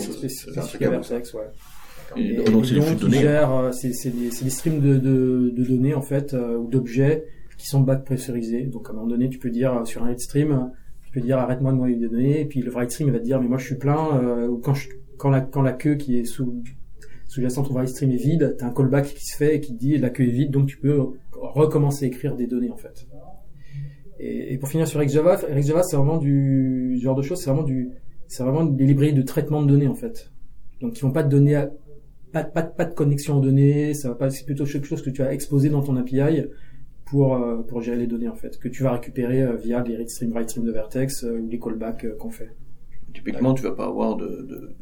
à 0.57 0.61
truc 0.63 0.83
à 0.83 0.91
Vertex, 0.91 1.35
ouais. 1.35 1.41
Et 2.17 2.35
Et, 2.41 2.45
donc, 2.45 2.65
c'est 2.67 2.75
des 2.75 2.81
flux 2.83 2.95
de 2.95 3.01
ils 3.01 3.03
données. 3.03 3.21
gèrent, 3.21 3.53
euh, 3.55 3.73
c'est 3.73 4.11
des, 4.11 4.31
streams 4.51 4.81
de, 4.81 4.97
de, 4.97 5.51
de 5.55 5.65
données 5.65 5.93
en 5.95 6.03
fait 6.03 6.35
euh, 6.35 6.57
ou 6.57 6.69
d'objets 6.69 7.25
qui 7.59 7.67
sont 7.67 7.81
back 7.81 8.05
pressurisés. 8.05 8.63
Donc 8.63 8.89
à 8.89 8.93
un 8.93 8.95
moment 8.95 9.09
donné, 9.09 9.29
tu 9.29 9.39
peux 9.39 9.51
dire 9.51 9.83
sur 9.87 10.05
un 10.05 10.07
read 10.09 10.21
stream, 10.21 10.71
tu 11.07 11.13
peux 11.13 11.21
dire 11.21 11.39
arrête-moi 11.39 11.73
de 11.73 11.79
noyer 11.79 11.97
des 11.97 12.09
données, 12.09 12.41
et 12.41 12.45
puis 12.45 12.61
le 12.61 12.71
write 12.71 12.91
stream 12.91 13.11
va 13.11 13.19
te 13.19 13.25
dire 13.25 13.41
mais 13.41 13.49
moi 13.49 13.57
je 13.57 13.65
suis 13.65 13.77
plein 13.77 14.19
euh, 14.19 14.49
ou 14.49 14.59
quand 14.59 14.75
je, 14.75 14.89
quand 15.17 15.31
la 15.31 15.41
quand 15.41 15.63
la 15.63 15.73
queue 15.73 15.95
qui 15.95 16.19
est 16.19 16.25
sous 16.25 16.63
sous-jacente 17.29 17.71
au 17.71 17.75
write 17.75 17.89
stream 17.89 18.11
est 18.11 18.17
vide, 18.17 18.57
t'as 18.59 18.67
un 18.67 18.71
callback 18.71 19.07
qui 19.07 19.25
se 19.25 19.37
fait 19.37 19.57
et 19.57 19.61
qui 19.61 19.73
dit 19.73 19.97
la 19.99 20.11
queue 20.11 20.25
est 20.25 20.31
vide, 20.31 20.51
donc 20.51 20.67
tu 20.67 20.79
peux 20.79 20.99
recommencer 21.33 22.05
à 22.05 22.09
écrire 22.09 22.37
des 22.37 22.47
données 22.47 22.71
en 22.71 22.77
fait. 22.77 23.07
Et, 24.19 24.55
et 24.55 24.59
pour 24.59 24.69
finir 24.69 24.87
sur 24.87 25.03
XJava, 25.05 25.37
XJava 25.37 25.83
c'est 25.83 25.97
vraiment 25.97 26.19
du 26.19 26.97
ce 26.99 27.03
genre 27.03 27.17
de 27.17 27.23
choses, 27.23 27.39
c'est 27.41 27.51
vraiment 27.51 27.65
du 27.65 27.91
c'est 28.29 28.43
vraiment 28.43 28.65
des 28.65 28.85
librairies 28.85 29.15
de 29.15 29.23
traitement 29.23 29.63
de 29.63 29.69
données 29.69 29.89
en 29.89 29.95
fait. 29.95 30.31
Donc 30.81 30.99
ils 30.99 31.03
vont 31.03 31.13
pas 31.13 31.23
te 31.23 31.29
donner 31.29 31.55
à- 31.55 31.71
pas, 32.33 32.45
pas, 32.45 32.63
pas 32.63 32.85
de 32.85 32.93
connexion 32.95 33.39
aux 33.39 33.41
données, 33.41 33.95
ça 33.95 34.09
va 34.09 34.15
pas, 34.15 34.31
c'est 34.31 34.45
plutôt 34.45 34.65
quelque 34.65 34.87
chose 34.87 35.03
que 35.03 35.11
tu 35.11 35.23
as 35.23 35.33
exposé 35.33 35.69
dans 35.71 35.83
ton 35.83 35.97
API 35.97 36.45
pour, 37.07 37.35
euh, 37.37 37.63
pour 37.63 37.81
gérer 37.81 37.97
les 37.97 38.07
données 38.07 38.29
en 38.29 38.35
fait, 38.35 38.59
que 38.59 38.69
tu 38.69 38.83
vas 38.83 38.93
récupérer 38.93 39.43
euh, 39.43 39.55
via 39.57 39.83
les 39.83 39.97
read 39.97 40.09
stream, 40.11 40.33
write 40.33 40.51
stream 40.51 40.65
de 40.67 40.73
Vertex 40.73 41.25
euh, 41.25 41.39
ou 41.39 41.49
les 41.49 41.59
callbacks 41.59 42.07
qu'on 42.19 42.31
fait. 42.31 42.51
Typiquement, 43.15 43.55
tu 43.55 43.63
vas 43.63 43.73
pas 43.73 43.87
avoir 43.87 44.17
de, 44.17 44.27
de, 44.27 44.75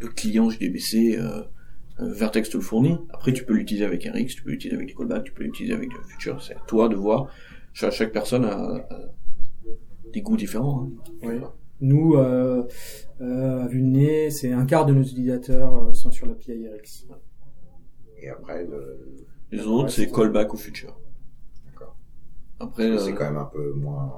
de 0.00 0.06
client 0.08 0.50
JDBC, 0.50 1.16
euh, 1.18 1.42
Vertex 2.00 2.48
te 2.50 2.56
le 2.56 2.62
fournit. 2.62 2.98
Après, 3.10 3.32
tu 3.32 3.44
peux 3.44 3.52
l'utiliser 3.54 3.84
avec 3.84 4.04
RX, 4.04 4.34
tu 4.34 4.42
peux 4.42 4.50
l'utiliser 4.50 4.74
avec 4.76 4.88
des 4.88 4.94
callbacks, 4.94 5.24
tu 5.24 5.32
peux 5.32 5.44
l'utiliser 5.44 5.74
avec 5.74 5.90
euh, 5.92 6.02
Future. 6.08 6.42
C'est 6.42 6.54
à 6.56 6.60
toi 6.66 6.88
de 6.88 6.96
voir. 6.96 7.28
Chaque, 7.74 7.92
chaque 7.92 8.12
personne 8.12 8.44
a, 8.44 8.56
a 8.90 8.98
des 10.12 10.20
goûts 10.22 10.36
différents. 10.36 10.84
hein. 10.84 11.12
Oui. 11.22 11.34
Nous, 11.80 12.14
euh, 12.14 12.62
euh, 13.20 13.64
à 13.64 13.66
vue 13.68 13.80
de 13.82 13.86
nez, 13.86 14.30
c'est 14.30 14.52
un 14.52 14.64
quart 14.66 14.86
de 14.86 14.92
nos 14.94 15.02
utilisateurs 15.02 15.88
euh, 15.88 15.92
sont 15.92 16.10
sur 16.10 16.26
l'API 16.26 16.52
IRX. 16.52 17.06
Et 18.20 18.28
après, 18.28 18.64
le... 18.64 18.98
Les 19.50 19.60
autres, 19.66 19.84
Ouais, 19.84 19.90
c'est 19.90 20.04
c'est- 20.06 20.10
callback 20.12 20.54
au 20.54 20.56
futur. 20.56 20.98
Après, 22.62 22.98
c'est 22.98 23.10
euh, 23.10 23.14
quand 23.14 23.24
même 23.24 23.36
un 23.36 23.50
peu 23.52 23.72
moins 23.74 24.12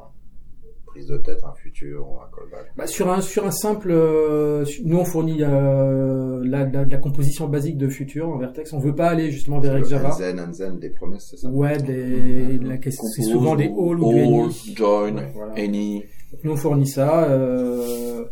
prise 0.87 1.07
de 1.09 1.17
tête, 1.17 1.41
un 1.43 1.55
futur 1.55 2.09
ou 2.09 2.15
un 2.21 2.29
callback. 2.37 2.71
Bah, 2.77 2.87
sur 2.87 3.11
un 3.11 3.21
sur 3.21 3.45
un 3.45 3.51
simple, 3.51 3.91
euh, 3.91 4.65
nous 4.85 4.99
on 4.99 5.05
fournit 5.05 5.43
euh, 5.43 6.41
la, 6.45 6.65
la, 6.67 6.85
la 6.85 6.97
composition 6.99 7.49
basique 7.49 7.79
de 7.79 7.89
Future 7.89 8.29
en 8.29 8.39
Vertex. 8.39 8.73
On 8.73 8.79
veut 8.79 8.95
pas 8.95 9.09
aller 9.09 9.33
justement 9.33 9.59
vers 9.59 9.83
Java. 9.85 10.13
Zen, 10.13 10.39
Anzen, 10.39 10.79
des 10.79 10.91
promesses, 10.91 11.27
c'est 11.31 11.39
ça? 11.39 11.49
Ouais, 11.49 11.79
les, 11.79 12.59
la, 12.59 12.77
c'est 12.81 12.97
compose 12.97 13.29
souvent 13.29 13.57
des 13.57 13.65
all 13.65 14.01
ou 14.01 14.13
du 14.13 14.21
all, 14.21 14.27
any. 14.29 14.75
join, 14.77 15.15
Ouais. 15.17 15.33
Voilà. 15.35 15.53
any. 15.57 16.05
Nous 16.45 16.53
on 16.53 16.57
fournit 16.57 16.87
ça. 16.87 17.25
Euh, 17.25 18.25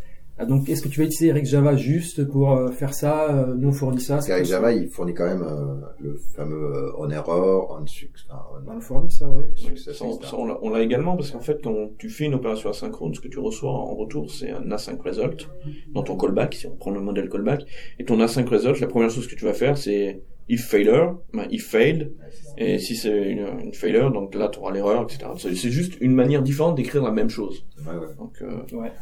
donc 0.46 0.68
est-ce 0.68 0.82
que 0.82 0.88
tu 0.88 1.00
vas 1.00 1.06
utiliser 1.06 1.32
React 1.32 1.46
Java 1.46 1.76
juste 1.76 2.24
pour 2.24 2.52
euh, 2.52 2.70
faire 2.70 2.94
ça 2.94 3.30
Euh, 3.30 3.54
Nous 3.54 3.68
on 3.68 3.72
fournit 3.72 4.00
ça. 4.00 4.14
Parce 4.14 4.26
possible. 4.28 4.46
Java, 4.46 4.72
il 4.72 4.88
fournit 4.88 5.14
quand 5.14 5.26
même 5.26 5.42
euh, 5.42 5.74
le 6.00 6.16
fameux 6.34 6.74
euh, 6.74 6.92
on 6.98 7.10
error, 7.10 7.76
on 7.80 7.86
success, 7.86 8.26
On 8.66 8.80
fournit 8.80 9.10
ça, 9.10 9.28
oui. 9.28 9.44
success, 9.54 9.96
Ça, 9.96 10.04
etc. 10.06 10.18
ça, 10.30 10.36
on 10.36 10.70
l'a- 10.70 10.82
également 10.82 11.16
parce 11.16 11.30
qu'en 11.30 11.40
fait, 11.40 11.60
quand 11.62 11.90
tu 11.98 12.08
fais 12.10 12.24
une 12.24 12.34
opération 12.34 12.70
asynchrone, 12.70 13.14
ce 13.14 13.20
que 13.20 13.28
tu 13.28 13.38
reçois 13.38 13.70
en 13.70 13.94
retour, 13.94 14.30
c'est 14.30 14.50
un 14.50 14.70
async 14.72 15.00
result 15.02 15.48
dans 15.94 16.02
ton 16.02 16.16
callback, 16.16 16.54
si 16.54 16.66
on 16.66 16.76
prend 16.76 16.90
le 16.90 17.00
modèle 17.00 17.28
callback. 17.28 17.64
Et 17.98 18.04
ton 18.04 18.20
async 18.20 18.48
result, 18.48 18.80
la 18.80 18.86
première 18.88 19.10
chose 19.10 19.26
que 19.26 19.34
tu 19.34 19.44
vas 19.44 19.54
faire, 19.54 19.76
c'est 19.78 20.22
if 20.48 20.66
failure, 20.66 21.20
ben, 21.32 21.46
if 21.50 21.66
failed. 21.68 22.12
Et 22.58 22.78
si 22.78 22.96
c'est 22.96 23.30
une, 23.30 23.46
une 23.64 23.74
failure, 23.74 24.10
donc 24.12 24.34
là, 24.34 24.48
tu 24.48 24.58
auras 24.58 24.72
l'erreur, 24.72 25.04
etc. 25.04 25.30
C'est 25.38 25.54
c'est 25.54 25.70
juste 25.70 25.94
une 26.00 26.14
manière 26.14 26.42
différente 26.42 26.74
d'écrire 26.76 27.02
la 27.02 27.10
même 27.12 27.30
chose. 27.30 27.64
Ouais, 27.86 27.92
ouais. 27.94 28.14
Donc, 28.18 28.32
euh, 28.42 28.76
Ouais. 28.76 28.92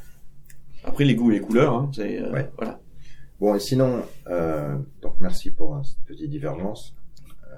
Après, 0.85 1.05
les 1.05 1.15
goûts 1.15 1.31
et 1.31 1.35
les 1.35 1.41
couleurs, 1.41 1.75
hein, 1.75 1.91
c'est, 1.95 2.21
euh, 2.21 2.33
Ouais. 2.33 2.51
voilà. 2.57 2.81
Bon, 3.41 3.55
et 3.55 3.61
sinon, 3.61 4.03
euh, 4.29 4.77
donc 5.03 5.15
merci 5.21 5.51
pour 5.51 5.75
euh, 5.77 5.81
cette 5.83 5.99
petite 6.07 6.31
divergence. 6.31 6.95
Euh, 7.53 7.57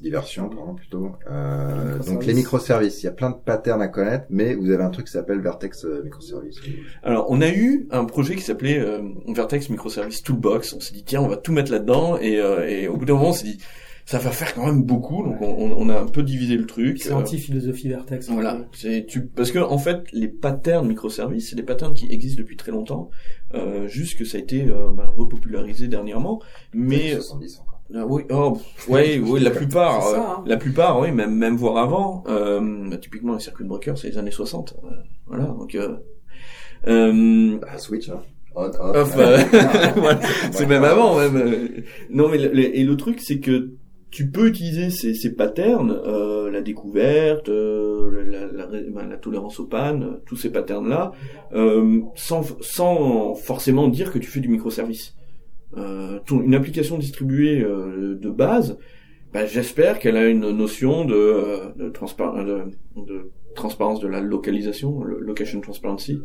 diversion, 0.00 0.48
pardon, 0.48 0.74
plutôt. 0.74 1.12
Euh, 1.30 1.68
Microservices. 1.98 2.06
donc 2.12 2.26
les 2.26 2.34
microservices, 2.34 3.02
il 3.02 3.06
y 3.06 3.08
a 3.08 3.12
plein 3.12 3.30
de 3.30 3.36
patterns 3.36 3.80
à 3.82 3.86
connaître, 3.86 4.24
mais 4.30 4.54
vous 4.56 4.70
avez 4.72 4.82
un 4.82 4.90
truc 4.90 5.06
qui 5.06 5.12
s'appelle 5.12 5.40
Vertex 5.40 5.84
euh, 5.84 6.02
Microservice. 6.02 6.58
Alors, 7.04 7.26
on 7.30 7.40
a 7.40 7.48
eu 7.50 7.86
un 7.92 8.04
projet 8.04 8.34
qui 8.34 8.42
s'appelait 8.42 8.80
euh, 8.80 9.00
Vertex 9.28 9.68
Microservice 9.70 10.22
Toolbox. 10.24 10.72
On 10.72 10.80
s'est 10.80 10.94
dit, 10.94 11.04
tiens, 11.04 11.20
on 11.20 11.28
va 11.28 11.36
tout 11.36 11.52
mettre 11.52 11.70
là-dedans. 11.70 12.18
Et, 12.18 12.40
euh, 12.40 12.68
et 12.68 12.88
au 12.88 12.96
bout 12.96 13.04
d'un 13.04 13.14
moment, 13.14 13.28
on 13.28 13.32
s'est 13.32 13.44
dit, 13.44 13.58
ça 14.04 14.18
va 14.18 14.30
faire 14.30 14.52
quand 14.54 14.66
même 14.66 14.82
beaucoup. 14.82 15.22
Donc, 15.24 15.40
on, 15.40 15.46
on- 15.46 15.76
on 15.78 15.88
a 15.88 16.00
un 16.00 16.06
peu 16.06 16.22
divisé 16.22 16.56
le 16.56 16.66
truc. 16.66 16.98
C'est 17.02 17.12
Euh, 17.12 17.16
anti-philosophie 17.16 17.88
Vertex. 17.88 18.28
un 18.28 18.34
Voilà, 18.34 18.58
c'est 18.72 19.06
tu 19.06 19.26
parce 19.26 19.50
que 19.52 19.58
en 19.60 19.78
fait 19.78 20.00
les 20.12 20.28
patterns 20.28 20.86
microservices, 20.88 21.50
c'est 21.50 21.56
des 21.56 21.62
patterns 21.62 21.94
qui 21.94 22.06
existent 22.10 22.40
depuis 22.42 22.56
très 22.56 22.72
longtemps, 22.72 23.10
euh, 23.54 23.86
juste 23.88 24.18
que 24.18 24.24
ça 24.24 24.38
a 24.38 24.40
été 24.40 24.64
euh, 24.66 24.90
bah, 24.94 25.12
repopularisé 25.16 25.88
dernièrement. 25.88 26.40
Mais 26.74 27.12
70 27.14 27.60
encore. 27.60 27.80
ah 27.94 28.06
oui, 28.06 28.22
oh, 28.30 28.58
ouais, 28.88 29.18
oui, 29.24 29.40
la 29.40 29.50
plupart, 29.50 30.02
ça, 30.02 30.16
euh, 30.16 30.20
hein. 30.20 30.44
la 30.46 30.56
plupart, 30.56 30.98
oui, 31.00 31.12
même 31.12 31.34
même 31.34 31.56
voire 31.56 31.76
avant. 31.78 32.24
Euh, 32.28 32.88
bah, 32.90 32.96
typiquement 32.98 33.34
les 33.34 33.40
circuit 33.40 33.64
breakers, 33.64 33.96
c'est 33.98 34.08
les 34.10 34.18
années 34.18 34.30
60. 34.32 34.74
euh, 34.84 34.88
voilà, 35.26 35.44
donc 35.44 35.74
euh, 35.74 35.96
euh, 36.88 37.58
Bah, 37.58 37.78
switch, 37.78 38.08
hein. 38.08 38.20
Ouais. 38.54 38.64
euh, 38.80 39.04
voilà, 39.96 40.20
c'est 40.52 40.60
Ouais. 40.60 40.66
même 40.66 40.84
avant 40.84 41.18
même. 41.18 41.36
euh. 41.36 41.68
Non 42.10 42.28
mais 42.28 42.38
le, 42.38 42.48
le- 42.52 42.76
et 42.76 42.84
le 42.84 42.96
truc 42.96 43.20
c'est 43.20 43.38
que 43.40 43.72
tu 44.12 44.30
peux 44.30 44.46
utiliser 44.46 44.90
ces, 44.90 45.14
ces 45.14 45.34
patterns, 45.34 45.90
euh, 46.06 46.50
la 46.50 46.60
découverte, 46.60 47.48
euh, 47.48 48.22
la, 48.30 48.46
la, 48.46 48.66
ben, 48.66 49.08
la 49.08 49.16
tolérance 49.16 49.58
aux 49.58 49.66
pannes, 49.66 50.02
euh, 50.04 50.22
tous 50.26 50.36
ces 50.36 50.50
patterns 50.52 50.88
là, 50.88 51.12
sans 52.14 52.42
sans 52.60 53.34
forcément 53.34 53.88
dire 53.88 54.12
que 54.12 54.18
tu 54.20 54.28
fais 54.30 54.40
du 54.40 54.48
microservice. 54.48 55.14
Euh, 55.78 56.18
ton- 56.26 56.42
une 56.42 56.54
application 56.54 56.98
distribuée 56.98 57.62
euh, 57.64 58.14
de 58.20 58.30
base, 58.30 58.78
ben, 59.32 59.46
j'espère 59.46 59.98
qu'elle 59.98 60.18
a 60.18 60.28
une 60.28 60.50
notion 60.50 61.06
de, 61.06 61.14
euh, 61.14 61.72
de, 61.76 61.84
de, 61.88 63.02
de 63.06 63.30
transparence 63.54 64.00
de 64.00 64.08
la 64.08 64.20
localisation, 64.20 65.02
location 65.02 65.60
transparency, 65.62 66.20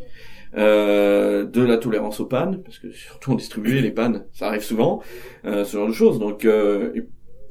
euh, 0.58 1.46
de 1.46 1.62
la 1.62 1.78
tolérance 1.78 2.20
aux 2.20 2.26
pannes, 2.26 2.62
parce 2.64 2.80
que 2.80 2.92
surtout 2.92 3.32
en 3.32 3.36
distribué, 3.36 3.80
les 3.82 3.92
pannes, 3.92 4.26
ça 4.34 4.48
arrive 4.48 4.64
souvent, 4.64 5.02
euh, 5.46 5.64
ce 5.64 5.78
genre 5.78 5.88
de 5.88 5.94
choses. 5.94 6.20
Donc, 6.20 6.44
euh, 6.46 6.92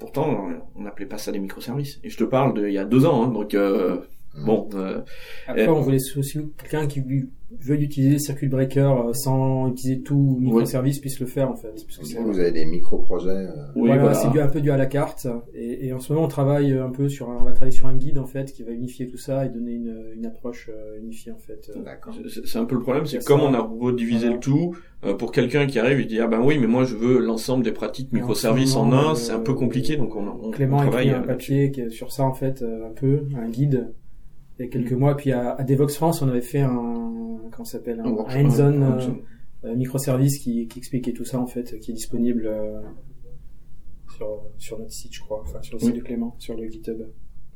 pourtant, 0.06 0.48
on 0.76 0.82
n'appelait 0.82 1.06
pas 1.06 1.18
ça 1.18 1.32
des 1.32 1.38
microservices. 1.40 1.98
Et 2.04 2.10
je 2.10 2.16
te 2.16 2.24
parle 2.24 2.54
d'il 2.54 2.72
y 2.72 2.78
a 2.78 2.84
deux 2.84 3.06
ans, 3.06 3.24
hein, 3.24 3.28
donc 3.28 3.54
euh, 3.54 3.98
bon. 4.44 4.68
euh, 4.74 5.02
Après, 5.48 5.64
Et- 5.64 5.68
on 5.68 5.80
voulait 5.80 5.98
aussi 6.16 6.38
quelqu'un 6.58 6.86
qui 6.86 7.00
veuille 7.60 7.84
utiliser 7.84 8.18
Circuit 8.18 8.48
Breaker 8.48 8.80
euh, 9.08 9.12
sans 9.12 9.68
utiliser 9.68 10.00
tout 10.02 10.36
microservice 10.40 10.98
puisse 10.98 11.20
le 11.20 11.26
faire 11.26 11.48
en 11.50 11.54
fait. 11.54 11.68
Parce 11.96 11.98
que 12.12 12.18
vous 12.20 12.38
avez 12.38 12.50
des 12.52 12.64
micro-projets. 12.66 13.28
euh, 13.30 13.46
oui, 13.76 13.86
voilà, 13.88 14.02
voilà. 14.02 14.14
c'est 14.14 14.40
un 14.40 14.48
peu 14.48 14.60
du 14.60 14.70
à 14.70 14.76
la 14.76 14.86
carte. 14.86 15.28
Et, 15.54 15.86
et 15.86 15.92
en 15.92 16.00
ce 16.00 16.12
moment, 16.12 16.24
on 16.26 16.28
travaille 16.28 16.72
un 16.72 16.90
peu 16.90 17.08
sur, 17.08 17.30
un, 17.30 17.36
on 17.40 17.44
va 17.44 17.52
travailler 17.52 17.76
sur 17.76 17.86
un 17.86 17.94
guide 17.96 18.18
en 18.18 18.26
fait 18.26 18.52
qui 18.52 18.62
va 18.64 18.72
unifier 18.72 19.06
tout 19.06 19.16
ça 19.16 19.46
et 19.46 19.48
donner 19.48 19.72
une, 19.74 19.94
une 20.16 20.26
approche 20.26 20.68
euh, 20.72 20.98
unifiée 21.00 21.30
en 21.32 21.38
fait. 21.38 21.70
Euh, 21.76 21.82
D'accord. 21.84 22.14
C'est 22.44 22.58
un 22.58 22.64
peu 22.64 22.74
le 22.74 22.82
problème, 22.82 23.06
c'est 23.06 23.24
comme 23.24 23.40
ça. 23.40 23.46
on 23.46 23.54
a 23.54 23.60
redivisé 23.60 24.20
Voilà. 24.26 24.34
le 24.34 24.40
tout, 24.40 24.74
euh, 25.04 25.14
pour 25.14 25.30
quelqu'un 25.30 25.66
qui 25.66 25.78
arrive 25.78 26.00
et 26.00 26.04
dit 26.04 26.18
ah 26.20 26.26
ben 26.26 26.40
oui 26.42 26.58
mais 26.58 26.66
moi 26.66 26.84
je 26.84 26.96
veux 26.96 27.18
l'ensemble 27.20 27.62
des 27.64 27.72
pratiques 27.72 28.12
microservices 28.12 28.72
ce 28.72 28.78
en 28.78 28.92
un, 28.92 29.12
euh, 29.12 29.14
c'est 29.14 29.32
un 29.32 29.40
peu 29.40 29.54
compliqué 29.54 29.96
donc 29.96 30.16
on, 30.16 30.26
on, 30.26 30.50
Clément 30.50 30.78
on 30.78 30.80
a 30.80 30.82
travaille 30.86 31.08
écrit 31.08 31.18
un 31.20 31.22
papier 31.22 31.70
qui 31.70 31.82
est 31.82 31.90
sur 31.90 32.10
ça 32.12 32.24
en 32.24 32.32
fait, 32.32 32.62
euh, 32.62 32.88
un 32.88 32.92
peu, 32.92 33.22
un 33.40 33.48
guide. 33.48 33.92
Il 34.58 34.64
y 34.64 34.68
a 34.68 34.70
quelques 34.70 34.92
Mm. 34.92 34.98
mois, 34.98 35.14
puis 35.18 35.32
à, 35.32 35.50
à 35.50 35.62
Devox 35.64 35.94
France, 35.96 36.22
on 36.22 36.28
avait 36.30 36.40
fait 36.40 36.60
un, 36.60 37.12
comment 37.56 37.64
s'appelle, 37.64 38.00
un, 38.00 38.04
un 38.04 38.44
hands-on 38.44 38.82
euh, 38.82 39.00
euh, 39.64 39.74
microservice 39.74 40.38
qui, 40.38 40.68
qui 40.68 40.78
expliquait 40.78 41.12
tout 41.12 41.24
ça 41.24 41.38
en 41.40 41.46
fait, 41.46 41.80
qui 41.80 41.90
est 41.90 41.94
disponible 41.94 42.46
euh, 42.46 42.80
sur, 44.16 44.42
sur 44.58 44.78
notre 44.78 44.92
site, 44.92 45.14
je 45.14 45.20
crois, 45.20 45.40
enfin 45.42 45.60
sur 45.62 45.74
le 45.76 45.80
site 45.80 45.92
Oui. 45.92 45.98
de 45.98 46.04
Clément, 46.04 46.34
sur 46.38 46.54
le 46.56 46.68
GitHub. 46.68 47.02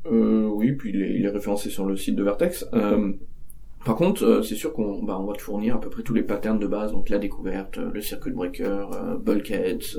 Euh, 0.07 0.47
oui, 0.47 0.73
puis 0.73 0.91
il 0.91 1.03
est, 1.03 1.15
il 1.15 1.25
est 1.25 1.31
référencé 1.31 1.69
sur 1.71 1.85
le 1.85 1.97
site 1.97 2.17
de 2.17 2.23
Vertex. 2.23 2.67
Euh, 2.73 3.13
par 3.85 3.97
contre, 3.97 4.25
euh, 4.25 4.43
c'est 4.43 4.55
sûr 4.55 4.73
qu'on 4.73 5.03
bah, 5.03 5.19
on 5.21 5.27
va 5.27 5.35
te 5.35 5.43
fournir 5.43 5.77
à 5.77 5.81
peu 5.81 5.91
près 5.91 6.03
tous 6.03 6.15
les 6.15 6.23
patterns 6.23 6.59
de 6.59 6.67
base, 6.67 6.93
donc 6.93 7.09
la 7.11 7.19
découverte, 7.19 7.77
le 7.77 8.01
circuit 8.01 8.33
breaker, 8.33 8.87
euh, 8.95 9.17
bulkheads. 9.19 9.99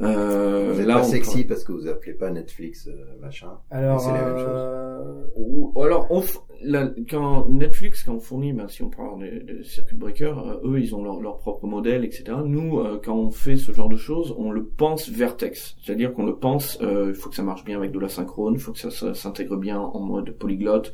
Euh, 0.00 0.72
Vous 0.72 0.80
êtes 0.80 0.86
là, 0.86 0.94
pas 0.96 1.02
sexy 1.02 1.44
parce 1.44 1.62
que 1.62 1.72
vous 1.72 1.86
appelez 1.86 2.14
pas 2.14 2.30
Netflix 2.30 2.88
euh, 2.88 2.92
machin. 3.20 3.58
Alors, 3.70 4.00
c'est 4.00 4.12
la 4.12 4.24
même 4.24 4.38
chose. 4.38 5.30
Ou- 5.36 5.72
alors, 5.82 6.06
on 6.10 6.20
f- 6.20 6.38
la- 6.62 6.90
quand 7.08 7.48
Netflix, 7.48 8.02
quand 8.02 8.14
on 8.14 8.20
fournit, 8.20 8.52
ben, 8.52 8.68
si 8.68 8.82
on 8.82 8.90
prend 8.90 9.16
des, 9.18 9.62
circuit 9.62 9.96
breakers, 9.96 10.38
euh, 10.38 10.60
eux, 10.64 10.80
ils 10.80 10.94
ont 10.94 11.20
leur, 11.20 11.38
propre 11.38 11.66
modèle, 11.66 12.04
etc. 12.04 12.24
Nous, 12.44 12.78
euh, 12.78 13.00
quand 13.02 13.14
on 13.16 13.30
fait 13.30 13.56
ce 13.56 13.72
genre 13.72 13.88
de 13.88 13.96
choses, 13.96 14.34
on 14.38 14.50
le 14.50 14.64
pense 14.64 15.08
Vertex, 15.08 15.76
c'est-à-dire 15.82 16.12
qu'on 16.12 16.26
le 16.26 16.36
pense. 16.36 16.78
euh, 16.82 17.06
il 17.08 17.14
faut 17.14 17.30
que 17.30 17.36
ça 17.36 17.42
marche 17.42 17.64
bien 17.64 17.78
avec 17.78 17.92
de 17.92 17.98
la 17.98 18.08
synchrone, 18.08 18.54
il 18.54 18.60
faut 18.60 18.72
que 18.72 18.78
ça, 18.78 19.14
s'intègre 19.14 19.56
bien 19.56 19.78
en 19.80 20.00
mode 20.00 20.30
polyglotte, 20.32 20.92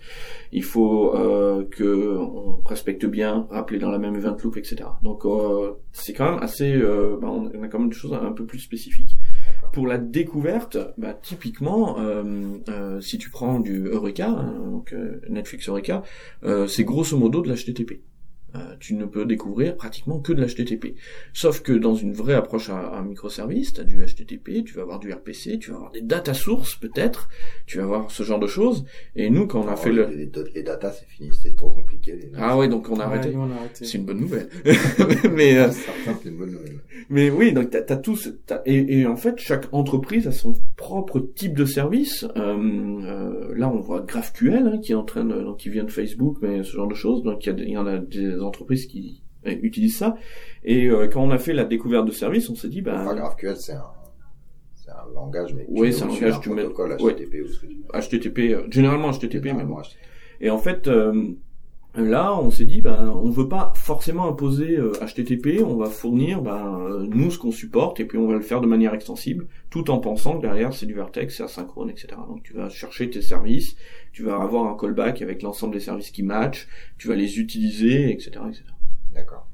il 0.52 0.62
faut 0.62 1.12
que 1.70 2.16
on 2.18 2.60
respecte 2.64 3.06
bien, 3.06 3.46
rappeler 3.50 3.78
dans 3.78 3.90
la 3.90 3.98
même 3.98 4.16
event 4.16 4.36
loop, 4.42 4.56
etc. 4.56 4.76
Donc, 5.02 5.24
c'est 5.92 6.12
quand 6.12 6.32
même 6.32 6.42
assez. 6.42 6.72
ben, 6.76 7.28
on 7.28 7.62
a 7.62 7.68
quand 7.68 7.78
même 7.78 7.88
des 7.88 7.94
choses 7.94 8.12
un 8.14 8.32
peu 8.32 8.44
plus 8.44 8.58
spécifiques. 8.58 9.16
Pour 9.72 9.86
la 9.86 9.98
découverte, 9.98 10.78
bah, 10.98 11.14
typiquement, 11.14 11.98
euh, 11.98 12.58
euh, 12.68 13.00
si 13.00 13.18
tu 13.18 13.30
prends 13.30 13.60
du 13.60 13.86
Eureka, 13.86 14.28
hein, 14.28 14.82
euh, 14.92 15.20
Netflix 15.28 15.68
Eureka, 15.68 16.02
c'est 16.68 16.84
grosso 16.84 17.16
modo 17.16 17.42
de 17.42 17.52
l'HTTP. 17.52 18.00
Euh, 18.56 18.74
tu 18.80 18.94
ne 18.94 19.04
peux 19.04 19.24
découvrir 19.26 19.76
pratiquement 19.76 20.18
que 20.20 20.32
de 20.32 20.42
l'HTTP. 20.42 20.94
Sauf 21.34 21.60
que 21.62 21.72
dans 21.72 21.94
une 21.94 22.12
vraie 22.14 22.34
approche 22.34 22.70
à, 22.70 22.78
à 22.78 23.02
microservice, 23.02 23.74
tu 23.74 23.80
as 23.80 23.84
du 23.84 23.96
HTTP, 24.04 24.64
tu 24.64 24.74
vas 24.74 24.82
avoir 24.82 24.98
du 24.98 25.12
RPC, 25.12 25.58
tu 25.58 25.70
vas 25.70 25.76
avoir 25.76 25.92
des 25.92 26.00
data 26.00 26.32
sources 26.32 26.76
peut-être, 26.76 27.28
tu 27.66 27.78
vas 27.78 27.84
avoir 27.84 28.10
ce 28.10 28.22
genre 28.22 28.38
de 28.38 28.46
choses. 28.46 28.84
Et 29.14 29.28
nous, 29.30 29.46
quand 29.46 29.60
on 29.60 29.64
a 29.64 29.66
Alors, 29.68 29.78
fait 29.78 29.92
le... 29.92 30.06
les, 30.06 30.30
les, 30.54 30.62
data, 30.62 30.90
c'est 30.92 31.06
fini, 31.06 31.30
c'est 31.42 31.54
trop 31.54 31.70
compliqué. 31.70 32.12
Les 32.16 32.30
Ah 32.36 32.56
ouais, 32.56 32.68
donc 32.68 32.88
on 32.90 32.98
a 33.00 33.04
arrêté. 33.04 33.34
C'est 33.74 33.98
une 33.98 34.04
bonne 34.04 34.20
nouvelle. 34.20 34.48
Mais 35.32 35.58
euh, 35.58 35.68
une 36.24 36.36
bonne 36.36 36.52
nouvelle. 36.52 36.80
Mais 37.10 37.30
oui, 37.30 37.52
donc 37.52 37.70
t'as, 37.70 37.82
t'as 37.82 37.96
tous, 37.96 38.32
t'as- 38.46 38.62
et, 38.66 39.00
et 39.00 39.06
en 39.06 39.16
fait 39.16 39.38
chaque 39.38 39.66
entreprise 39.72 40.26
a 40.26 40.32
son 40.32 40.54
propre 40.76 41.20
type 41.20 41.54
de 41.54 41.64
service. 41.64 42.24
Euh, 42.36 42.56
euh, 42.56 43.54
là, 43.56 43.68
on 43.68 43.80
voit 43.80 44.00
GraphQL 44.00 44.66
hein, 44.74 44.78
qui 44.82 44.92
est 44.92 44.96
en 44.96 45.04
train, 45.04 45.24
de, 45.24 45.34
donc 45.42 45.58
qui 45.58 45.68
vient 45.68 45.84
de 45.84 45.90
Facebook, 45.90 46.38
mais 46.42 46.62
ce 46.64 46.72
genre 46.72 46.88
de 46.88 46.94
choses. 46.94 47.22
Donc 47.22 47.44
il 47.44 47.48
y, 47.48 47.50
a 47.50 47.54
des- 47.54 47.62
il 47.64 47.70
y 47.70 47.76
en 47.78 47.86
a 47.86 47.98
des 47.98 48.38
entreprises 48.46 48.86
qui 48.86 49.22
euh, 49.46 49.54
utilisent 49.62 49.98
ça. 49.98 50.16
Et 50.64 50.86
euh, 50.86 51.08
quand 51.08 51.22
on 51.22 51.30
a 51.30 51.38
fait 51.38 51.52
la 51.52 51.64
découverte 51.64 52.06
de 52.06 52.12
service, 52.12 52.48
on 52.50 52.54
s'est 52.54 52.68
dit, 52.68 52.80
bah, 52.82 53.00
Enfin, 53.02 53.14
GraphQL, 53.14 53.56
c'est 53.56 53.72
un, 53.72 53.84
c'est 54.74 54.90
un 54.90 55.12
langage, 55.14 55.54
mais 55.54 55.64
Oui, 55.68 55.92
c'est 55.92 56.04
un 56.04 56.08
langage, 56.08 56.40
tu 56.40 56.50
mets- 56.50 56.62
protocole 56.62 56.96
ouais. 57.00 57.12
HTTP 57.14 57.42
ou 57.44 57.48
ce 57.48 57.60
que 57.60 57.66
tu. 57.66 57.76
HTTP, 57.92 58.38
euh, 58.54 58.66
généralement 58.70 59.10
HTTP, 59.12 59.46
mais 59.46 59.52
bon. 59.52 59.58
Généralement, 59.58 59.80
HTTP. 59.82 59.98
Et 60.40 60.50
en 60.50 60.58
fait, 60.58 60.86
euh, 60.88 61.22
Là, 61.96 62.38
on 62.38 62.50
s'est 62.50 62.66
dit, 62.66 62.82
ben, 62.82 63.08
on 63.08 63.30
veut 63.30 63.48
pas 63.48 63.72
forcément 63.74 64.28
imposer 64.28 64.76
euh, 64.76 64.92
HTTP, 65.00 65.62
on 65.64 65.76
va 65.76 65.86
fournir, 65.86 66.42
ben, 66.42 66.78
euh, 66.90 67.06
nous 67.08 67.30
ce 67.30 67.38
qu'on 67.38 67.50
supporte, 67.52 68.00
et 68.00 68.04
puis 68.04 68.18
on 68.18 68.26
va 68.28 68.34
le 68.34 68.42
faire 68.42 68.60
de 68.60 68.66
manière 68.66 68.92
extensible, 68.92 69.46
tout 69.70 69.90
en 69.90 69.98
pensant 69.98 70.36
que 70.36 70.42
derrière 70.42 70.74
c'est 70.74 70.84
du 70.86 70.92
vertex, 70.94 71.36
c'est 71.38 71.42
asynchrone, 71.42 71.88
etc. 71.88 72.08
Donc 72.28 72.42
tu 72.42 72.52
vas 72.52 72.68
chercher 72.68 73.08
tes 73.08 73.22
services, 73.22 73.76
tu 74.12 74.22
vas 74.24 74.36
avoir 74.36 74.66
un 74.70 74.76
callback 74.76 75.22
avec 75.22 75.40
l'ensemble 75.42 75.72
des 75.74 75.80
services 75.80 76.10
qui 76.10 76.22
matchent, 76.22 76.68
tu 76.98 77.08
vas 77.08 77.14
les 77.16 77.38
utiliser, 77.38 78.10
etc., 78.12 78.30
etc. 78.48 78.64
D'accord. 79.14 79.46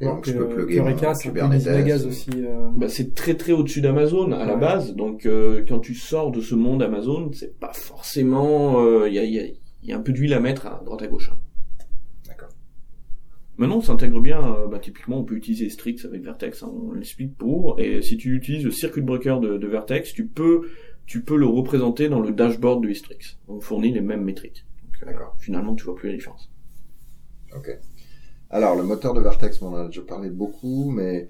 Et 0.00 0.04
donc, 0.06 0.26
je 0.26 0.32
peux 0.32 0.46
que- 0.46 0.54
plugger 0.54 0.78
Eureka, 0.78 1.14
c'est 1.14 1.28
peu 1.28 1.34
Kubernetes. 1.34 1.66
Megas 1.66 2.06
aussi. 2.06 2.30
euh, 2.36 2.70
Bah, 2.76 2.88
c'est 2.88 3.14
très 3.14 3.34
très 3.34 3.52
au-dessus 3.52 3.80
d'Amazon 3.80 4.30
à 4.32 4.46
la 4.46 4.54
base, 4.56 4.94
donc 4.94 5.26
euh, 5.26 5.64
quand 5.68 5.80
tu 5.80 5.94
sors 5.94 6.30
de 6.30 6.40
ce 6.40 6.54
monde 6.54 6.82
Amazon, 6.82 7.30
c'est 7.34 7.58
pas 7.58 7.72
forcément, 7.74 9.04
il 9.06 9.12
y, 9.12 9.18
a, 9.18 9.24
y 9.24 9.38
a- 9.40 9.46
y 9.82 9.92
a 9.92 9.96
un 9.96 10.00
peu 10.00 10.12
d'huile 10.12 10.32
à 10.34 10.40
mettre 10.40 10.66
à 10.66 10.80
droite 10.84 11.02
à 11.02 11.08
gauche. 11.08 11.30
hein. 11.34 11.38
Maintenant, 13.58 13.78
on 13.78 13.82
s'intègre 13.82 14.20
bien. 14.20 14.40
euh, 14.54 14.66
bah, 14.68 14.78
typiquement, 14.78 15.18
on 15.18 15.24
peut 15.24 15.34
utiliser 15.34 15.68
Strix 15.68 16.04
avec 16.04 16.22
Vertex. 16.22 16.62
hein, 16.62 16.70
on 16.72 16.92
l'explique 16.92 17.36
pour. 17.36 17.78
Et 17.80 18.00
si 18.02 18.16
tu 18.16 18.34
utilises 18.36 18.64
le 18.64 18.70
circuit 18.70 19.02
breaker 19.02 19.40
de, 19.40 19.58
de 19.58 19.66
Vertex, 19.66 20.12
tu 20.14 20.26
peux, 20.26 20.68
tu 21.06 21.22
peux 21.22 21.36
le 21.36 21.46
représenter 21.46 22.08
dans 22.08 22.20
le 22.20 22.30
dashboard 22.32 22.82
de 22.86 22.92
Strix. 22.92 23.36
On 23.48 23.60
fournit 23.60 23.92
les 23.92 24.00
mêmes 24.00 24.22
métriques. 24.24 24.64
Donc, 24.84 25.02
euh, 25.02 25.06
D'accord. 25.12 25.34
Finalement, 25.38 25.74
tu 25.74 25.84
vois 25.84 25.96
plus 25.96 26.08
la 26.08 26.14
différence. 26.14 26.50
Ok. 27.56 27.68
Alors, 28.50 28.76
le 28.76 28.82
moteur 28.84 29.12
de 29.12 29.20
Vertex, 29.20 29.60
on 29.60 29.68
en 29.68 29.74
a 29.76 29.86
déjà 29.86 30.02
parlé 30.02 30.30
beaucoup, 30.30 30.90
mais 30.90 31.28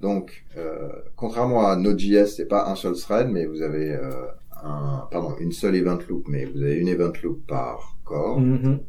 donc, 0.00 0.44
euh, 0.56 0.88
contrairement 1.16 1.66
à 1.66 1.76
Node.js, 1.76 2.26
c'est 2.36 2.46
pas 2.46 2.70
un 2.70 2.74
seul 2.76 2.94
thread, 2.94 3.28
mais 3.28 3.46
vous 3.46 3.62
avez 3.62 3.90
euh, 3.90 4.26
un, 4.62 5.06
pardon, 5.10 5.34
une 5.40 5.52
seule 5.52 5.76
event 5.76 5.98
loop, 6.08 6.26
mais 6.28 6.44
vous 6.44 6.62
avez 6.62 6.76
une 6.76 6.88
event 6.88 7.12
loop 7.22 7.46
par 7.46 7.96
core, 8.04 8.40
mhm. 8.40 8.80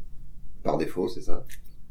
par 0.63 0.77
défaut, 0.77 1.07
c'est 1.07 1.21
ça? 1.21 1.43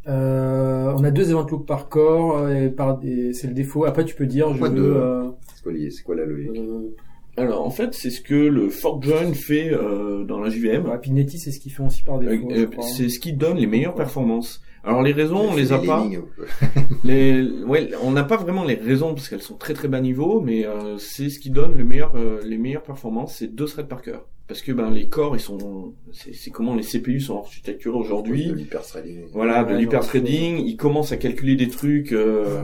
Euh, 0.06 0.92
on 0.96 1.02
a 1.04 1.10
deux 1.10 1.30
event 1.30 1.46
loops 1.50 1.66
par 1.66 1.88
corps 1.88 2.38
euh, 2.38 2.66
et 2.66 2.68
par 2.68 3.00
c'est 3.32 3.46
le 3.46 3.54
défaut. 3.54 3.84
Après, 3.86 4.04
tu 4.04 4.14
peux 4.14 4.26
dire 4.26 4.48
Pourquoi 4.48 4.68
je 4.68 4.74
deux 4.74 4.80
veux. 4.82 4.96
euh, 4.96 5.28
C'est 5.54 5.62
quoi, 5.62 5.72
l'idée- 5.72 5.90
c'est 5.90 6.02
quoi 6.02 6.14
la 6.14 6.24
logique 6.26 6.50
euh, 6.56 6.94
Alors, 7.36 7.64
en 7.66 7.70
fait, 7.70 7.94
c'est 7.94 8.10
ce 8.10 8.20
que 8.20 8.34
le 8.34 8.68
fork 8.68 9.02
join 9.04 9.32
fait 9.32 9.70
euh, 9.72 10.24
dans 10.24 10.40
la 10.40 10.50
JVM. 10.50 10.86
ouais, 10.88 10.98
Pineti, 10.98 11.38
c'est 11.38 11.50
ce 11.50 11.58
qu'ils 11.60 11.72
font 11.72 11.86
aussi 11.86 12.02
par 12.02 12.18
défaut. 12.18 12.48
C'est 12.82 13.08
ce 13.08 13.18
qui 13.18 13.32
donne 13.32 13.56
les 13.56 13.66
meilleures 13.66 13.94
performances. 13.94 14.60
Alors 14.86 15.00
les 15.00 15.12
raisons, 15.12 15.38
on 15.50 15.54
les 15.56 15.72
a 15.72 15.78
pas. 15.78 16.06
Les, 17.04 17.48
ouais, 17.66 17.90
on 18.02 18.10
n'a 18.10 18.22
pas 18.24 18.36
vraiment 18.36 18.64
les 18.64 18.74
raisons 18.74 19.14
parce 19.14 19.30
qu'elles 19.30 19.40
sont 19.42 19.56
très 19.56 19.72
très 19.72 19.88
bas 19.88 20.00
niveau, 20.00 20.42
mais 20.42 20.66
euh, 20.66 20.98
c'est 20.98 21.30
ce 21.30 21.38
qui 21.38 21.48
donne 21.50 21.74
le 21.76 21.84
meilleur, 21.84 22.12
euh, 22.16 22.40
les 22.44 22.58
meilleures 22.58 22.82
performances, 22.82 23.36
c'est 23.38 23.54
deux 23.54 23.64
threads 23.64 23.88
par 23.88 24.02
cœur. 24.02 24.26
Parce 24.46 24.60
que 24.60 24.72
ben 24.72 24.90
les 24.90 25.08
corps, 25.08 25.34
ils 25.36 25.40
sont, 25.40 25.94
c'est 26.12 26.34
c'est 26.34 26.50
comment 26.50 26.74
les 26.74 26.82
CPU 26.82 27.18
sont 27.18 27.38
architecturés 27.38 27.96
aujourd'hui. 27.96 28.48
de 28.48 28.54
l'hyperthreading. 28.54 29.24
Voilà, 29.32 29.64
de 29.64 29.74
l'hyperthreading, 29.74 30.58
ils 30.58 30.76
commencent 30.76 31.12
à 31.12 31.16
calculer 31.16 31.56
des 31.56 31.68
trucs. 31.68 32.12
euh, 32.12 32.62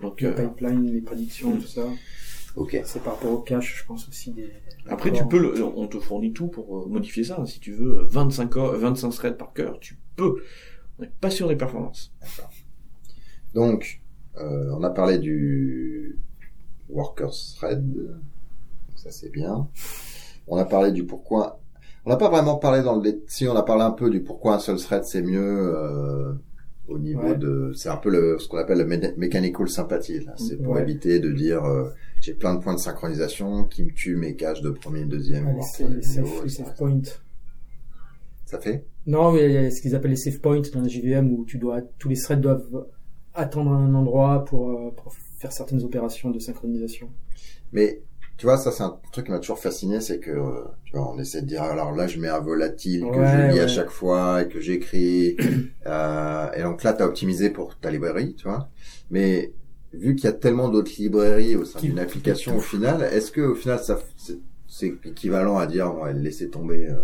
donc 0.00 0.20
les 0.22 0.28
euh, 0.28 0.48
pipelines, 0.48 0.90
les 0.90 1.00
prédictions, 1.02 1.56
tout 1.56 1.66
ça. 1.66 1.86
Ok. 2.56 2.80
C'est 2.84 3.02
par 3.02 3.14
rapport 3.16 3.32
au 3.32 3.38
cache, 3.40 3.80
je 3.80 3.84
pense 3.86 4.08
aussi 4.08 4.32
des. 4.32 4.48
après, 4.88 5.12
tu 5.12 5.22
peux, 5.26 5.38
le, 5.38 5.62
on 5.62 5.86
te 5.86 5.98
fournit 5.98 6.32
tout 6.32 6.48
pour 6.48 6.78
euh, 6.78 6.86
modifier 6.88 7.24
ça. 7.24 7.44
Si 7.44 7.60
tu 7.60 7.72
veux 7.72 8.06
25 8.10 8.46
corps, 8.48 8.74
25 8.76 9.10
threads 9.10 9.36
par 9.36 9.52
cœur, 9.52 9.78
tu 9.80 9.98
peux. 10.16 10.42
On 10.98 11.02
n'est 11.02 11.10
pas 11.20 11.30
sûr 11.30 11.46
des 11.46 11.56
performances. 11.56 12.12
Donc, 13.54 14.00
euh, 14.38 14.72
on 14.76 14.82
a 14.82 14.90
parlé 14.90 15.18
du 15.18 16.18
workers 16.88 17.34
thread. 17.56 17.84
Donc 17.94 18.16
Ça, 18.96 19.10
c'est 19.10 19.30
bien. 19.30 19.68
On 20.48 20.56
a 20.56 20.64
parlé 20.64 20.92
du 20.92 21.04
pourquoi. 21.04 21.60
On 22.06 22.10
n'a 22.10 22.16
pas 22.16 22.30
vraiment 22.30 22.56
parlé 22.56 22.82
dans 22.82 22.96
le 23.00 23.22
si 23.26 23.46
on 23.48 23.54
a 23.56 23.62
parlé 23.62 23.82
un 23.82 23.90
peu 23.90 24.08
du 24.10 24.20
pourquoi 24.22 24.54
un 24.54 24.58
seul 24.58 24.78
thread 24.78 25.04
c'est 25.04 25.20
mieux 25.22 25.40
euh, 25.76 26.32
au 26.88 26.98
niveau 26.98 27.20
Ouais. 27.22 27.36
de 27.36 27.72
c'est 27.74 27.90
un 27.90 27.96
peu 27.98 28.08
le 28.10 28.38
ce 28.38 28.48
qu'on 28.48 28.56
appelle 28.58 28.78
le 28.78 28.86
mé- 28.86 29.14
mechanical 29.18 29.68
sympathie 29.68 30.20
là. 30.24 30.32
c'est 30.36 30.56
pour 30.56 30.74
Ouais. 30.74 30.82
éviter 30.82 31.20
de 31.20 31.30
dire 31.32 31.64
euh, 31.64 31.90
j'ai 32.22 32.32
plein 32.34 32.54
de 32.54 32.60
points 32.62 32.74
de 32.74 32.78
synchronisation 32.80 33.64
qui 33.64 33.82
me 33.84 33.90
tuent 33.92 34.16
mes 34.16 34.36
caches 34.36 34.62
de 34.62 34.70
premier 34.70 35.04
deuxième 35.04 35.46
Ouais, 35.48 35.52
voire 35.54 35.66
c'est 35.66 36.02
safe, 36.02 36.46
safe 36.48 36.74
points. 36.76 37.02
ça 38.46 38.58
fait? 38.58 38.86
Non, 39.06 39.32
mais 39.32 39.44
il 39.46 39.52
y 39.52 39.56
a 39.58 39.70
ce 39.70 39.80
qu'ils 39.82 39.94
appellent 39.94 40.10
les 40.12 40.16
save 40.16 40.40
points 40.40 40.60
dans 40.72 40.80
la 40.80 40.88
JVM 40.88 41.30
où 41.32 41.44
tu 41.44 41.58
dois, 41.58 41.80
tous 41.98 42.08
les 42.08 42.16
threads 42.16 42.40
doivent 42.40 42.86
attendre 43.34 43.72
un 43.72 43.94
endroit 43.94 44.44
pour, 44.44 44.70
euh, 44.70 44.90
pour 44.96 45.12
faire 45.38 45.52
certaines 45.52 45.82
opérations 45.84 46.30
de 46.30 46.38
synchronisation. 46.38 47.08
Mais 47.72 48.02
tu 48.38 48.46
vois, 48.46 48.56
ça 48.56 48.72
c'est 48.72 48.82
un 48.84 48.96
truc 49.12 49.26
qui 49.26 49.32
m'a 49.32 49.38
toujours 49.40 49.58
fasciné, 49.58 50.00
c'est 50.00 50.18
que 50.20 50.30
euh, 50.30 50.62
tu 50.84 50.96
vois, 50.96 51.12
on 51.12 51.18
essaie 51.18 51.42
de 51.42 51.46
dire 51.46 51.62
alors 51.62 51.92
là 51.92 52.06
je 52.06 52.18
mets 52.20 52.28
un 52.28 52.38
volatile 52.40 53.02
que 53.12 53.18
Ouais, 53.18 53.26
je 53.26 53.52
lis 53.52 53.60
à 53.60 53.68
chaque 53.68 53.90
fois 53.90 54.42
et 54.42 54.48
que 54.48 54.60
j'écris, 54.60 55.36
euh, 55.86 56.46
et 56.56 56.62
donc 56.62 56.82
là 56.84 56.92
t'as 56.94 57.04
optimisé 57.06 57.50
pour 57.50 57.76
ta 57.78 57.90
librairie, 57.90 58.34
tu 58.36 58.44
vois. 58.48 58.68
Mais 59.10 59.52
vu 59.92 60.14
qu'il 60.14 60.24
y 60.24 60.28
a 60.28 60.32
tellement 60.34 60.68
d'autres 60.68 60.92
librairies 60.98 61.56
au 61.56 61.64
sein 61.64 61.80
d'une 61.80 61.98
application 61.98 62.56
au 62.56 62.60
final, 62.60 63.02
est-ce 63.02 63.32
que 63.32 63.40
au 63.40 63.54
final 63.54 63.78
ça 63.80 63.98
c'est- 64.16 64.38
équivalent 65.04 65.58
à 65.58 65.66
dire 65.66 65.92
on 65.98 66.04
va 66.04 66.12
laisser 66.12 66.50
tomber 66.50 66.86
euh, 66.86 66.94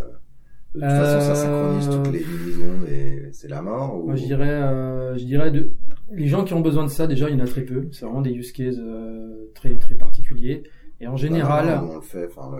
de 0.74 0.80
toute 0.80 0.88
façon 0.88 1.20
ça 1.20 1.34
synchronise 1.34 1.88
Euh, 1.88 2.02
toutes 2.02 2.12
les 2.12 2.24
millisecondes 2.24 2.88
et 2.88 3.28
c'est 3.32 3.48
la 3.48 3.62
mort 3.62 3.96
ou... 3.96 4.06
Moi, 4.06 4.16
je 4.16 4.24
dirais, 4.26 4.48
euh, 4.50 5.16
je 5.16 5.24
dirais 5.24 5.50
de, 5.50 5.72
les 6.12 6.28
gens 6.28 6.44
qui 6.44 6.52
ont 6.54 6.60
besoin 6.60 6.84
de 6.84 6.90
ça, 6.90 7.06
déjà, 7.06 7.28
il 7.30 7.36
y 7.38 7.40
en 7.40 7.44
a 7.44 7.48
très 7.48 7.62
peu. 7.62 7.88
C'est 7.92 8.04
vraiment 8.04 8.20
des 8.20 8.32
use 8.32 8.52
cases 8.52 8.76
euh, 8.78 9.50
très, 9.54 9.74
très 9.78 9.94
particuliers. 9.94 10.62
Et 11.00 11.06
en 11.08 11.16
général, 11.16 11.66
Bah, 11.66 11.84
on 11.90 11.96
le 11.96 12.00
fait, 12.00 12.26
enfin, 12.26 12.50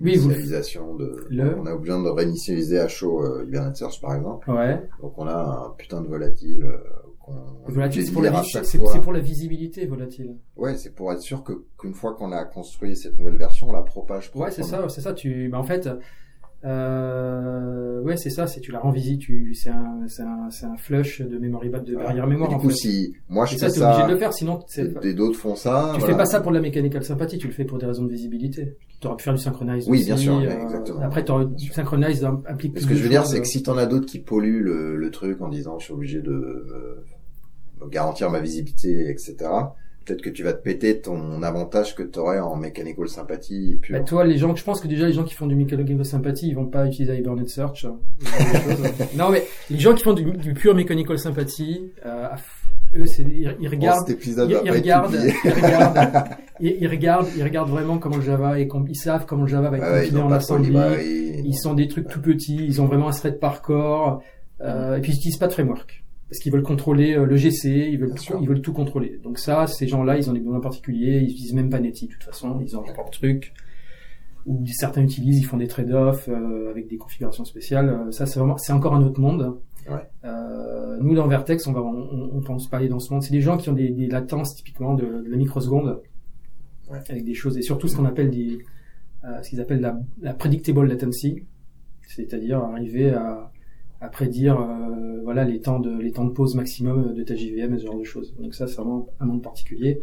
Oui, 0.00 0.16
vous- 0.16 0.28
l'initialisation 0.28 0.94
de, 0.94 1.26
Le- 1.30 1.56
on 1.58 1.66
a 1.66 1.74
besoin 1.76 2.02
de 2.02 2.08
réinitialiser 2.10 2.78
à 2.78 2.86
chaud 2.88 3.22
euh, 3.24 3.44
Hibernate 3.46 3.76
Search 3.76 4.00
par 4.00 4.14
exemple. 4.14 4.50
ouais. 4.50 4.82
Donc 5.00 5.14
on 5.18 5.26
a 5.26 5.66
un 5.66 5.70
putain 5.76 6.00
de 6.02 6.06
volatile 6.06 6.62
euh, 6.64 6.76
qu'on 7.20 7.32
Volatile, 7.72 8.04
c'est 8.06 8.12
pour, 8.12 8.22
la 8.22 9.00
pour 9.00 9.12
la 9.12 9.20
visibilité, 9.20 9.86
volatile. 9.86 10.36
Ouais, 10.56 10.76
c'est 10.76 10.94
pour 10.94 11.12
être 11.12 11.20
sûr 11.20 11.42
que 11.42 11.52
qu'une 11.78 11.94
fois 11.94 12.14
qu'on 12.14 12.32
a 12.32 12.44
construit 12.44 12.94
cette 12.96 13.18
nouvelle 13.18 13.36
version, 13.38 13.68
on 13.68 13.72
la 13.72 13.82
propage. 13.82 14.30
Ouais, 14.34 14.50
c'est 14.50 14.62
ça, 14.62 14.88
c'est 14.88 15.00
ça. 15.00 15.12
Tu, 15.12 15.48
bah, 15.48 15.58
en 15.58 15.62
fait, 15.64 15.88
euh, 16.64 18.00
ouais, 18.02 18.16
c'est 18.16 18.30
ça. 18.30 18.46
C'est 18.46 18.60
tu 18.60 18.72
la 18.72 18.80
rends 18.80 18.90
visite. 18.90 19.20
Tu, 19.20 19.54
c'est 19.54 19.70
un, 19.70 20.06
c'est 20.08 20.22
un, 20.22 20.50
c'est 20.50 20.66
un 20.66 20.76
flush 20.76 21.20
de 21.22 21.38
memory 21.38 21.70
de 21.70 21.94
barrière 21.96 22.26
mémoire. 22.26 22.50
Et 22.50 22.54
en 22.54 22.58
du 22.58 22.62
coup, 22.62 22.70
fait. 22.70 22.76
si 22.76 23.14
moi 23.28 23.46
je 23.46 23.54
Et 23.54 23.58
fais 23.58 23.68
ça, 23.68 23.74
t'es 23.74 23.82
obligé 23.82 24.00
ça, 24.00 24.06
de 24.06 24.12
le 24.12 24.18
faire, 24.18 24.32
sinon 24.32 24.60
et 25.02 25.14
d'autres 25.14 25.38
font 25.38 25.54
ça. 25.54 25.90
tu 25.94 26.00
voilà. 26.00 26.14
fais 26.14 26.18
pas 26.18 26.26
ça 26.26 26.40
pour 26.40 26.50
de 26.50 26.56
la 26.56 26.62
mechanical 26.62 27.04
sympathie, 27.04 27.38
tu 27.38 27.46
le 27.46 27.52
fais 27.52 27.64
pour 27.64 27.78
des 27.78 27.86
raisons 27.86 28.04
de 28.04 28.10
visibilité. 28.10 28.76
Tu 29.00 29.06
aurais 29.06 29.16
pu 29.16 29.24
faire 29.24 29.34
du 29.34 29.40
synchronize 29.40 29.88
Oui, 29.88 29.98
aussi, 29.98 30.06
bien 30.06 30.16
sûr, 30.16 30.38
euh, 30.38 30.62
exactement. 30.62 31.00
Après, 31.02 31.24
t'aurais- 31.24 31.46
synchronize 31.72 32.24
im- 32.24 32.42
implique 32.48 32.78
ce 32.78 32.86
que 32.86 32.94
je 32.96 33.02
veux 33.02 33.08
dire, 33.08 33.24
c'est 33.26 33.40
que 33.40 33.46
si 33.46 33.62
t'en 33.62 33.76
as 33.78 33.86
d'autres 33.86 34.06
qui 34.06 34.18
polluent 34.18 34.62
le, 34.62 34.96
le 34.96 35.10
truc 35.10 35.40
en 35.40 35.48
disant 35.48 35.78
je 35.78 35.84
suis 35.84 35.94
obligé 35.94 36.20
de 36.20 37.04
me 37.80 37.88
garantir 37.88 38.28
ma 38.30 38.40
visibilité, 38.40 39.08
etc. 39.08 39.36
Peut-être 40.08 40.22
que 40.22 40.30
tu 40.30 40.42
vas 40.42 40.54
te 40.54 40.62
péter 40.62 41.02
ton 41.02 41.42
avantage 41.42 41.94
que 41.94 42.02
t'aurais 42.02 42.38
en 42.38 42.56
mechanical 42.56 43.08
sympathie 43.08 43.78
pure. 43.82 43.98
Bah, 43.98 44.02
toi, 44.02 44.24
les 44.24 44.38
gens, 44.38 44.56
je 44.56 44.64
pense 44.64 44.80
que 44.80 44.88
déjà 44.88 45.06
les 45.06 45.12
gens 45.12 45.24
qui 45.24 45.34
font 45.34 45.46
du 45.46 45.54
mechanical 45.54 46.02
sympathie, 46.02 46.48
ils 46.48 46.54
vont 46.54 46.64
pas 46.64 46.86
utiliser 46.86 47.18
Hibernate 47.18 47.50
Search. 47.50 47.80
choses. 47.82 47.98
non, 49.16 49.28
mais 49.28 49.44
les 49.68 49.78
gens 49.78 49.92
qui 49.92 50.02
font 50.02 50.14
du, 50.14 50.24
du 50.24 50.54
pure 50.54 50.74
mechanical 50.74 51.18
sympathie, 51.18 51.92
euh, 52.06 52.28
eux, 52.96 53.04
c'est, 53.04 53.20
ils, 53.22 53.54
ils 53.60 53.68
Bon, 53.68 53.76
regardent, 53.76 54.08
épisode 54.08 54.48
ils, 54.48 54.70
regardent, 54.70 55.14
ils 55.44 55.50
regardent, 55.50 56.28
ils, 56.60 56.88
regardent, 56.88 57.28
ils 57.36 57.42
regardent 57.42 57.70
vraiment 57.70 57.98
comment 57.98 58.16
le 58.16 58.22
Java 58.22 58.58
et 58.58 58.66
ils 58.88 58.96
savent 58.96 59.26
comment 59.26 59.42
le 59.42 59.48
Java 59.48 59.68
va 59.68 59.76
être 59.76 59.92
ouais, 59.92 60.04
compilé 60.04 60.22
en 60.22 60.32
assembly. 60.32 60.78
Ils 61.44 61.58
sont 61.58 61.74
des 61.74 61.86
trucs 61.86 62.08
tout 62.08 62.22
petits, 62.22 62.64
ils 62.64 62.80
ont 62.80 62.86
vraiment 62.86 63.08
un 63.08 63.12
thread 63.12 63.38
par 63.38 63.60
corps, 63.60 64.22
euh, 64.62 64.96
et 64.96 65.00
puis 65.02 65.12
ils 65.12 65.16
n'utilisent 65.16 65.36
pas 65.36 65.48
de 65.48 65.52
framework. 65.52 66.02
Parce 66.28 66.40
qu'ils 66.40 66.52
veulent 66.52 66.62
contrôler 66.62 67.14
euh, 67.16 67.24
le 67.24 67.36
GC, 67.36 67.88
ils 67.90 67.98
veulent, 67.98 68.14
tout, 68.14 68.34
ils 68.40 68.48
veulent 68.48 68.60
tout 68.60 68.72
contrôler. 68.74 69.18
Donc 69.22 69.38
ça, 69.38 69.66
ces 69.66 69.86
gens-là, 69.86 70.18
ils 70.18 70.28
ont 70.28 70.34
des 70.34 70.40
besoins 70.40 70.60
particuliers, 70.60 71.20
ils 71.22 71.30
utilisent 71.30 71.54
même 71.54 71.70
pas 71.70 71.80
Netty 71.80 72.06
de 72.06 72.12
toute 72.12 72.24
façon, 72.24 72.60
ils 72.60 72.76
ont 72.76 72.84
leur 72.84 73.10
truc. 73.10 73.52
Ou 74.46 74.64
certains 74.66 75.02
utilisent, 75.02 75.38
ils 75.38 75.44
font 75.44 75.56
des 75.58 75.66
trade-offs 75.66 76.28
euh, 76.28 76.70
avec 76.70 76.88
des 76.88 76.96
configurations 76.96 77.44
spéciales. 77.44 77.88
Euh, 77.88 78.10
Ça, 78.10 78.24
c'est 78.26 78.38
vraiment, 78.38 78.56
c'est 78.58 78.72
encore 78.72 78.94
un 78.94 79.02
autre 79.02 79.20
monde. 79.20 79.58
Ouais. 79.90 79.96
Euh, 80.24 80.96
nous, 81.00 81.14
dans 81.14 81.26
Vertex, 81.26 81.66
on 81.66 81.72
va, 81.72 81.80
on, 81.82 82.30
on 82.34 82.40
pense 82.40 82.68
pas 82.68 82.76
aller 82.78 82.88
dans 82.88 82.98
ce 82.98 83.12
monde. 83.12 83.22
C'est 83.22 83.32
des 83.32 83.40
gens 83.40 83.56
qui 83.56 83.68
ont 83.70 83.74
des, 83.74 83.90
des 83.90 84.06
latences 84.06 84.54
typiquement 84.54 84.94
de, 84.94 85.04
de 85.22 85.28
la 85.30 85.36
microseconde, 85.36 86.00
Ouais. 86.90 87.00
avec 87.10 87.24
des 87.24 87.34
choses 87.34 87.58
et 87.58 87.62
surtout 87.62 87.86
ce 87.88 87.96
qu'on 87.96 88.06
appelle 88.06 88.30
des, 88.30 88.58
euh, 89.24 89.42
ce 89.42 89.50
qu'ils 89.50 89.60
appellent 89.60 89.82
la, 89.82 89.98
la 90.22 90.32
predictable 90.32 90.86
latency, 90.86 91.42
c'est-à-dire 92.06 92.60
arriver 92.60 93.10
à, 93.10 93.52
à 94.00 94.08
prédire 94.08 94.60
euh, 94.60 95.20
voilà 95.24 95.44
les 95.44 95.60
temps 95.60 95.80
de 95.80 95.98
les 95.98 96.12
temps 96.12 96.24
de 96.24 96.32
pause 96.32 96.54
maximum 96.54 97.14
de 97.14 97.22
ta 97.22 97.34
JVM 97.34 97.74
et 97.74 97.78
ce 97.78 97.86
genre 97.86 97.98
de 97.98 98.04
choses. 98.04 98.34
Donc 98.38 98.54
ça 98.54 98.66
c'est 98.66 98.76
vraiment 98.76 99.08
un 99.20 99.26
monde 99.26 99.42
particulier. 99.42 100.00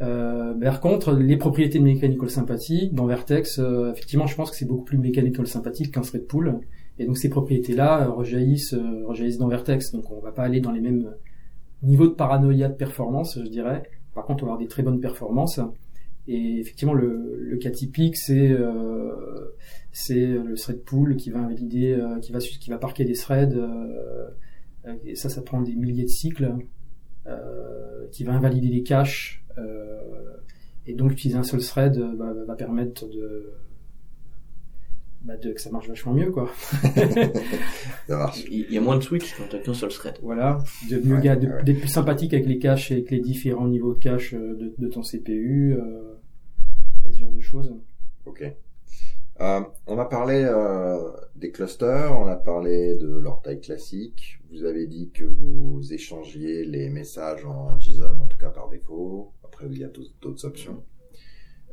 Euh, 0.00 0.54
par 0.54 0.80
contre, 0.80 1.12
les 1.12 1.36
propriétés 1.36 1.78
de 1.78 1.84
mechanical 1.84 2.30
sympathie 2.30 2.90
dans 2.92 3.06
Vertex, 3.06 3.58
euh, 3.58 3.90
effectivement, 3.92 4.26
je 4.26 4.36
pense 4.36 4.50
que 4.50 4.56
c'est 4.56 4.64
beaucoup 4.64 4.84
plus 4.84 4.98
mechanical 4.98 5.46
sympathique 5.46 5.92
qu'un 5.92 6.02
thread 6.02 6.26
pool. 6.26 6.60
Et 7.00 7.06
donc 7.06 7.18
ces 7.18 7.28
propriétés-là 7.28 8.02
euh, 8.06 8.10
rejaillissent, 8.10 8.74
rejaillissent 9.06 9.38
dans 9.38 9.48
Vertex. 9.48 9.92
Donc 9.92 10.10
on 10.10 10.20
va 10.20 10.32
pas 10.32 10.42
aller 10.42 10.60
dans 10.60 10.72
les 10.72 10.80
mêmes 10.80 11.12
niveaux 11.82 12.06
de 12.06 12.14
paranoïa 12.14 12.68
de 12.68 12.74
performance, 12.74 13.38
je 13.42 13.48
dirais. 13.48 13.82
Par 14.14 14.24
contre, 14.24 14.44
on 14.44 14.46
va 14.46 14.52
avoir 14.52 14.62
des 14.62 14.68
très 14.68 14.82
bonnes 14.82 15.00
performances. 15.00 15.60
Et 16.28 16.60
effectivement, 16.60 16.94
le, 16.94 17.36
le 17.38 17.56
cas 17.56 17.70
typique, 17.70 18.16
c'est 18.16 18.50
euh, 18.50 19.54
c'est 19.92 20.26
le 20.26 20.54
thread 20.54 20.82
pool 20.84 21.16
qui 21.16 21.30
va 21.30 21.40
invalider, 21.40 21.92
euh, 21.94 22.20
qui 22.20 22.30
va 22.32 22.38
qui 22.38 22.68
va 22.70 22.78
parquer 22.78 23.04
des 23.04 23.14
threads 23.14 23.54
euh, 23.56 24.28
Euh, 24.86 24.94
et 25.04 25.16
ça, 25.16 25.28
ça 25.28 25.42
prend 25.42 25.60
des 25.60 25.74
milliers 25.74 26.04
de 26.04 26.08
cycles, 26.08 26.54
euh, 27.26 28.06
qui 28.12 28.22
va 28.24 28.32
invalider 28.34 28.68
les 28.68 28.82
caches. 28.84 29.42
Euh, 29.58 29.98
et 30.86 30.94
donc, 30.94 31.10
utiliser 31.12 31.36
un 31.38 31.42
seul 31.42 31.60
thread 31.60 31.96
euh, 31.98 32.14
va, 32.16 32.32
va 32.46 32.54
permettre 32.54 33.08
de, 33.08 33.50
bah, 35.22 35.36
de, 35.36 35.52
que 35.52 35.60
ça 35.60 35.70
marche 35.70 35.88
vachement 35.88 36.14
mieux, 36.14 36.30
quoi. 36.30 36.48
Ça 38.06 38.16
marche. 38.16 38.44
Il 38.50 38.70
y 38.72 38.78
a 38.78 38.80
moins 38.80 38.96
de 38.96 39.02
switch 39.02 39.34
quand 39.36 39.44
t'as 39.50 39.58
qu'un 39.58 39.74
seul 39.74 39.90
thread. 39.90 40.14
Voilà, 40.22 40.58
de 40.90 40.98
mieux 40.98 41.16
Ouais, 41.16 41.22
ga- 41.22 41.36
de- 41.36 41.48
ouais. 41.48 41.62
d'être 41.64 41.80
plus 41.80 41.88
sympathique 41.88 42.32
avec 42.32 42.46
les 42.46 42.58
caches 42.58 42.90
et 42.90 42.94
avec 42.94 43.10
les 43.10 43.20
différents 43.20 43.68
niveaux 43.68 43.94
de 43.94 43.98
cache 43.98 44.32
de, 44.34 44.72
de 44.78 44.88
ton 44.88 45.02
CPU, 45.02 45.74
euh, 45.74 46.14
et 47.08 47.12
ce 47.12 47.20
genre 47.20 47.30
de 47.32 47.40
choses. 47.40 47.74
Ok. 48.26 48.44
Euh, 49.40 49.60
on 49.86 49.98
a 49.98 50.04
parlé 50.04 50.44
euh, 50.44 50.98
des 51.36 51.52
clusters, 51.52 52.16
on 52.18 52.26
a 52.26 52.34
parlé 52.34 52.96
de 52.96 53.06
leur 53.18 53.40
taille 53.40 53.60
classique. 53.60 54.40
Vous 54.50 54.64
avez 54.64 54.86
dit 54.86 55.10
que 55.10 55.24
vous 55.24 55.80
échangiez 55.92 56.64
les 56.64 56.88
messages 56.88 57.44
en 57.44 57.78
JSON, 57.78 58.20
en 58.20 58.26
tout 58.26 58.38
cas 58.38 58.50
par 58.50 58.68
défaut. 58.68 59.32
Après, 59.44 59.66
il 59.70 59.78
y 59.78 59.84
a 59.84 59.88
d'autres- 59.88 60.44
options. 60.44 60.82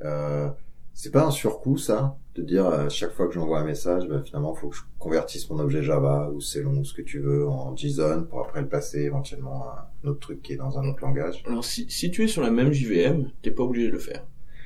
Euh, 0.04 0.50
c'est 0.94 1.12
pas 1.12 1.26
un 1.26 1.32
surcoût, 1.32 1.78
ça, 1.78 2.18
de 2.36 2.44
dire 2.44 2.68
à 2.68 2.88
chaque 2.90 3.12
fois 3.12 3.28
que 3.28 3.34
j'envoie 3.34 3.60
un 3.60 3.66
message, 3.66 4.08
ben, 4.08 4.22
finalement, 4.24 4.54
il 4.56 4.60
faut 4.60 4.70
que 4.70 4.76
je 4.76 4.82
convertisse 5.00 5.50
mon 5.50 5.60
objet 5.60 5.82
Java 5.84 6.30
ou 6.34 6.40
selon 6.42 6.84
ce 6.84 6.94
que 6.94 7.02
tu 7.02 7.20
veux 7.20 7.48
en 7.48 7.76
JSON 7.76 8.28
pour 8.30 8.42
après 8.42 8.62
le 8.62 8.70
passer 8.70 9.00
éventuellement 9.02 9.64
à 9.64 9.92
un 10.04 10.08
autre 10.10 10.20
truc 10.20 10.42
qui 10.44 10.54
est 10.54 10.58
dans 10.58 10.78
un 10.78 10.88
autre 10.88 11.02
langage. 11.02 11.44
Alors 11.48 11.66
si, 11.66 11.90
si 11.90 12.12
tu 12.12 12.24
es 12.24 12.28
sur 12.28 12.44
la 12.44 12.52
même 12.52 12.72
JVM, 12.72 13.30
t'es 13.42 13.52
pas 13.52 13.64
obligé 13.64 13.88
de 13.88 13.94
le 13.94 14.00
faire. 14.00 14.24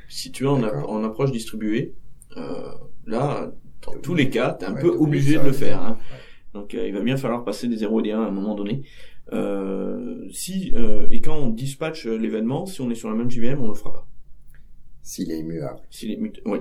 Si 0.10 0.32
tu 0.32 0.44
es 0.44 0.48
en, 0.48 1.04
approche 1.04 1.32
distribuée, 1.32 1.94
euh, 2.36 2.72
là, 3.06 3.52
dans 3.86 3.94
tous 4.02 4.16
les 4.16 4.30
cas, 4.30 4.54
t'es 4.54 4.66
un 4.66 4.74
Ouais, 4.74 4.82
peu 4.82 4.90
obligé 4.90 5.38
de 5.38 5.44
le 5.44 5.52
faire. 5.54 5.82
Hein. 5.82 5.98
Ouais. 6.12 6.18
Donc 6.60 6.74
euh, 6.74 6.88
il 6.88 6.94
va 6.94 7.02
bien 7.02 7.16
falloir 7.16 7.44
passer 7.46 7.68
des 7.68 7.78
0 7.78 8.00
et 8.00 8.04
des 8.04 8.12
1 8.12 8.22
à 8.22 8.26
un 8.28 8.32
moment 8.32 8.56
donné. 8.56 8.82
Euh, 9.32 10.28
si 10.32 10.74
euh, 10.76 11.06
et 11.12 11.22
quand 11.22 11.36
on 11.38 11.50
dispatche 11.50 12.08
euh, 12.08 12.18
l'événement, 12.18 12.66
si 12.66 12.82
on 12.82 12.90
est 12.90 12.96
sur 12.96 13.10
la 13.10 13.16
même 13.16 13.30
JVM, 13.30 13.62
on 13.62 13.68
le 13.68 13.76
fera 13.76 13.94
pas. 13.94 14.08
S'il 15.04 15.32
est 15.32 15.40
immuable. 15.40 15.80
S'il 15.92 16.12
est 16.12 16.18
mut- 16.18 16.42
oui. 16.46 16.60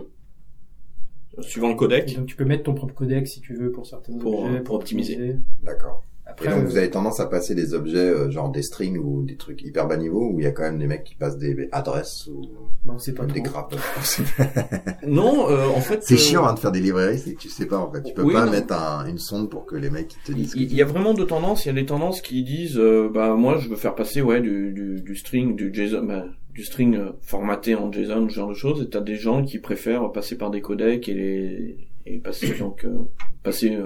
Suivant 1.41 1.69
le 1.69 1.75
Et 1.75 1.77
codec. 1.77 2.17
donc 2.17 2.27
tu 2.27 2.37
peux 2.37 2.45
mettre 2.45 2.65
ton 2.65 2.75
propre 2.75 2.95
codec 2.95 3.27
si 3.29 3.41
tu 3.41 3.55
veux 3.55 3.71
pour 3.71 3.87
certains 3.87 4.17
Pour, 4.19 4.45
objets. 4.45 4.61
pour 4.61 4.75
optimiser. 4.77 5.37
D'accord. 5.63 6.05
Et 6.29 6.31
Après, 6.31 6.51
donc, 6.51 6.59
euh, 6.59 6.67
vous 6.67 6.77
avez 6.77 6.91
tendance 6.91 7.21
à 7.21 7.27
passer 7.27 7.55
des 7.55 7.73
objets, 7.73 7.97
euh, 7.99 8.31
genre 8.31 8.51
des 8.51 8.61
strings 8.63 8.99
ou 8.99 9.23
des 9.25 9.37
trucs 9.37 9.63
hyper 9.63 9.89
bas 9.89 9.97
niveau, 9.97 10.31
où 10.31 10.39
il 10.39 10.45
y 10.45 10.47
a 10.47 10.53
quand 10.53 10.63
même 10.63 10.79
des 10.79 10.87
mecs 10.87 11.03
qui 11.05 11.15
passent 11.15 11.39
des 11.39 11.69
adresses 11.73 12.27
ou 12.27 12.43
non, 12.85 12.99
c'est 12.99 13.15
pas 13.15 13.23
même 13.25 13.33
des 13.33 13.41
grappes. 13.41 13.75
Non, 15.07 15.49
euh, 15.51 15.67
en 15.69 15.81
fait. 15.81 16.03
c'est 16.03 16.15
euh, 16.15 16.19
chiant 16.19 16.47
hein, 16.47 16.55
de 16.55 16.59
faire 16.59 16.73
des 16.73 16.81
librairies, 16.81 17.19
c'est 17.19 17.35
que 17.35 17.39
tu 17.39 17.49
sais 17.49 17.67
pas 17.67 17.79
en 17.79 17.91
fait. 17.91 18.03
Tu 18.03 18.13
peux 18.15 18.23
Oui, 18.23 18.35
pas 18.35 18.45
non. 18.45 18.53
mettre 18.53 18.75
un- 18.75 19.07
une 19.07 19.19
sonde 19.19 19.51
pour 19.51 19.65
que 19.67 19.77
les 19.77 19.91
mecs 19.91 20.15
ils 20.15 20.27
te 20.27 20.33
disent. 20.33 20.53
Il 20.55 20.63
il 20.65 20.75
y 20.75 20.83
a 20.83 20.85
vraiment 20.85 21.15
deux 21.15 21.27
tendances. 21.27 21.65
Il 21.65 21.69
y 21.69 21.71
a 21.71 21.75
les 21.75 21.87
tendances 21.87 22.21
qui 22.21 22.45
disent, 22.45 22.79
euh, 22.79 23.09
bah 23.13 23.35
moi 23.35 23.59
je 23.59 23.69
veux 23.69 23.77
faire 23.77 23.95
passer 23.95 24.21
ouais 24.23 24.41
du, 24.41 24.73
du, 24.73 25.01
du 25.01 25.17
string, 25.17 25.57
du 25.57 25.73
JSON, 25.73 26.05
bah, 26.05 26.25
du 26.53 26.63
string 26.65 26.97
euh, 26.97 27.11
formaté 27.23 27.75
en 27.75 27.91
JSON, 27.91 28.29
ce 28.29 28.35
genre 28.35 28.49
de 28.51 28.55
choses. 28.55 28.83
Et 28.83 28.89
t'as 28.89 29.01
des 29.01 29.17
gens 29.17 29.43
qui 29.45 29.59
préfèrent 29.59 30.13
passer 30.13 30.37
par 30.37 30.51
des 30.51 30.61
codecs 30.61 31.09
et 31.09 31.15
les 31.15 31.79
et 32.07 32.19
passer 32.19 32.55
donc 32.59 32.85
euh, 32.85 32.99
passer 33.43 33.77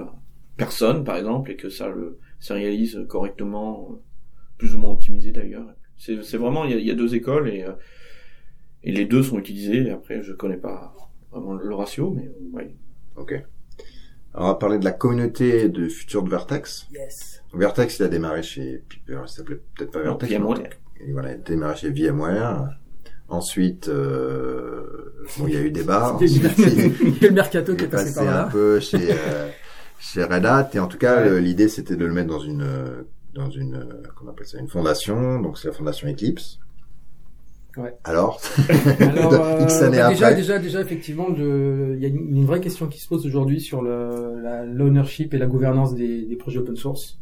personne 0.57 1.03
par 1.03 1.17
exemple 1.17 1.51
et 1.51 1.55
que 1.55 1.69
ça 1.69 1.87
le 1.89 2.19
sérialise 2.43 2.99
correctement, 3.07 3.89
euh, 3.91 3.95
plus 4.57 4.75
ou 4.75 4.77
moins 4.79 4.91
optimisé 4.91 5.31
d'ailleurs. 5.31 5.65
C'est 5.97 6.23
c'est 6.23 6.37
vraiment 6.37 6.65
il 6.65 6.71
y 6.71 6.73
a, 6.73 6.77
il 6.77 6.85
y 6.85 6.91
a 6.91 6.95
deux 6.95 7.15
écoles 7.15 7.49
et 7.49 7.63
euh, 7.63 7.71
et 8.83 8.91
les 8.91 9.05
deux 9.05 9.23
sont 9.23 9.39
utilisés. 9.39 9.89
Après 9.91 10.21
je 10.21 10.33
connais 10.33 10.57
pas 10.57 10.93
vraiment 11.31 11.53
le 11.53 11.73
ratio, 11.73 12.11
mais 12.11 12.29
ouais. 12.51 12.75
Ok. 13.15 13.33
Alors, 14.35 14.47
on 14.47 14.51
va 14.53 14.55
parler 14.55 14.79
de 14.79 14.85
la 14.85 14.91
communauté 14.91 15.69
de 15.69 15.87
futurs 15.87 16.23
de 16.23 16.29
Vertex. 16.29 16.87
Yes. 16.91 17.43
Vertex, 17.53 17.99
il 17.99 18.03
a 18.03 18.07
démarré 18.07 18.41
chez, 18.41 18.83
alors, 19.07 19.25
il 19.27 19.29
s'appelait 19.29 19.61
peut-être 19.75 19.91
pas 19.91 20.01
Vertex. 20.01 20.33
VMware. 20.33 20.69
Et 21.05 21.11
voilà, 21.11 21.29
il 21.31 21.35
a 21.35 21.37
démarré 21.37 21.75
chez 21.77 21.91
VMware. 21.91 22.79
Ensuite, 23.29 23.89
euh, 23.89 25.13
bon, 25.37 25.47
il 25.47 25.53
y 25.53 25.57
a 25.57 25.61
eu 25.61 25.69
des 25.71 25.83
bars. 25.83 26.17
Il 26.21 26.45
Ensuite, 26.47 27.21
le 27.21 27.29
mercato 27.29 27.75
qui 27.75 27.83
est 27.85 27.87
passé 27.87 28.05
passé 28.13 28.25
par 28.25 28.27
un 28.27 28.43
là. 28.45 28.49
peu 28.51 28.79
chez 28.79 29.11
euh, 29.11 29.49
chez 30.03 30.23
Red 30.23 30.45
Hat 30.45 30.69
et 30.73 30.79
en 30.79 30.87
tout 30.87 30.97
cas 30.97 31.23
Ouais. 31.23 31.39
l'idée 31.41 31.69
c'était 31.69 31.95
de 31.95 32.05
le 32.05 32.13
mettre 32.13 32.27
dans 32.29 32.39
une 32.41 32.61
euh, 32.61 33.03
dans 33.33 33.49
une 33.49 33.75
euh, 33.75 34.03
comment 34.15 34.31
on 34.31 34.33
appelle 34.33 34.45
ça 34.47 34.59
une 34.59 34.67
fondation 34.67 35.39
donc 35.39 35.57
c'est 35.57 35.69
la 35.69 35.73
fondation 35.73 36.07
Eclipse. 36.09 36.59
Ouais. 37.77 37.95
Alors, 38.03 38.39
Alors, 38.99 39.33
euh, 39.33 39.61
X 39.63 39.81
années 39.81 39.97
bah, 39.97 40.09
déjà, 40.09 40.27
après. 40.27 40.39
déjà, 40.39 40.59
déjà, 40.59 40.81
effectivement, 40.81 41.27
il 41.35 41.97
y 41.99 42.05
a 42.05 42.07
une, 42.09 42.37
une 42.37 42.45
vraie 42.45 42.61
question 42.61 42.85
qui 42.87 42.99
se 42.99 43.07
pose 43.07 43.25
aujourd'hui 43.25 43.59
sur 43.61 43.81
l'ownership 43.81 45.33
et 45.33 45.37
la 45.39 45.47
gouvernance 45.47 45.95
des, 45.95 46.23
des 46.25 46.35
projets 46.35 46.59
open 46.59 46.75
source. 46.75 47.19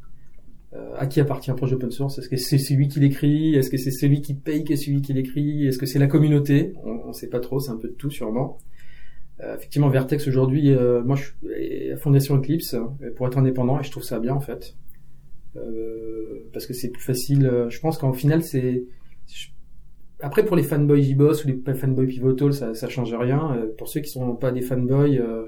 Euh, 0.73 0.93
à 0.97 1.05
qui 1.05 1.19
appartient 1.21 1.51
un 1.51 1.55
projet 1.55 1.75
open 1.75 1.91
source? 1.91 2.17
Est-ce 2.17 2.27
que 2.29 2.35
c'est 2.37 2.57
celui 2.57 2.87
qui 2.89 2.99
l'écrit? 2.99 3.55
Est-ce 3.55 3.69
que 3.69 3.77
c'est 3.77 3.91
celui 3.91 4.21
qui 4.21 4.33
paye 4.33 4.63
qui 4.65 4.73
est 4.73 4.77
celui 4.77 5.01
qui 5.01 5.13
l'écrit? 5.13 5.67
Est-ce 5.67 5.77
que 5.77 5.85
c'est 5.85 5.99
la 5.99 6.07
communauté? 6.07 6.73
On 6.83 7.09
ne 7.09 7.13
sait 7.13 7.27
pas 7.29 7.39
trop, 7.39 7.59
c'est 7.61 7.71
un 7.71 7.77
peu 7.77 7.87
de 7.89 7.93
tout 7.93 8.09
sûrement. 8.09 8.57
Euh, 9.43 9.55
effectivement, 9.55 9.89
Vertex 9.89 10.27
aujourd'hui, 10.27 10.72
euh, 10.73 11.01
moi 11.03 11.15
je 11.15 11.23
suis 11.23 11.97
Fondation 11.97 12.35
Eclipse 12.38 12.73
euh, 12.76 13.11
pour 13.15 13.27
être 13.27 13.38
indépendant 13.38 13.80
et 13.80 13.84
je 13.84 13.91
trouve 13.91 14.03
ça 14.03 14.19
bien 14.19 14.34
en 14.34 14.39
fait. 14.39 14.76
Euh, 15.55 16.47
parce 16.53 16.65
que 16.65 16.73
c'est 16.73 16.89
plus 16.89 17.01
facile. 17.03 17.45
euh, 17.45 17.69
Je 17.69 17.80
pense 17.80 17.97
qu'en 17.97 18.13
final, 18.13 18.43
c'est 18.43 18.85
après 20.19 20.45
pour 20.45 20.55
les 20.55 20.63
fanboys 20.63 21.01
JBoss 21.01 21.45
ou 21.45 21.47
les 21.47 21.73
fanboys 21.73 22.05
Pivotal, 22.07 22.53
ça, 22.53 22.73
ça 22.76 22.88
change 22.88 23.13
rien. 23.13 23.55
Euh, 23.55 23.68
pour 23.77 23.88
ceux 23.88 24.01
qui 24.01 24.09
sont 24.09 24.35
pas 24.35 24.51
des 24.51 24.61
fanboys, 24.61 25.18
euh, 25.18 25.47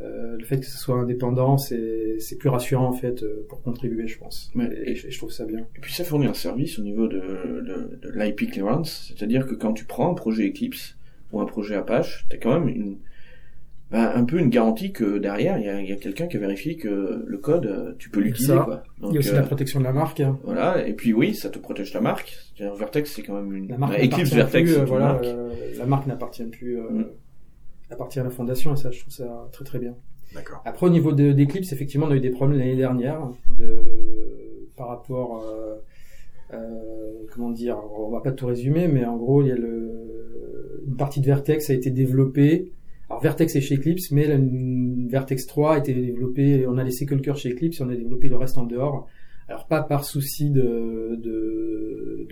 euh, 0.00 0.36
le 0.36 0.44
fait 0.44 0.58
que 0.58 0.66
ce 0.66 0.76
soit 0.76 0.96
indépendant, 0.96 1.56
c'est 1.58 2.16
c'est 2.18 2.36
plus 2.36 2.48
rassurant 2.48 2.86
en 2.88 2.92
fait 2.92 3.22
euh, 3.22 3.46
pour 3.48 3.62
contribuer, 3.62 4.08
je 4.08 4.18
pense. 4.18 4.50
Ouais. 4.56 4.68
Et, 4.86 4.94
je, 4.96 5.08
je 5.10 5.18
trouve 5.18 5.30
ça 5.30 5.44
bien. 5.44 5.60
Et 5.76 5.80
puis 5.80 5.92
ça 5.92 6.02
fournit 6.04 6.26
un 6.26 6.34
service 6.34 6.78
au 6.78 6.82
niveau 6.82 7.06
de, 7.06 7.18
de, 7.20 7.98
de 8.02 8.10
l'IP 8.18 8.50
clearance, 8.50 9.12
c'est-à-dire 9.16 9.46
que 9.46 9.54
quand 9.54 9.72
tu 9.72 9.84
prends 9.84 10.10
un 10.10 10.14
projet 10.14 10.48
Eclipse 10.48 10.96
ou 11.32 11.40
un 11.40 11.46
projet 11.46 11.76
Apache, 11.76 12.26
t'as 12.28 12.38
quand 12.38 12.58
même 12.58 12.68
une, 12.68 12.98
ben, 13.90 14.12
un 14.14 14.24
peu 14.24 14.38
une 14.38 14.50
garantie 14.50 14.92
que 14.92 15.16
derrière, 15.18 15.58
il 15.58 15.64
y 15.64 15.68
a, 15.68 15.80
il 15.80 15.88
y 15.88 15.92
a 15.92 15.96
quelqu'un 15.96 16.26
qui 16.26 16.36
a 16.36 16.40
vérifié 16.40 16.76
que 16.76 17.24
le 17.26 17.38
code, 17.38 17.66
euh, 17.66 17.92
tu 17.98 18.10
peux 18.10 18.20
l'utiliser. 18.20 18.54
Quoi. 18.64 18.82
Il 19.02 19.12
y 19.12 19.16
a 19.16 19.18
aussi 19.20 19.30
euh, 19.30 19.36
la 19.36 19.42
protection 19.42 19.80
de 19.80 19.84
la 19.84 19.92
marque. 19.92 20.20
hein. 20.20 20.38
voilà, 20.44 20.86
et 20.86 20.92
puis 20.92 21.12
oui, 21.14 21.34
ça 21.34 21.48
te 21.48 21.58
protège 21.58 21.92
ta 21.92 22.00
marque. 22.00 22.36
C'est-à-dire 22.56 22.76
Vertex, 22.76 23.10
c'est 23.14 23.22
quand 23.22 23.34
même 23.40 23.52
une... 23.54 23.68
La 23.68 23.78
marque 23.78 23.98
Eclipse 23.98 24.32
Vertex, 24.34 24.70
plus, 24.72 24.80
euh, 24.80 24.84
voilà, 24.84 25.06
marque. 25.14 25.24
euh, 25.24 25.50
la 25.78 25.86
marque 25.86 26.06
n'appartient 26.06 26.44
plus, 26.44 26.78
euh, 26.78 26.90
Mm. 26.90 27.06
appartient 27.90 28.20
à 28.20 28.24
la 28.24 28.30
fondation 28.30 28.74
et 28.74 28.76
ça, 28.76 28.90
je 28.90 29.00
trouve 29.00 29.12
ça 29.14 29.48
très 29.52 29.64
très 29.64 29.78
bien. 29.78 29.94
d'accord. 30.34 30.60
Après, 30.66 30.86
au 30.86 30.90
niveau 30.90 31.12
de- 31.12 31.32
d'Eclipse, 31.32 31.72
effectivement, 31.72 32.06
on 32.06 32.10
a 32.10 32.16
eu 32.16 32.20
des 32.20 32.28
problèmes 32.30 32.58
l'année 32.58 32.76
dernière 32.76 33.30
de, 33.56 33.80
par 34.76 34.88
rapport, 34.88 35.42
euh, 35.42 35.76
euh, 36.52 36.58
comment 37.32 37.50
dire, 37.50 37.78
on 37.98 38.10
va 38.10 38.20
pas 38.20 38.32
tout 38.32 38.46
résumer, 38.46 38.86
mais 38.88 39.06
en 39.06 39.16
gros, 39.16 39.40
il 39.42 39.48
y 39.48 39.52
a 39.52 39.56
le, 39.56 40.84
une 40.86 40.96
partie 40.96 41.20
de 41.20 41.26
Vertex 41.26 41.70
a 41.70 41.72
été 41.74 41.88
développée. 41.90 42.70
Alors 43.18 43.24
Vertex 43.24 43.56
est 43.56 43.60
chez 43.60 43.74
Eclipse, 43.74 44.12
mais 44.12 44.28
Vertex 45.08 45.48
3 45.48 45.74
a 45.74 45.78
été 45.78 45.92
développée, 45.92 46.68
on 46.68 46.78
a 46.78 46.84
laissé 46.84 47.04
que 47.04 47.16
le 47.16 47.20
cœur 47.20 47.36
chez 47.36 47.50
Eclipse 47.50 47.80
on 47.80 47.88
a 47.88 47.96
développé 47.96 48.28
le 48.28 48.36
reste 48.36 48.58
en 48.58 48.62
dehors. 48.62 49.08
Alors 49.48 49.66
pas 49.66 49.82
par 49.82 50.04
souci 50.04 50.50
de, 50.50 51.18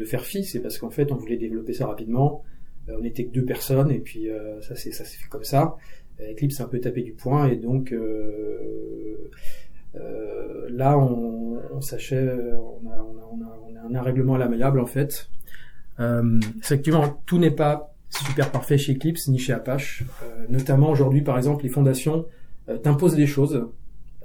faire 0.04 0.24
fi, 0.24 0.44
c'est 0.44 0.60
parce 0.60 0.78
qu'en 0.78 0.90
fait 0.90 1.10
on 1.10 1.16
voulait 1.16 1.38
développer 1.38 1.72
ça 1.72 1.88
rapidement. 1.88 2.44
Euh, 2.88 2.94
on 2.98 3.02
n'était 3.02 3.24
que 3.24 3.32
deux 3.32 3.44
personnes 3.44 3.90
et 3.90 3.98
puis 3.98 4.30
euh, 4.30 4.60
ça 4.60 4.76
c'est 4.76 4.92
s'est 4.92 5.02
fait 5.02 5.28
comme 5.28 5.42
ça. 5.42 5.76
Eclipse 6.20 6.60
a 6.60 6.64
un 6.66 6.68
peu 6.68 6.78
tapé 6.78 7.02
du 7.02 7.14
poing 7.14 7.48
et 7.48 7.56
donc 7.56 7.90
euh, 7.90 9.28
là 10.70 10.96
on, 10.96 11.58
on 11.74 11.80
s'achève, 11.80 12.60
on 12.60 12.88
a, 12.88 13.98
un 13.98 14.02
règlement 14.02 14.36
à 14.36 14.38
l'amiable 14.38 14.78
en 14.78 14.86
fait. 14.86 15.28
Effectivement, 15.98 17.20
tout 17.26 17.38
n'est 17.38 17.50
pas 17.50 17.95
super 18.24 18.50
parfait 18.50 18.78
chez 18.78 18.94
Eclipse 18.94 19.28
ni 19.28 19.38
chez 19.38 19.52
Apache. 19.52 20.04
Euh, 20.22 20.46
notamment 20.48 20.90
aujourd'hui, 20.90 21.22
par 21.22 21.36
exemple, 21.36 21.64
les 21.64 21.70
fondations 21.70 22.26
euh, 22.68 22.78
t'imposent 22.78 23.16
des 23.16 23.26
choses 23.26 23.66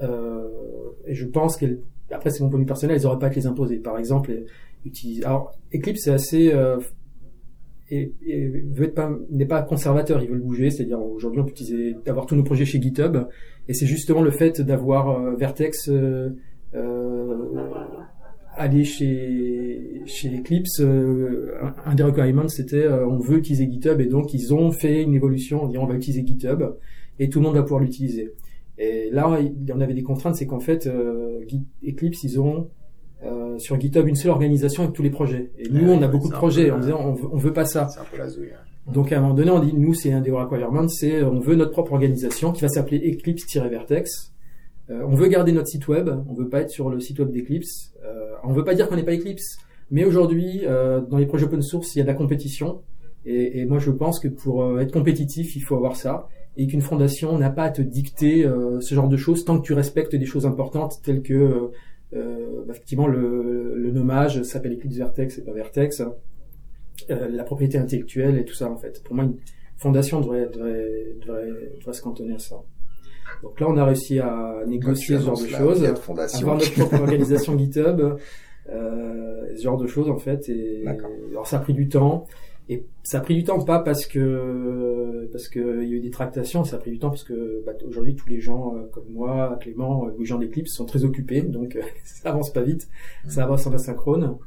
euh, 0.02 0.48
et 1.06 1.14
je 1.14 1.26
pense 1.26 1.58
qu'elles, 1.58 1.80
après 2.12 2.30
c'est 2.30 2.44
mon 2.44 2.50
point 2.50 2.60
de 2.60 2.64
vue 2.64 2.68
personnel, 2.68 2.98
elles 2.98 3.06
auraient 3.06 3.20
pas 3.20 3.28
à 3.28 3.30
te 3.30 3.36
les 3.36 3.48
imposer. 3.48 3.78
Par 3.78 3.98
exemple. 3.98 4.32
Alors 5.24 5.54
Eclipse 5.76 6.06
c'est 6.06 6.12
assez 6.12 6.52
et, 7.92 8.14
et 8.26 8.48
veut 8.48 8.86
être 8.86 8.96
pas 8.96 9.12
n'est 9.30 9.46
pas 9.46 9.62
conservateur, 9.62 10.24
ils 10.24 10.30
veulent 10.30 10.42
bouger, 10.42 10.72
c'est-à-dire 10.72 11.00
aujourd'hui 11.00 11.42
on 11.42 11.44
peut 11.44 11.52
utiliser 11.52 11.96
avoir 12.08 12.26
tous 12.26 12.36
nos 12.36 12.44
projets 12.44 12.66
chez 12.66 12.82
GitHub 12.82 13.18
et 13.68 13.74
c'est 13.74 13.86
justement 13.86 14.22
le 14.22 14.32
fait 14.32 14.62
d'avoir 14.62 15.10
euh, 15.10 15.36
Vertex 15.36 15.90
euh, 15.90 16.30
aller 18.62 18.84
chez 18.84 20.02
chez 20.06 20.30
Eclipse 20.40 20.80
euh, 20.80 21.54
un, 21.86 21.96
des 21.96 22.04
requirements 22.04 22.48
c'était 22.48 22.86
euh, 22.86 23.08
on 23.08 23.20
veut 23.20 23.38
utiliser 23.38 23.70
GitHub 23.70 24.00
et 24.02 24.06
donc 24.08 24.34
ils 24.34 24.54
ont 24.54 24.72
fait 24.72 25.04
une 25.04 25.14
évolution 25.14 25.64
en 25.64 25.68
disant 25.68 25.84
on 25.84 25.88
va 25.88 25.96
utiliser 25.96 26.26
GitHub 26.26 26.64
et 27.20 27.30
tout 27.30 27.40
le 27.40 27.46
monde 27.46 27.56
va 27.56 27.64
pouvoir 27.64 27.82
l'utiliser. 27.82 28.34
Et 28.78 29.10
là 29.12 29.38
il 29.42 29.68
y 29.68 29.74
en 29.74 29.82
avait 29.82 29.94
des 29.94 30.04
contraintes, 30.04 30.36
c'est 30.36 30.48
qu'en 30.48 30.60
fait 30.60 30.88
euh, 30.88 31.40
Eclipse 31.88 32.24
ils 32.24 32.40
ont 32.40 32.70
euh, 33.24 33.58
sur 33.60 33.80
GitHub 33.80 34.08
une 34.08 34.16
seule 34.16 34.32
organisation 34.32 34.84
avec 34.84 34.96
tous 34.96 35.04
les 35.04 35.12
projets. 35.12 35.52
Et 35.60 35.70
nous, 35.70 35.90
Ouais, 35.90 35.96
on 36.00 36.02
a 36.02 36.08
beaucoup 36.08 36.30
de 36.30 36.34
projets 36.34 36.68
peu, 36.68 36.74
en 36.74 36.80
disant 36.80 37.00
on 37.04 37.14
veut, 37.14 37.28
on 37.32 37.38
veut 37.38 37.54
pas 37.54 37.66
ça. 37.66 37.88
C'est 37.94 38.00
un 38.00 38.06
peu 38.12 38.18
la 38.18 38.30
zouille. 38.30 38.50
hein. 38.54 38.92
Donc 38.92 39.12
à 39.12 39.18
un 39.20 39.22
moment 39.22 39.36
donné, 39.36 39.52
on 39.52 39.60
dit 39.60 39.74
nous 39.76 39.94
c'est 39.94 40.12
un 40.12 40.22
des 40.22 40.32
requirements, 40.32 40.88
c'est 40.88 41.22
on 41.24 41.40
veut 41.40 41.56
notre 41.56 41.72
propre 41.72 41.94
organisation 41.94 42.52
qui 42.52 42.62
va 42.64 42.70
s'appeler 42.70 42.98
Eclipse-Vertex 43.14 44.34
on 45.06 45.16
veut 45.16 45.28
garder 45.28 45.52
notre 45.52 45.68
site 45.68 45.88
web, 45.88 46.10
on 46.30 46.34
veut 46.34 46.50
pas 46.50 46.62
être 46.62 46.70
sur 46.70 46.90
le 46.90 47.00
site 47.00 47.20
web 47.20 47.32
d'Eclipse. 47.32 47.94
Euh, 48.04 48.34
on 48.44 48.54
veut 48.54 48.64
pas 48.64 48.74
dire 48.74 48.90
qu'on 48.90 48.96
n'est 48.96 49.04
pas 49.04 49.14
Eclipse, 49.16 49.58
mais 49.90 50.06
aujourd'hui, 50.06 50.62
euh, 50.66 51.02
dans 51.02 51.18
les 51.18 51.26
projets 51.26 51.46
open 51.46 51.62
source, 51.62 51.96
il 51.96 52.00
y 52.00 52.02
a 52.02 52.04
de 52.04 52.08
la 52.10 52.16
compétition. 52.16 52.82
Et, 53.26 53.60
et 53.60 53.66
moi, 53.66 53.78
je 53.78 53.92
pense 53.92 54.20
que 54.20 54.28
pour 54.28 54.64
euh, 54.64 54.80
être 54.80 54.92
compétitif, 54.92 55.56
il 55.56 55.62
faut 55.62 55.76
avoir 55.76 55.96
ça. 55.96 56.28
Et 56.58 56.68
qu'une 56.68 56.82
fondation 56.82 57.38
n'a 57.38 57.50
pas 57.50 57.64
à 57.64 57.70
te 57.70 57.82
dicter 57.82 58.46
euh, 58.46 58.82
ce 58.82 58.96
genre 58.96 59.08
de 59.08 59.18
choses 59.18 59.46
tant 59.46 59.60
que 59.60 59.66
tu 59.66 59.74
respectes 59.74 60.16
des 60.16 60.26
choses 60.26 60.46
importantes 60.46 61.02
telles 61.04 61.22
que, 61.22 61.72
euh, 62.14 62.66
effectivement, 62.70 63.08
le, 63.08 63.76
le 63.76 63.92
nommage 63.92 64.44
s'appelle 64.44 64.74
Eclipse 64.74 64.98
Vertex 64.98 65.38
et 65.38 65.44
pas 65.44 65.54
Vertex. 65.54 66.02
Euh, 67.10 67.30
la 67.30 67.44
propriété 67.44 67.78
intellectuelle 67.78 68.38
et 68.38 68.46
tout 68.46 68.54
ça, 68.54 68.70
en 68.70 68.78
fait. 68.78 69.02
Pour 69.04 69.16
moi, 69.16 69.24
une 69.24 69.38
fondation 69.78 70.20
devrait, 70.22 70.48
devrait, 70.54 71.16
devrait, 71.22 71.72
devrait 71.80 71.94
se 71.94 72.02
cantonner 72.02 72.36
à 72.36 72.40
ça. 72.40 72.58
Donc 73.44 73.60
là, 73.60 73.68
on 73.70 73.78
a 73.78 73.86
réussi 73.86 74.20
à 74.20 74.62
négocier 74.68 75.18
ce 75.18 75.24
genre 75.24 75.40
de 75.40 75.48
choses, 75.48 75.84
avoir 75.84 76.56
notre 76.58 76.74
propre 76.74 76.96
organisation 77.02 77.58
GitHub, 77.58 78.18
euh, 78.70 79.56
ce 79.56 79.62
genre 79.62 79.78
de 79.78 79.88
choses 79.88 80.10
en 80.10 80.18
fait. 80.18 80.50
Et 80.50 80.86
alors 81.32 81.48
ça 81.48 81.58
a 81.58 81.60
pris 81.60 81.74
du 81.74 81.90
temps. 81.90 82.28
Et 82.70 82.86
ça 83.04 83.18
a 83.18 83.22
pris 83.22 83.36
du 83.36 83.44
temps 83.44 83.60
pas 83.60 83.80
parce 83.80 84.06
que 84.06 85.28
parce 85.32 85.50
que 85.50 85.84
il 85.84 85.90
y 85.90 85.94
a 85.94 85.98
eu 85.98 86.00
des 86.00 86.10
tractations, 86.10 86.64
ça 86.64 86.78
a 86.78 86.80
pris 86.80 86.92
du 86.92 87.00
temps 87.00 87.10
parce 87.10 87.26
que 87.26 87.62
bah, 87.66 87.74
aujourd'hui 87.86 88.16
tous 88.16 88.30
les 88.30 88.40
gens 88.40 88.76
euh, 88.76 88.84
comme 88.94 89.10
moi, 89.10 89.58
Clément, 89.60 90.06
euh, 90.06 90.12
les 90.18 90.26
gens 90.26 90.38
d'Eclipse 90.38 90.72
sont 90.72 90.86
très 90.86 91.04
occupés, 91.04 91.42
donc 91.42 91.76
euh, 91.76 91.82
ça 92.06 92.30
avance 92.30 92.54
pas 92.54 92.62
vite, 92.62 92.88
ça 93.28 93.44
avance 93.44 93.68
en 93.68 93.74
asynchrone. 93.74 94.38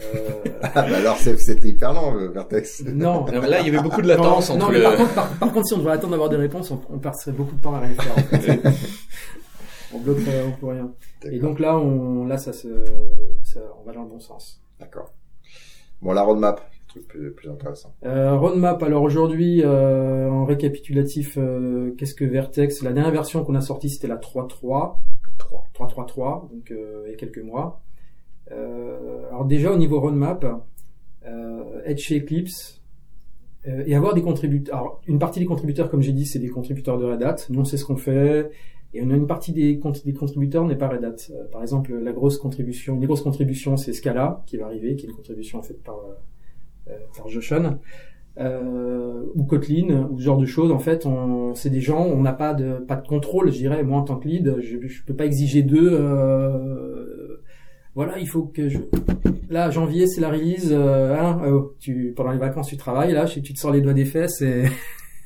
Euh... 0.00 0.42
ah 0.62 0.82
bah 0.82 0.96
alors 0.96 1.16
c'était 1.18 1.68
hyper 1.68 1.92
long 1.92 2.14
le 2.14 2.28
Vertex. 2.28 2.82
Non, 2.84 3.26
là 3.26 3.60
il 3.60 3.66
y 3.66 3.68
avait 3.68 3.82
beaucoup 3.82 4.02
de 4.02 4.08
latence 4.08 4.50
non, 4.50 4.56
entre 4.56 4.66
non, 4.66 4.72
mais 4.72 4.78
le... 4.78 4.84
par, 4.84 4.96
contre, 4.96 5.14
par, 5.14 5.28
par 5.38 5.52
contre, 5.52 5.66
si 5.68 5.74
on 5.74 5.78
devait 5.78 5.90
attendre 5.92 6.10
d'avoir 6.12 6.28
des 6.28 6.36
réponses, 6.36 6.70
on, 6.70 6.80
on 6.90 6.98
passerait 6.98 7.32
beaucoup 7.32 7.54
de 7.54 7.60
temps 7.60 7.74
à 7.74 7.80
rien 7.80 7.94
faire. 7.94 8.12
En 8.12 8.40
fait. 8.40 8.60
on 9.94 9.98
bloquerait, 9.98 10.42
on 10.46 10.52
peut 10.52 10.66
rien. 10.66 10.92
Et 11.30 11.38
donc 11.38 11.60
là, 11.60 11.78
on, 11.78 12.26
là, 12.26 12.38
ça 12.38 12.52
se, 12.52 12.68
ça, 13.44 13.60
on 13.80 13.86
va 13.86 13.92
dans 13.92 14.02
le 14.02 14.08
bon 14.08 14.20
sens. 14.20 14.60
D'accord. 14.80 15.12
Bon, 16.02 16.12
la 16.12 16.22
roadmap, 16.22 16.60
truc 16.88 17.06
plus, 17.06 17.32
plus 17.32 17.50
intéressant. 17.50 17.94
Euh, 18.04 18.36
roadmap. 18.36 18.82
Alors 18.82 19.02
aujourd'hui, 19.02 19.62
euh, 19.64 20.28
en 20.28 20.44
récapitulatif, 20.44 21.38
euh, 21.38 21.94
qu'est-ce 21.96 22.14
que 22.14 22.24
Vertex? 22.24 22.82
La 22.82 22.92
dernière 22.92 23.12
version 23.12 23.44
qu'on 23.44 23.54
a 23.54 23.60
sortie, 23.60 23.90
c'était 23.90 24.08
la 24.08 24.16
3.3. 24.16 24.96
3.3.3, 25.38 26.50
donc 26.50 26.70
euh, 26.70 27.02
il 27.06 27.10
y 27.10 27.14
a 27.14 27.16
quelques 27.16 27.42
mois. 27.42 27.83
Euh, 28.52 29.28
alors 29.28 29.44
déjà 29.44 29.72
au 29.72 29.76
niveau 29.76 30.00
roadmap, 30.00 30.44
euh, 31.26 31.82
être 31.84 31.98
chez 31.98 32.18
Eclipse 32.18 32.82
euh, 33.66 33.82
et 33.86 33.94
avoir 33.94 34.14
des 34.14 34.22
contributeurs. 34.22 34.76
Alors 34.76 35.00
une 35.06 35.18
partie 35.18 35.40
des 35.40 35.46
contributeurs, 35.46 35.90
comme 35.90 36.02
j'ai 36.02 36.12
dit, 36.12 36.26
c'est 36.26 36.38
des 36.38 36.48
contributeurs 36.48 36.98
de 36.98 37.04
Red 37.04 37.22
Hat. 37.22 37.36
Nous 37.50 37.60
on 37.60 37.64
sait 37.64 37.76
ce 37.76 37.84
qu'on 37.84 37.96
fait. 37.96 38.50
Et 38.96 39.02
on 39.02 39.10
a 39.10 39.16
une 39.16 39.26
partie 39.26 39.52
des, 39.52 39.80
des 40.04 40.12
contributeurs 40.12 40.64
n'est 40.64 40.76
pas 40.76 40.88
Red 40.88 41.04
Hat. 41.04 41.16
Par 41.50 41.62
exemple, 41.62 41.92
la 41.94 42.12
grosse 42.12 42.38
contribution, 42.38 42.94
une 42.94 43.00
des 43.00 43.06
grosses 43.06 43.22
contributions, 43.22 43.76
c'est 43.76 43.92
Scala 43.92 44.44
qui 44.46 44.56
va 44.56 44.66
arriver, 44.66 44.94
qui 44.94 45.06
est 45.06 45.08
une 45.08 45.16
contribution 45.16 45.60
faite 45.62 45.82
par 45.82 45.96
par 47.16 47.28
Joshan. 47.28 47.78
Euh, 48.36 49.22
ou 49.36 49.44
Kotlin 49.44 50.08
ou 50.10 50.18
ce 50.18 50.24
genre 50.24 50.38
de 50.38 50.44
choses 50.44 50.72
en 50.72 50.80
fait 50.80 51.06
on 51.06 51.54
c'est 51.54 51.70
des 51.70 51.80
gens 51.80 52.04
on 52.04 52.20
n'a 52.20 52.32
pas 52.32 52.52
de 52.52 52.80
pas 52.80 52.96
de 52.96 53.06
contrôle 53.06 53.52
je 53.52 53.58
dirais 53.58 53.84
moi 53.84 54.00
en 54.00 54.02
tant 54.02 54.16
que 54.16 54.26
lead 54.26 54.56
je, 54.58 54.84
je 54.88 55.04
peux 55.04 55.14
pas 55.14 55.24
exiger 55.24 55.62
d'eux 55.62 55.90
euh, 55.92 57.33
voilà 57.94 58.18
il 58.18 58.28
faut 58.28 58.44
que 58.44 58.68
je 58.68 58.78
là 59.48 59.70
janvier 59.70 60.06
c'est 60.06 60.20
la 60.20 60.30
release 60.30 60.70
euh, 60.70 61.16
hein, 61.16 61.40
oh, 61.46 61.74
tu 61.78 62.12
pendant 62.16 62.32
les 62.32 62.38
vacances 62.38 62.68
tu 62.68 62.76
travailles 62.76 63.12
là 63.12 63.26
tu 63.26 63.42
te 63.42 63.58
sors 63.58 63.72
les 63.72 63.80
doigts 63.80 63.94
des 63.94 64.04
fesses 64.04 64.42
et 64.42 64.64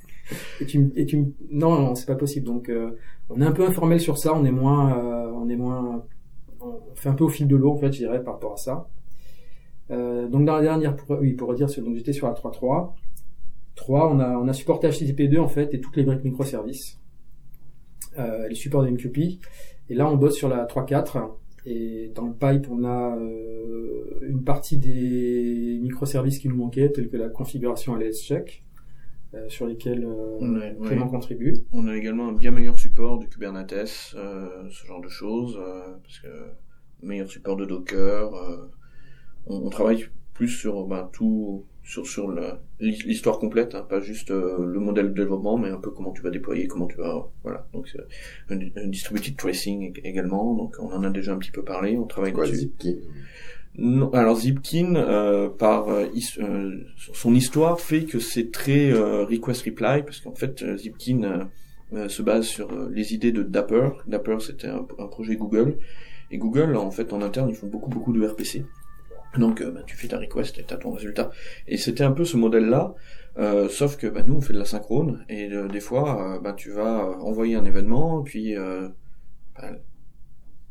et 0.61 0.67
tu 0.67 0.91
et 0.97 1.07
tu 1.07 1.25
non 1.51 1.79
non 1.79 1.95
c'est 1.95 2.07
pas 2.07 2.15
possible 2.15 2.47
donc 2.47 2.69
euh, 2.69 2.91
on 3.31 3.41
est 3.41 3.47
un 3.47 3.53
peu 3.53 3.67
informel 3.67 4.01
sur 4.01 4.19
ça 4.19 4.35
on 4.35 4.45
est 4.45 4.51
moins 4.51 4.99
euh, 4.99 5.31
on 5.35 5.49
est 5.49 5.57
moins 5.57 6.05
on 6.61 6.95
fait 6.95 7.09
un 7.09 7.15
peu 7.15 7.25
au 7.25 7.29
fil 7.29 7.47
de 7.47 7.57
l'eau 7.57 7.73
en 7.73 7.77
fait 7.77 7.93
je 7.93 7.99
dirais 7.99 8.23
par 8.23 8.35
rapport 8.35 8.55
à 8.55 8.57
ça 8.57 8.89
euh, 9.91 10.29
donc 10.29 10.45
dans 10.45 10.57
la 10.57 10.63
dernière, 10.63 10.97
pour, 10.97 11.19
oui, 11.19 11.33
pour 11.33 11.49
redire, 11.49 11.67
donc 11.83 11.97
j'étais 11.97 12.13
sur 12.13 12.27
la 12.27 12.35
3.3. 12.35 12.93
3, 13.75 14.13
on 14.13 14.19
a, 14.19 14.31
on 14.37 14.49
a 14.49 14.53
supporté 14.53 14.89
HTTP2 14.89 15.39
en 15.39 15.49
fait 15.49 15.73
et 15.73 15.81
toutes 15.81 15.97
les 15.97 16.03
briques 16.03 16.25
microservices, 16.25 17.01
euh, 18.19 18.49
les 18.49 18.55
supports 18.55 18.83
de 18.83 18.91
MQP. 18.91 19.41
Et 19.91 19.95
là, 19.95 20.11
on 20.11 20.17
bosse 20.17 20.35
sur 20.35 20.49
la 20.49 20.67
3.4 20.67 21.31
et 21.69 22.13
dans 22.15 22.27
le 22.27 22.33
pipe, 22.33 22.71
on 22.71 22.85
a 22.85 23.17
euh, 23.17 24.21
une 24.23 24.43
partie 24.43 24.79
des 24.79 25.79
microservices 25.83 26.39
qui 26.39 26.49
nous 26.49 26.57
manquaient, 26.57 26.91
tels 26.91 27.11
que 27.11 27.17
la 27.17 27.29
configuration 27.29 27.95
LS 27.97 28.23
check. 28.23 28.65
Euh, 29.35 29.47
sur 29.51 29.67
lesquels 29.67 30.07
euh, 30.07 30.73
Clément 30.87 31.05
ouais. 31.05 31.11
contribue. 31.11 31.55
On 31.71 31.87
a 31.87 31.95
également 31.95 32.29
un 32.29 32.33
bien 32.33 32.51
meilleur 32.51 32.79
support 32.79 33.19
du 33.19 33.29
Kubernetes, 33.29 33.87
ce 33.87 34.87
genre 34.87 35.03
de 35.03 35.09
choses, 35.09 35.61
parce 36.03 36.21
que 36.21 36.29
meilleur 37.03 37.29
support 37.29 37.57
de 37.57 37.67
Docker, 37.67 38.31
on, 39.47 39.67
on, 39.67 39.69
travaille 39.69 40.07
plus 40.33 40.49
sur 40.49 40.87
ben, 40.87 41.11
tout 41.13 41.67
sur 41.89 42.07
sur 42.07 42.33
l'histoire 42.81 43.39
complète, 43.39 43.75
hein, 43.75 43.87
pas 43.89 44.01
juste 44.01 44.31
euh, 44.31 44.59
le 44.65 44.79
modèle 44.79 45.09
de 45.09 45.15
développement, 45.15 45.57
mais 45.57 45.71
un 45.71 45.79
peu 45.79 45.91
comment 45.91 46.13
tu 46.13 46.21
vas 46.23 46.31
déployer, 46.31 46.67
comment 46.67 46.87
tu 46.87 46.97
vas 46.97 47.29
voilà. 47.43 47.67
Donc 47.73 47.89
c'est 47.89 47.99
un, 48.55 48.59
un, 48.77 48.89
distributed 48.89 49.37
tracing 49.37 49.99
également. 50.05 50.55
Donc 50.55 50.77
on 50.81 50.93
en 50.93 51.03
a 51.03 51.11
déjà 51.11 51.33
un 51.33 51.39
petit 51.39 51.51
peu 51.51 51.63
parlé. 51.63 51.97
On 51.97 52.05
travaille 52.07 52.33
Quoi, 52.33 52.45
dessus. 52.45 52.59
Zipkin? 52.59 52.97
Non, 53.79 54.11
alors 54.13 54.37
Zipkin, 54.41 54.97
euh, 54.97 55.49
par 55.49 55.89
euh, 55.89 56.07
euh, 56.41 56.81
son 57.15 57.33
histoire, 57.33 57.81
fait 57.81 58.05
que 58.05 58.19
c'est 58.19 58.51
très 58.51 58.91
euh, 58.91 59.25
request 59.25 59.63
reply, 59.63 60.03
parce 60.03 60.19
qu'en 60.19 60.35
fait 60.35 60.63
euh, 60.63 60.77
Zipkin 60.77 61.49
se 62.09 62.21
base 62.21 62.45
sur 62.45 62.71
les 62.91 63.15
idées 63.15 63.33
de 63.33 63.43
Dapper. 63.43 63.91
Dapper, 64.07 64.37
c'était 64.41 64.67
un, 64.67 64.87
un, 64.99 65.07
projet 65.07 65.37
Google, 65.37 65.79
et 66.31 66.37
Google, 66.37 66.77
en 66.77 66.91
fait, 66.91 67.15
en 67.15 67.23
interne, 67.23 67.49
ils 67.49 67.55
font 67.55 67.69
beaucoup 67.69 67.89
beaucoup 67.89 68.13
de 68.13 68.27
RPC. 68.27 68.67
Donc 69.37 69.61
euh, 69.61 69.71
bah, 69.71 69.81
tu 69.87 69.97
fais 69.97 70.09
ta 70.09 70.19
request 70.19 70.59
et 70.59 70.65
tu 70.65 70.75
as 70.75 70.77
ton 70.77 70.93
résultat. 70.93 71.31
Et 71.67 71.77
c'était 71.77 72.05
un 72.05 72.13
peu 72.13 72.25
ce 72.25 72.37
modèle-là, 72.37 72.95
euh, 73.39 73.69
sauf 73.69 73.97
que 73.97 74.07
bah, 74.07 74.23
nous 74.27 74.35
on 74.35 74.41
fait 74.41 74.53
de 74.53 74.59
la 74.59 74.65
synchrone 74.65 75.25
et 75.29 75.53
euh, 75.53 75.69
des 75.69 75.81
fois 75.81 76.41
bah, 76.43 76.55
tu 76.55 76.71
vas 76.71 77.19
envoyer 77.21 77.55
un 77.55 77.65
événement, 77.65 78.23
puis 78.23 78.55
bah, 78.55 79.71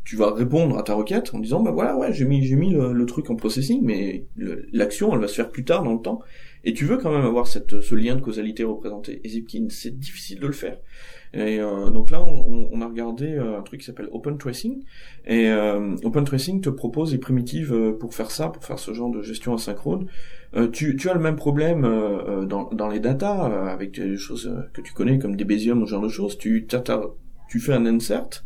tu 0.04 0.16
vas 0.16 0.34
répondre 0.34 0.78
à 0.78 0.84
ta 0.84 0.94
requête 0.94 1.34
en 1.34 1.40
disant 1.40 1.62
bah 1.62 1.72
voilà 1.72 1.98
ouais 1.98 2.14
j'ai 2.14 2.26
mis 2.26 2.42
le, 2.72 3.06
truc 3.06 3.30
en 3.30 3.36
processing, 3.36 3.82
mais 3.84 4.26
l'action 4.72 5.14
elle 5.14 5.20
va 5.20 5.28
se 5.28 5.36
faire 5.36 5.52
plus 5.52 5.66
tard 5.66 5.84
dans 5.84 5.94
le 5.94 6.02
temps. 6.02 6.22
Et 6.64 6.74
tu 6.74 6.86
veux 6.86 6.98
quand 6.98 7.12
même 7.12 7.26
avoir 7.26 7.48
cette, 7.48 7.80
ce 7.80 7.96
lien 7.96 8.16
de 8.16 8.22
causalité 8.22 8.64
représenté. 8.64 9.22
Et 9.24 9.30
Zipkin 9.30 9.68
c'est 9.70 9.98
difficile 9.98 10.40
de 10.40 10.48
le 10.48 10.54
faire. 10.54 10.78
Et 11.38 11.60
euh, 11.60 11.92
donc 11.92 12.10
là, 12.10 12.22
on, 12.24 12.70
on, 12.72 12.82
a 12.82 12.88
regardé 12.88 13.36
euh, 13.36 13.60
un 13.60 13.62
truc 13.62 13.82
qui 13.82 13.86
s'appelle 13.86 14.10
Open 14.12 14.40
Tracing. 14.40 14.84
Et 15.28 15.50
euh, 15.50 15.96
Open 16.04 16.24
Tracing 16.24 16.62
te 16.62 16.70
propose 16.70 17.12
des 17.12 17.20
primitives 17.20 17.94
pour 18.00 18.16
faire 18.16 18.32
ça, 18.32 18.50
pour 18.50 18.64
faire 18.66 18.80
ce 18.80 18.92
genre 18.92 19.12
de 19.12 19.22
gestion 19.22 19.54
asynchrone. 19.54 20.08
Tu, 20.72 20.96
tu, 20.96 21.10
as 21.10 21.14
le 21.14 21.20
même 21.20 21.36
problème 21.36 21.82
dans, 22.48 22.70
dans, 22.72 22.88
les 22.88 23.00
datas, 23.00 23.70
avec 23.70 24.00
des 24.00 24.18
choses 24.18 24.52
que 24.74 24.82
tu 24.82 24.94
connais 24.94 25.20
comme 25.20 25.36
des 25.36 25.44
Bézium 25.44 25.84
ou 25.84 25.86
ce 25.86 25.92
genre 25.92 26.02
de 26.02 26.10
choses. 26.10 26.38
Tu, 26.38 26.66
tu 27.50 27.60
fais 27.60 27.74
un 27.74 27.86
insert, 27.86 28.44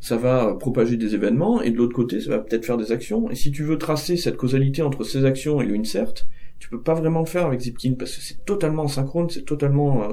ça 0.00 0.16
va 0.16 0.54
propager 0.54 0.96
des 0.96 1.14
événements, 1.14 1.62
et 1.62 1.70
de 1.70 1.76
l'autre 1.76 1.94
côté, 1.94 2.20
ça 2.20 2.30
va 2.30 2.38
peut-être 2.40 2.66
faire 2.66 2.76
des 2.76 2.92
actions. 2.92 3.30
Et 3.30 3.36
si 3.36 3.52
tu 3.52 3.62
veux 3.62 3.78
tracer 3.78 4.16
cette 4.16 4.36
causalité 4.36 4.82
entre 4.82 5.04
ces 5.04 5.24
actions 5.24 5.62
et 5.62 5.66
l'insert, 5.66 6.12
tu 6.58 6.68
peux 6.68 6.82
pas 6.82 6.94
vraiment 6.94 7.20
le 7.20 7.26
faire 7.26 7.46
avec 7.46 7.60
Zipkin 7.60 7.94
parce 7.96 8.16
que 8.16 8.20
c'est 8.20 8.44
totalement 8.44 8.84
asynchrone, 8.84 9.30
c'est 9.30 9.44
totalement 9.46 10.08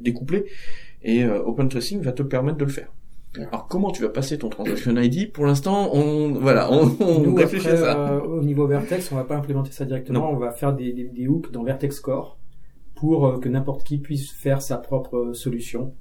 découplé 0.00 0.44
et 1.06 1.24
euh, 1.24 1.42
Open 1.44 1.68
Tracing 1.68 2.02
va 2.02 2.12
te 2.12 2.22
permettre 2.22 2.58
de 2.58 2.64
le 2.64 2.70
faire. 2.70 2.92
Alors 3.38 3.68
comment 3.68 3.90
tu 3.90 4.02
vas 4.02 4.08
passer 4.08 4.38
ton 4.38 4.48
transaction 4.48 4.96
ID 4.96 5.30
Pour 5.30 5.46
l'instant, 5.46 5.90
on 5.92 6.32
voilà, 6.32 6.72
on, 6.72 6.96
on 7.00 7.20
Nous, 7.20 7.34
réfléchit 7.34 7.68
après, 7.68 7.80
à 7.82 7.92
ça. 7.92 8.10
Euh, 8.12 8.20
au 8.20 8.42
niveau 8.42 8.66
Vertex, 8.66 9.12
on 9.12 9.16
va 9.16 9.24
pas 9.24 9.36
implémenter 9.36 9.72
ça 9.72 9.84
directement. 9.84 10.20
Non. 10.20 10.36
On 10.36 10.38
va 10.38 10.52
faire 10.52 10.74
des, 10.74 10.92
des, 10.92 11.04
des, 11.04 11.28
hooks 11.28 11.52
dans 11.52 11.62
Vertex 11.62 12.00
Core 12.00 12.38
pour 12.94 13.26
euh, 13.26 13.38
que 13.38 13.48
n'importe 13.48 13.84
qui 13.84 13.98
puisse 13.98 14.32
faire 14.32 14.62
sa 14.62 14.78
propre 14.78 15.32
solution. 15.32 15.94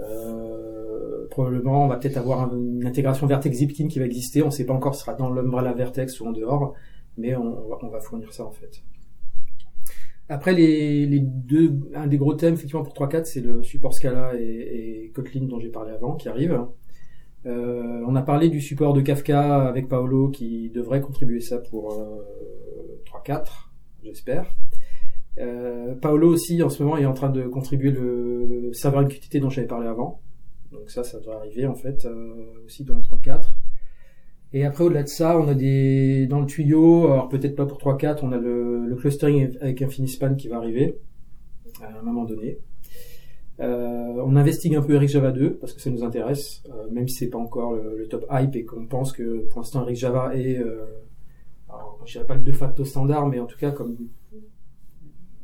Euh, 0.00 1.26
probablement, 1.30 1.84
on 1.84 1.88
va 1.88 1.96
peut-être 1.96 2.16
avoir 2.16 2.52
une 2.54 2.86
intégration 2.86 3.26
Vertex 3.26 3.58
Zipkin 3.58 3.88
qui 3.88 3.98
va 3.98 4.06
exister. 4.06 4.42
On 4.42 4.46
ne 4.46 4.50
sait 4.50 4.64
pas 4.64 4.74
encore 4.74 4.94
si 4.94 5.00
ce 5.00 5.06
sera 5.06 5.16
dans 5.16 5.30
l'umbrella 5.30 5.72
Vertex 5.74 6.20
ou 6.20 6.26
en 6.26 6.32
dehors, 6.32 6.74
mais 7.16 7.36
on, 7.36 7.58
on 7.82 7.88
va 7.88 8.00
fournir 8.00 8.32
ça 8.32 8.44
en 8.44 8.52
fait. 8.52 8.82
Après, 10.28 10.52
les, 10.52 11.06
les, 11.06 11.20
deux, 11.20 11.78
un 11.94 12.06
des 12.06 12.18
gros 12.18 12.34
thèmes 12.34 12.54
effectivement 12.54 12.82
pour 12.82 12.94
3.4, 12.94 13.24
c'est 13.24 13.40
le 13.40 13.62
support 13.62 13.94
Scala 13.94 14.32
et, 14.38 15.10
Kotlin 15.14 15.46
dont 15.46 15.58
j'ai 15.58 15.70
parlé 15.70 15.92
avant, 15.92 16.16
qui 16.16 16.28
arrive. 16.28 16.66
Euh, 17.46 18.04
on 18.06 18.14
a 18.14 18.22
parlé 18.22 18.50
du 18.50 18.60
support 18.60 18.92
de 18.92 19.00
Kafka 19.00 19.66
avec 19.66 19.88
Paolo 19.88 20.28
qui 20.28 20.70
devrait 20.70 21.00
contribuer 21.00 21.40
ça 21.40 21.58
pour 21.58 21.92
euh, 21.92 23.02
3.4, 23.06 23.70
j'espère. 24.02 24.54
Euh, 25.38 25.94
Paolo 25.94 26.28
aussi 26.28 26.62
en 26.62 26.68
ce 26.68 26.82
moment 26.82 26.96
est 26.96 27.06
en 27.06 27.14
train 27.14 27.30
de 27.30 27.42
contribuer 27.42 27.92
le 27.92 28.70
serveur 28.72 29.02
MQTT 29.02 29.40
dont 29.40 29.50
j'avais 29.50 29.66
parlé 29.66 29.86
avant. 29.86 30.20
Donc 30.72 30.90
ça, 30.90 31.04
ça 31.04 31.18
devrait 31.18 31.36
arriver 31.36 31.66
en 31.66 31.74
fait 31.74 32.04
euh, 32.04 32.64
aussi 32.66 32.84
dans 32.84 32.96
le 32.96 33.02
3.4. 33.02 33.44
Et 34.52 34.64
après, 34.64 34.84
au-delà 34.84 35.02
de 35.02 35.08
ça, 35.08 35.38
on 35.38 35.46
a 35.48 35.54
des 35.54 36.26
dans 36.26 36.40
le 36.40 36.46
tuyau, 36.46 37.06
alors 37.06 37.28
peut-être 37.28 37.54
pas 37.54 37.66
pour 37.66 37.78
3.4, 37.78 38.20
on 38.22 38.32
a 38.32 38.38
le, 38.38 38.86
le, 38.86 38.96
clustering 38.96 39.56
avec 39.60 39.82
Infinispan 39.82 40.36
qui 40.36 40.48
va 40.48 40.56
arriver 40.56 40.98
à 41.82 41.98
un 41.98 42.02
moment 42.02 42.24
donné. 42.24 42.58
Euh, 43.60 44.22
on 44.24 44.36
investigue 44.36 44.76
un 44.76 44.82
peu 44.82 44.94
Eric 44.94 45.08
Java 45.08 45.32
2 45.32 45.54
parce 45.54 45.72
que 45.72 45.80
ça 45.80 45.90
nous 45.90 46.04
intéresse, 46.04 46.62
euh, 46.70 46.88
même 46.92 47.08
si 47.08 47.16
c'est 47.16 47.28
pas 47.28 47.38
encore 47.38 47.74
le, 47.74 48.06
top 48.08 48.24
hype 48.30 48.54
et 48.54 48.64
qu'on 48.64 48.86
pense 48.86 49.12
que 49.12 49.48
pour 49.48 49.60
l'instant 49.60 49.82
Eric 49.82 49.96
Java 49.96 50.36
est, 50.36 50.58
euh, 50.58 50.84
alors, 51.68 52.00
je 52.06 52.12
dirais 52.12 52.26
pas 52.26 52.34
le 52.34 52.40
de 52.40 52.52
facto 52.52 52.84
standard, 52.84 53.26
mais 53.26 53.40
en 53.40 53.46
tout 53.46 53.58
cas 53.58 53.72
comme 53.72 53.96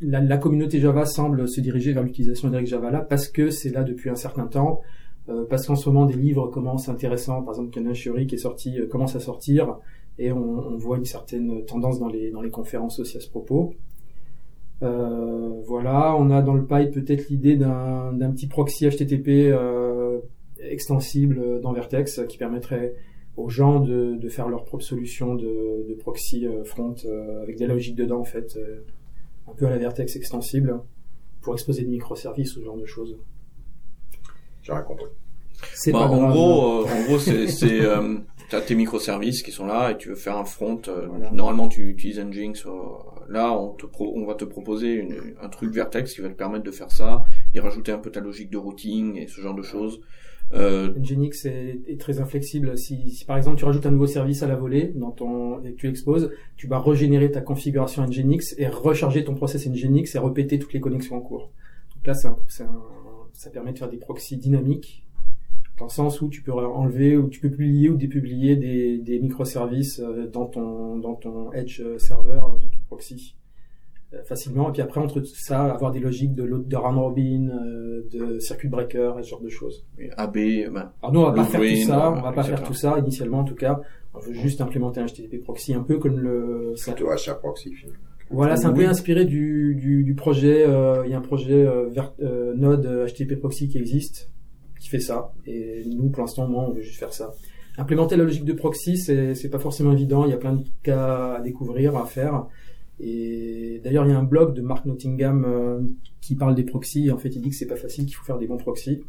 la, 0.00 0.20
la 0.20 0.38
communauté 0.38 0.78
Java 0.78 1.06
semble 1.06 1.48
se 1.48 1.60
diriger 1.60 1.92
vers 1.92 2.04
l'utilisation 2.04 2.50
d'Eric 2.50 2.68
Java 2.68 2.90
là 2.90 3.00
parce 3.00 3.28
que 3.28 3.50
c'est 3.50 3.70
là 3.70 3.82
depuis 3.82 4.10
un 4.10 4.16
certain 4.16 4.46
temps, 4.46 4.80
euh, 5.28 5.44
parce 5.48 5.66
qu'en 5.66 5.74
ce 5.74 5.88
moment 5.88 6.04
des 6.04 6.16
livres 6.16 6.48
commencent 6.48 6.88
intéressants, 6.88 7.42
par 7.42 7.54
exemple 7.54 7.70
Canon 7.70 7.94
Chiori 7.94 8.26
qui 8.26 8.34
est 8.34 8.38
sorti 8.38 8.78
euh, 8.78 8.86
commence 8.86 9.16
à 9.16 9.20
sortir 9.20 9.78
et 10.18 10.30
on, 10.32 10.76
voit 10.76 10.98
une 10.98 11.06
certaine 11.06 11.64
tendance 11.64 11.98
dans 11.98 12.08
les 12.08 12.30
dans 12.30 12.42
les 12.42 12.50
conférences 12.50 13.00
aussi 13.00 13.16
à 13.16 13.20
ce 13.20 13.30
propos. 13.30 13.74
Euh, 14.82 15.62
voilà, 15.64 16.14
on 16.16 16.30
a 16.30 16.42
dans 16.42 16.54
le 16.54 16.66
pipe 16.66 16.92
peut-être 16.92 17.28
l'idée 17.30 17.56
d'un 17.56 18.30
petit 18.32 18.48
proxy 18.48 18.86
HTTP 18.86 19.50
euh, 19.50 20.20
extensible 20.60 21.60
dans 21.62 21.72
Vertex 21.72 22.20
qui 22.28 22.36
permettrait 22.36 22.94
aux 23.36 23.48
gens 23.48 23.80
de, 23.80 24.16
de 24.16 24.28
faire 24.28 24.48
leur 24.48 24.64
propre 24.64 24.84
solution 24.84 25.34
de, 25.34 25.86
de 25.88 25.94
proxy 25.94 26.46
front 26.64 26.94
avec 27.42 27.56
des 27.56 27.66
logiques 27.66 27.96
dedans 27.96 28.20
en 28.20 28.24
fait, 28.24 28.58
un 29.48 29.52
peu 29.54 29.66
à 29.66 29.70
la 29.70 29.78
Vertex 29.78 30.14
extensible 30.16 30.80
pour 31.40 31.54
exposer 31.54 31.82
des 31.82 31.90
microservices 31.90 32.56
ou 32.56 32.60
ce 32.60 32.64
genre 32.64 32.76
de 32.76 32.86
choses. 32.86 33.16
J'ai 34.64 34.72
rien 34.72 34.82
compris. 34.82 35.06
C'est 35.74 35.92
Bah, 35.92 36.00
pas 36.00 36.04
en 36.06 36.18
grave. 36.18 36.32
gros, 36.32 36.80
euh, 36.82 36.84
en 36.88 37.04
gros, 37.04 37.18
c'est, 37.18 37.46
c'est 37.46 37.80
euh, 37.80 38.16
t'as 38.50 38.60
tes 38.60 38.74
microservices 38.74 39.42
qui 39.42 39.52
sont 39.52 39.66
là 39.66 39.92
et 39.92 39.96
tu 39.96 40.08
veux 40.08 40.14
faire 40.16 40.36
un 40.36 40.44
front. 40.44 40.80
euh, 40.88 41.06
Voilà. 41.08 41.30
Normalement, 41.30 41.68
tu 41.68 41.88
utilises 41.88 42.18
Nginx. 42.20 42.66
euh, 42.66 42.70
là, 43.28 43.52
on 43.52 43.70
te 43.70 43.86
pro- 43.86 44.12
on 44.16 44.26
va 44.26 44.34
te 44.34 44.44
proposer 44.44 44.94
une, 44.94 45.14
un 45.40 45.48
truc 45.48 45.72
Vertex 45.72 46.12
qui 46.12 46.20
va 46.22 46.28
te 46.28 46.34
permettre 46.34 46.64
de 46.64 46.70
faire 46.72 46.90
ça 46.90 47.24
et 47.54 47.60
rajouter 47.60 47.92
un 47.92 47.98
peu 47.98 48.10
ta 48.10 48.20
logique 48.20 48.50
de 48.50 48.58
routing 48.58 49.16
et 49.16 49.26
ce 49.28 49.40
genre 49.40 49.54
de 49.54 49.62
choses. 49.62 50.00
Euh, 50.52 50.92
Nginx 50.98 51.46
est, 51.46 51.80
est 51.88 51.98
très 51.98 52.20
inflexible. 52.20 52.76
Si, 52.76 53.10
si 53.10 53.24
par 53.24 53.36
exemple 53.38 53.56
tu 53.56 53.64
rajoutes 53.64 53.86
un 53.86 53.90
nouveau 53.90 54.06
service 54.06 54.42
à 54.42 54.46
la 54.46 54.56
volée 54.56 54.92
dans 54.94 55.10
ton, 55.10 55.62
et 55.64 55.72
que 55.72 55.76
tu 55.76 55.86
l'exposes, 55.86 56.30
tu 56.56 56.66
vas 56.66 56.78
régénérer 56.80 57.30
ta 57.30 57.40
configuration 57.40 58.04
Nginx 58.06 58.54
et 58.58 58.66
recharger 58.66 59.24
ton 59.24 59.34
process 59.34 59.66
Nginx 59.66 60.14
et 60.14 60.18
répéter 60.18 60.58
toutes 60.58 60.74
les 60.74 60.80
connexions 60.80 61.16
en 61.16 61.20
cours. 61.22 61.50
Donc 61.96 62.06
là, 62.06 62.12
c'est 62.14 62.28
un- 62.28 62.36
c'est 62.48 62.64
un- 62.64 62.82
ça 63.34 63.50
permet 63.50 63.72
de 63.72 63.78
faire 63.78 63.90
des 63.90 63.98
proxys 63.98 64.36
dynamiques 64.38 65.06
dans 65.78 65.86
le 65.86 65.90
sens 65.90 66.20
où 66.22 66.28
tu 66.28 66.40
peux 66.42 66.52
enlever 66.52 67.16
ou 67.16 67.28
tu 67.28 67.40
peux 67.40 67.50
publier 67.50 67.88
ou 67.90 67.96
dépublier 67.96 68.54
des, 68.56 68.98
des 68.98 69.18
microservices 69.18 69.98
euh, 70.00 70.28
dans 70.28 70.46
ton, 70.46 70.96
dans 70.98 71.14
ton 71.16 71.52
Edge 71.52 71.82
server, 71.98 72.38
dans 72.40 72.58
ton 72.58 72.68
proxy 72.86 73.36
euh, 74.14 74.22
facilement. 74.22 74.68
Et 74.68 74.72
puis 74.72 74.82
après, 74.82 75.00
entre 75.00 75.18
tout 75.18 75.26
ça, 75.26 75.64
avoir 75.64 75.90
des 75.90 75.98
logiques 75.98 76.34
de, 76.36 76.44
load- 76.44 76.68
de 76.68 76.76
round 76.76 76.96
robin, 76.98 77.48
euh, 77.48 78.06
de 78.12 78.38
circuit 78.38 78.68
breaker, 78.68 79.14
et 79.18 79.24
ce 79.24 79.30
genre 79.30 79.40
de 79.40 79.48
choses. 79.48 79.84
AB, 80.16 80.34
ben, 80.72 80.92
Alors 81.02 81.12
nous, 81.12 81.20
on 81.20 81.24
va 81.24 81.32
pas 81.32 81.44
faire 81.44 81.60
tout 81.60 81.86
ça, 81.88 82.06
euh, 82.06 82.10
on 82.10 82.22
va 82.22 82.32
pas 82.32 82.42
etc. 82.42 82.56
faire 82.56 82.62
tout 82.68 82.74
ça 82.74 82.98
initialement 83.00 83.40
en 83.40 83.44
tout 83.44 83.56
cas. 83.56 83.80
On 84.14 84.20
veut 84.20 84.32
juste 84.32 84.60
implémenter 84.60 85.00
un 85.00 85.06
HTTP 85.06 85.42
proxy 85.42 85.74
un 85.74 85.82
peu 85.82 85.98
comme 85.98 86.20
le. 86.20 86.74
ça- 86.76 86.92
Plutôt 86.92 87.10
achat 87.10 87.34
proxy, 87.34 87.72
finalement. 87.74 87.98
Voilà, 88.30 88.56
c'est 88.56 88.66
un 88.66 88.72
peu 88.72 88.86
inspiré 88.86 89.24
du, 89.24 89.74
du, 89.76 90.02
du 90.04 90.14
projet. 90.14 90.64
euh, 90.66 91.02
Il 91.06 91.10
y 91.10 91.14
a 91.14 91.18
un 91.18 91.22
projet 91.22 91.66
euh, 91.66 91.88
Vert- 91.88 92.14
euh, 92.20 92.54
Node 92.54 93.06
HTTP 93.06 93.36
proxy 93.38 93.68
qui 93.68 93.78
existe, 93.78 94.30
qui 94.80 94.88
fait 94.88 95.00
ça. 95.00 95.32
Et 95.46 95.84
nous, 95.86 96.08
pour 96.10 96.22
l'instant, 96.22 96.48
moi, 96.48 96.64
on 96.68 96.72
veut 96.72 96.80
juste 96.80 96.98
faire 96.98 97.12
ça. 97.12 97.32
Implémenter 97.76 98.16
la 98.16 98.24
logique 98.24 98.44
de 98.44 98.52
proxy, 98.52 98.96
c'est 98.96 99.34
c'est 99.34 99.50
pas 99.50 99.58
forcément 99.58 99.92
évident. 99.92 100.24
Il 100.24 100.30
y 100.30 100.34
a 100.34 100.36
plein 100.38 100.54
de 100.54 100.64
cas 100.82 101.34
à 101.34 101.40
découvrir, 101.40 101.96
à 101.96 102.06
faire. 102.06 102.46
Et 103.00 103.80
d'ailleurs, 103.82 104.06
il 104.06 104.10
y 104.10 104.14
a 104.14 104.18
un 104.18 104.22
blog 104.24 104.54
de 104.54 104.62
Mark 104.62 104.84
Nottingham 104.86 105.44
euh, 105.44 105.80
qui 106.20 106.36
parle 106.36 106.54
des 106.54 106.62
proxys. 106.64 107.10
En 107.10 107.18
fait, 107.18 107.30
il 107.34 107.40
dit 107.42 107.50
que 107.50 107.56
c'est 107.56 107.66
pas 107.66 107.76
facile, 107.76 108.06
qu'il 108.06 108.14
faut 108.14 108.24
faire 108.24 108.38
des 108.38 108.46
bons 108.46 108.56
proxys. 108.56 109.00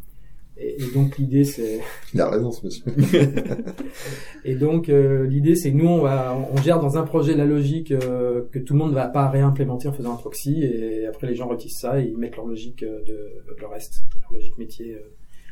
Et, 0.57 0.81
et 0.81 0.93
donc 0.93 1.17
l'idée, 1.17 1.43
c'est 1.43 1.81
Il 2.13 2.21
a 2.21 2.29
raison, 2.29 2.51
ce 2.51 2.65
monsieur. 2.65 2.83
et 4.45 4.55
donc 4.55 4.89
euh, 4.89 5.27
l'idée 5.27 5.55
c'est 5.55 5.71
que 5.71 5.77
nous 5.77 5.87
on, 5.87 6.01
va, 6.01 6.37
on 6.51 6.57
gère 6.61 6.79
dans 6.79 6.97
un 6.97 7.03
projet 7.03 7.35
la 7.35 7.45
logique 7.45 7.91
euh, 7.91 8.43
que 8.51 8.59
tout 8.59 8.73
le 8.73 8.79
monde 8.79 8.91
ne 8.91 8.95
va 8.95 9.07
pas 9.07 9.29
réimplémenter 9.29 9.87
en 9.87 9.93
faisant 9.93 10.13
un 10.13 10.17
proxy 10.17 10.63
et 10.63 11.07
après 11.07 11.27
les 11.27 11.35
gens 11.35 11.53
utilisent 11.53 11.79
ça 11.79 11.99
et 11.99 12.05
ils 12.05 12.17
mettent 12.17 12.37
leur 12.37 12.45
logique 12.45 12.83
euh, 12.83 13.03
de, 13.05 13.43
le 13.59 13.67
reste, 13.67 14.05
leur 14.21 14.31
logique 14.31 14.57
métier 14.57 14.95
euh, 14.95 15.11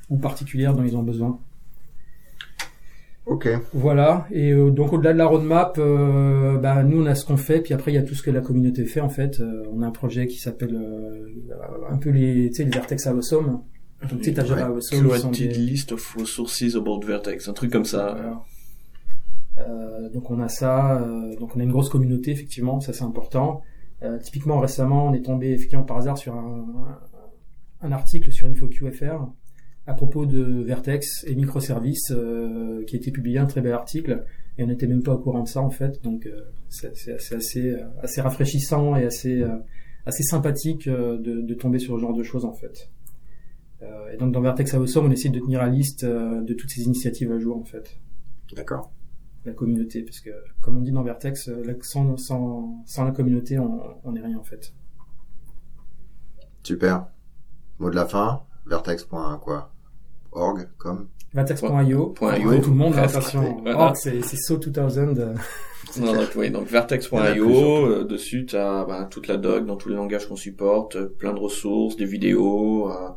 ou 0.10 0.18
particulière 0.18 0.74
dont 0.74 0.84
ils 0.84 0.96
ont 0.96 1.04
besoin. 1.04 1.40
Ok. 3.26 3.48
Voilà 3.74 4.28
et 4.32 4.52
euh, 4.52 4.70
donc 4.70 4.94
au-delà 4.94 5.14
de 5.14 5.18
la 5.18 5.26
roadmap, 5.26 5.78
euh, 5.80 6.58
bah, 6.58 6.84
nous 6.84 7.02
on 7.04 7.06
a 7.06 7.16
ce 7.16 7.26
qu'on 7.26 7.38
fait 7.38 7.62
puis 7.62 7.74
après 7.74 7.92
il 7.92 7.96
y 7.96 7.98
a 7.98 8.04
tout 8.04 8.16
ce 8.16 8.24
que 8.24 8.32
la 8.32 8.42
communauté 8.42 8.86
fait 8.86 9.02
en 9.02 9.10
fait. 9.10 9.40
Euh, 9.42 9.64
on 9.74 9.82
a 9.82 9.88
un 9.88 9.92
projet 9.92 10.28
qui 10.28 10.38
s'appelle 10.38 10.76
euh, 10.76 11.90
un 11.90 11.98
peu 11.98 12.10
les, 12.10 12.50
tu 12.50 12.56
sais, 12.56 12.64
les 12.64 12.72
Vertex 12.72 13.06
Awesome. 13.08 13.62
Donc 14.10 14.20
tu 14.20 14.26
sais 14.26 14.34
t'as 14.34 14.46
Java 14.46 14.72
list 15.32 15.92
of 15.92 16.16
resources 16.16 16.76
about 16.76 17.02
Vertex, 17.02 17.48
un 17.48 17.54
truc 17.54 17.72
comme 17.72 17.86
ça. 17.86 18.14
Voilà. 18.14 18.44
Euh, 19.60 20.10
donc 20.10 20.32
on 20.32 20.40
a 20.42 20.50
ça, 20.50 21.02
euh, 21.02 21.36
donc 21.36 21.56
on 21.56 21.60
a 21.60 21.64
une 21.64 21.72
grosse 21.72 21.90
communauté 21.90 22.32
effectivement, 22.32 22.80
ça 22.80 22.92
c'est 22.94 23.04
important. 23.04 23.62
Euh, 24.02 24.18
typiquement 24.20 24.60
récemment, 24.60 25.08
on 25.08 25.14
est 25.14 25.22
tombé 25.22 25.52
effectivement 25.52 25.84
par 25.84 25.98
hasard 25.98 26.18
sur 26.18 26.34
un, 26.34 27.00
un 27.82 27.92
article 27.92 28.32
sur 28.32 28.48
InfoQFR 28.48 29.28
à 29.86 29.94
propos 29.94 30.26
de 30.26 30.42
Vertex 30.64 31.26
et 31.28 31.36
microservices 31.36 32.12
euh, 32.12 32.84
qui 32.86 32.96
a 32.96 33.00
été 33.00 33.12
publié, 33.12 33.38
un 33.38 33.46
très 33.46 33.62
bel 33.62 33.74
article, 33.74 34.24
et 34.58 34.64
on 34.64 34.68
n'était 34.68 34.88
même 34.88 35.04
pas 35.04 35.14
au 35.14 35.18
courant 35.18 35.44
de 35.44 35.48
ça 35.48 35.62
en 35.62 35.70
fait, 35.70 36.02
donc 36.04 36.26
euh, 36.26 36.42
c'est 36.70 36.92
assez, 36.92 37.36
assez, 37.36 37.72
euh, 37.72 37.84
assez 38.02 38.22
rafraîchissant 38.22 38.96
et 38.96 39.06
assez, 39.06 39.42
euh, 39.42 39.58
assez 40.06 40.24
sympathique 40.24 40.88
euh, 40.88 41.18
de, 41.18 41.42
de 41.42 41.54
tomber 41.54 41.80
sur 41.80 41.96
ce 41.96 42.02
genre 42.02 42.14
de 42.14 42.24
choses 42.24 42.46
en 42.46 42.54
fait. 42.54 42.90
Euh, 43.84 44.12
et 44.14 44.18
donc 44.18 44.32
dans 44.32 44.42
Vertex 44.42 44.74
Awesome, 44.74 45.06
on 45.08 45.12
essaie 45.12 45.30
de 45.30 45.40
tenir 45.40 45.60
la 45.60 45.68
liste 45.70 46.04
euh, 46.04 46.42
de 46.42 46.54
toutes 46.54 46.70
ces 46.72 46.84
initiatives 46.84 47.32
à 47.32 47.40
jour 47.40 47.58
en 47.58 47.64
fait 47.66 47.98
D'accord. 48.56 48.92
la 49.46 49.54
communauté, 49.54 50.04
parce 50.04 50.20
que 50.20 50.30
comme 50.62 50.78
on 50.78 50.82
dit 50.82 50.92
dans 50.92 51.04
Vertex, 51.04 51.50
euh, 51.50 51.64
sans, 51.82 52.16
sans, 52.18 52.84
sans 52.86 53.04
la 53.04 53.12
communauté, 53.12 53.60
on 53.60 54.12
n'est 54.12 54.22
rien 54.22 54.38
en 54.38 54.44
fait. 54.44 54.74
Super. 56.64 57.08
Mot 57.80 57.90
de 57.90 57.96
la 57.96 58.06
fin. 58.06 58.44
Vertex. 58.66 59.04
quoi? 59.04 59.72
Org, 60.32 60.68
comme. 60.78 61.10
Vertex.io, 61.34 62.10
Point 62.10 62.40
pour 62.40 62.54
.io, 62.54 62.62
tout 62.62 62.70
le 62.70 62.76
monde, 62.76 62.96
attention. 62.96 63.58
Voilà. 63.64 63.94
C'est 63.96 64.22
SO 64.22 64.58
2000. 64.58 65.20
euh, 65.20 65.34
Non, 66.00 66.14
donc, 66.14 66.30
oui, 66.36 66.52
donc 66.52 66.68
vertex.io, 66.68 67.86
euh, 67.88 68.04
dessus 68.04 68.46
t'as 68.46 68.86
bah, 68.86 69.08
toute 69.10 69.28
la 69.28 69.38
doc 69.38 69.66
dans 69.66 69.76
tous 69.76 69.90
les 69.90 69.96
langages 69.96 70.28
qu'on 70.28 70.36
supporte, 70.36 71.04
plein 71.18 71.34
de 71.34 71.40
ressources, 71.40 71.96
des 71.96 72.06
vidéos, 72.06 72.92
euh, 72.92 73.10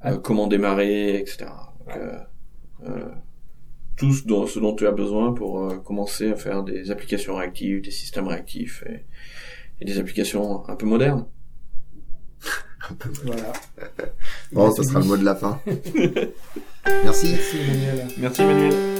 Ah. 0.00 0.12
euh, 0.12 0.18
comment 0.18 0.46
démarrer, 0.46 1.16
etc. 1.18 1.46
Donc, 1.86 1.96
euh, 1.96 2.18
euh, 2.86 3.08
tout 3.96 4.12
ce 4.12 4.26
dont, 4.26 4.46
ce 4.46 4.58
dont 4.58 4.74
tu 4.74 4.86
as 4.86 4.92
besoin 4.92 5.32
pour 5.32 5.64
euh, 5.64 5.76
commencer 5.76 6.30
à 6.32 6.36
faire 6.36 6.62
des 6.62 6.90
applications 6.90 7.36
réactives, 7.36 7.82
des 7.82 7.90
systèmes 7.90 8.28
réactifs 8.28 8.82
et, 8.88 9.04
et 9.80 9.84
des 9.84 9.98
applications 9.98 10.68
un 10.68 10.76
peu 10.76 10.86
modernes. 10.86 11.26
Voilà. 13.24 13.52
Bon, 14.52 14.70
ça 14.70 14.82
sera 14.82 15.00
le 15.00 15.06
mot 15.06 15.16
de 15.16 15.24
la 15.24 15.36
fin. 15.36 15.60
Merci. 17.04 17.32
Merci 17.32 17.56
Emmanuel. 17.58 18.08
Merci 18.18 18.42
Emmanuel. 18.42 18.99